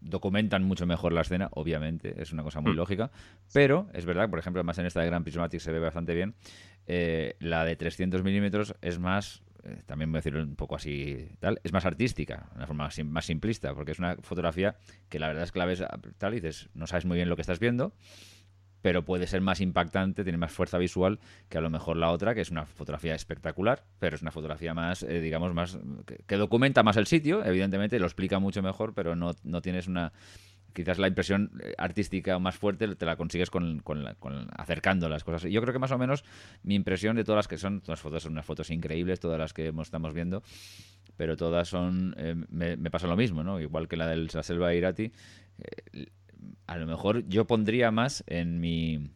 documentan 0.00 0.62
mucho 0.62 0.86
mejor 0.86 1.12
la 1.12 1.22
escena, 1.22 1.48
obviamente, 1.52 2.20
es 2.20 2.32
una 2.32 2.42
cosa 2.42 2.60
muy 2.60 2.72
mm. 2.72 2.76
lógica, 2.76 3.10
pero 3.52 3.88
es 3.92 4.06
verdad, 4.06 4.28
por 4.30 4.38
ejemplo, 4.38 4.62
más 4.64 4.78
en 4.78 4.86
esta 4.86 5.00
de 5.00 5.06
Grand 5.06 5.24
Prismatic 5.24 5.60
se 5.60 5.72
ve 5.72 5.80
bastante 5.80 6.14
bien, 6.14 6.34
eh, 6.86 7.36
la 7.40 7.64
de 7.64 7.76
300 7.76 8.22
milímetros 8.22 8.74
es 8.80 8.98
más, 8.98 9.42
eh, 9.64 9.82
también 9.86 10.10
voy 10.10 10.18
a 10.18 10.20
decirlo 10.20 10.42
un 10.42 10.56
poco 10.56 10.76
así, 10.76 11.28
tal, 11.40 11.60
es 11.64 11.72
más 11.72 11.84
artística, 11.84 12.48
una 12.54 12.66
forma 12.66 12.88
más, 13.04 13.24
simplista, 13.24 13.74
porque 13.74 13.92
es 13.92 13.98
una 13.98 14.16
fotografía 14.22 14.76
que 15.08 15.18
la 15.18 15.28
verdad 15.28 15.44
es 15.44 15.52
que 15.52 15.58
la 15.58 15.66
ves 15.66 15.84
tal 16.18 16.32
y 16.32 16.36
dices, 16.36 16.68
no 16.74 16.86
sabes 16.86 17.04
muy 17.04 17.16
bien 17.16 17.28
lo 17.28 17.36
que 17.36 17.42
estás 17.42 17.58
viendo, 17.58 17.92
pero 18.82 19.04
puede 19.04 19.26
ser 19.26 19.40
más 19.40 19.60
impactante, 19.60 20.22
tiene 20.22 20.38
más 20.38 20.52
fuerza 20.52 20.78
visual 20.78 21.18
que 21.48 21.58
a 21.58 21.60
lo 21.60 21.70
mejor 21.70 21.96
la 21.96 22.10
otra, 22.10 22.34
que 22.34 22.40
es 22.40 22.50
una 22.50 22.66
fotografía 22.66 23.14
espectacular, 23.14 23.84
pero 23.98 24.16
es 24.16 24.22
una 24.22 24.30
fotografía 24.30 24.74
más, 24.74 25.02
eh, 25.02 25.20
digamos, 25.20 25.52
más 25.54 25.78
que, 26.26 26.36
documenta 26.36 26.82
más 26.82 26.96
el 26.96 27.06
sitio, 27.06 27.44
evidentemente, 27.44 27.98
lo 27.98 28.06
explica 28.06 28.38
mucho 28.38 28.62
mejor, 28.62 28.94
pero 28.94 29.16
no, 29.16 29.32
no 29.44 29.60
tienes 29.62 29.86
una... 29.88 30.12
Quizás 30.74 30.98
la 30.98 31.08
impresión 31.08 31.50
eh, 31.60 31.74
artística 31.76 32.38
más 32.38 32.56
fuerte 32.56 32.94
te 32.94 33.06
la 33.06 33.16
consigues 33.16 33.50
con, 33.50 33.80
con, 33.80 34.06
acercando 34.56 35.08
las 35.08 35.24
cosas. 35.24 35.50
Yo 35.50 35.60
creo 35.60 35.72
que 35.72 35.78
más 35.80 35.90
o 35.90 35.98
menos 35.98 36.24
mi 36.62 36.76
impresión 36.76 37.16
de 37.16 37.24
todas 37.24 37.38
las 37.38 37.48
que 37.48 37.58
son, 37.58 37.80
todas 37.80 37.98
las 37.98 38.00
fotos 38.00 38.22
son 38.22 38.32
unas 38.32 38.44
fotos 38.44 38.70
increíbles, 38.70 39.18
todas 39.18 39.38
las 39.38 39.52
que 39.52 39.72
estamos 39.82 40.14
viendo, 40.14 40.42
pero 41.16 41.36
todas 41.36 41.68
son, 41.68 42.14
eh, 42.16 42.36
me, 42.50 42.76
pasa 42.90 43.08
lo 43.08 43.16
mismo, 43.16 43.42
¿no? 43.42 43.58
Igual 43.60 43.88
que 43.88 43.96
la 43.96 44.06
de 44.06 44.28
la 44.32 44.42
selva 44.42 44.68
de 44.68 44.76
Irati, 44.76 45.12
a 46.66 46.76
lo 46.76 46.86
mejor 46.86 47.26
yo 47.28 47.46
pondría 47.46 47.90
más 47.90 48.24
en 48.26 48.60
mi 48.60 49.10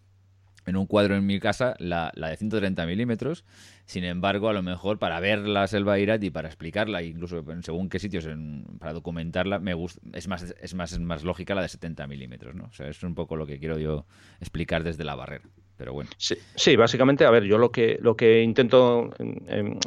en 0.64 0.76
un 0.76 0.86
cuadro 0.86 1.16
en 1.16 1.26
mi 1.26 1.40
casa 1.40 1.74
la, 1.78 2.12
la 2.14 2.28
de 2.28 2.36
130 2.36 2.86
milímetros. 2.86 3.44
Sin 3.84 4.04
embargo, 4.04 4.48
a 4.48 4.52
lo 4.52 4.62
mejor 4.62 4.98
para 4.98 5.18
ver 5.18 5.40
la 5.40 5.66
selva 5.66 5.94
de 5.94 6.02
Irati 6.02 6.26
y 6.26 6.30
para 6.30 6.48
explicarla, 6.48 7.02
incluso 7.02 7.44
según 7.62 7.88
qué 7.88 7.98
sitios, 7.98 8.28
para 8.78 8.92
documentarla, 8.92 9.58
me 9.58 9.74
gusta, 9.74 10.00
es, 10.12 10.28
más, 10.28 10.42
es, 10.42 10.74
más, 10.74 10.92
es 10.92 11.00
más 11.00 11.24
lógica 11.24 11.54
la 11.54 11.62
de 11.62 11.68
70 11.68 12.06
milímetros. 12.06 12.54
¿no? 12.54 12.64
O 12.66 12.72
sea, 12.72 12.88
es 12.88 13.02
un 13.02 13.14
poco 13.14 13.36
lo 13.36 13.46
que 13.46 13.58
quiero 13.58 13.78
yo 13.78 14.06
explicar 14.40 14.84
desde 14.84 15.04
la 15.04 15.14
barrera 15.14 15.44
pero 15.76 15.92
bueno. 15.92 16.10
Sí, 16.16 16.76
básicamente, 16.76 17.24
a 17.24 17.30
ver, 17.30 17.44
yo 17.44 17.58
lo 17.58 17.72
que, 17.72 17.98
lo 18.00 18.16
que 18.16 18.42
intento, 18.42 19.10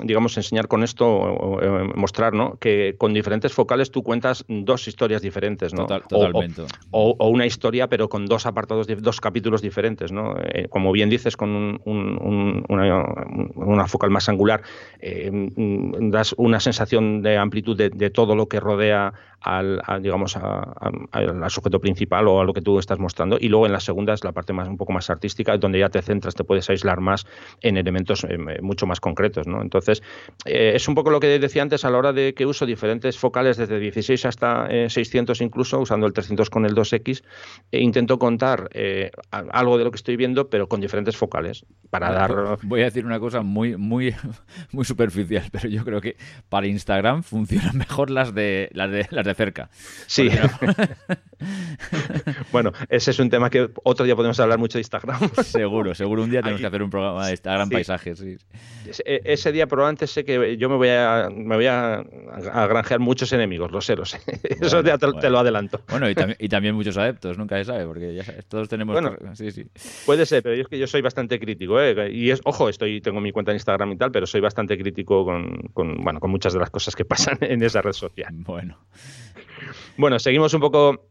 digamos, 0.03 0.35
enseñar 0.37 0.67
con 0.67 0.83
esto, 0.83 1.07
o, 1.07 1.59
mostrar, 1.95 2.33
¿no? 2.33 2.57
Que 2.57 2.95
con 2.97 3.13
diferentes 3.13 3.53
focales 3.53 3.91
tú 3.91 4.03
cuentas 4.03 4.43
dos 4.47 4.87
historias 4.87 5.21
diferentes, 5.21 5.73
¿no? 5.73 5.85
totalmente. 5.85 6.63
O, 6.91 7.29
una 7.29 7.45
historia, 7.45 7.87
pero 7.87 8.09
con 8.09 8.25
dos 8.25 8.45
apartados, 8.45 8.87
dos 9.01 9.21
capítulos 9.21 9.61
diferentes, 9.61 10.11
¿no? 10.11 10.35
Eh, 10.37 10.67
como 10.69 10.91
bien 10.91 11.09
dices, 11.09 11.37
con 11.37 11.79
una, 11.85 13.87
focal 13.87 14.09
más 14.09 14.27
angular, 14.27 14.63
eh, 14.99 15.31
das 16.01 16.33
una 16.37 16.59
sensación 16.59 17.21
de 17.21 17.37
amplitud 17.37 17.77
de, 17.77 18.09
todo 18.09 18.35
lo 18.35 18.47
que 18.47 18.59
rodea 18.59 19.13
al, 19.45 19.79
digamos, 20.01 20.35
al 20.35 21.49
sujeto 21.49 21.79
principal 21.79 22.27
o 22.27 22.41
a 22.41 22.43
lo 22.43 22.51
que 22.51 22.61
tú 22.61 22.79
estás 22.79 22.97
mostrando. 22.97 23.37
Y 23.39 23.47
luego 23.47 23.67
en 23.67 23.73
la 23.73 23.79
segunda 23.79 24.13
es 24.13 24.23
la 24.23 24.31
parte 24.31 24.53
más 24.53 24.67
un 24.67 24.75
poco 24.75 24.91
más 24.91 25.09
artística, 25.11 25.55
donde 25.57 25.79
ya 25.79 25.89
te 25.89 26.01
centras, 26.01 26.33
te 26.33 26.43
puedes 26.43 26.67
aislar 26.69 26.99
más 26.99 27.27
en 27.61 27.77
elementos 27.77 28.25
eh, 28.27 28.37
mucho 28.61 28.87
más 28.87 28.99
concretos. 28.99 29.45
¿no? 29.45 29.61
Entonces, 29.61 30.01
eh, 30.45 30.71
es 30.73 30.87
un 30.87 30.95
poco 30.95 31.11
lo 31.11 31.19
que 31.19 31.37
decía 31.37 31.61
antes 31.61 31.85
a 31.85 31.91
la 31.91 31.99
hora 31.99 32.11
de 32.11 32.33
que 32.33 32.47
uso 32.47 32.65
diferentes 32.65 33.19
focales 33.19 33.57
desde 33.57 33.79
16 33.79 34.25
hasta 34.25 34.67
600 34.89 35.39
eh, 35.39 35.43
incluso, 35.43 35.79
usando 35.79 36.07
el 36.07 36.13
300 36.13 36.49
con 36.49 36.65
el 36.65 36.73
2X, 36.73 37.23
e 37.71 37.81
intento 37.81 38.17
contar 38.17 38.69
algo 39.29 39.77
de 39.77 39.83
lo 39.83 39.91
que 39.91 39.97
estoy 39.97 40.15
viendo, 40.15 40.49
pero 40.49 40.67
con 40.67 40.81
diferentes 40.81 41.15
focales, 41.15 41.65
para 41.91 42.11
dar... 42.11 42.57
Voy 42.63 42.81
a 42.81 42.85
decir 42.85 43.05
una 43.05 43.19
cosa 43.19 43.41
muy, 43.41 43.77
muy, 43.77 44.15
muy 44.71 44.85
superficial, 44.85 45.43
pero 45.51 45.69
yo 45.69 45.83
creo 45.85 46.01
que 46.01 46.17
para 46.49 46.65
Instagram 46.65 47.21
funcionan 47.21 47.77
mejor 47.77 48.09
las 48.09 48.33
de, 48.33 48.69
las 48.73 48.89
de, 48.89 49.07
las 49.11 49.25
de 49.25 49.34
cerca. 49.35 49.69
Sí. 50.07 50.29
bueno, 52.51 52.71
ese 52.89 53.11
es 53.11 53.19
un 53.19 53.29
tema 53.29 53.49
que 53.49 53.69
otro 53.83 54.05
día 54.05 54.15
podemos 54.15 54.39
hablar 54.39 54.59
mucho 54.59 54.77
de 54.77 54.81
Instagram. 54.81 55.29
Seguro, 55.43 55.95
seguro. 55.95 56.23
Un 56.23 56.31
día 56.31 56.41
tenemos 56.41 56.61
que 56.61 56.67
hacer 56.67 56.83
un 56.83 56.89
programa 56.89 57.25
de 57.25 57.31
Instagram 57.31 57.69
paisajes. 57.69 58.21
E, 58.21 59.21
ese, 59.23 59.51
día 59.51 59.67
probablemente 59.67 60.07
sé 60.07 60.23
que 60.23 60.57
yo 60.57 60.69
me 60.69 60.75
voy 60.75 60.89
a, 60.89 61.29
me 61.33 61.55
voy 61.55 61.67
a, 61.67 62.03
granjear 62.67 62.99
muchos 62.99 63.31
enemigos, 63.33 63.71
lo 63.71 63.81
sé, 63.81 63.95
lo 63.95 64.05
sé. 64.05 64.19
Eso 64.61 64.83
ya 64.83 64.97
te, 64.97 65.29
lo 65.29 65.39
adelanto. 65.39 65.81
Bueno, 65.89 66.09
y, 66.09 66.15
también, 66.15 66.75
muchos 66.75 66.97
adeptos, 66.97 67.37
nunca 67.37 67.57
se 67.57 67.65
sabe, 67.65 67.85
porque 67.85 68.15
ya 68.15 68.23
todos 68.47 68.69
tenemos... 68.69 68.93
Bueno, 68.93 69.15
sí, 69.33 69.51
sí. 69.51 69.65
Puede 70.05 70.25
ser, 70.25 70.43
pero 70.43 70.55
yo 70.55 70.63
es 70.63 70.67
que 70.67 70.79
yo 70.79 70.87
soy 70.87 71.01
bastante 71.01 71.39
crítico. 71.39 71.79
¿eh? 71.81 72.11
Y 72.11 72.31
es, 72.31 72.41
ojo, 72.43 72.69
estoy, 72.69 73.01
tengo 73.01 73.21
mi 73.21 73.31
cuenta 73.31 73.51
en 73.51 73.55
Instagram 73.55 73.93
y 73.93 73.97
tal, 73.97 74.11
pero 74.11 74.25
soy 74.25 74.41
bastante 74.41 74.77
crítico 74.77 75.25
con, 75.25 75.69
con, 75.73 76.03
bueno, 76.03 76.19
con 76.19 76.31
muchas 76.31 76.53
de 76.53 76.59
las 76.59 76.69
cosas 76.69 76.95
que 76.95 77.05
pasan 77.05 77.37
en 77.41 77.63
esa 77.63 77.81
red 77.81 77.93
social. 77.93 78.33
Bueno. 78.33 78.77
Bueno, 79.97 80.19
seguimos 80.19 80.53
un 80.53 80.61
poco 80.61 81.09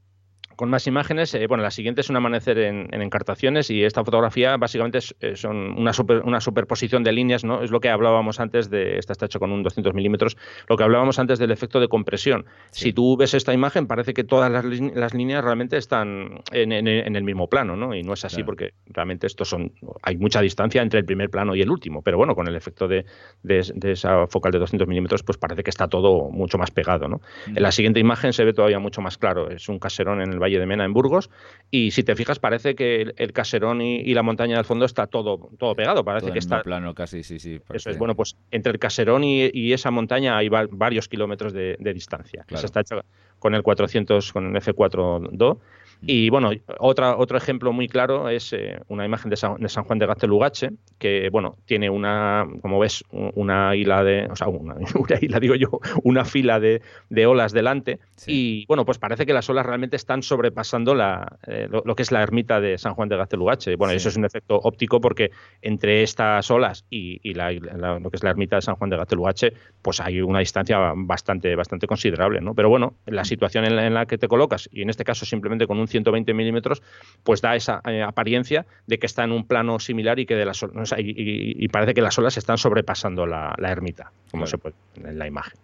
con 0.56 0.70
más 0.70 0.86
imágenes. 0.86 1.34
Eh, 1.34 1.46
bueno, 1.46 1.62
la 1.62 1.70
siguiente 1.70 2.00
es 2.00 2.10
un 2.10 2.16
amanecer 2.16 2.58
en, 2.58 2.88
encartaciones 2.92 3.70
y 3.70 3.84
esta 3.84 4.04
fotografía 4.04 4.56
básicamente 4.56 4.98
es, 4.98 5.14
eh, 5.20 5.36
son 5.36 5.78
una, 5.78 5.92
una 6.24 6.40
superposición 6.40 7.02
de 7.02 7.12
líneas, 7.12 7.44
¿no? 7.44 7.62
Es 7.62 7.70
lo 7.70 7.80
que 7.80 7.88
hablábamos 7.88 8.40
antes 8.40 8.70
de, 8.70 8.98
esta 8.98 9.12
está 9.12 9.26
hecho 9.26 9.40
con 9.40 9.52
un 9.52 9.62
200 9.62 9.94
milímetros, 9.94 10.36
lo 10.68 10.76
que 10.76 10.84
hablábamos 10.84 11.18
antes 11.18 11.38
del 11.38 11.50
efecto 11.50 11.80
de 11.80 11.88
compresión. 11.88 12.46
Si 12.70 12.92
tú 12.92 13.16
ves 13.16 13.34
esta 13.34 13.52
imagen, 13.52 13.86
parece 13.86 14.14
que 14.14 14.24
todas 14.24 14.50
las, 14.50 14.64
las 14.64 15.14
líneas 15.14 15.44
realmente 15.44 15.76
están 15.76 16.42
en, 16.52 16.72
el 16.72 17.24
mismo 17.24 17.48
plano, 17.48 17.76
¿no? 17.76 17.94
Y 17.94 18.02
no 18.02 18.12
es 18.12 18.24
así 18.24 18.42
porque 18.42 18.74
realmente 18.86 19.26
estos 19.26 19.48
son, 19.48 19.72
hay 20.02 20.16
mucha 20.16 20.40
distancia 20.40 20.82
entre 20.82 21.00
el 21.00 21.06
primer 21.06 21.30
plano 21.30 21.54
y 21.54 21.62
el 21.62 21.70
último, 21.70 22.02
pero 22.02 22.16
bueno, 22.16 22.34
con 22.34 22.48
el 22.48 22.56
efecto 22.56 22.88
de, 22.88 23.04
esa 23.44 24.26
focal 24.26 24.52
de 24.52 24.58
200 24.58 24.88
milímetros, 24.88 25.22
pues 25.22 25.38
parece 25.38 25.62
que 25.62 25.70
está 25.70 25.88
todo 25.88 26.30
mucho 26.30 26.58
más 26.58 26.70
pegado, 26.70 27.08
¿no? 27.08 27.20
En 27.46 27.62
la 27.62 27.72
siguiente 27.72 28.00
imagen 28.00 28.32
se 28.32 28.44
ve 28.44 28.52
todavía 28.52 28.78
mucho 28.78 29.00
más 29.00 29.18
claro, 29.18 29.50
es 29.50 29.68
un 29.68 29.78
caserón 29.78 30.20
en 30.20 30.32
el 30.32 30.38
Valle 30.44 30.58
de 30.58 30.66
Mena 30.66 30.84
en 30.84 30.92
Burgos 30.92 31.30
y 31.70 31.90
si 31.90 32.02
te 32.02 32.14
fijas 32.14 32.38
parece 32.38 32.74
que 32.74 33.12
el, 33.16 33.32
caserón 33.32 33.80
y, 33.80 34.14
la 34.14 34.22
montaña 34.22 34.56
del 34.56 34.64
fondo 34.64 34.84
está 34.84 35.06
todo, 35.06 35.50
todo 35.58 35.74
pegado, 35.74 36.04
parece 36.04 36.30
que 36.30 36.38
está... 36.38 36.62
plano 36.62 36.94
casi, 36.94 37.22
sí, 37.22 37.38
sí. 37.38 37.60
Eso 37.72 37.90
es, 37.90 37.98
bueno, 37.98 38.14
pues 38.14 38.36
entre 38.50 38.72
el 38.72 38.78
caserón 38.78 39.24
y, 39.24 39.72
esa 39.72 39.90
montaña 39.90 40.36
hay 40.36 40.48
varios 40.48 41.08
kilómetros 41.08 41.52
de, 41.52 41.76
distancia. 41.94 42.44
está 42.48 42.80
hecha 42.80 42.96
con 43.38 43.54
el 43.54 43.62
400, 43.62 44.32
con 44.32 44.54
el 44.54 44.62
F4.2 44.62 45.58
Y 46.06 46.30
bueno, 46.30 46.50
otra, 46.78 47.16
otro 47.16 47.38
ejemplo 47.38 47.72
muy 47.72 47.88
claro 47.88 48.28
es 48.28 48.52
eh, 48.52 48.80
una 48.88 49.04
imagen 49.04 49.30
de 49.30 49.36
San, 49.36 49.56
Juan 49.58 49.98
de 49.98 50.06
Gaztelugache, 50.06 50.70
que 50.98 51.28
bueno, 51.30 51.56
tiene 51.64 51.90
una, 51.90 52.46
como 52.62 52.78
ves, 52.78 53.04
una 53.10 53.74
isla 53.76 54.04
de, 54.04 54.26
o 54.26 54.36
sea, 54.36 54.48
una, 54.48 54.74
una 54.94 55.40
digo 55.40 55.54
yo, 55.54 55.80
una 56.02 56.24
fila 56.24 56.60
de, 56.60 56.80
olas 57.26 57.52
delante. 57.52 58.00
Y 58.26 58.66
bueno, 58.66 58.84
pues 58.84 58.98
parece 58.98 59.26
que 59.26 59.32
las 59.32 59.48
olas 59.48 59.66
realmente 59.66 59.96
están 59.96 60.22
sobrepasando 60.22 60.94
la, 60.94 61.38
eh, 61.46 61.68
lo, 61.70 61.94
que 61.94 62.02
es 62.02 62.12
la 62.12 62.22
ermita 62.22 62.60
de 62.60 62.78
San 62.78 62.94
Juan 62.94 63.08
de 63.08 63.16
Gaztelugache. 63.16 63.76
Bueno, 63.76 63.94
eso 63.94 64.08
es 64.08 64.16
un 64.16 64.24
efecto 64.24 64.60
óptico 64.62 65.00
porque 65.00 65.30
entre 65.62 66.02
estas 66.02 66.50
olas 66.50 66.84
y, 66.90 67.20
lo 67.34 68.10
que 68.10 68.16
es 68.16 68.22
la 68.22 68.30
ermita 68.30 68.56
de 68.56 68.62
San 68.62 68.76
Juan 68.76 68.90
de 68.90 68.96
Gaztelugache, 68.96 69.52
pues 69.82 70.00
hay 70.00 70.20
una 70.20 70.40
distancia 70.40 70.92
bastante, 70.94 71.54
bastante 71.56 71.86
considerable, 71.86 72.40
¿no? 72.40 72.54
Pero 72.54 72.68
bueno, 72.68 72.94
la 73.06 73.24
situación 73.24 73.64
en 73.64 73.94
la, 73.94 74.06
que 74.06 74.18
te 74.18 74.28
colocas, 74.28 74.68
y 74.72 74.82
en 74.82 74.90
este 74.90 75.04
caso 75.04 75.24
simplemente 75.24 75.66
con 75.66 75.78
un 75.78 75.88
120 75.94 76.34
milímetros, 76.34 76.82
pues 77.22 77.40
da 77.40 77.54
esa 77.54 77.80
eh, 77.86 78.02
apariencia 78.02 78.66
de 78.86 78.98
que 78.98 79.06
está 79.06 79.22
en 79.22 79.30
un 79.30 79.46
plano 79.46 79.78
similar 79.78 80.18
y 80.18 80.26
que 80.26 80.34
de 80.34 80.44
las 80.44 80.64
y, 80.98 81.68
parece 81.68 81.94
que 81.94 82.02
las 82.02 82.18
olas 82.18 82.36
están 82.36 82.58
sobrepasando 82.58 83.26
la, 83.26 83.54
ermita, 83.58 84.10
como 84.30 84.46
se 84.46 84.58
puede 84.58 84.74
en 84.96 85.18
la 85.18 85.26
imagen. 85.26 85.58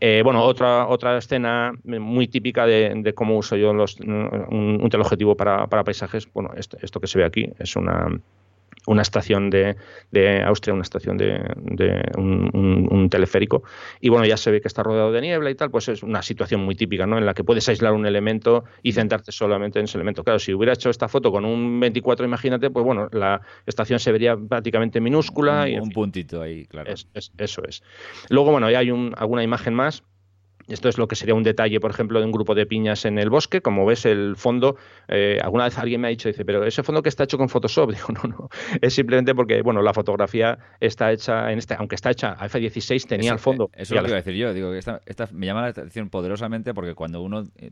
Eh, 0.00 0.22
bueno, 0.24 0.42
otra, 0.42 0.88
otra 0.88 1.16
escena 1.16 1.72
muy 1.84 2.26
típica 2.26 2.66
de, 2.66 3.12
cómo 3.14 3.36
uso 3.36 3.56
yo 3.56 3.72
los, 3.72 4.00
un, 4.00 4.88
teleobjetivo 4.90 5.36
para, 5.36 5.68
para, 5.68 5.84
paisajes, 5.84 6.28
bueno, 6.32 6.50
esto, 6.56 6.76
esto 6.82 6.98
que 6.98 7.06
se 7.06 7.18
ve 7.18 7.24
aquí 7.24 7.48
es 7.58 7.76
una, 7.76 8.08
una 8.86 9.02
estación 9.02 9.50
de, 9.50 9.76
de, 10.10 10.42
Austria, 10.42 10.74
una 10.74 10.82
estación 10.82 11.16
de, 11.16 11.40
de 11.56 12.02
un, 12.16 13.08
teleférico, 13.10 13.62
y 14.00 14.08
bueno, 14.08 14.24
ya 14.24 14.36
se 14.36 14.50
ve 14.50 14.60
que 14.60 14.68
está 14.68 14.82
rodeado 14.82 15.12
de 15.12 15.20
niebla 15.20 15.50
y 15.50 15.54
tal, 15.54 15.70
pues 15.70 15.88
es 15.88 16.02
una 16.02 16.22
situación 16.22 16.64
muy 16.64 16.74
típica, 16.74 17.06
¿no? 17.06 17.18
En 17.18 17.26
la 17.26 17.34
que 17.34 17.44
puedes 17.44 17.68
aislar 17.68 17.92
un 17.92 18.06
elemento 18.06 18.64
y 18.82 18.92
centrarte 18.92 19.32
solamente 19.32 19.78
en 19.78 19.84
ese 19.84 19.98
elemento. 19.98 20.24
Claro, 20.24 20.38
si 20.38 20.54
hubiera 20.54 20.72
hecho 20.72 20.90
esta 20.90 21.08
foto 21.08 21.30
con 21.30 21.44
un 21.44 21.80
24, 21.80 22.24
imagínate, 22.24 22.70
pues 22.70 22.84
bueno, 22.84 23.08
la 23.12 23.40
estación 23.66 23.98
se 23.98 24.12
vería 24.12 24.36
prácticamente 24.36 25.00
minúscula. 25.00 25.62
Un, 25.62 25.68
y, 25.68 25.78
un 25.78 25.90
puntito 25.90 26.42
ahí, 26.42 26.66
claro. 26.66 26.92
eso 26.92 27.62
es. 27.68 27.82
Luego, 28.28 28.52
bueno, 28.52 28.70
ya 28.70 28.78
hay 28.78 28.90
alguna 28.90 29.42
imagen 29.42 29.74
más 29.74 30.04
esto 30.68 30.88
es 30.88 30.98
lo 30.98 31.08
que 31.08 31.16
sería 31.16 31.34
un 31.34 31.42
detalle, 31.42 31.80
por 31.80 31.90
ejemplo, 31.90 32.20
de 32.20 32.26
un 32.26 32.32
grupo 32.32 32.54
de 32.54 32.66
piñas 32.66 33.04
en 33.04 33.18
el 33.18 33.30
bosque. 33.30 33.60
Como 33.60 33.84
ves, 33.86 34.06
el 34.06 34.36
fondo, 34.36 34.76
eh, 35.08 35.38
alguna 35.42 35.64
vez 35.64 35.78
alguien 35.78 36.00
me 36.00 36.08
ha 36.08 36.10
dicho, 36.10 36.28
dice, 36.28 36.44
pero 36.44 36.64
ese 36.64 36.82
fondo 36.82 37.02
que 37.02 37.08
está 37.08 37.24
hecho 37.24 37.38
con 37.38 37.48
Photoshop, 37.48 37.90
digo, 37.94 38.08
no, 38.08 38.28
no, 38.28 38.48
es 38.80 38.94
simplemente 38.94 39.34
porque, 39.34 39.62
bueno, 39.62 39.82
la 39.82 39.92
fotografía 39.92 40.58
está 40.80 41.12
hecha 41.12 41.50
en 41.52 41.58
este, 41.58 41.74
aunque 41.74 41.94
está 41.94 42.10
hecha 42.10 42.32
a 42.32 42.48
F16, 42.48 43.06
tenía 43.06 43.32
el 43.32 43.38
fondo. 43.38 43.70
Eso 43.74 43.94
es 43.94 44.00
lo 44.00 44.04
que 44.04 44.10
iba 44.10 44.18
a 44.18 44.22
decir 44.22 44.34
yo, 44.34 44.52
digo, 44.52 44.72
esta, 44.74 45.00
esta 45.06 45.28
me 45.32 45.46
llama 45.46 45.62
la 45.62 45.68
atención 45.68 46.10
poderosamente 46.10 46.74
porque 46.74 46.94
cuando 46.94 47.22
uno 47.22 47.44
eh, 47.56 47.70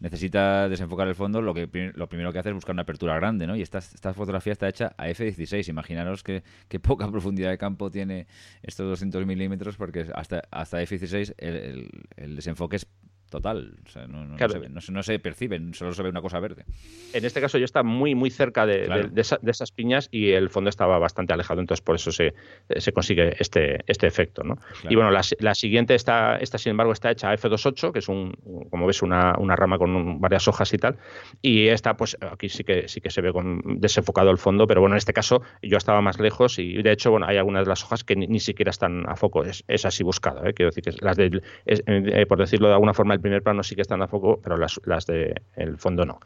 necesita 0.00 0.68
desenfocar 0.68 1.06
el 1.06 1.14
fondo, 1.14 1.42
lo 1.42 1.54
que 1.54 1.92
lo 1.94 2.08
primero 2.08 2.32
que 2.32 2.38
hace 2.38 2.48
es 2.48 2.54
buscar 2.54 2.74
una 2.74 2.82
apertura 2.82 3.14
grande, 3.16 3.46
¿no? 3.46 3.54
Y 3.54 3.62
esta, 3.62 3.78
esta 3.78 4.14
fotografía 4.14 4.52
está 4.52 4.68
hecha 4.68 4.94
a 4.96 5.08
f16. 5.08 5.68
Imaginaros 5.68 6.22
que, 6.22 6.42
poca 6.80 7.10
profundidad 7.10 7.50
de 7.50 7.58
campo 7.58 7.90
tiene 7.90 8.26
estos 8.62 8.88
200 8.88 9.26
milímetros, 9.26 9.76
porque 9.76 10.06
hasta, 10.14 10.42
hasta 10.50 10.82
f16 10.82 11.34
el, 11.38 11.90
el 12.16 12.36
desenfoque 12.36 12.76
es 12.76 12.86
total. 13.30 13.74
O 13.86 13.88
sea, 13.88 14.06
no, 14.06 14.26
no, 14.26 15.02
se, 15.02 15.18
percibe, 15.18 15.60
solo 15.72 15.92
se 15.92 16.02
ve 16.02 16.10
una 16.10 16.20
cosa 16.20 16.40
verde. 16.40 16.64
En 17.12 17.24
este 17.24 17.40
caso 17.40 17.58
yo 17.58 17.64
estaba 17.64 17.84
muy, 17.84 18.14
muy 18.14 18.30
cerca 18.30 18.66
de, 18.66 19.10
esas 19.46 19.72
piñas 19.72 20.08
y 20.10 20.32
el 20.32 20.50
fondo 20.50 20.68
estaba 20.68 20.98
bastante 20.98 21.32
alejado, 21.32 21.60
entonces 21.60 21.82
por 21.82 21.94
eso 21.94 22.12
se, 22.12 22.34
se 22.76 22.92
consigue 22.92 23.34
este, 23.38 23.80
este 23.86 24.06
efecto. 24.06 24.42
¿no? 24.42 24.58
Y 24.88 24.96
bueno, 24.96 25.10
la, 25.10 25.54
siguiente 25.54 25.94
está, 25.94 26.36
esta, 26.36 26.58
sin 26.58 26.70
embargo, 26.70 26.92
está 26.92 27.10
hecha 27.10 27.30
a 27.30 27.36
F28, 27.36 27.92
que 27.92 28.00
es 28.00 28.08
un, 28.08 28.32
como 28.70 28.86
ves, 28.86 29.02
una, 29.02 29.34
una 29.38 29.56
rama 29.56 29.78
con 29.78 30.20
varias 30.20 30.46
hojas 30.48 30.72
y 30.74 30.78
tal. 30.78 30.98
Y 31.40 31.68
esta, 31.68 31.96
pues 31.96 32.16
aquí 32.20 32.48
sí 32.48 32.64
que 32.64 32.88
sí 32.88 33.00
que 33.00 33.10
se 33.10 33.20
ve 33.20 33.32
con 33.32 33.62
desenfocado 33.80 34.30
el 34.30 34.38
fondo, 34.38 34.66
pero 34.66 34.80
bueno, 34.80 34.94
en 34.94 34.98
este 34.98 35.12
caso 35.12 35.42
yo 35.62 35.76
estaba 35.76 36.00
más 36.00 36.18
lejos 36.18 36.58
y 36.58 36.82
de 36.82 36.92
hecho, 36.92 37.10
bueno, 37.10 37.26
hay 37.26 37.36
algunas 37.36 37.64
de 37.64 37.68
las 37.68 37.84
hojas 37.84 38.04
que 38.04 38.16
ni, 38.16 38.40
siquiera 38.40 38.70
están 38.70 39.08
a 39.08 39.16
foco. 39.16 39.44
Es, 39.44 39.64
es 39.68 39.84
así 39.84 40.02
buscado, 40.02 40.44
¿eh? 40.46 40.54
quiero 40.54 40.70
decir 40.70 40.82
que 40.82 41.04
las 41.04 41.16
de, 41.16 41.40
eh, 41.66 42.26
por 42.26 42.38
decirlo 42.38 42.68
de 42.68 42.74
alguna 42.74 42.94
forma, 42.94 43.19
primer 43.20 43.42
plano 43.42 43.62
sí 43.62 43.74
que 43.74 43.82
están 43.82 44.02
a 44.02 44.08
foco, 44.08 44.40
pero 44.42 44.56
las, 44.56 44.80
las 44.84 45.06
de 45.06 45.42
el 45.56 45.78
fondo 45.78 46.04
no. 46.04 46.20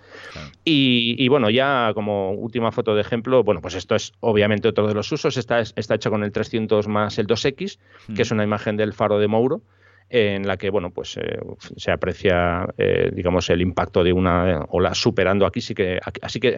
Y, 0.65 1.29
bueno, 1.29 1.51
ya 1.51 1.93
como 1.95 2.33
última 2.33 2.73
foto 2.73 2.95
de 2.95 3.01
ejemplo, 3.01 3.43
bueno, 3.45 3.61
pues 3.61 3.75
esto 3.75 3.95
es 3.95 4.13
obviamente 4.21 4.69
otro 4.69 4.87
de 4.87 4.95
los 4.95 5.11
usos. 5.13 5.37
Está, 5.37 5.61
está 5.61 5.95
hecho 5.95 6.11
con 6.11 6.25
el 6.25 6.33
300 6.33 6.89
más 6.89 7.19
el 7.19 7.27
2X, 7.27 7.79
que 8.15 8.23
es 8.23 8.31
una 8.31 8.45
imagen 8.45 8.77
del 8.77 8.93
faro 8.93 9.19
de 9.19 9.29
Mouro 9.29 9.63
en 10.11 10.47
la 10.47 10.59
que 10.59 10.69
bueno 10.69 10.91
pues 10.91 11.17
eh, 11.17 11.41
se 11.77 11.91
aprecia 11.91 12.67
eh, 12.77 13.11
digamos 13.13 13.49
el 13.49 13.63
impacto 13.63 14.05
de 14.05 14.13
una 14.13 14.65
ola 14.69 14.95
superando. 14.95 15.47
Aquí 15.47 15.61
sí 15.61 15.75
que 15.75 15.99
así 16.23 16.41
que 16.41 16.57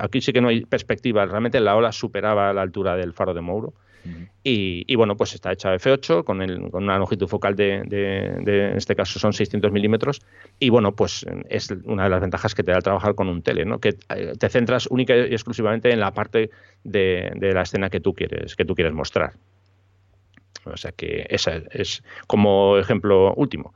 aquí 0.00 0.20
sí 0.20 0.32
que 0.32 0.40
no 0.40 0.48
hay 0.48 0.64
perspectiva. 0.64 1.24
Realmente 1.24 1.60
la 1.60 1.76
ola 1.76 1.92
superaba 1.92 2.52
la 2.52 2.62
altura 2.62 2.96
del 2.96 3.12
faro 3.12 3.34
de 3.34 3.40
Mouro 3.40 3.74
y, 4.42 4.94
bueno, 4.96 5.16
pues 5.16 5.34
está 5.34 5.52
hecha 5.52 5.74
F8 5.74 6.24
con, 6.24 6.42
el, 6.42 6.70
con 6.70 6.84
una 6.84 6.98
longitud 6.98 7.26
focal 7.26 7.56
de, 7.56 7.78
en 7.78 8.76
este 8.76 8.94
caso 8.94 9.18
son 9.18 9.32
600 9.32 9.72
milímetros. 9.72 10.20
Y 10.58 10.68
bueno, 10.68 10.94
pues 10.94 11.24
es 11.48 11.70
una 11.84 12.04
de 12.04 12.10
las 12.10 12.20
ventajas 12.20 12.54
que 12.54 12.62
te 12.62 12.72
da 12.72 12.80
trabajar 12.80 13.14
con 13.14 13.28
un 13.28 13.42
tele, 13.42 13.64
¿no? 13.64 13.78
que 13.78 13.96
eh, 14.14 14.32
te 14.38 14.48
centras 14.48 14.86
única 14.88 15.16
y 15.16 15.32
exclusivamente 15.32 15.90
en 15.90 16.00
la 16.00 16.12
parte 16.12 16.50
de, 16.82 17.32
la 17.40 17.62
escena 17.62 17.88
que 17.88 18.00
tú 18.00 18.14
quieres, 18.14 18.54
que 18.54 18.64
tú 18.64 18.74
quieres 18.74 18.92
mostrar. 18.92 19.32
O 20.64 20.76
sea 20.76 20.92
que 20.92 21.26
esa 21.28 21.62
es 21.70 22.02
como 22.26 22.78
ejemplo 22.78 23.34
último. 23.34 23.74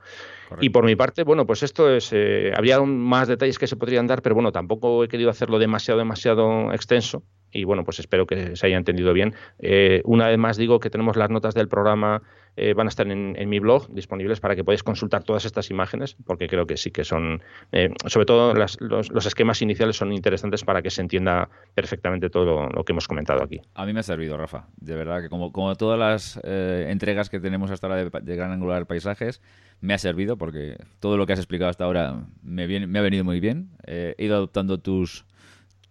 Y 0.61 0.71
por 0.71 0.85
mi 0.85 0.97
parte, 0.97 1.25
bueno, 1.25 1.47
pues 1.47 1.63
esto 1.63 1.91
es. 1.91 2.11
Eh, 2.13 2.53
habría 2.57 2.81
más 2.81 3.29
detalles 3.29 3.59
que 3.59 3.67
se 3.67 3.77
podrían 3.77 4.07
dar, 4.07 4.23
pero 4.23 4.35
bueno, 4.35 4.53
tampoco 4.53 5.05
he 5.05 5.09
querido 5.09 5.31
hacerlo 5.31 5.59
demasiado, 5.59 5.99
demasiado 5.99 6.73
extenso 6.73 7.23
y 7.51 7.65
bueno, 7.65 7.85
pues 7.85 7.99
espero 7.99 8.27
que 8.27 8.57
se 8.57 8.67
haya 8.67 8.77
entendido 8.77 9.13
bien. 9.13 9.35
Eh, 9.59 10.03
una 10.05 10.29
vez 10.29 10.39
más 10.39 10.57
digo 10.57 10.81
que 10.81 10.91
tenemos 10.91 11.17
las 11.17 11.31
notas 11.31 11.55
del 11.55 11.69
programa, 11.69 12.23
eh, 12.57 12.75
van 12.75 12.89
a 12.89 12.91
estar 12.91 13.07
en, 13.07 13.49
mi 13.49 13.61
blog 13.61 13.89
disponibles 13.91 14.41
para 14.41 14.57
que 14.57 14.65
podáis 14.65 14.83
consultar 14.83 15.23
todas 15.23 15.45
estas 15.45 15.71
imágenes, 15.71 16.17
porque 16.27 16.49
creo 16.49 16.67
que 16.67 16.77
sí 16.77 16.91
que 16.91 17.05
son, 17.05 17.41
eh, 17.73 17.91
sobre 18.07 18.27
todo 18.27 18.53
los, 18.53 19.27
esquemas 19.27 19.63
iniciales 19.63 19.97
son 19.97 20.13
interesantes 20.13 20.65
para 20.65 20.83
que 20.83 20.91
se 20.91 21.01
entienda 21.01 21.49
perfectamente 21.75 22.31
todo 22.31 22.69
lo, 22.69 22.85
que 22.85 22.93
hemos 22.93 23.07
comentado 23.07 23.43
aquí. 23.43 23.61
A 23.75 23.87
mí 23.87 23.93
me 23.93 24.01
ha 24.01 24.03
servido, 24.03 24.37
Rafa, 24.37 24.67
de 24.77 24.95
verdad 24.97 25.23
que 25.23 25.29
como, 25.29 25.53
como 25.53 25.75
todas 25.77 25.99
las 25.99 26.41
entregas 26.45 27.31
que 27.31 27.39
tenemos 27.39 27.71
hasta 27.71 27.87
ahora 27.87 28.05
de, 28.05 28.37
Gran 28.37 28.51
Angular 28.51 28.87
Paisajes, 28.87 29.41
me 29.81 29.95
ha 29.95 29.99
servido 29.99 30.37
porque 30.37 30.77
todo 31.01 31.17
lo 31.17 31.27
que 31.27 31.33
has 31.33 31.39
explicado 31.39 31.71
hasta 31.71 31.85
ahora 31.85 32.27
me, 32.43 32.87
me 32.87 32.99
ha 32.99 33.03
venido 33.03 33.25
muy 33.25 33.41
bien. 33.41 33.71
he 33.87 34.15
ido 34.19 34.37
adoptando 34.37 34.79
tus 34.79 35.25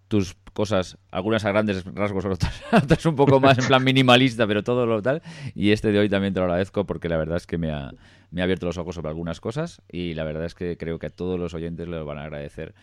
tus 0.07 0.35
cosas, 0.53 0.97
algunas 1.11 1.45
a 1.45 1.49
grandes 1.49 1.83
rasgos, 1.85 2.25
otras, 2.71 3.05
un 3.05 3.15
poco 3.15 3.39
más 3.39 3.57
en 3.59 3.67
plan 3.67 3.83
minimalista, 3.83 4.47
pero 4.47 4.63
todo 4.63 4.85
lo 4.85 5.01
tal. 5.01 5.21
Y 5.53 5.71
este 5.71 5.91
de 5.91 5.99
hoy 5.99 6.09
también 6.09 6.33
te 6.33 6.39
lo 6.39 6.45
agradezco 6.45 6.85
porque 6.85 7.09
la 7.09 7.17
verdad 7.17 7.38
es 7.38 7.47
que 7.47 7.57
me 7.57 7.71
ha, 7.71 7.91
me 8.31 8.41
ha 8.41 8.45
abierto 8.45 8.65
los 8.65 8.77
ojos 8.77 8.95
sobre 8.95 9.09
algunas 9.09 9.39
cosas 9.39 9.81
y 9.91 10.13
la 10.13 10.23
verdad 10.23 10.45
es 10.45 10.55
que 10.55 10.77
creo 10.77 10.99
que 10.99 11.07
a 11.07 11.09
todos 11.09 11.39
los 11.39 11.53
oyentes 11.53 11.88
les 11.88 12.03
van 12.03 12.17
a 12.17 12.23
agradecer 12.23 12.73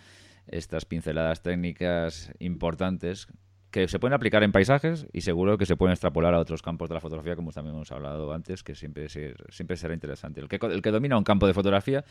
estas 0.47 0.85
pinceladas 0.85 1.43
técnicas 1.43 2.31
importantes 2.39 3.29
que 3.75 3.89
se 3.89 3.99
pueden 3.99 4.15
aplicar 4.15 4.45
en 4.45 4.53
paisajes 4.53 5.09
y 5.13 5.23
seguro 5.23 5.59
que 5.59 5.67
se 5.67 5.75
pueden 5.75 5.95
extrapolar 5.95 6.33
a 6.33 6.39
otros 6.39 6.63
campos 6.63 6.89
de 6.89 6.95
la 6.95 7.01
fotografía, 7.01 7.35
como 7.35 7.51
también 7.51 7.75
hemos 7.75 7.91
hablado 7.91 8.33
antes, 8.33 8.63
que 8.63 8.77
siempre, 8.77 9.09
siempre 9.09 9.77
será 9.77 9.95
interesante. 9.95 10.41
El 10.41 10.47
que, 10.47 10.65
el 10.65 10.81
que 10.81 10.93
domina 10.93 11.19
un 11.19 11.25
campo 11.25 11.49
de 11.49 11.55
fotografía 11.55 12.05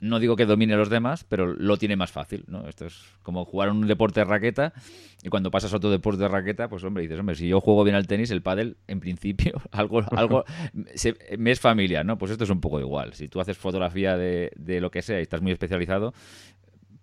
no 0.00 0.18
digo 0.18 0.34
que 0.34 0.46
domine 0.46 0.76
los 0.76 0.90
demás, 0.90 1.22
pero 1.22 1.46
lo 1.46 1.76
tiene 1.76 1.94
más 1.94 2.10
fácil, 2.10 2.44
¿no? 2.48 2.68
Esto 2.68 2.86
es 2.86 3.00
como 3.22 3.44
jugar 3.44 3.70
un 3.70 3.86
deporte 3.86 4.18
de 4.18 4.24
raqueta 4.24 4.72
y 5.22 5.28
cuando 5.28 5.52
pasas 5.52 5.72
a 5.72 5.76
otro 5.76 5.90
deporte 5.90 6.22
de 6.22 6.28
raqueta, 6.28 6.68
pues 6.68 6.82
hombre, 6.82 7.04
dices, 7.04 7.20
hombre, 7.20 7.36
si 7.36 7.46
yo 7.46 7.60
juego 7.60 7.84
bien 7.84 7.94
al 7.94 8.08
tenis, 8.08 8.32
el 8.32 8.42
pádel, 8.42 8.76
en 8.88 8.98
principio, 8.98 9.62
algo, 9.70 10.02
algo 10.10 10.44
me 11.38 11.50
es 11.52 11.60
familiar, 11.60 12.04
¿no? 12.04 12.18
Pues 12.18 12.32
esto 12.32 12.42
es 12.42 12.50
un 12.50 12.60
poco 12.60 12.80
igual. 12.80 13.14
Si 13.14 13.28
tú 13.28 13.40
haces 13.40 13.56
fotografía 13.56 14.16
de, 14.16 14.50
de 14.56 14.80
lo 14.80 14.90
que 14.90 15.02
sea 15.02 15.20
y 15.20 15.22
estás 15.22 15.40
muy 15.40 15.52
especializado, 15.52 16.12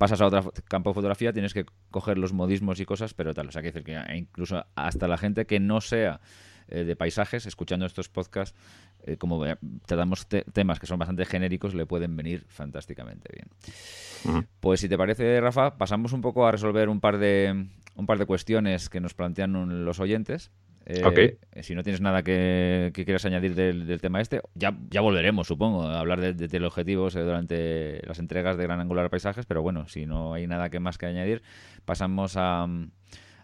pasas 0.01 0.19
a 0.19 0.25
otro 0.25 0.51
campo 0.67 0.89
de 0.89 0.93
fotografía, 0.95 1.31
tienes 1.31 1.53
que 1.53 1.63
coger 1.91 2.17
los 2.17 2.33
modismos 2.33 2.79
y 2.79 2.85
cosas, 2.85 3.13
pero 3.13 3.35
tal. 3.35 3.49
O 3.49 3.51
sea, 3.51 3.61
que 3.61 3.71
decir 3.71 3.83
que 3.83 4.01
incluso 4.15 4.65
hasta 4.73 5.07
la 5.07 5.15
gente 5.15 5.45
que 5.45 5.59
no 5.59 5.79
sea 5.79 6.21
eh, 6.69 6.85
de 6.85 6.95
paisajes, 6.95 7.45
escuchando 7.45 7.85
estos 7.85 8.09
podcasts, 8.09 8.57
eh, 9.03 9.17
como 9.17 9.45
tratamos 9.85 10.25
temas 10.27 10.79
que 10.79 10.87
son 10.87 10.97
bastante 10.97 11.23
genéricos, 11.25 11.75
le 11.75 11.85
pueden 11.85 12.17
venir 12.17 12.45
fantásticamente 12.47 13.29
bien. 13.31 14.43
Pues 14.59 14.79
si 14.79 14.89
te 14.89 14.97
parece, 14.97 15.39
Rafa, 15.39 15.77
pasamos 15.77 16.13
un 16.13 16.21
poco 16.21 16.47
a 16.47 16.51
resolver 16.51 16.89
un 16.89 16.99
par 16.99 17.19
de, 17.19 17.67
un 17.93 18.05
par 18.07 18.17
de 18.17 18.25
cuestiones 18.25 18.89
que 18.89 19.01
nos 19.01 19.13
plantean 19.13 19.85
los 19.85 19.99
oyentes. 19.99 20.49
Eh, 20.85 21.37
si 21.61 21.75
no 21.75 21.83
tienes 21.83 22.01
nada 22.01 22.23
que, 22.23 22.91
quieras 22.93 23.25
añadir 23.25 23.55
del, 23.55 24.01
tema 24.01 24.19
este, 24.19 24.41
ya, 24.55 24.75
ya 24.89 25.01
volveremos, 25.01 25.47
supongo, 25.47 25.83
a 25.83 25.99
hablar 25.99 26.21
de, 26.21 26.33
de 26.33 26.47
teleobjetivos 26.47 27.13
durante 27.13 28.01
las 28.07 28.19
entregas 28.19 28.57
de 28.57 28.63
Gran 28.63 28.79
Angular 28.79 29.09
Paisajes, 29.09 29.45
pero 29.45 29.61
bueno, 29.61 29.87
si 29.87 30.05
no 30.05 30.33
hay 30.33 30.47
nada 30.47 30.69
que 30.69 30.79
más 30.79 30.97
que 30.97 31.05
añadir, 31.05 31.43
pasamos 31.85 32.35
a, 32.35 32.67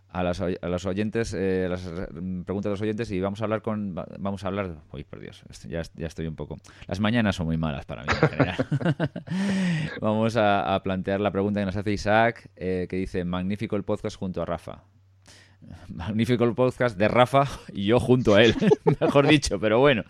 a, 0.09 0.23
las, 0.23 0.41
a 0.41 0.67
los 0.67 0.85
oyentes, 0.85 1.33
eh, 1.33 1.67
las 1.69 1.81
preguntas 1.81 2.63
de 2.63 2.69
los 2.69 2.81
oyentes 2.81 3.11
y 3.11 3.19
vamos 3.19 3.41
a 3.41 3.43
hablar 3.43 3.61
con. 3.61 3.93
Vamos 4.19 4.43
a 4.43 4.47
hablar. 4.47 4.77
Uy, 4.91 5.03
por 5.03 5.19
Dios, 5.19 5.43
ya, 5.67 5.83
ya 5.95 6.07
estoy 6.07 6.27
un 6.27 6.35
poco. 6.35 6.57
Las 6.87 6.99
mañanas 6.99 7.35
son 7.35 7.45
muy 7.45 7.57
malas 7.57 7.85
para 7.85 8.03
mí 8.03 8.09
en 8.09 8.29
general. 8.29 8.55
vamos 10.01 10.35
a, 10.37 10.79
plantear 10.83 11.19
la 11.19 11.31
pregunta 11.31 11.59
que 11.59 11.65
nos 11.65 11.75
hace 11.75 11.91
Isaac, 11.91 12.49
eh, 12.55 12.87
que 12.89 12.95
dice: 12.95 13.25
Magnífico 13.25 13.75
el 13.75 13.83
podcast 13.83 14.17
junto 14.17 14.41
a 14.41 14.45
Rafa 14.45 14.83
magnífico 15.89 16.43
el 16.43 16.53
podcast 16.53 16.97
de 16.97 17.07
Rafa 17.07 17.45
y 17.73 17.85
yo 17.85 17.99
junto 17.99 18.35
a 18.35 18.43
él, 18.43 18.55
mejor 18.99 19.27
dicho, 19.27 19.59
pero 19.59 19.79
bueno, 19.79 20.03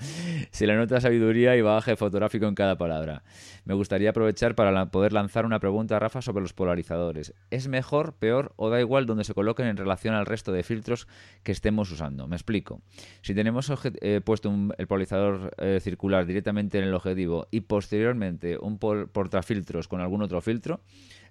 se 0.52 0.68
le 0.68 0.76
nota 0.76 1.02
sabiduría 1.02 1.56
y 1.56 1.62
bagaje 1.62 1.96
fotográfico 1.96 2.46
en 2.46 2.56
cada 2.56 2.78
palabra. 2.78 3.24
Me 3.66 3.74
gustaría 3.74 4.12
aprovechar 4.12 4.56
para 4.56 4.92
poder 4.92 5.14
lanzar 5.14 5.46
una 5.46 5.60
pregunta 5.60 5.98
a 5.98 6.00
Rafa 6.00 6.22
sobre 6.22 6.42
los 6.42 6.54
polarizadores. 6.54 7.34
¿Es 7.52 7.68
mejor, 7.68 8.14
peor 8.14 8.54
o 8.56 8.70
da 8.70 8.80
igual 8.80 9.06
donde 9.06 9.24
se 9.24 9.34
coloquen 9.34 9.68
en 9.68 9.78
relación 9.78 10.16
al 10.16 10.26
resto 10.26 10.52
de 10.52 10.64
filtros 10.64 11.08
que 11.44 11.52
estemos 11.52 11.92
usando? 11.92 12.28
Me 12.28 12.36
explico. 12.36 12.82
Si 13.22 13.34
tenemos 13.34 13.72
eh, 14.02 14.22
puesto 14.24 14.54
el 14.78 14.88
polarizador 14.88 15.54
eh, 15.58 15.80
circular 15.82 16.26
directamente 16.26 16.78
en 16.78 16.86
el 16.86 16.94
objetivo 16.94 17.48
y 17.52 17.62
posteriormente 17.62 18.58
un 18.58 18.80
portafiltros 18.80 19.88
con 19.88 20.02
algún 20.02 20.22
otro 20.22 20.40
filtro, 20.42 20.82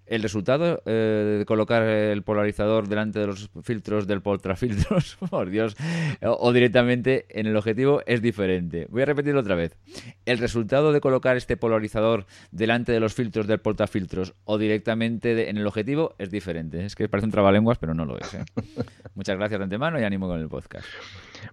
el 0.06 0.22
resultado 0.22 0.82
eh, 0.86 1.36
de 1.38 1.44
colocar 1.44 1.82
el 1.82 2.22
polarizador 2.22 2.88
delante 2.88 3.18
de 3.18 3.26
los 3.26 3.50
filtros 3.62 4.06
del 4.06 4.22
poltrafiltros, 4.22 5.16
por 5.30 5.50
Dios, 5.50 5.76
o, 6.22 6.52
directamente 6.52 7.26
en 7.28 7.46
el 7.46 7.56
objetivo 7.56 8.02
es 8.06 8.22
diferente. 8.22 8.86
Voy 8.90 9.02
a 9.02 9.06
repetirlo 9.06 9.40
otra 9.40 9.54
vez. 9.54 9.76
El 10.24 10.38
resultado 10.38 10.92
de 10.92 11.00
colocar 11.00 11.36
este 11.36 11.56
polarizador 11.56 12.26
delante 12.50 12.92
de 12.92 13.00
los 13.00 13.14
filtros 13.14 13.46
del 13.46 13.58
portafiltros 13.58 14.34
o 14.44 14.58
directamente 14.58 15.50
en 15.50 15.56
el 15.56 15.66
objetivo 15.66 16.14
es 16.18 16.30
diferente. 16.30 16.84
Es 16.84 16.94
que 16.94 17.08
parece 17.08 17.26
un 17.26 17.32
trabalenguas, 17.32 17.78
pero 17.78 17.94
no 17.94 18.04
lo 18.04 18.18
es. 18.18 18.34
¿eh? 18.34 18.44
Muchas 19.14 19.36
gracias 19.36 19.58
de 19.58 19.64
antemano 19.64 20.00
y 20.00 20.04
ánimo 20.04 20.28
con 20.28 20.40
el 20.40 20.48
podcast. 20.48 20.86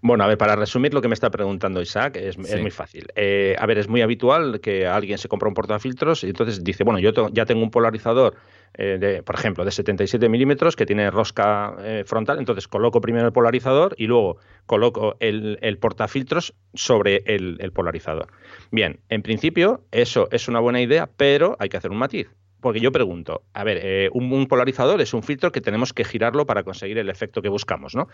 Bueno, 0.01 0.23
a 0.23 0.27
ver, 0.27 0.37
para 0.37 0.55
resumir 0.55 0.93
lo 0.93 1.01
que 1.01 1.07
me 1.07 1.13
está 1.13 1.29
preguntando 1.29 1.81
Isaac, 1.81 2.17
es, 2.17 2.37
muy 2.37 2.71
fácil. 2.71 3.07
Eh, 3.15 3.55
a 3.57 3.65
ver, 3.65 3.77
es 3.77 3.87
muy 3.87 4.01
habitual 4.01 4.59
que 4.61 4.87
alguien 4.87 5.17
se 5.17 5.27
compra 5.27 5.47
un 5.47 5.53
portafiltros 5.53 6.23
y 6.23 6.27
entonces 6.27 6.63
dice, 6.63 6.83
bueno, 6.83 6.99
yo 6.99 7.11
ya 7.31 7.45
tengo 7.45 7.63
un 7.63 7.71
polarizador 7.71 8.35
eh, 8.75 8.97
de, 8.99 9.23
por 9.23 9.35
ejemplo, 9.35 9.65
de 9.65 9.71
77 9.71 10.29
milímetros 10.29 10.75
que 10.75 10.85
tiene 10.85 11.11
rosca 11.11 11.75
eh, 11.79 12.03
frontal. 12.05 12.39
Entonces 12.39 12.67
coloco 12.67 13.01
primero 13.01 13.25
el 13.25 13.33
polarizador 13.33 13.95
y 13.97 14.07
luego 14.07 14.37
coloco 14.65 15.15
el, 15.19 15.77
portafiltros 15.79 16.53
sobre 16.73 17.23
el, 17.25 17.71
polarizador. 17.71 18.27
Bien, 18.71 18.99
en 19.09 19.21
principio 19.21 19.81
eso 19.91 20.27
es 20.31 20.47
una 20.47 20.59
buena 20.59 20.81
idea, 20.81 21.09
pero 21.17 21.55
hay 21.59 21.69
que 21.69 21.77
hacer 21.77 21.91
un 21.91 21.97
matiz. 21.97 22.29
Porque 22.63 22.79
yo 22.79 22.91
pregunto, 22.91 23.43
a 23.53 23.63
ver, 23.63 23.79
eh, 23.83 24.09
un, 24.13 24.47
polarizador 24.47 25.01
es 25.01 25.13
un 25.13 25.21
filtro 25.21 25.51
que 25.51 25.61
tenemos 25.61 25.91
que 25.91 26.05
girarlo 26.05 26.45
para 26.45 26.63
conseguir 26.63 26.97
el 26.97 27.09
efecto 27.09 27.41
que 27.41 27.49
buscamos, 27.49 27.93
¿no? 27.93 28.07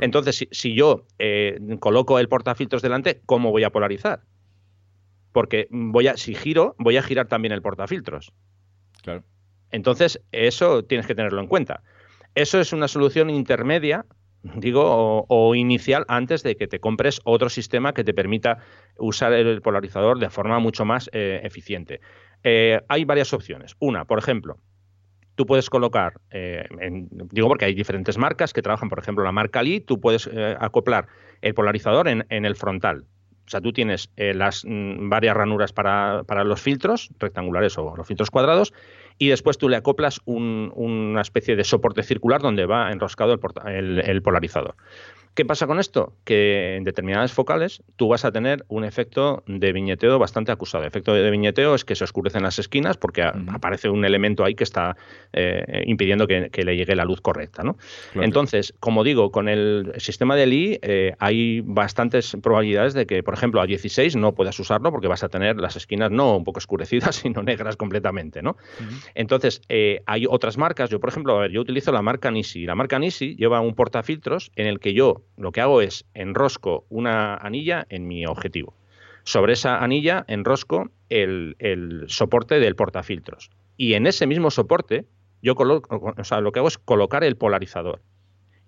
Entonces, 0.00 0.36
si, 0.36 0.48
si 0.52 0.74
yo 0.74 1.04
coloco 1.80 2.20
el 2.20 2.28
portafiltros 2.28 2.82
delante, 2.82 3.20
¿cómo 3.26 3.50
voy 3.50 3.64
a 3.64 3.70
polarizar? 3.70 4.20
Porque 5.32 5.66
voy 5.70 6.06
a, 6.06 6.16
si 6.16 6.36
giro, 6.36 6.76
voy 6.78 6.96
a 6.96 7.02
girar 7.02 7.26
también 7.26 7.50
el 7.50 7.62
portafiltros. 7.62 8.32
Claro. 9.02 9.24
Entonces, 9.72 10.22
eso 10.30 10.84
tienes 10.84 11.06
que 11.08 11.16
tenerlo 11.16 11.40
en 11.40 11.48
cuenta. 11.48 11.82
Eso 12.36 12.60
es 12.60 12.72
una 12.72 12.86
solución 12.86 13.28
intermedia, 13.28 14.06
digo, 14.42 15.26
o, 15.28 15.54
inicial 15.54 16.04
antes 16.06 16.42
de 16.42 16.56
que 16.56 16.68
te 16.68 16.78
compres 16.78 17.20
otro 17.24 17.48
sistema 17.48 17.92
que 17.92 18.04
te 18.04 18.14
permita 18.14 18.58
usar 18.98 19.32
el 19.32 19.62
polarizador 19.62 20.18
de 20.20 20.30
forma 20.30 20.60
mucho 20.60 20.84
más 20.84 21.10
eh, 21.12 21.40
eficiente. 21.42 22.00
Eh, 22.48 22.80
hay 22.86 23.04
varias 23.04 23.32
opciones. 23.32 23.74
Una, 23.80 24.04
por 24.04 24.20
ejemplo, 24.20 24.60
tú 25.34 25.46
puedes 25.46 25.68
colocar, 25.68 26.20
eh, 26.30 26.64
digo 27.32 27.48
porque 27.48 27.64
hay 27.64 27.74
diferentes 27.74 28.18
marcas 28.18 28.52
que 28.52 28.62
trabajan, 28.62 28.88
por 28.88 29.00
ejemplo, 29.00 29.24
la 29.24 29.32
marca 29.32 29.64
Lee, 29.64 29.80
tú 29.80 30.00
puedes 30.00 30.30
acoplar 30.60 31.08
el 31.42 31.54
polarizador 31.54 32.06
en, 32.06 32.24
el 32.30 32.54
frontal. 32.54 33.04
O 33.46 33.48
sea, 33.48 33.60
tú 33.60 33.72
tienes 33.72 34.12
las 34.16 34.64
mm, 34.64 35.08
varias 35.08 35.36
ranuras 35.36 35.72
para, 35.72 36.22
para, 36.22 36.44
los 36.44 36.60
filtros 36.62 37.10
rectangulares 37.18 37.76
o 37.78 37.96
los 37.96 38.06
filtros 38.06 38.30
cuadrados 38.30 38.72
y 39.18 39.28
después 39.28 39.58
tú 39.58 39.68
le 39.68 39.76
acoplas 39.76 40.20
una 40.24 41.20
especie 41.20 41.56
de 41.56 41.64
soporte 41.64 42.02
circular 42.02 42.42
donde 42.42 42.66
va 42.66 42.92
enroscado 42.92 43.38
el 43.64 44.22
polarizador. 44.22 44.74
¿Qué 45.36 45.44
pasa 45.44 45.66
con 45.66 45.78
esto? 45.78 46.14
Que 46.24 46.76
en 46.76 46.84
determinadas 46.84 47.30
focales 47.30 47.82
tú 47.96 48.08
vas 48.08 48.24
a 48.24 48.32
tener 48.32 48.64
un 48.68 48.84
efecto 48.84 49.44
de 49.46 49.70
viñeteo 49.74 50.18
bastante 50.18 50.50
acusado. 50.50 50.84
El 50.84 50.88
efecto 50.88 51.12
de 51.12 51.30
viñeteo 51.30 51.74
es 51.74 51.84
que 51.84 51.94
se 51.94 52.04
oscurecen 52.04 52.42
las 52.42 52.58
esquinas 52.58 52.96
porque 52.96 53.22
aparece 53.22 53.90
un 53.90 54.06
elemento 54.06 54.46
ahí 54.46 54.54
que 54.54 54.64
está 54.64 54.96
eh, 55.34 55.82
impidiendo 55.84 56.26
que, 56.26 56.48
le 56.64 56.74
llegue 56.74 56.96
la 56.96 57.04
luz 57.04 57.20
correcta. 57.20 57.62
¿no? 57.62 57.76
Entonces, 58.14 58.72
como 58.80 59.04
digo, 59.04 59.30
con 59.30 59.50
el 59.50 59.92
sistema 59.98 60.36
de 60.36 60.46
Lee 60.46 60.78
eh, 60.80 61.12
hay 61.18 61.60
bastantes 61.60 62.34
probabilidades 62.42 62.94
de 62.94 63.04
que, 63.04 63.22
por 63.22 63.34
ejemplo, 63.34 63.60
a 63.60 63.66
16 63.66 64.16
no 64.16 64.32
puedas 64.32 64.58
usarlo 64.58 64.90
porque 64.90 65.06
vas 65.06 65.22
a 65.22 65.28
tener 65.28 65.58
las 65.58 65.76
esquinas 65.76 66.10
no 66.10 66.34
un 66.34 66.44
poco 66.44 66.60
oscurecidas, 66.60 67.14
sino 67.22 67.42
negras 67.42 67.76
completamente. 67.76 68.40
¿no? 68.40 68.56
Entonces, 69.14 69.62
eh, 69.68 70.02
hay 70.06 70.26
otras 70.28 70.58
marcas. 70.58 70.90
Yo, 70.90 71.00
por 71.00 71.10
ejemplo, 71.10 71.36
a 71.36 71.40
ver, 71.40 71.50
yo 71.50 71.60
utilizo 71.60 71.92
la 71.92 72.02
marca 72.02 72.30
Nisi. 72.30 72.64
La 72.64 72.74
marca 72.74 72.98
Nisi 72.98 73.36
lleva 73.36 73.60
un 73.60 73.74
portafiltros 73.74 74.52
en 74.56 74.66
el 74.66 74.80
que 74.80 74.94
yo 74.94 75.22
lo 75.36 75.52
que 75.52 75.60
hago 75.60 75.80
es 75.80 76.04
enrosco 76.14 76.86
una 76.88 77.36
anilla 77.36 77.86
en 77.88 78.06
mi 78.06 78.26
objetivo. 78.26 78.74
Sobre 79.24 79.54
esa 79.54 79.82
anilla 79.82 80.24
enrosco 80.28 80.90
el, 81.08 81.56
soporte 82.08 82.60
del 82.60 82.76
portafiltros. 82.76 83.50
Y 83.76 83.94
en 83.94 84.06
ese 84.06 84.26
mismo 84.26 84.50
soporte, 84.50 85.06
yo 85.42 85.54
coloco, 85.54 86.14
o 86.16 86.24
sea, 86.24 86.40
lo 86.40 86.52
que 86.52 86.60
hago 86.60 86.68
es 86.68 86.78
colocar 86.78 87.24
el 87.24 87.36
polarizador. 87.36 88.02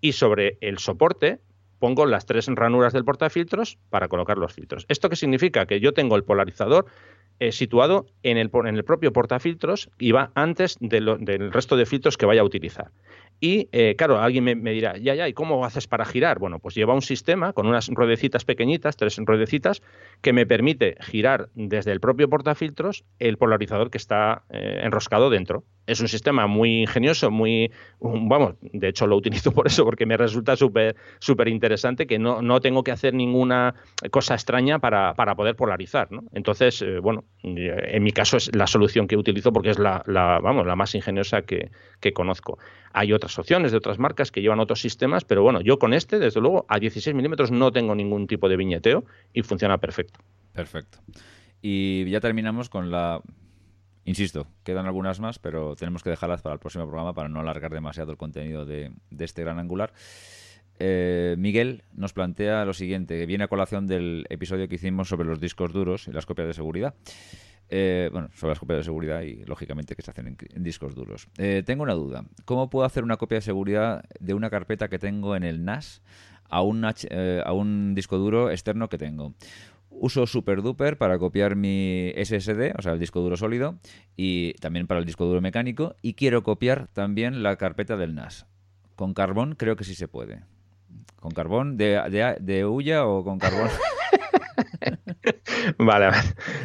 Y 0.00 0.12
sobre 0.12 0.58
el 0.60 0.78
soporte 0.78 1.40
pongo 1.78 2.06
las 2.06 2.26
tres 2.26 2.48
ranuras 2.48 2.92
del 2.92 3.04
portafiltros 3.04 3.78
para 3.90 4.08
colocar 4.08 4.38
los 4.38 4.52
filtros. 4.52 4.84
¿Esto 4.88 5.08
qué 5.08 5.16
significa? 5.16 5.66
Que 5.66 5.80
yo 5.80 5.92
tengo 5.92 6.16
el 6.16 6.24
polarizador 6.24 6.86
eh, 7.40 7.52
situado 7.52 8.06
en 8.22 8.36
el, 8.36 8.50
en 8.52 8.76
el, 8.76 8.84
propio 8.84 9.12
portafiltros 9.12 9.90
y 9.98 10.12
va 10.12 10.30
antes 10.34 10.76
del 10.80 11.52
resto 11.52 11.76
de 11.76 11.86
filtros 11.86 12.16
que 12.16 12.26
vaya 12.26 12.40
a 12.40 12.44
utilizar. 12.44 12.90
Y 13.40 13.68
eh, 13.70 13.94
claro, 13.96 14.20
alguien 14.20 14.44
me, 14.44 14.72
dirá, 14.72 14.96
ya, 14.96 15.14
ya, 15.14 15.28
¿y 15.28 15.32
cómo 15.32 15.64
haces 15.64 15.86
para 15.86 16.04
girar? 16.04 16.40
Bueno, 16.40 16.58
pues 16.58 16.74
lleva 16.74 16.94
un 16.94 17.02
sistema 17.02 17.52
con 17.52 17.66
unas 17.66 17.88
ruedecitas 17.88 18.44
pequeñitas, 18.44 18.96
tres 18.96 19.16
ruedecitas, 19.18 19.80
que 20.22 20.32
me 20.32 20.44
permite 20.44 20.96
girar 21.00 21.48
desde 21.54 21.92
el 21.92 22.00
propio 22.00 22.28
portafiltros 22.28 23.04
el 23.20 23.36
polarizador 23.36 23.90
que 23.90 23.98
está 23.98 24.42
eh, 24.50 24.80
enroscado 24.82 25.30
dentro. 25.30 25.64
Es 25.86 26.00
un 26.00 26.08
sistema 26.08 26.46
muy 26.46 26.82
ingenioso, 26.82 27.30
muy, 27.30 27.70
vamos, 28.00 28.56
de 28.60 28.88
hecho 28.88 29.06
lo 29.06 29.16
utilizo 29.16 29.52
por 29.54 29.68
eso, 29.68 29.84
porque 29.84 30.04
me 30.04 30.16
resulta 30.16 30.56
súper 30.56 30.96
súper 31.20 31.48
interesante 31.48 32.06
que 32.06 32.18
no, 32.18 32.42
no, 32.42 32.60
tengo 32.60 32.82
que 32.82 32.90
hacer 32.90 33.14
ninguna 33.14 33.74
cosa 34.10 34.34
extraña 34.34 34.80
para, 34.80 35.14
para 35.14 35.36
poder 35.36 35.54
polarizar. 35.54 36.10
¿no? 36.10 36.24
Entonces, 36.32 36.82
eh, 36.82 36.98
bueno, 36.98 37.24
en 37.42 38.02
mi 38.02 38.10
caso 38.10 38.36
es 38.36 38.54
la 38.54 38.66
solución 38.66 39.06
que 39.06 39.16
utilizo 39.16 39.52
porque 39.52 39.70
es 39.70 39.78
la, 39.78 40.02
la 40.06 40.40
vamos, 40.40 40.66
la 40.66 40.76
más 40.76 40.94
ingeniosa 40.94 41.42
que, 41.42 41.70
que 42.00 42.12
conozco. 42.12 42.58
Hay 42.92 43.12
otras 43.12 43.38
opciones 43.38 43.70
de 43.72 43.78
otras 43.78 43.98
marcas 43.98 44.30
que 44.30 44.40
llevan 44.40 44.60
otros 44.60 44.80
sistemas, 44.80 45.24
pero 45.24 45.42
bueno, 45.42 45.60
yo 45.60 45.78
con 45.78 45.92
este, 45.92 46.18
desde 46.18 46.40
luego, 46.40 46.66
a 46.68 46.78
16 46.78 47.14
milímetros 47.14 47.50
no 47.50 47.72
tengo 47.72 47.94
ningún 47.94 48.26
tipo 48.26 48.48
de 48.48 48.56
viñeteo 48.56 49.04
y 49.32 49.42
funciona 49.42 49.78
perfecto. 49.78 50.20
Perfecto. 50.52 50.98
Y 51.62 52.08
ya 52.10 52.20
terminamos 52.20 52.68
con 52.68 52.90
la... 52.90 53.20
Insisto, 54.04 54.46
quedan 54.64 54.86
algunas 54.86 55.20
más, 55.20 55.38
pero 55.38 55.76
tenemos 55.76 56.02
que 56.02 56.10
dejarlas 56.10 56.40
para 56.40 56.54
el 56.54 56.60
próximo 56.60 56.86
programa 56.86 57.12
para 57.12 57.28
no 57.28 57.40
alargar 57.40 57.72
demasiado 57.72 58.10
el 58.10 58.16
contenido 58.16 58.64
de, 58.64 58.90
este 59.18 59.42
gran 59.42 59.58
angular. 59.58 59.92
Eh, 60.78 61.34
Miguel 61.36 61.82
nos 61.92 62.14
plantea 62.14 62.64
lo 62.64 62.72
siguiente, 62.72 63.18
que 63.18 63.26
viene 63.26 63.44
a 63.44 63.48
colación 63.48 63.86
del 63.86 64.24
episodio 64.30 64.66
que 64.66 64.76
hicimos 64.76 65.08
sobre 65.08 65.28
los 65.28 65.40
discos 65.40 65.72
duros 65.72 66.08
y 66.08 66.12
las 66.12 66.24
copias 66.24 66.48
de 66.48 66.54
seguridad. 66.54 66.94
Eh, 67.70 68.08
bueno, 68.12 68.30
sobre 68.34 68.52
las 68.52 68.58
copias 68.58 68.78
de 68.78 68.84
seguridad 68.84 69.22
y 69.22 69.44
lógicamente 69.44 69.94
que 69.94 70.02
se 70.02 70.10
hacen 70.10 70.36
en, 70.54 70.62
discos 70.62 70.94
duros. 70.94 71.28
Eh, 71.36 71.62
tengo 71.66 71.82
una 71.82 71.94
duda. 71.94 72.24
¿Cómo 72.44 72.70
puedo 72.70 72.86
hacer 72.86 73.04
una 73.04 73.18
copia 73.18 73.36
de 73.36 73.42
seguridad 73.42 74.04
de 74.20 74.34
una 74.34 74.48
carpeta 74.48 74.88
que 74.88 74.98
tengo 74.98 75.36
en 75.36 75.42
el 75.42 75.64
NAS 75.64 76.00
a 76.48 76.62
un, 76.62 76.86
eh, 77.10 77.42
a 77.44 77.52
un 77.52 77.94
disco 77.94 78.16
duro 78.16 78.50
externo 78.50 78.88
que 78.88 78.96
tengo? 78.96 79.34
Uso 79.90 80.26
SuperDuper 80.26 80.96
para 80.96 81.18
copiar 81.18 81.56
mi 81.56 82.12
SSD, 82.16 82.74
o 82.78 82.82
sea, 82.82 82.92
el 82.92 83.00
disco 83.00 83.20
duro 83.20 83.36
sólido, 83.36 83.78
y 84.16 84.54
también 84.54 84.86
para 84.86 85.00
el 85.00 85.06
disco 85.06 85.26
duro 85.26 85.40
mecánico, 85.40 85.96
y 86.00 86.14
quiero 86.14 86.42
copiar 86.42 86.88
también 86.92 87.42
la 87.42 87.56
carpeta 87.56 87.96
del 87.96 88.14
NAS. 88.14 88.46
Con 88.96 89.12
carbón 89.12 89.56
creo 89.56 89.76
que 89.76 89.84
sí 89.84 89.94
se 89.94 90.08
puede. 90.08 90.42
¿Con 91.16 91.32
carbón 91.32 91.76
de, 91.76 92.00
de, 92.10 92.36
de 92.40 92.64
huya 92.64 93.06
o 93.06 93.24
con 93.24 93.38
carbón? 93.38 93.68
vale, 95.78 96.10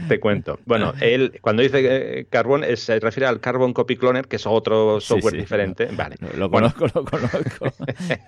te 0.08 0.20
cuento. 0.20 0.60
Bueno, 0.66 0.94
él 1.02 1.40
cuando 1.42 1.62
dice 1.62 2.20
eh, 2.20 2.26
Carbon 2.30 2.64
se 2.76 3.00
refiere 3.00 3.28
al 3.28 3.40
Carbon 3.40 3.74
Copy 3.74 3.98
Cloner, 3.98 4.28
que 4.28 4.38
es 4.38 4.46
otro 4.46 5.00
software 5.00 5.36
diferente. 5.36 5.88
vale. 5.92 6.16
Lo, 6.38 6.50
conozco, 6.50 6.88
lo 6.94 7.06
conozco. 7.06 7.74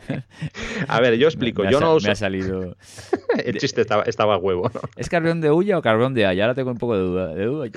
a 0.88 1.00
ver, 1.00 1.16
yo 1.16 1.28
explico. 1.28 1.64
yo 1.70 1.80
no 1.80 1.98
Me 2.00 2.12
ha 2.12 2.16
salido. 2.16 2.76
El 3.44 3.58
chiste 3.58 3.82
estaba, 3.82 4.04
estaba 4.04 4.38
huevo. 4.38 4.72
¿Es 4.96 5.10
carbón 5.10 5.42
de 5.42 5.52
huya 5.52 5.78
o 5.78 5.82
carbón 5.82 6.14
de 6.14 6.26
haya? 6.26 6.44
Ahora 6.46 6.56
tengo 6.56 6.72
un 6.72 6.78
poco 6.78 6.96
de 6.96 7.04
duda. 7.04 7.34
¿De 7.34 7.46
duda? 7.46 7.70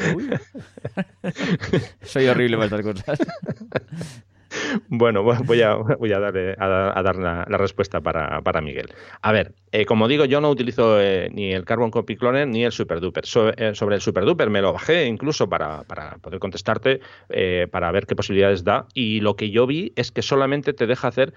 Soy 2.02 2.26
horrible 2.26 2.56
para 2.56 2.66
estas 2.66 2.82
cosas. 2.82 3.18
Bueno, 4.88 5.22
voy 5.22 5.62
a, 5.62 5.76
darle, 6.18 6.54
a, 6.58 7.02
dar 7.02 7.16
la, 7.16 7.44
respuesta 7.58 8.00
para, 8.00 8.60
Miguel. 8.60 8.92
A 9.22 9.32
ver, 9.32 9.54
eh, 9.72 9.84
como 9.84 10.08
digo, 10.08 10.24
yo 10.24 10.40
no 10.40 10.50
utilizo 10.50 11.00
eh, 11.00 11.28
ni 11.32 11.52
el 11.52 11.64
Carbon 11.64 11.90
Copy 11.90 12.16
Cloner 12.16 12.46
ni 12.48 12.64
el 12.64 12.72
SuperDuper. 12.72 13.24
Eh, 13.56 13.74
sobre 13.74 13.96
el 13.96 14.00
SuperDuper 14.00 14.50
me 14.50 14.62
lo 14.62 14.72
bajé 14.72 15.06
incluso 15.06 15.48
para, 15.48 15.82
para 15.84 16.18
poder 16.18 16.38
contestarte, 16.38 17.00
para 17.70 17.90
ver 17.92 18.06
qué 18.06 18.16
posibilidades 18.16 18.64
da. 18.64 18.86
Y 18.94 19.20
lo 19.20 19.36
que 19.36 19.50
yo 19.50 19.66
vi 19.66 19.92
es 19.96 20.10
que 20.10 20.22
solamente 20.22 20.72
te 20.72 20.86
deja 20.86 21.08
hacer 21.08 21.34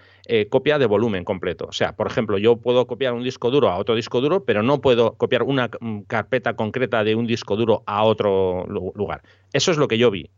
copia 0.49 0.79
de 0.79 0.85
volumen 0.85 1.23
completo. 1.23 1.65
O 1.65 1.73
sea, 1.73 1.95
por 1.95 2.07
ejemplo, 2.07 2.37
yo 2.37 2.57
puedo 2.57 2.87
copiar 2.87 3.13
un 3.13 3.23
disco 3.23 3.51
duro 3.51 3.69
a 3.69 3.77
otro 3.77 3.95
disco 3.95 4.21
duro, 4.21 4.45
pero 4.45 4.63
no 4.63 4.81
puedo 4.81 5.13
copiar 5.13 5.43
una 5.43 5.69
mm, 5.79 6.01
carpeta 6.01 6.55
concreta 6.55 7.03
de 7.03 7.15
un 7.15 7.27
disco 7.27 7.55
duro 7.55 7.83
a 7.85 8.03
otro 8.03 8.65
lugar. 8.67 9.21
Eso 9.53 9.71
es 9.71 9.77
lo 9.77 9.87
que 9.87 9.97
yo 9.97 10.11
vi. 10.11 10.29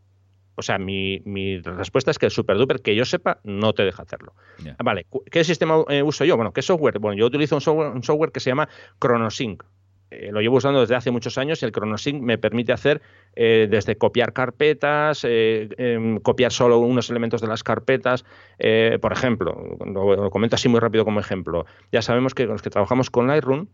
O 0.56 0.62
sea, 0.62 0.78
mi, 0.78 1.20
respuesta 1.60 2.10
es 2.10 2.18
que 2.18 2.26
el 2.26 2.32
SuperDuper, 2.32 2.80
que 2.80 2.94
yo 2.94 3.04
sepa, 3.04 3.40
no 3.44 3.72
te 3.72 3.84
deja 3.84 4.02
hacerlo. 4.02 4.34
Vale, 4.82 5.06
¿qué 5.30 5.44
sistema 5.44 5.84
eh, 5.88 6.02
uso 6.02 6.24
yo? 6.24 6.36
Bueno, 6.36 6.52
¿qué 6.52 6.62
software? 6.62 6.98
Bueno, 6.98 7.18
yo 7.18 7.26
utilizo 7.26 7.56
un 7.56 8.02
software, 8.02 8.30
que 8.32 8.40
se 8.40 8.50
llama 8.50 8.68
ChronoSync. 9.00 9.62
Eh, 10.10 10.30
lo 10.30 10.40
llevo 10.40 10.56
usando 10.56 10.80
desde 10.80 10.94
hace 10.94 11.10
muchos 11.10 11.38
años 11.38 11.60
y 11.62 11.66
el 11.66 11.72
ChronoSync 11.72 12.22
me 12.22 12.38
permite 12.38 12.72
hacer 12.72 13.02
eh, 13.34 13.66
desde 13.68 13.96
copiar 13.96 14.32
carpetas, 14.32 15.22
em, 15.24 16.18
copiar 16.20 16.52
solo 16.52 16.78
unos 16.78 17.10
elementos 17.10 17.40
de 17.40 17.48
las 17.48 17.64
carpetas. 17.64 18.24
por 19.00 19.12
ejemplo, 19.12 19.76
lo, 19.84 20.16
lo, 20.16 20.30
comento 20.30 20.54
así 20.54 20.68
muy 20.68 20.78
rápido 20.78 21.04
como 21.04 21.18
ejemplo. 21.18 21.66
Ya 21.90 22.02
sabemos 22.02 22.34
que 22.34 22.46
los 22.46 22.62
que 22.62 22.70
trabajamos 22.70 23.10
con 23.10 23.26
Lightroom, 23.26 23.66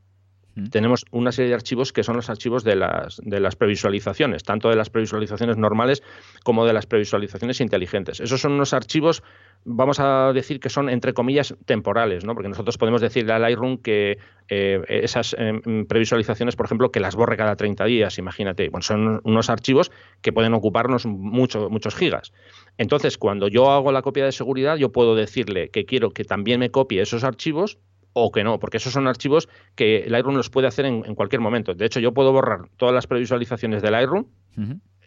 tenemos 0.71 1.05
una 1.11 1.33
serie 1.33 1.51
de 1.51 1.55
archivos 1.55 1.93
que 1.93 2.03
son 2.03 2.17
los 2.17 2.29
archivos 2.31 2.65
de 2.65 2.77
las, 2.77 3.21
de 3.23 3.41
las 3.41 3.57
previsualizaciones, 3.57 4.43
tanto 4.43 4.69
de 4.69 4.77
las 4.77 4.91
previsualizaciones 4.91 5.57
normales 5.57 6.03
como 6.45 6.65
de 6.67 6.73
las 6.73 6.87
previsualizaciones 6.87 7.61
inteligentes. 7.61 8.21
Esos 8.21 8.41
son 8.41 8.53
unos 8.53 8.73
archivos, 8.73 9.23
vamos 9.65 10.01
a 10.01 10.33
decir 10.33 10.61
que 10.61 10.69
son 10.69 10.89
entre 10.89 11.15
comillas 11.15 11.55
temporales, 11.67 12.25
¿no? 12.25 12.35
porque 12.35 12.49
nosotros 12.49 12.79
podemos 12.79 13.01
decirle 13.01 13.33
a 13.33 13.39
Lightroom 13.39 13.79
que 13.79 14.19
eh, 14.49 14.81
esas 14.89 15.37
em, 15.39 15.87
previsualizaciones, 15.87 16.57
por 16.57 16.67
ejemplo, 16.67 16.91
que 16.91 17.01
las 17.01 17.15
borre 17.15 17.37
cada 17.37 17.55
30 17.55 17.85
días, 17.85 18.19
imagínate. 18.19 18.69
Bueno, 18.69 18.83
son 18.83 19.21
unos 19.23 19.49
archivos 19.49 19.93
que 20.23 20.33
pueden 20.33 20.55
ocuparnos 20.55 21.07
mucho, 21.07 21.71
muchos 21.71 21.95
gigas. 21.95 22.33
Entonces, 22.77 23.17
cuando 23.17 23.49
yo 23.49 23.71
hago 23.71 23.93
la 23.93 24.03
copia 24.03 24.25
de 24.25 24.33
seguridad, 24.33 24.77
yo 24.77 24.91
puedo 24.91 25.15
decirle 25.15 25.71
que 25.71 25.85
quiero 25.85 26.11
que 26.11 26.25
también 26.25 26.61
me 26.61 26.71
copie 26.71 27.01
esos 27.01 27.23
archivos 27.23 27.79
o 28.13 28.33
que 28.33 28.45
no, 28.45 28.59
porque 28.59 28.79
esos 28.79 28.93
son 28.93 29.07
archivos 29.07 29.49
que 29.75 30.05
Lightroom 30.09 30.37
los 30.37 30.51
puede 30.51 30.67
hacer 30.67 30.85
en, 30.87 31.15
cualquier 31.15 31.41
momento. 31.41 31.75
De 31.75 31.87
hecho, 31.87 32.01
yo 32.01 32.13
puedo 32.13 32.33
borrar 32.33 32.69
todas 32.77 32.95
las 32.95 33.07
previsualizaciones 33.07 33.83
de 33.83 33.91
Lightroom, 33.91 34.27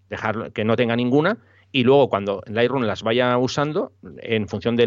dejar 0.09 0.51
que 0.51 0.63
no 0.63 0.75
tenga 0.75 0.95
ninguna, 0.95 1.38
y 1.74 1.84
luego 1.84 2.08
cuando 2.08 2.44
Lightroom 2.45 2.84
las 2.84 3.02
vaya 3.02 3.36
usando, 3.38 3.91
en 4.22 4.48
función 4.48 4.76
de, 4.76 4.86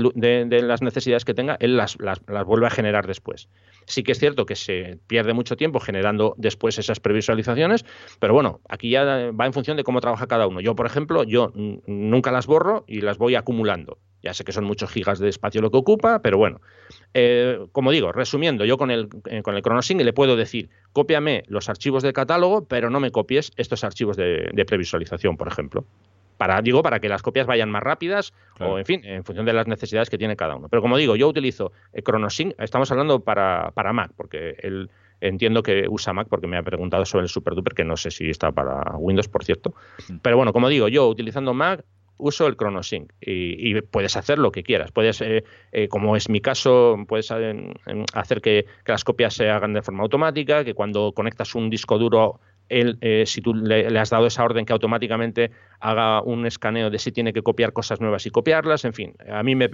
las 0.62 0.82
necesidades 0.82 1.24
que 1.24 1.34
tenga, 1.34 1.56
él 1.58 1.76
las, 1.76 1.98
las, 1.98 2.20
vuelve 2.46 2.68
a 2.68 2.70
generar 2.70 3.08
después. 3.08 3.48
Sí 3.86 4.04
que 4.04 4.12
es 4.12 4.20
cierto 4.20 4.46
que 4.46 4.54
se 4.54 4.98
pierde 5.08 5.34
mucho 5.34 5.56
tiempo 5.56 5.80
generando 5.80 6.34
después 6.38 6.78
esas 6.78 7.00
previsualizaciones, 7.00 7.84
pero 8.20 8.34
bueno, 8.34 8.60
aquí 8.68 8.88
ya 8.88 9.04
va 9.04 9.46
en 9.46 9.52
función 9.52 9.76
de 9.76 9.82
cómo 9.82 10.00
trabaja 10.00 10.28
cada 10.28 10.46
uno. 10.46 10.60
Yo, 10.60 10.76
por 10.76 10.86
ejemplo, 10.86 11.24
yo 11.24 11.52
nunca 11.86 12.30
las 12.30 12.46
borro 12.46 12.84
y 12.86 13.00
las 13.00 13.18
voy 13.18 13.34
acumulando. 13.34 13.98
Ya 14.22 14.32
sé 14.32 14.44
que 14.44 14.52
son 14.52 14.64
muchos 14.64 14.90
gigas 14.90 15.18
de 15.18 15.28
espacio 15.28 15.60
lo 15.60 15.70
que 15.70 15.78
ocupa, 15.78 16.20
pero 16.20 16.38
bueno. 16.38 16.60
Eh, 17.14 17.66
como 17.72 17.90
digo, 17.90 18.12
resumiendo, 18.12 18.64
yo 18.64 18.78
con 18.78 18.90
el, 18.90 19.08
eh, 19.28 19.42
con 19.42 19.56
el 19.56 19.62
ChronoSync 19.62 20.02
le 20.02 20.12
puedo 20.12 20.36
decir, 20.36 20.70
cópiame 20.92 21.42
los 21.48 21.68
archivos 21.68 22.02
de 22.02 22.12
catálogo, 22.12 22.64
pero 22.64 22.90
no 22.90 23.00
me 23.00 23.10
copies 23.10 23.52
estos 23.56 23.84
archivos 23.84 24.16
de, 24.16 24.64
previsualización, 24.66 25.36
por 25.36 25.48
ejemplo. 25.48 25.84
Para, 26.36 26.60
digo, 26.62 26.82
para 26.82 27.00
que 27.00 27.08
las 27.08 27.22
copias 27.22 27.46
vayan 27.46 27.70
más 27.70 27.82
rápidas 27.82 28.32
o, 28.60 28.78
en 28.78 28.84
fin, 28.84 29.00
en 29.04 29.24
función 29.24 29.46
de 29.46 29.52
las 29.52 29.66
necesidades 29.66 30.10
que 30.10 30.18
tiene 30.18 30.36
cada 30.36 30.56
uno. 30.56 30.68
Pero 30.68 30.82
como 30.82 30.96
digo, 30.96 31.16
yo 31.16 31.28
utilizo 31.28 31.72
el 31.92 32.02
ChronoSync, 32.04 32.54
estamos 32.58 32.90
hablando 32.90 33.20
para, 33.20 33.70
para 33.74 33.92
Mac, 33.92 34.12
porque 34.16 34.56
el, 34.60 34.90
entiendo 35.20 35.62
que 35.62 35.86
usa 35.88 36.12
Mac 36.12 36.28
porque 36.28 36.46
me 36.46 36.56
ha 36.56 36.62
preguntado 36.62 37.04
sobre 37.04 37.24
el 37.24 37.28
SuperDuper, 37.28 37.74
que 37.74 37.84
no 37.84 37.96
sé 37.96 38.10
si 38.10 38.30
está 38.30 38.52
para 38.52 38.96
Windows, 38.96 39.28
por 39.28 39.44
cierto. 39.44 39.74
Pero 40.22 40.36
bueno, 40.36 40.52
como 40.52 40.68
digo, 40.68 40.88
yo 40.88 41.08
utilizando 41.08 41.54
Mac 41.54 41.84
uso 42.18 42.46
el 42.46 42.56
ChronoSync 42.56 43.12
y, 43.20 43.76
y 43.76 43.80
puedes 43.82 44.16
hacer 44.16 44.38
lo 44.38 44.50
que 44.50 44.62
quieras. 44.62 44.92
Puedes, 44.92 45.20
eh, 45.20 45.44
eh, 45.72 45.88
como 45.88 46.16
es 46.16 46.28
mi 46.28 46.40
caso, 46.40 46.96
puedes 47.06 47.30
eh, 47.30 47.74
hacer 48.14 48.40
que, 48.40 48.66
que, 48.84 48.92
las 48.92 49.04
copias 49.04 49.34
se 49.34 49.50
hagan 49.50 49.74
de 49.74 49.82
forma 49.82 50.02
automática, 50.02 50.64
que 50.64 50.74
cuando 50.74 51.12
conectas 51.12 51.54
un 51.54 51.70
disco 51.70 51.98
duro 51.98 52.40
eh, 52.68 53.24
si 53.26 53.40
tú 53.40 53.54
le, 53.54 53.86
has 53.98 54.10
dado 54.10 54.26
esa 54.26 54.44
orden 54.44 54.66
que 54.66 54.72
automáticamente 54.72 55.50
haga 55.78 56.22
un 56.22 56.46
escaneo 56.46 56.90
de 56.90 56.98
si 56.98 57.12
tiene 57.12 57.32
que 57.32 57.42
copiar 57.42 57.72
cosas 57.72 58.00
nuevas 58.00 58.26
y 58.26 58.30
copiarlas, 58.30 58.84
en 58.84 58.92
fin, 58.92 59.14
a 59.30 59.42
mí 59.42 59.54
me, 59.54 59.68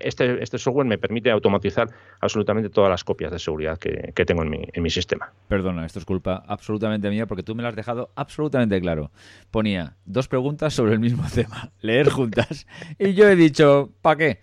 este, 0.00 0.42
este, 0.42 0.58
software 0.58 0.86
me 0.86 0.98
permite 0.98 1.30
automatizar 1.30 1.88
absolutamente 2.20 2.70
todas 2.70 2.90
las 2.90 3.04
copias 3.04 3.30
de 3.30 3.38
seguridad 3.38 3.78
que, 3.78 4.24
tengo 4.24 4.42
en 4.42 4.50
mi, 4.50 4.64
en 4.72 4.82
mi, 4.82 4.90
sistema. 4.90 5.32
Perdona, 5.48 5.86
esto 5.86 5.98
es 5.98 6.04
culpa 6.04 6.42
absolutamente 6.46 7.10
mía 7.10 7.26
porque 7.26 7.42
tú 7.42 7.54
me 7.54 7.62
lo 7.62 7.68
has 7.68 7.76
dejado 7.76 8.10
absolutamente 8.16 8.80
claro. 8.80 9.10
Ponía 9.50 9.96
dos 10.04 10.28
preguntas 10.28 10.74
sobre 10.74 10.94
el 10.94 11.00
mismo 11.00 11.24
tema, 11.34 11.70
leer 11.80 12.08
juntas, 12.08 12.66
y 12.98 13.14
yo 13.14 13.28
he 13.28 13.36
dicho, 13.36 13.90
¿para 14.00 14.16
qué? 14.16 14.40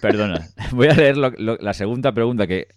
perdona, 0.00 0.48
voy 0.72 0.88
a 0.88 0.94
leer 0.94 1.16
la 1.16 1.74
segunda 1.74 2.12
pregunta 2.12 2.46
que 2.46 2.68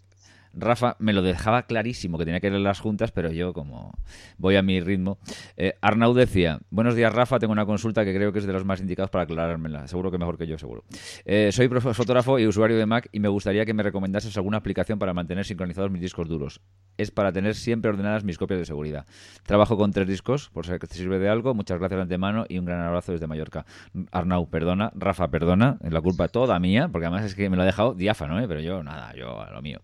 Rafa 0.53 0.95
me 0.99 1.13
lo 1.13 1.21
dejaba 1.21 1.63
clarísimo 1.63 2.17
que 2.17 2.25
tenía 2.25 2.39
que 2.39 2.49
leer 2.49 2.61
las 2.61 2.79
juntas, 2.79 3.11
pero 3.11 3.31
yo 3.31 3.53
como 3.53 3.93
voy 4.37 4.55
a 4.55 4.61
mi 4.61 4.79
ritmo. 4.79 5.17
Eh, 5.57 5.73
Arnaud 5.81 6.17
decía, 6.17 6.59
buenos 6.69 6.95
días 6.95 7.13
Rafa, 7.13 7.39
tengo 7.39 7.53
una 7.53 7.65
consulta 7.65 8.05
que 8.05 8.13
creo 8.13 8.31
que 8.31 8.39
es 8.39 8.45
de 8.45 8.53
los 8.53 8.65
más 8.65 8.79
indicados 8.79 9.09
para 9.09 9.23
aclarármela, 9.23 9.87
seguro 9.87 10.11
que 10.11 10.17
mejor 10.17 10.37
que 10.37 10.47
yo, 10.47 10.57
seguro. 10.57 10.83
Eh, 11.25 11.51
soy 11.51 11.67
fotógrafo 11.67 12.39
y 12.39 12.47
usuario 12.47 12.77
de 12.77 12.85
Mac 12.85 13.09
y 13.11 13.19
me 13.19 13.27
gustaría 13.27 13.65
que 13.65 13.73
me 13.73 13.83
recomendases 13.83 14.35
alguna 14.37 14.57
aplicación 14.57 14.99
para 14.99 15.13
mantener 15.13 15.45
sincronizados 15.45 15.91
mis 15.91 16.01
discos 16.01 16.27
duros. 16.27 16.61
Es 16.97 17.09
para 17.09 17.31
tener 17.31 17.55
siempre 17.55 17.89
ordenadas 17.89 18.23
mis 18.23 18.37
copias 18.37 18.59
de 18.59 18.65
seguridad. 18.65 19.05
Trabajo 19.45 19.77
con 19.77 19.91
tres 19.91 20.07
discos, 20.07 20.49
por 20.49 20.65
si 20.67 20.73
sirve 20.89 21.17
de 21.17 21.29
algo. 21.29 21.53
Muchas 21.55 21.79
gracias 21.79 21.97
de 21.97 22.01
antemano 22.03 22.45
y 22.47 22.59
un 22.59 22.65
gran 22.65 22.81
abrazo 22.81 23.13
desde 23.13 23.25
Mallorca. 23.25 23.65
Arnau, 24.11 24.47
perdona. 24.49 24.91
Rafa, 24.93 25.29
perdona. 25.29 25.79
Es 25.83 25.91
la 25.91 26.01
culpa 26.01 26.27
toda 26.27 26.59
mía, 26.59 26.89
porque 26.91 27.07
además 27.07 27.25
es 27.25 27.35
que 27.35 27.49
me 27.49 27.55
lo 27.55 27.63
ha 27.63 27.65
dejado 27.65 27.95
diáfano, 27.95 28.39
¿eh? 28.39 28.47
pero 28.47 28.59
yo 28.59 28.83
nada, 28.83 29.13
yo 29.15 29.41
a 29.41 29.49
lo 29.49 29.61
mío. 29.61 29.79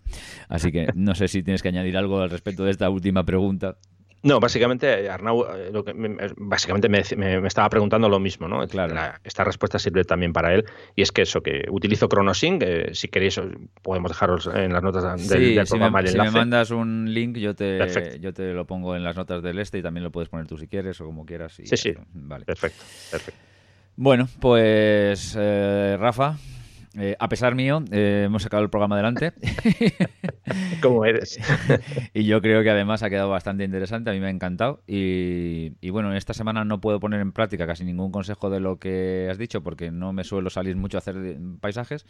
Así 0.50 0.59
que 0.60 0.88
no 0.96 1.16
sé 1.16 1.28
si 1.28 1.44
tienes 1.44 1.62
que 1.62 1.70
añadir 1.70 1.98
algo 1.98 2.20
al 2.22 2.30
respecto 2.30 2.64
de 2.64 2.72
esta 2.72 2.90
última 2.90 3.24
pregunta. 3.24 3.78
No, 4.22 4.40
básicamente 4.42 5.10
Arnau 5.10 5.46
eh, 5.46 5.70
lo 5.72 5.84
que 5.86 5.94
básicamente 6.36 6.90
me, 6.90 7.00
estaba 7.48 7.70
preguntando 7.70 8.10
lo 8.10 8.20
mismo, 8.20 8.50
¿no? 8.50 8.68
Claro. 8.68 8.96
esta 9.24 9.46
respuesta 9.46 9.80
sirve 9.80 10.04
también 10.04 10.34
para 10.34 10.54
él 10.54 10.66
y 10.96 11.04
es 11.04 11.12
que 11.14 11.22
eso 11.22 11.42
que 11.42 11.64
utilizo 11.70 12.10
ChronoSync, 12.10 12.62
eh, 12.64 12.90
si 12.94 13.08
queréis 13.08 13.40
podemos 13.82 14.12
dejaros 14.12 14.50
en 14.54 14.74
las 14.74 14.84
notas 14.84 15.30
del, 15.30 15.66
programa 15.66 16.00
si 16.00 16.06
me, 16.06 16.12
Si 16.12 16.18
me 16.18 16.32
mandas 16.32 16.72
un 16.72 17.14
link 17.14 17.38
yo 17.38 17.56
te 17.56 18.20
yo 18.20 18.34
te 18.34 18.54
lo 18.54 18.66
pongo 18.66 18.96
en 18.96 19.04
las 19.04 19.16
notas 19.16 19.42
del 19.42 19.58
este 19.60 19.78
y 19.78 19.82
también 19.82 20.04
lo 20.04 20.12
puedes 20.12 20.28
poner 20.28 20.48
tú 20.48 20.58
si 20.58 20.68
quieres 20.68 21.00
o 21.00 21.06
como 21.06 21.26
quieras. 21.26 21.54
sí, 21.54 21.66
sí. 21.66 21.94
Vale. 22.14 22.44
Perfecto, 22.44 22.84
perfecto. 23.12 23.40
Bueno, 23.96 24.30
pues 24.40 25.36
eh, 25.38 25.98
Rafa, 26.00 26.38
eh, 26.98 27.16
a 27.20 27.30
pesar 27.30 27.54
mío, 27.54 27.84
eh, 27.92 28.24
hemos 28.26 28.44
sacado 28.44 28.64
el 28.64 28.70
programa 28.70 28.96
adelante. 28.96 29.34
¿Cómo 30.82 31.06
eres? 31.06 31.40
y 32.14 32.24
yo 32.26 32.42
creo 32.42 32.64
que 32.64 32.70
además 32.70 33.04
ha 33.04 33.10
quedado 33.10 33.30
bastante 33.30 33.64
interesante, 33.64 34.10
a 34.10 34.14
mí 34.14 34.20
me 34.20 34.28
ha 34.28 34.32
encantado. 34.32 34.82
Y, 34.88 35.74
y, 35.82 35.90
bueno, 35.92 36.16
esta 36.16 36.34
semana 36.34 36.66
no 36.66 36.82
puedo 36.82 37.00
poner 37.00 37.22
en 37.22 37.32
práctica 37.32 37.68
casi 37.68 37.84
ningún 37.84 38.12
consejo 38.12 38.50
de 38.50 38.60
lo 38.60 38.80
que 38.80 39.28
has 39.30 39.38
dicho 39.38 39.62
porque 39.62 39.92
no 39.92 40.14
me 40.14 40.24
suelo 40.24 40.50
salir 40.50 40.76
mucho 40.76 40.98
a 40.98 41.00
hacer 41.00 41.38
paisajes, 41.62 42.06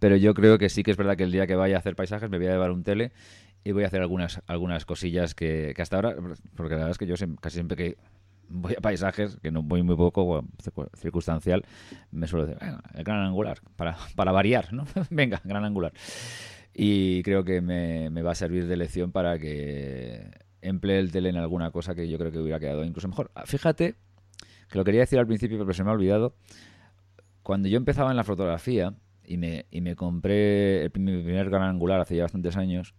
pero 0.00 0.16
yo 0.16 0.34
creo 0.34 0.58
que 0.58 0.68
sí 0.68 0.82
que 0.82 0.90
es 0.90 0.96
verdad 0.96 1.16
que 1.16 1.24
el 1.24 1.32
día 1.32 1.46
que 1.46 1.54
vaya 1.54 1.76
a 1.76 1.78
hacer 1.78 1.94
paisajes 1.94 2.28
me 2.28 2.38
voy 2.38 2.48
a 2.48 2.52
llevar 2.52 2.72
un 2.72 2.82
tele 2.82 3.12
y 3.62 3.72
voy 3.72 3.84
a 3.84 3.86
hacer 3.86 4.02
algunas, 4.02 4.42
algunas 4.46 4.84
cosillas 4.84 5.34
que, 5.34 5.72
que 5.74 5.82
hasta 5.82 5.96
ahora, 5.96 6.16
porque 6.56 6.74
la 6.74 6.80
verdad 6.80 6.90
es 6.90 6.98
que 6.98 7.06
yo 7.06 7.14
casi 7.40 7.54
siempre 7.54 7.76
que 7.76 7.96
voy 8.48 8.74
a 8.76 8.80
paisajes, 8.80 9.38
que 9.42 9.50
no 9.50 9.62
voy 9.62 9.82
muy 9.82 9.96
poco, 9.96 10.44
circunstancial, 10.96 11.64
me 12.10 12.26
suelo 12.26 12.46
decir, 12.46 12.62
el 12.94 13.04
gran 13.04 13.20
angular, 13.20 13.58
para, 13.76 13.96
para 14.14 14.32
variar, 14.32 14.72
¿no? 14.72 14.84
Venga, 15.10 15.40
gran 15.44 15.64
angular. 15.64 15.92
Y 16.72 17.22
creo 17.22 17.44
que 17.44 17.60
me, 17.60 18.10
me, 18.10 18.22
va 18.22 18.32
a 18.32 18.34
servir 18.34 18.66
de 18.66 18.76
lección 18.76 19.12
para 19.12 19.38
que 19.38 20.30
emplee 20.60 20.98
el 20.98 21.12
tele 21.12 21.28
en 21.28 21.36
alguna 21.36 21.70
cosa 21.70 21.94
que 21.94 22.08
yo 22.08 22.18
creo 22.18 22.32
que 22.32 22.38
hubiera 22.38 22.58
quedado 22.58 22.84
incluso 22.84 23.06
mejor. 23.06 23.30
Ah, 23.34 23.44
fíjate, 23.46 23.94
que 24.68 24.78
lo 24.78 24.84
quería 24.84 25.00
decir 25.00 25.18
al 25.18 25.26
principio, 25.26 25.58
pero 25.58 25.72
se 25.72 25.84
me 25.84 25.90
ha 25.90 25.92
olvidado. 25.92 26.34
Cuando 27.42 27.68
yo 27.68 27.76
empezaba 27.76 28.10
en 28.10 28.16
la 28.16 28.24
fotografía 28.24 28.94
y 29.22 29.36
me, 29.36 29.66
y 29.70 29.80
me 29.82 29.94
compré 29.94 30.90
mi 30.94 31.22
primer 31.22 31.50
gran 31.50 31.62
angular 31.62 32.00
hace 32.00 32.16
ya 32.16 32.22
bastantes 32.22 32.56
años, 32.56 32.94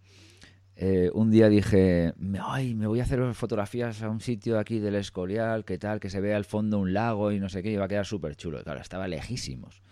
eh, 0.78 1.10
un 1.14 1.30
día 1.30 1.48
dije, 1.48 2.12
ay, 2.40 2.74
me 2.74 2.86
voy 2.86 3.00
a 3.00 3.04
hacer 3.04 3.22
fotografías 3.32 4.02
a 4.02 4.10
un 4.10 4.20
sitio 4.20 4.58
aquí 4.58 4.78
del 4.78 4.94
Escorial, 4.96 5.64
que 5.64 5.78
tal, 5.78 6.00
que 6.00 6.10
se 6.10 6.20
vea 6.20 6.36
al 6.36 6.44
fondo 6.44 6.78
un 6.78 6.92
lago 6.92 7.32
y 7.32 7.40
no 7.40 7.48
sé 7.48 7.62
qué, 7.62 7.72
y 7.72 7.76
va 7.76 7.86
a 7.86 7.88
quedar 7.88 8.04
súper 8.04 8.36
chulo. 8.36 8.62
Claro, 8.62 8.80
estaba 8.80 9.08
lejísimos. 9.08 9.82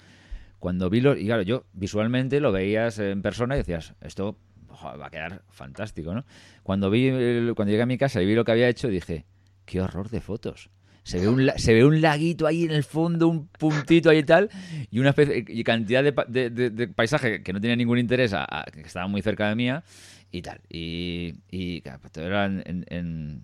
Cuando 0.59 0.91
vi 0.91 1.01
los, 1.01 1.19
y 1.19 1.25
claro, 1.25 1.43
yo 1.43 1.65
visualmente 1.73 2.39
lo 2.41 2.53
veías 2.53 2.99
en 2.99 3.23
persona 3.23 3.55
y 3.55 3.59
decías, 3.59 3.95
esto 4.03 4.39
va 4.83 5.07
a 5.07 5.11
quedar 5.11 5.43
fantástico, 5.49 6.15
¿no? 6.15 6.25
Cuando 6.63 6.91
vi, 6.91 7.11
cuando 7.55 7.71
llegué 7.71 7.83
a 7.83 7.87
mi 7.87 7.97
casa 7.97 8.21
y 8.21 8.27
vi 8.27 8.35
lo 8.35 8.45
que 8.45 8.53
había 8.53 8.69
hecho, 8.69 8.89
dije, 8.89 9.25
qué 9.65 9.81
horror 9.81 10.11
de 10.11 10.21
fotos. 10.21 10.71
Se 11.05 11.21
ve 11.21 11.29
un, 11.29 11.51
se 11.57 11.75
ve 11.75 11.85
un 11.85 12.01
laguito 12.01 12.47
ahí 12.47 12.65
en 12.65 12.73
el 12.73 12.83
fondo, 12.83 13.29
un 13.29 13.47
puntito 13.47 14.11
ahí 14.11 14.19
y 14.19 14.23
tal, 14.25 14.51
y 14.91 14.99
una 14.99 15.11
especie, 15.11 15.45
y 15.47 15.63
cantidad 15.63 16.03
de, 16.03 16.89
paisaje 16.89 17.43
que 17.43 17.53
no 17.53 17.61
tenía 17.61 17.77
ningún 17.77 17.99
interés, 17.99 18.35
que 18.73 18.81
estaba 18.81 19.07
muy 19.07 19.23
cerca 19.23 19.49
de 19.49 19.55
mía, 19.55 19.85
y 20.33 20.43
tal. 20.43 20.61
Y, 20.69 21.35
y 21.51 21.83
claro, 21.83 22.01
pues, 22.01 22.17
era 22.17 22.47
en, 22.47 22.85
en, 22.89 23.43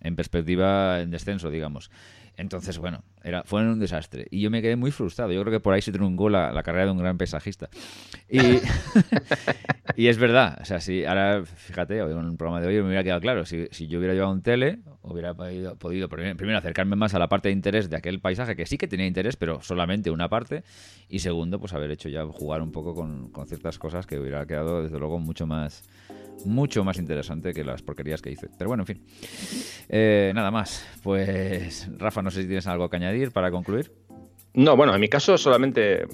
en 0.00 0.16
perspectiva 0.16 1.00
en 1.00 1.10
descenso, 1.10 1.50
digamos. 1.50 1.90
Entonces, 2.36 2.78
bueno, 2.78 3.04
era, 3.22 3.42
fue 3.44 3.62
un 3.62 3.78
desastre. 3.78 4.26
Y 4.30 4.40
yo 4.40 4.50
me 4.50 4.62
quedé 4.62 4.76
muy 4.76 4.90
frustrado. 4.90 5.32
Yo 5.32 5.40
creo 5.42 5.52
que 5.52 5.60
por 5.60 5.74
ahí 5.74 5.82
se 5.82 5.92
truncó 5.92 6.28
la, 6.28 6.52
la 6.52 6.62
carrera 6.62 6.86
de 6.86 6.92
un 6.92 6.98
gran 6.98 7.18
paisajista. 7.18 7.68
Y, 8.28 8.38
y 9.96 10.08
es 10.08 10.18
verdad. 10.18 10.58
O 10.60 10.64
sea, 10.64 10.80
si 10.80 11.04
ahora, 11.04 11.44
fíjate, 11.44 11.98
en 11.98 12.16
un 12.16 12.36
programa 12.36 12.60
de 12.60 12.68
hoy 12.68 12.74
me 12.76 12.88
hubiera 12.88 13.04
quedado 13.04 13.20
claro. 13.20 13.44
Si, 13.44 13.68
si 13.70 13.88
yo 13.88 13.98
hubiera 13.98 14.14
llevado 14.14 14.32
un 14.32 14.42
tele, 14.42 14.80
hubiera 15.02 15.34
podido, 15.34 15.76
podido, 15.76 16.08
primero 16.08 16.58
acercarme 16.58 16.96
más 16.96 17.14
a 17.14 17.18
la 17.18 17.28
parte 17.28 17.48
de 17.48 17.52
interés 17.52 17.90
de 17.90 17.96
aquel 17.96 18.20
paisaje, 18.20 18.56
que 18.56 18.66
sí 18.66 18.78
que 18.78 18.88
tenía 18.88 19.06
interés, 19.06 19.36
pero 19.36 19.60
solamente 19.62 20.10
una 20.10 20.28
parte. 20.28 20.64
Y 21.08 21.18
segundo, 21.18 21.58
pues 21.58 21.72
haber 21.72 21.90
hecho 21.90 22.08
ya 22.08 22.24
jugar 22.24 22.62
un 22.62 22.72
poco 22.72 22.94
con, 22.94 23.30
con 23.30 23.46
ciertas 23.46 23.78
cosas 23.78 24.06
que 24.06 24.18
hubiera 24.18 24.46
quedado, 24.46 24.82
desde 24.82 24.98
luego, 24.98 25.18
mucho 25.18 25.46
más 25.46 25.82
mucho 26.44 26.84
más 26.84 26.98
interesante 26.98 27.52
que 27.52 27.64
las 27.64 27.82
porquerías 27.82 28.22
que 28.22 28.30
hice. 28.30 28.48
Pero 28.56 28.68
bueno, 28.68 28.82
en 28.82 28.86
fin. 28.86 29.02
Eh, 29.88 30.32
nada 30.34 30.50
más. 30.50 30.86
Pues 31.02 31.88
Rafa, 31.98 32.22
no 32.22 32.30
sé 32.30 32.42
si 32.42 32.46
tienes 32.46 32.66
algo 32.66 32.88
que 32.88 32.96
añadir 32.96 33.09
para 33.32 33.50
concluir. 33.50 33.92
No, 34.54 34.76
bueno, 34.76 34.94
en 34.94 35.00
mi 35.00 35.08
caso 35.08 35.38
solamente 35.38 36.06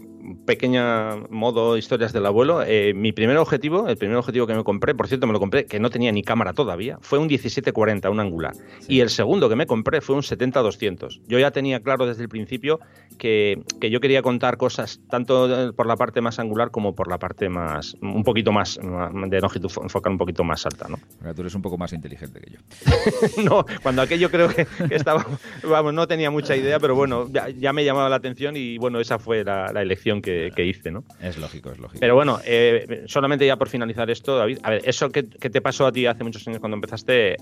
pequeña 0.45 1.17
modo 1.31 1.77
historias 1.77 2.13
del 2.13 2.27
abuelo. 2.27 2.63
Eh, 2.63 2.93
mi 2.95 3.13
primer 3.13 3.37
objetivo, 3.39 3.89
el 3.89 3.97
primer 3.97 4.17
objetivo 4.17 4.47
que 4.47 4.55
me 4.55 4.65
compré, 4.65 4.95
por 4.95 5.09
cierto, 5.09 5.27
me 5.27 5.33
lo 5.33 5.41
compré, 5.41 5.67
que 5.67 5.81
no 5.81 5.91
tenía 5.91 6.13
ni 6.13 6.23
cámara 6.23 6.53
todavía, 6.53 6.99
fue 7.01 7.19
un 7.19 7.27
1740, 7.27 8.11
un 8.11 8.21
angular. 8.21 8.55
Y 8.89 9.01
el 9.01 9.11
segundo 9.11 9.49
que 9.49 9.57
me 9.57 9.67
compré 9.67 10.01
fue 10.01 10.17
un 10.17 10.23
70-200. 10.23 11.21
Yo 11.27 11.39
ya 11.39 11.51
tenía 11.51 11.81
claro 11.81 12.07
desde 12.07 12.23
el 12.23 12.29
principio 12.29 12.81
que, 13.19 13.63
que, 13.81 13.91
yo 13.91 14.01
quería 14.01 14.23
contar 14.23 14.57
cosas 14.57 15.01
tanto 15.09 15.73
por 15.75 15.87
la 15.87 15.97
parte 15.97 16.21
más 16.21 16.39
angular 16.39 16.71
como 16.71 16.95
por 16.95 17.09
la 17.09 17.19
parte 17.19 17.49
más, 17.49 17.97
un 18.01 18.25
poquito 18.25 18.53
más, 18.53 18.79
de 18.79 19.41
longitud 19.41 19.69
focal 19.69 20.13
un 20.13 20.19
poquito 20.19 20.45
más 20.45 20.67
alta, 20.67 20.87
¿no? 20.89 20.99
tú 21.35 21.43
eres 21.43 21.55
un 21.55 21.63
poco 21.63 21.79
más 21.79 21.93
inteligente 21.93 22.41
que 22.41 22.53
yo. 22.53 23.43
no, 23.45 23.65
cuando 23.83 24.03
aquello 24.03 24.31
creo 24.31 24.49
que, 24.49 24.67
estaba, 24.91 25.27
vamos, 25.63 25.95
no 25.95 26.07
tenía 26.07 26.31
mucha 26.31 26.57
idea, 26.57 26.79
pero 26.79 26.95
bueno, 26.95 27.29
ya, 27.59 27.73
me 27.73 27.85
llamaba 27.85 28.09
la 28.09 28.17
atención 28.17 28.57
y 28.57 28.79
bueno, 28.79 29.01
esa 29.01 29.19
fue 29.19 29.45
la, 29.45 29.73
la 29.73 29.83
elección 29.83 30.16
que, 30.23 30.53
hice, 30.59 30.91
¿no? 30.91 31.05
Es 31.21 31.39
lógico, 31.39 31.71
es 31.71 31.79
lógico. 31.79 32.01
Pero 32.01 32.15
bueno, 32.15 32.39
eh, 32.45 33.05
solamente 33.07 33.47
ya 33.47 33.57
por 33.57 33.69
finalizar 33.69 34.11
esto, 34.11 34.37
David, 34.37 34.59
a 34.63 34.71
ver, 34.71 34.83
eso 34.85 35.11
que, 35.11 35.23
te 35.23 35.61
pasó 35.61 35.87
a 35.87 35.93
ti 35.93 36.07
hace 36.07 36.25
muchos 36.25 36.47
años 36.49 36.61
cuando 36.61 36.77
empezaste, 36.77 37.37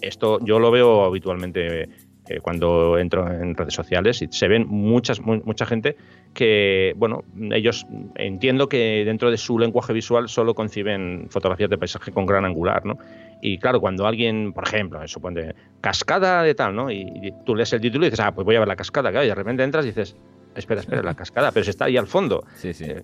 esto 0.00 0.38
yo 0.44 0.58
lo 0.58 0.70
veo 0.70 1.04
habitualmente 1.04 1.88
eh, 2.28 2.40
cuando 2.40 2.98
entro 2.98 3.26
en 3.30 3.54
redes 3.54 3.74
sociales 3.74 4.20
y 4.20 4.28
se 4.30 4.48
ven 4.48 4.66
muchas, 4.68 5.20
mucha 5.20 5.64
gente 5.64 5.96
que, 6.34 6.92
bueno, 6.96 7.24
ellos 7.52 7.86
entiendo 8.16 8.68
que 8.68 9.02
dentro 9.06 9.30
de 9.30 9.38
su 9.38 9.58
lenguaje 9.58 9.92
visual 9.92 10.28
solo 10.28 10.54
conciben 10.54 11.26
fotografías 11.30 11.70
de 11.70 11.78
paisaje 11.78 12.12
con 12.12 12.26
gran 12.26 12.44
angular, 12.44 12.84
¿no? 12.84 12.98
Y 13.40 13.58
claro, 13.58 13.80
cuando 13.80 14.06
alguien, 14.06 14.52
por 14.52 14.64
ejemplo, 14.64 15.06
supone 15.08 15.54
cascada 15.80 16.42
de 16.42 16.54
tal, 16.54 16.74
¿no? 16.74 16.90
Y, 16.90 17.32
tú 17.46 17.54
lees 17.54 17.72
el 17.72 17.80
título 17.80 18.04
y 18.04 18.10
dices, 18.10 18.20
ah, 18.20 18.34
pues 18.34 18.44
voy 18.44 18.56
a 18.56 18.58
ver 18.58 18.68
la 18.68 18.76
cascada, 18.76 19.10
claro, 19.10 19.24
y 19.24 19.28
de 19.28 19.34
repente 19.34 19.62
entras 19.62 19.84
y 19.84 19.88
dices, 19.88 20.16
espera, 20.54 20.80
espera, 20.80 21.02
la 21.02 21.14
cascada, 21.14 21.52
pero 21.52 21.64
si 21.64 21.70
está 21.70 21.86
ahí 21.86 21.96
al 21.96 22.06
fondo. 22.06 22.44
Sí, 22.56 22.72
sí. 22.72 22.84
Eh, 22.84 23.02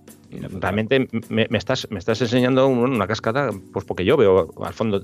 realmente 0.59 1.07
me, 1.29 1.47
estás, 1.51 1.87
me 1.89 1.99
estás 1.99 2.21
enseñando 2.21 2.67
una 2.67 3.07
cascada, 3.07 3.51
pues 3.73 3.85
porque 3.85 4.05
yo 4.05 4.17
veo 4.17 4.53
al 4.63 4.73
fondo, 4.73 5.01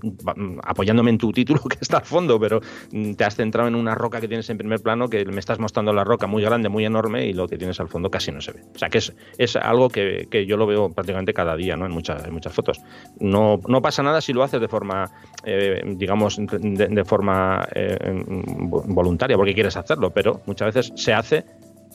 apoyándome 0.64 1.12
en 1.12 1.18
tu 1.18 1.32
título 1.32 1.62
que 1.70 1.78
está 1.82 1.98
al 1.98 2.06
fondo, 2.06 2.40
pero 2.40 2.62
mm, 2.92 3.14
te 3.14 3.24
has 3.24 3.36
centrado 3.36 3.68
en 3.68 3.76
una 3.76 3.96
roca 3.96 4.20
que 4.20 4.28
tienes 4.28 4.50
en 4.50 4.58
primer 4.58 4.82
plano, 4.82 5.10
que 5.10 5.26
me 5.26 5.40
estás 5.40 5.60
mostrando 5.60 5.94
la 5.94 6.04
roca 6.04 6.28
muy 6.28 6.44
grande, 6.44 6.70
muy 6.70 6.86
enorme, 6.86 7.26
y 7.26 7.34
lo 7.34 7.48
que 7.48 7.58
tienes 7.58 7.80
al 7.80 7.88
fondo 7.88 8.10
casi 8.10 8.32
no 8.32 8.42
se 8.42 8.54
ve. 8.54 8.64
O 8.76 8.78
sea 8.78 8.90
que 8.90 8.98
es, 8.98 9.14
es 9.38 9.56
algo 9.56 9.90
que, 9.90 10.28
que 10.30 10.46
yo 10.46 10.58
lo 10.58 10.66
veo 10.66 10.90
prácticamente 10.90 11.34
cada 11.34 11.56
día, 11.56 11.76
¿no? 11.76 11.86
En 11.86 11.92
muchas, 11.92 12.26
en 12.26 12.34
muchas 12.34 12.54
fotos. 12.54 12.80
No, 13.20 13.60
no 13.68 13.82
pasa 13.82 14.04
nada 14.04 14.22
si 14.22 14.34
lo 14.34 14.44
haces 14.44 14.62
de 14.62 14.68
forma, 14.68 15.10
eh, 15.44 15.82
digamos, 15.86 16.38
de, 16.40 17.06
forma 17.06 17.68
eh, 17.74 17.98
voluntaria, 18.28 19.38
porque 19.38 19.54
quieres 19.54 19.78
hacerlo, 19.78 20.12
pero 20.12 20.42
muchas 20.46 20.74
veces 20.74 20.94
se 20.96 21.14
hace 21.14 21.46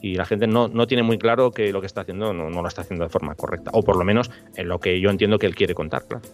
y 0.07 0.15
la 0.15 0.25
gente 0.25 0.47
no, 0.47 0.69
no, 0.69 0.87
tiene 0.87 1.03
muy 1.03 1.19
claro 1.19 1.51
que 1.51 1.73
lo 1.73 1.81
que 1.81 1.87
está 1.87 2.03
haciendo 2.03 2.33
no, 2.33 2.49
no, 2.49 2.63
lo 2.63 2.69
está 2.69 2.83
haciendo 2.83 3.05
de 3.05 3.11
forma 3.11 3.35
correcta, 3.35 3.71
o 3.75 3.83
por 3.83 3.97
lo 3.97 4.05
menos 4.05 4.31
en 4.55 4.69
lo 4.69 4.79
que 4.79 5.01
yo 5.01 5.11
entiendo 5.11 5.39
que 5.39 5.47
él 5.47 5.55
quiere 5.55 5.75
contar, 5.75 6.05
claro. 6.07 6.25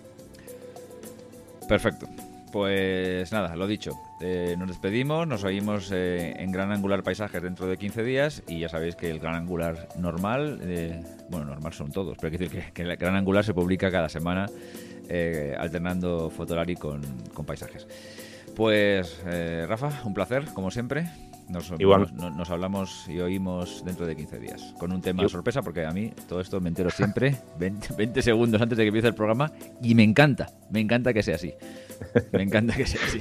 Perfecto. 1.69 2.07
Pues 2.53 3.33
nada, 3.33 3.57
lo 3.57 3.67
dicho, 3.67 3.93
eh, 4.21 4.57
nos 4.59 4.69
despedimos, 4.69 5.27
nos 5.27 5.43
oímos 5.43 5.91
eh, 5.91 6.35
en 6.37 6.53
Gran 6.53 6.71
Angular 6.71 7.03
Paisajes 7.03 7.43
dentro 7.43 7.67
de 7.67 7.79
15 7.79 8.03
días 8.03 8.43
y 8.47 8.61
ya 8.61 8.69
sabéis 8.69 8.95
que 8.95 9.11
el 9.11 9.21
Gran 9.21 9.37
Angular 9.37 9.89
normal, 9.97 10.61
eh, 10.63 11.03
bueno, 11.31 11.47
normal 11.47 11.73
son 11.73 11.91
todos, 11.91 12.19
pero 12.19 12.31
hay 12.31 12.39
que 12.39 12.45
decir 12.45 12.73
que, 12.75 12.83
el 12.83 12.95
Gran 12.99 13.17
Angular 13.17 13.43
se 13.43 13.55
publica 13.55 13.91
cada 13.91 14.11
semana 14.11 14.51
alternando 15.59 16.31
Fotolari 16.31 16.77
con, 16.77 17.01
con 17.33 17.47
paisajes. 17.47 17.87
Pues 18.55 19.23
Rafa, 19.67 20.03
un 20.05 20.13
placer, 20.13 20.45
como 20.55 20.71
siempre. 20.71 21.07
Nos, 21.53 21.73
Igual. 21.79 22.11
Nos, 22.15 22.51
hablamos 22.51 23.07
y 23.09 23.21
oímos 23.21 23.85
dentro 23.85 24.07
de 24.07 24.17
15 24.17 24.39
días. 24.39 24.75
Con 24.79 24.91
un 24.91 25.03
tema 25.03 25.29
sorpresa, 25.29 25.61
porque 25.63 25.85
a 25.85 25.91
mí 25.91 26.11
todo 26.29 26.41
esto 26.41 26.61
me 26.61 26.71
entero 26.71 26.91
siempre, 26.91 27.37
20, 27.59 28.23
segundos 28.23 28.61
antes 28.63 28.79
de 28.79 28.85
que 28.85 28.89
empiece 28.89 29.09
el 29.09 29.15
programa, 29.15 29.53
y 29.83 29.95
me 29.95 30.03
encanta, 30.03 30.49
me 30.73 30.81
encanta 30.81 31.13
que 31.13 31.23
sea 31.23 31.37
así. 31.37 31.55
Me 32.33 32.43
encanta 32.43 32.75
que 32.75 32.85
sea 32.87 33.01
así. 33.05 33.21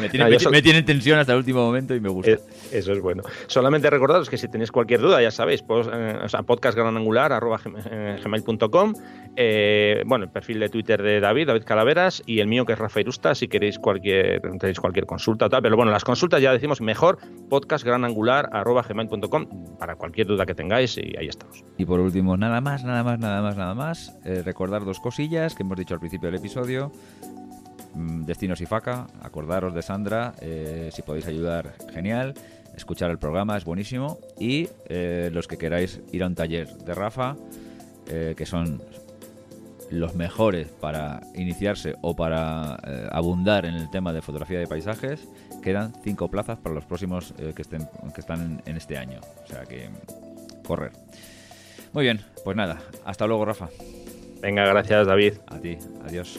Me 0.00 0.08
tiene, 0.08 0.26
en 0.78 0.84
tensión 0.84 1.16
hasta 1.18 1.32
el 1.32 1.38
último 1.38 1.64
momento 1.64 1.94
y 1.94 2.00
me 2.00 2.08
gusta. 2.08 2.32
Eh, 2.32 2.40
eso 2.72 2.90
es 2.92 3.00
bueno. 3.00 3.22
Solamente 3.46 3.88
recordaros 3.90 4.28
que 4.28 4.36
si 4.36 4.48
tenéis 4.48 4.72
cualquier 4.72 5.00
duda, 5.00 5.22
ya 5.22 5.30
sabéis, 5.30 5.62
pues, 5.62 5.88
eh, 5.92 6.18
o 6.22 6.28
sea, 6.28 6.42
podcastgranangular.com, 6.42 8.94
eh, 9.36 10.02
bueno, 10.06 10.24
el 10.24 10.30
perfil 10.30 10.58
de 10.60 10.68
Twitter 10.68 11.02
de 11.02 11.20
David, 11.20 11.46
David 11.46 11.62
Calaveras, 11.64 12.22
y 12.26 12.40
el 12.40 12.48
mío 12.48 12.66
que 12.66 12.72
es 12.72 12.78
Rafa 12.78 13.00
Irusta, 13.00 13.34
si 13.34 13.48
queréis 13.48 13.78
cualquier, 13.78 14.42
tenéis 14.58 14.80
cualquier 14.80 15.06
consulta 15.06 15.46
o 15.46 15.48
tal. 15.48 15.62
Pero 15.62 15.76
bueno, 15.76 15.92
las 15.92 16.04
consultas 16.04 16.42
ya 16.42 16.52
decimos 16.52 16.80
mejor, 16.80 17.18
podcastgranangular.gmail.com 17.48 19.78
para 19.78 19.94
cualquier 19.96 20.26
duda 20.26 20.46
que 20.46 20.54
tengáis 20.54 20.96
y 20.98 21.16
ahí 21.16 21.28
estamos. 21.28 21.64
Y 21.78 21.84
por 21.84 22.00
último, 22.00 22.36
nada 22.36 22.60
más, 22.60 22.82
nada 22.84 23.04
más, 23.04 23.18
nada 23.18 23.42
más, 23.42 23.56
nada 23.56 23.74
más. 23.74 24.16
recordar 24.44 24.84
dos 24.84 25.00
cosillas 25.00 25.54
que 25.54 25.62
hemos 25.62 25.78
dicho 25.78 25.94
al 25.94 26.00
principio 26.00 26.30
del 26.30 26.38
episodio. 26.38 26.79
Mm, 27.94 28.24
Destinos 28.24 28.60
y 28.60 28.66
Faca, 28.66 29.06
acordaros 29.20 29.74
de 29.74 29.82
Sandra, 29.82 30.34
eh, 30.40 30.90
si 30.92 31.02
podéis 31.02 31.26
ayudar, 31.26 31.74
genial. 31.92 32.34
Escuchar 32.76 33.10
el 33.10 33.18
programa 33.18 33.56
es 33.56 33.64
buenísimo. 33.64 34.18
Y 34.38 34.68
eh, 34.88 35.30
los 35.32 35.48
que 35.48 35.58
queráis 35.58 36.00
ir 36.12 36.22
a 36.22 36.26
un 36.26 36.34
taller 36.34 36.68
de 36.68 36.94
Rafa, 36.94 37.36
eh, 38.08 38.34
que 38.36 38.46
son 38.46 38.80
los 39.90 40.14
mejores 40.14 40.68
para 40.68 41.20
iniciarse 41.34 41.96
o 42.00 42.14
para 42.14 42.76
abundar 43.10 43.66
en 43.66 43.74
el 43.74 43.90
tema 43.90 44.12
de 44.12 44.22
fotografía 44.22 44.60
de 44.60 44.68
paisajes, 44.68 45.26
quedan 45.64 45.92
cinco 46.04 46.28
plazas 46.28 46.58
para 46.58 46.76
los 46.76 46.84
próximos 46.84 47.34
que, 47.56 47.60
estén, 47.60 47.88
que 48.14 48.20
están 48.20 48.62
en 48.66 48.76
este 48.76 48.96
año. 48.96 49.18
O 49.42 49.46
sea 49.48 49.64
que 49.64 49.90
correr. 50.64 50.92
Muy 51.92 52.04
bien, 52.04 52.20
pues 52.44 52.56
nada, 52.56 52.78
hasta 53.04 53.26
luego 53.26 53.44
Rafa. 53.44 53.68
Venga, 54.40 54.64
gracias 54.64 55.08
David. 55.08 55.34
A 55.48 55.58
ti, 55.58 55.76
adiós. 56.06 56.38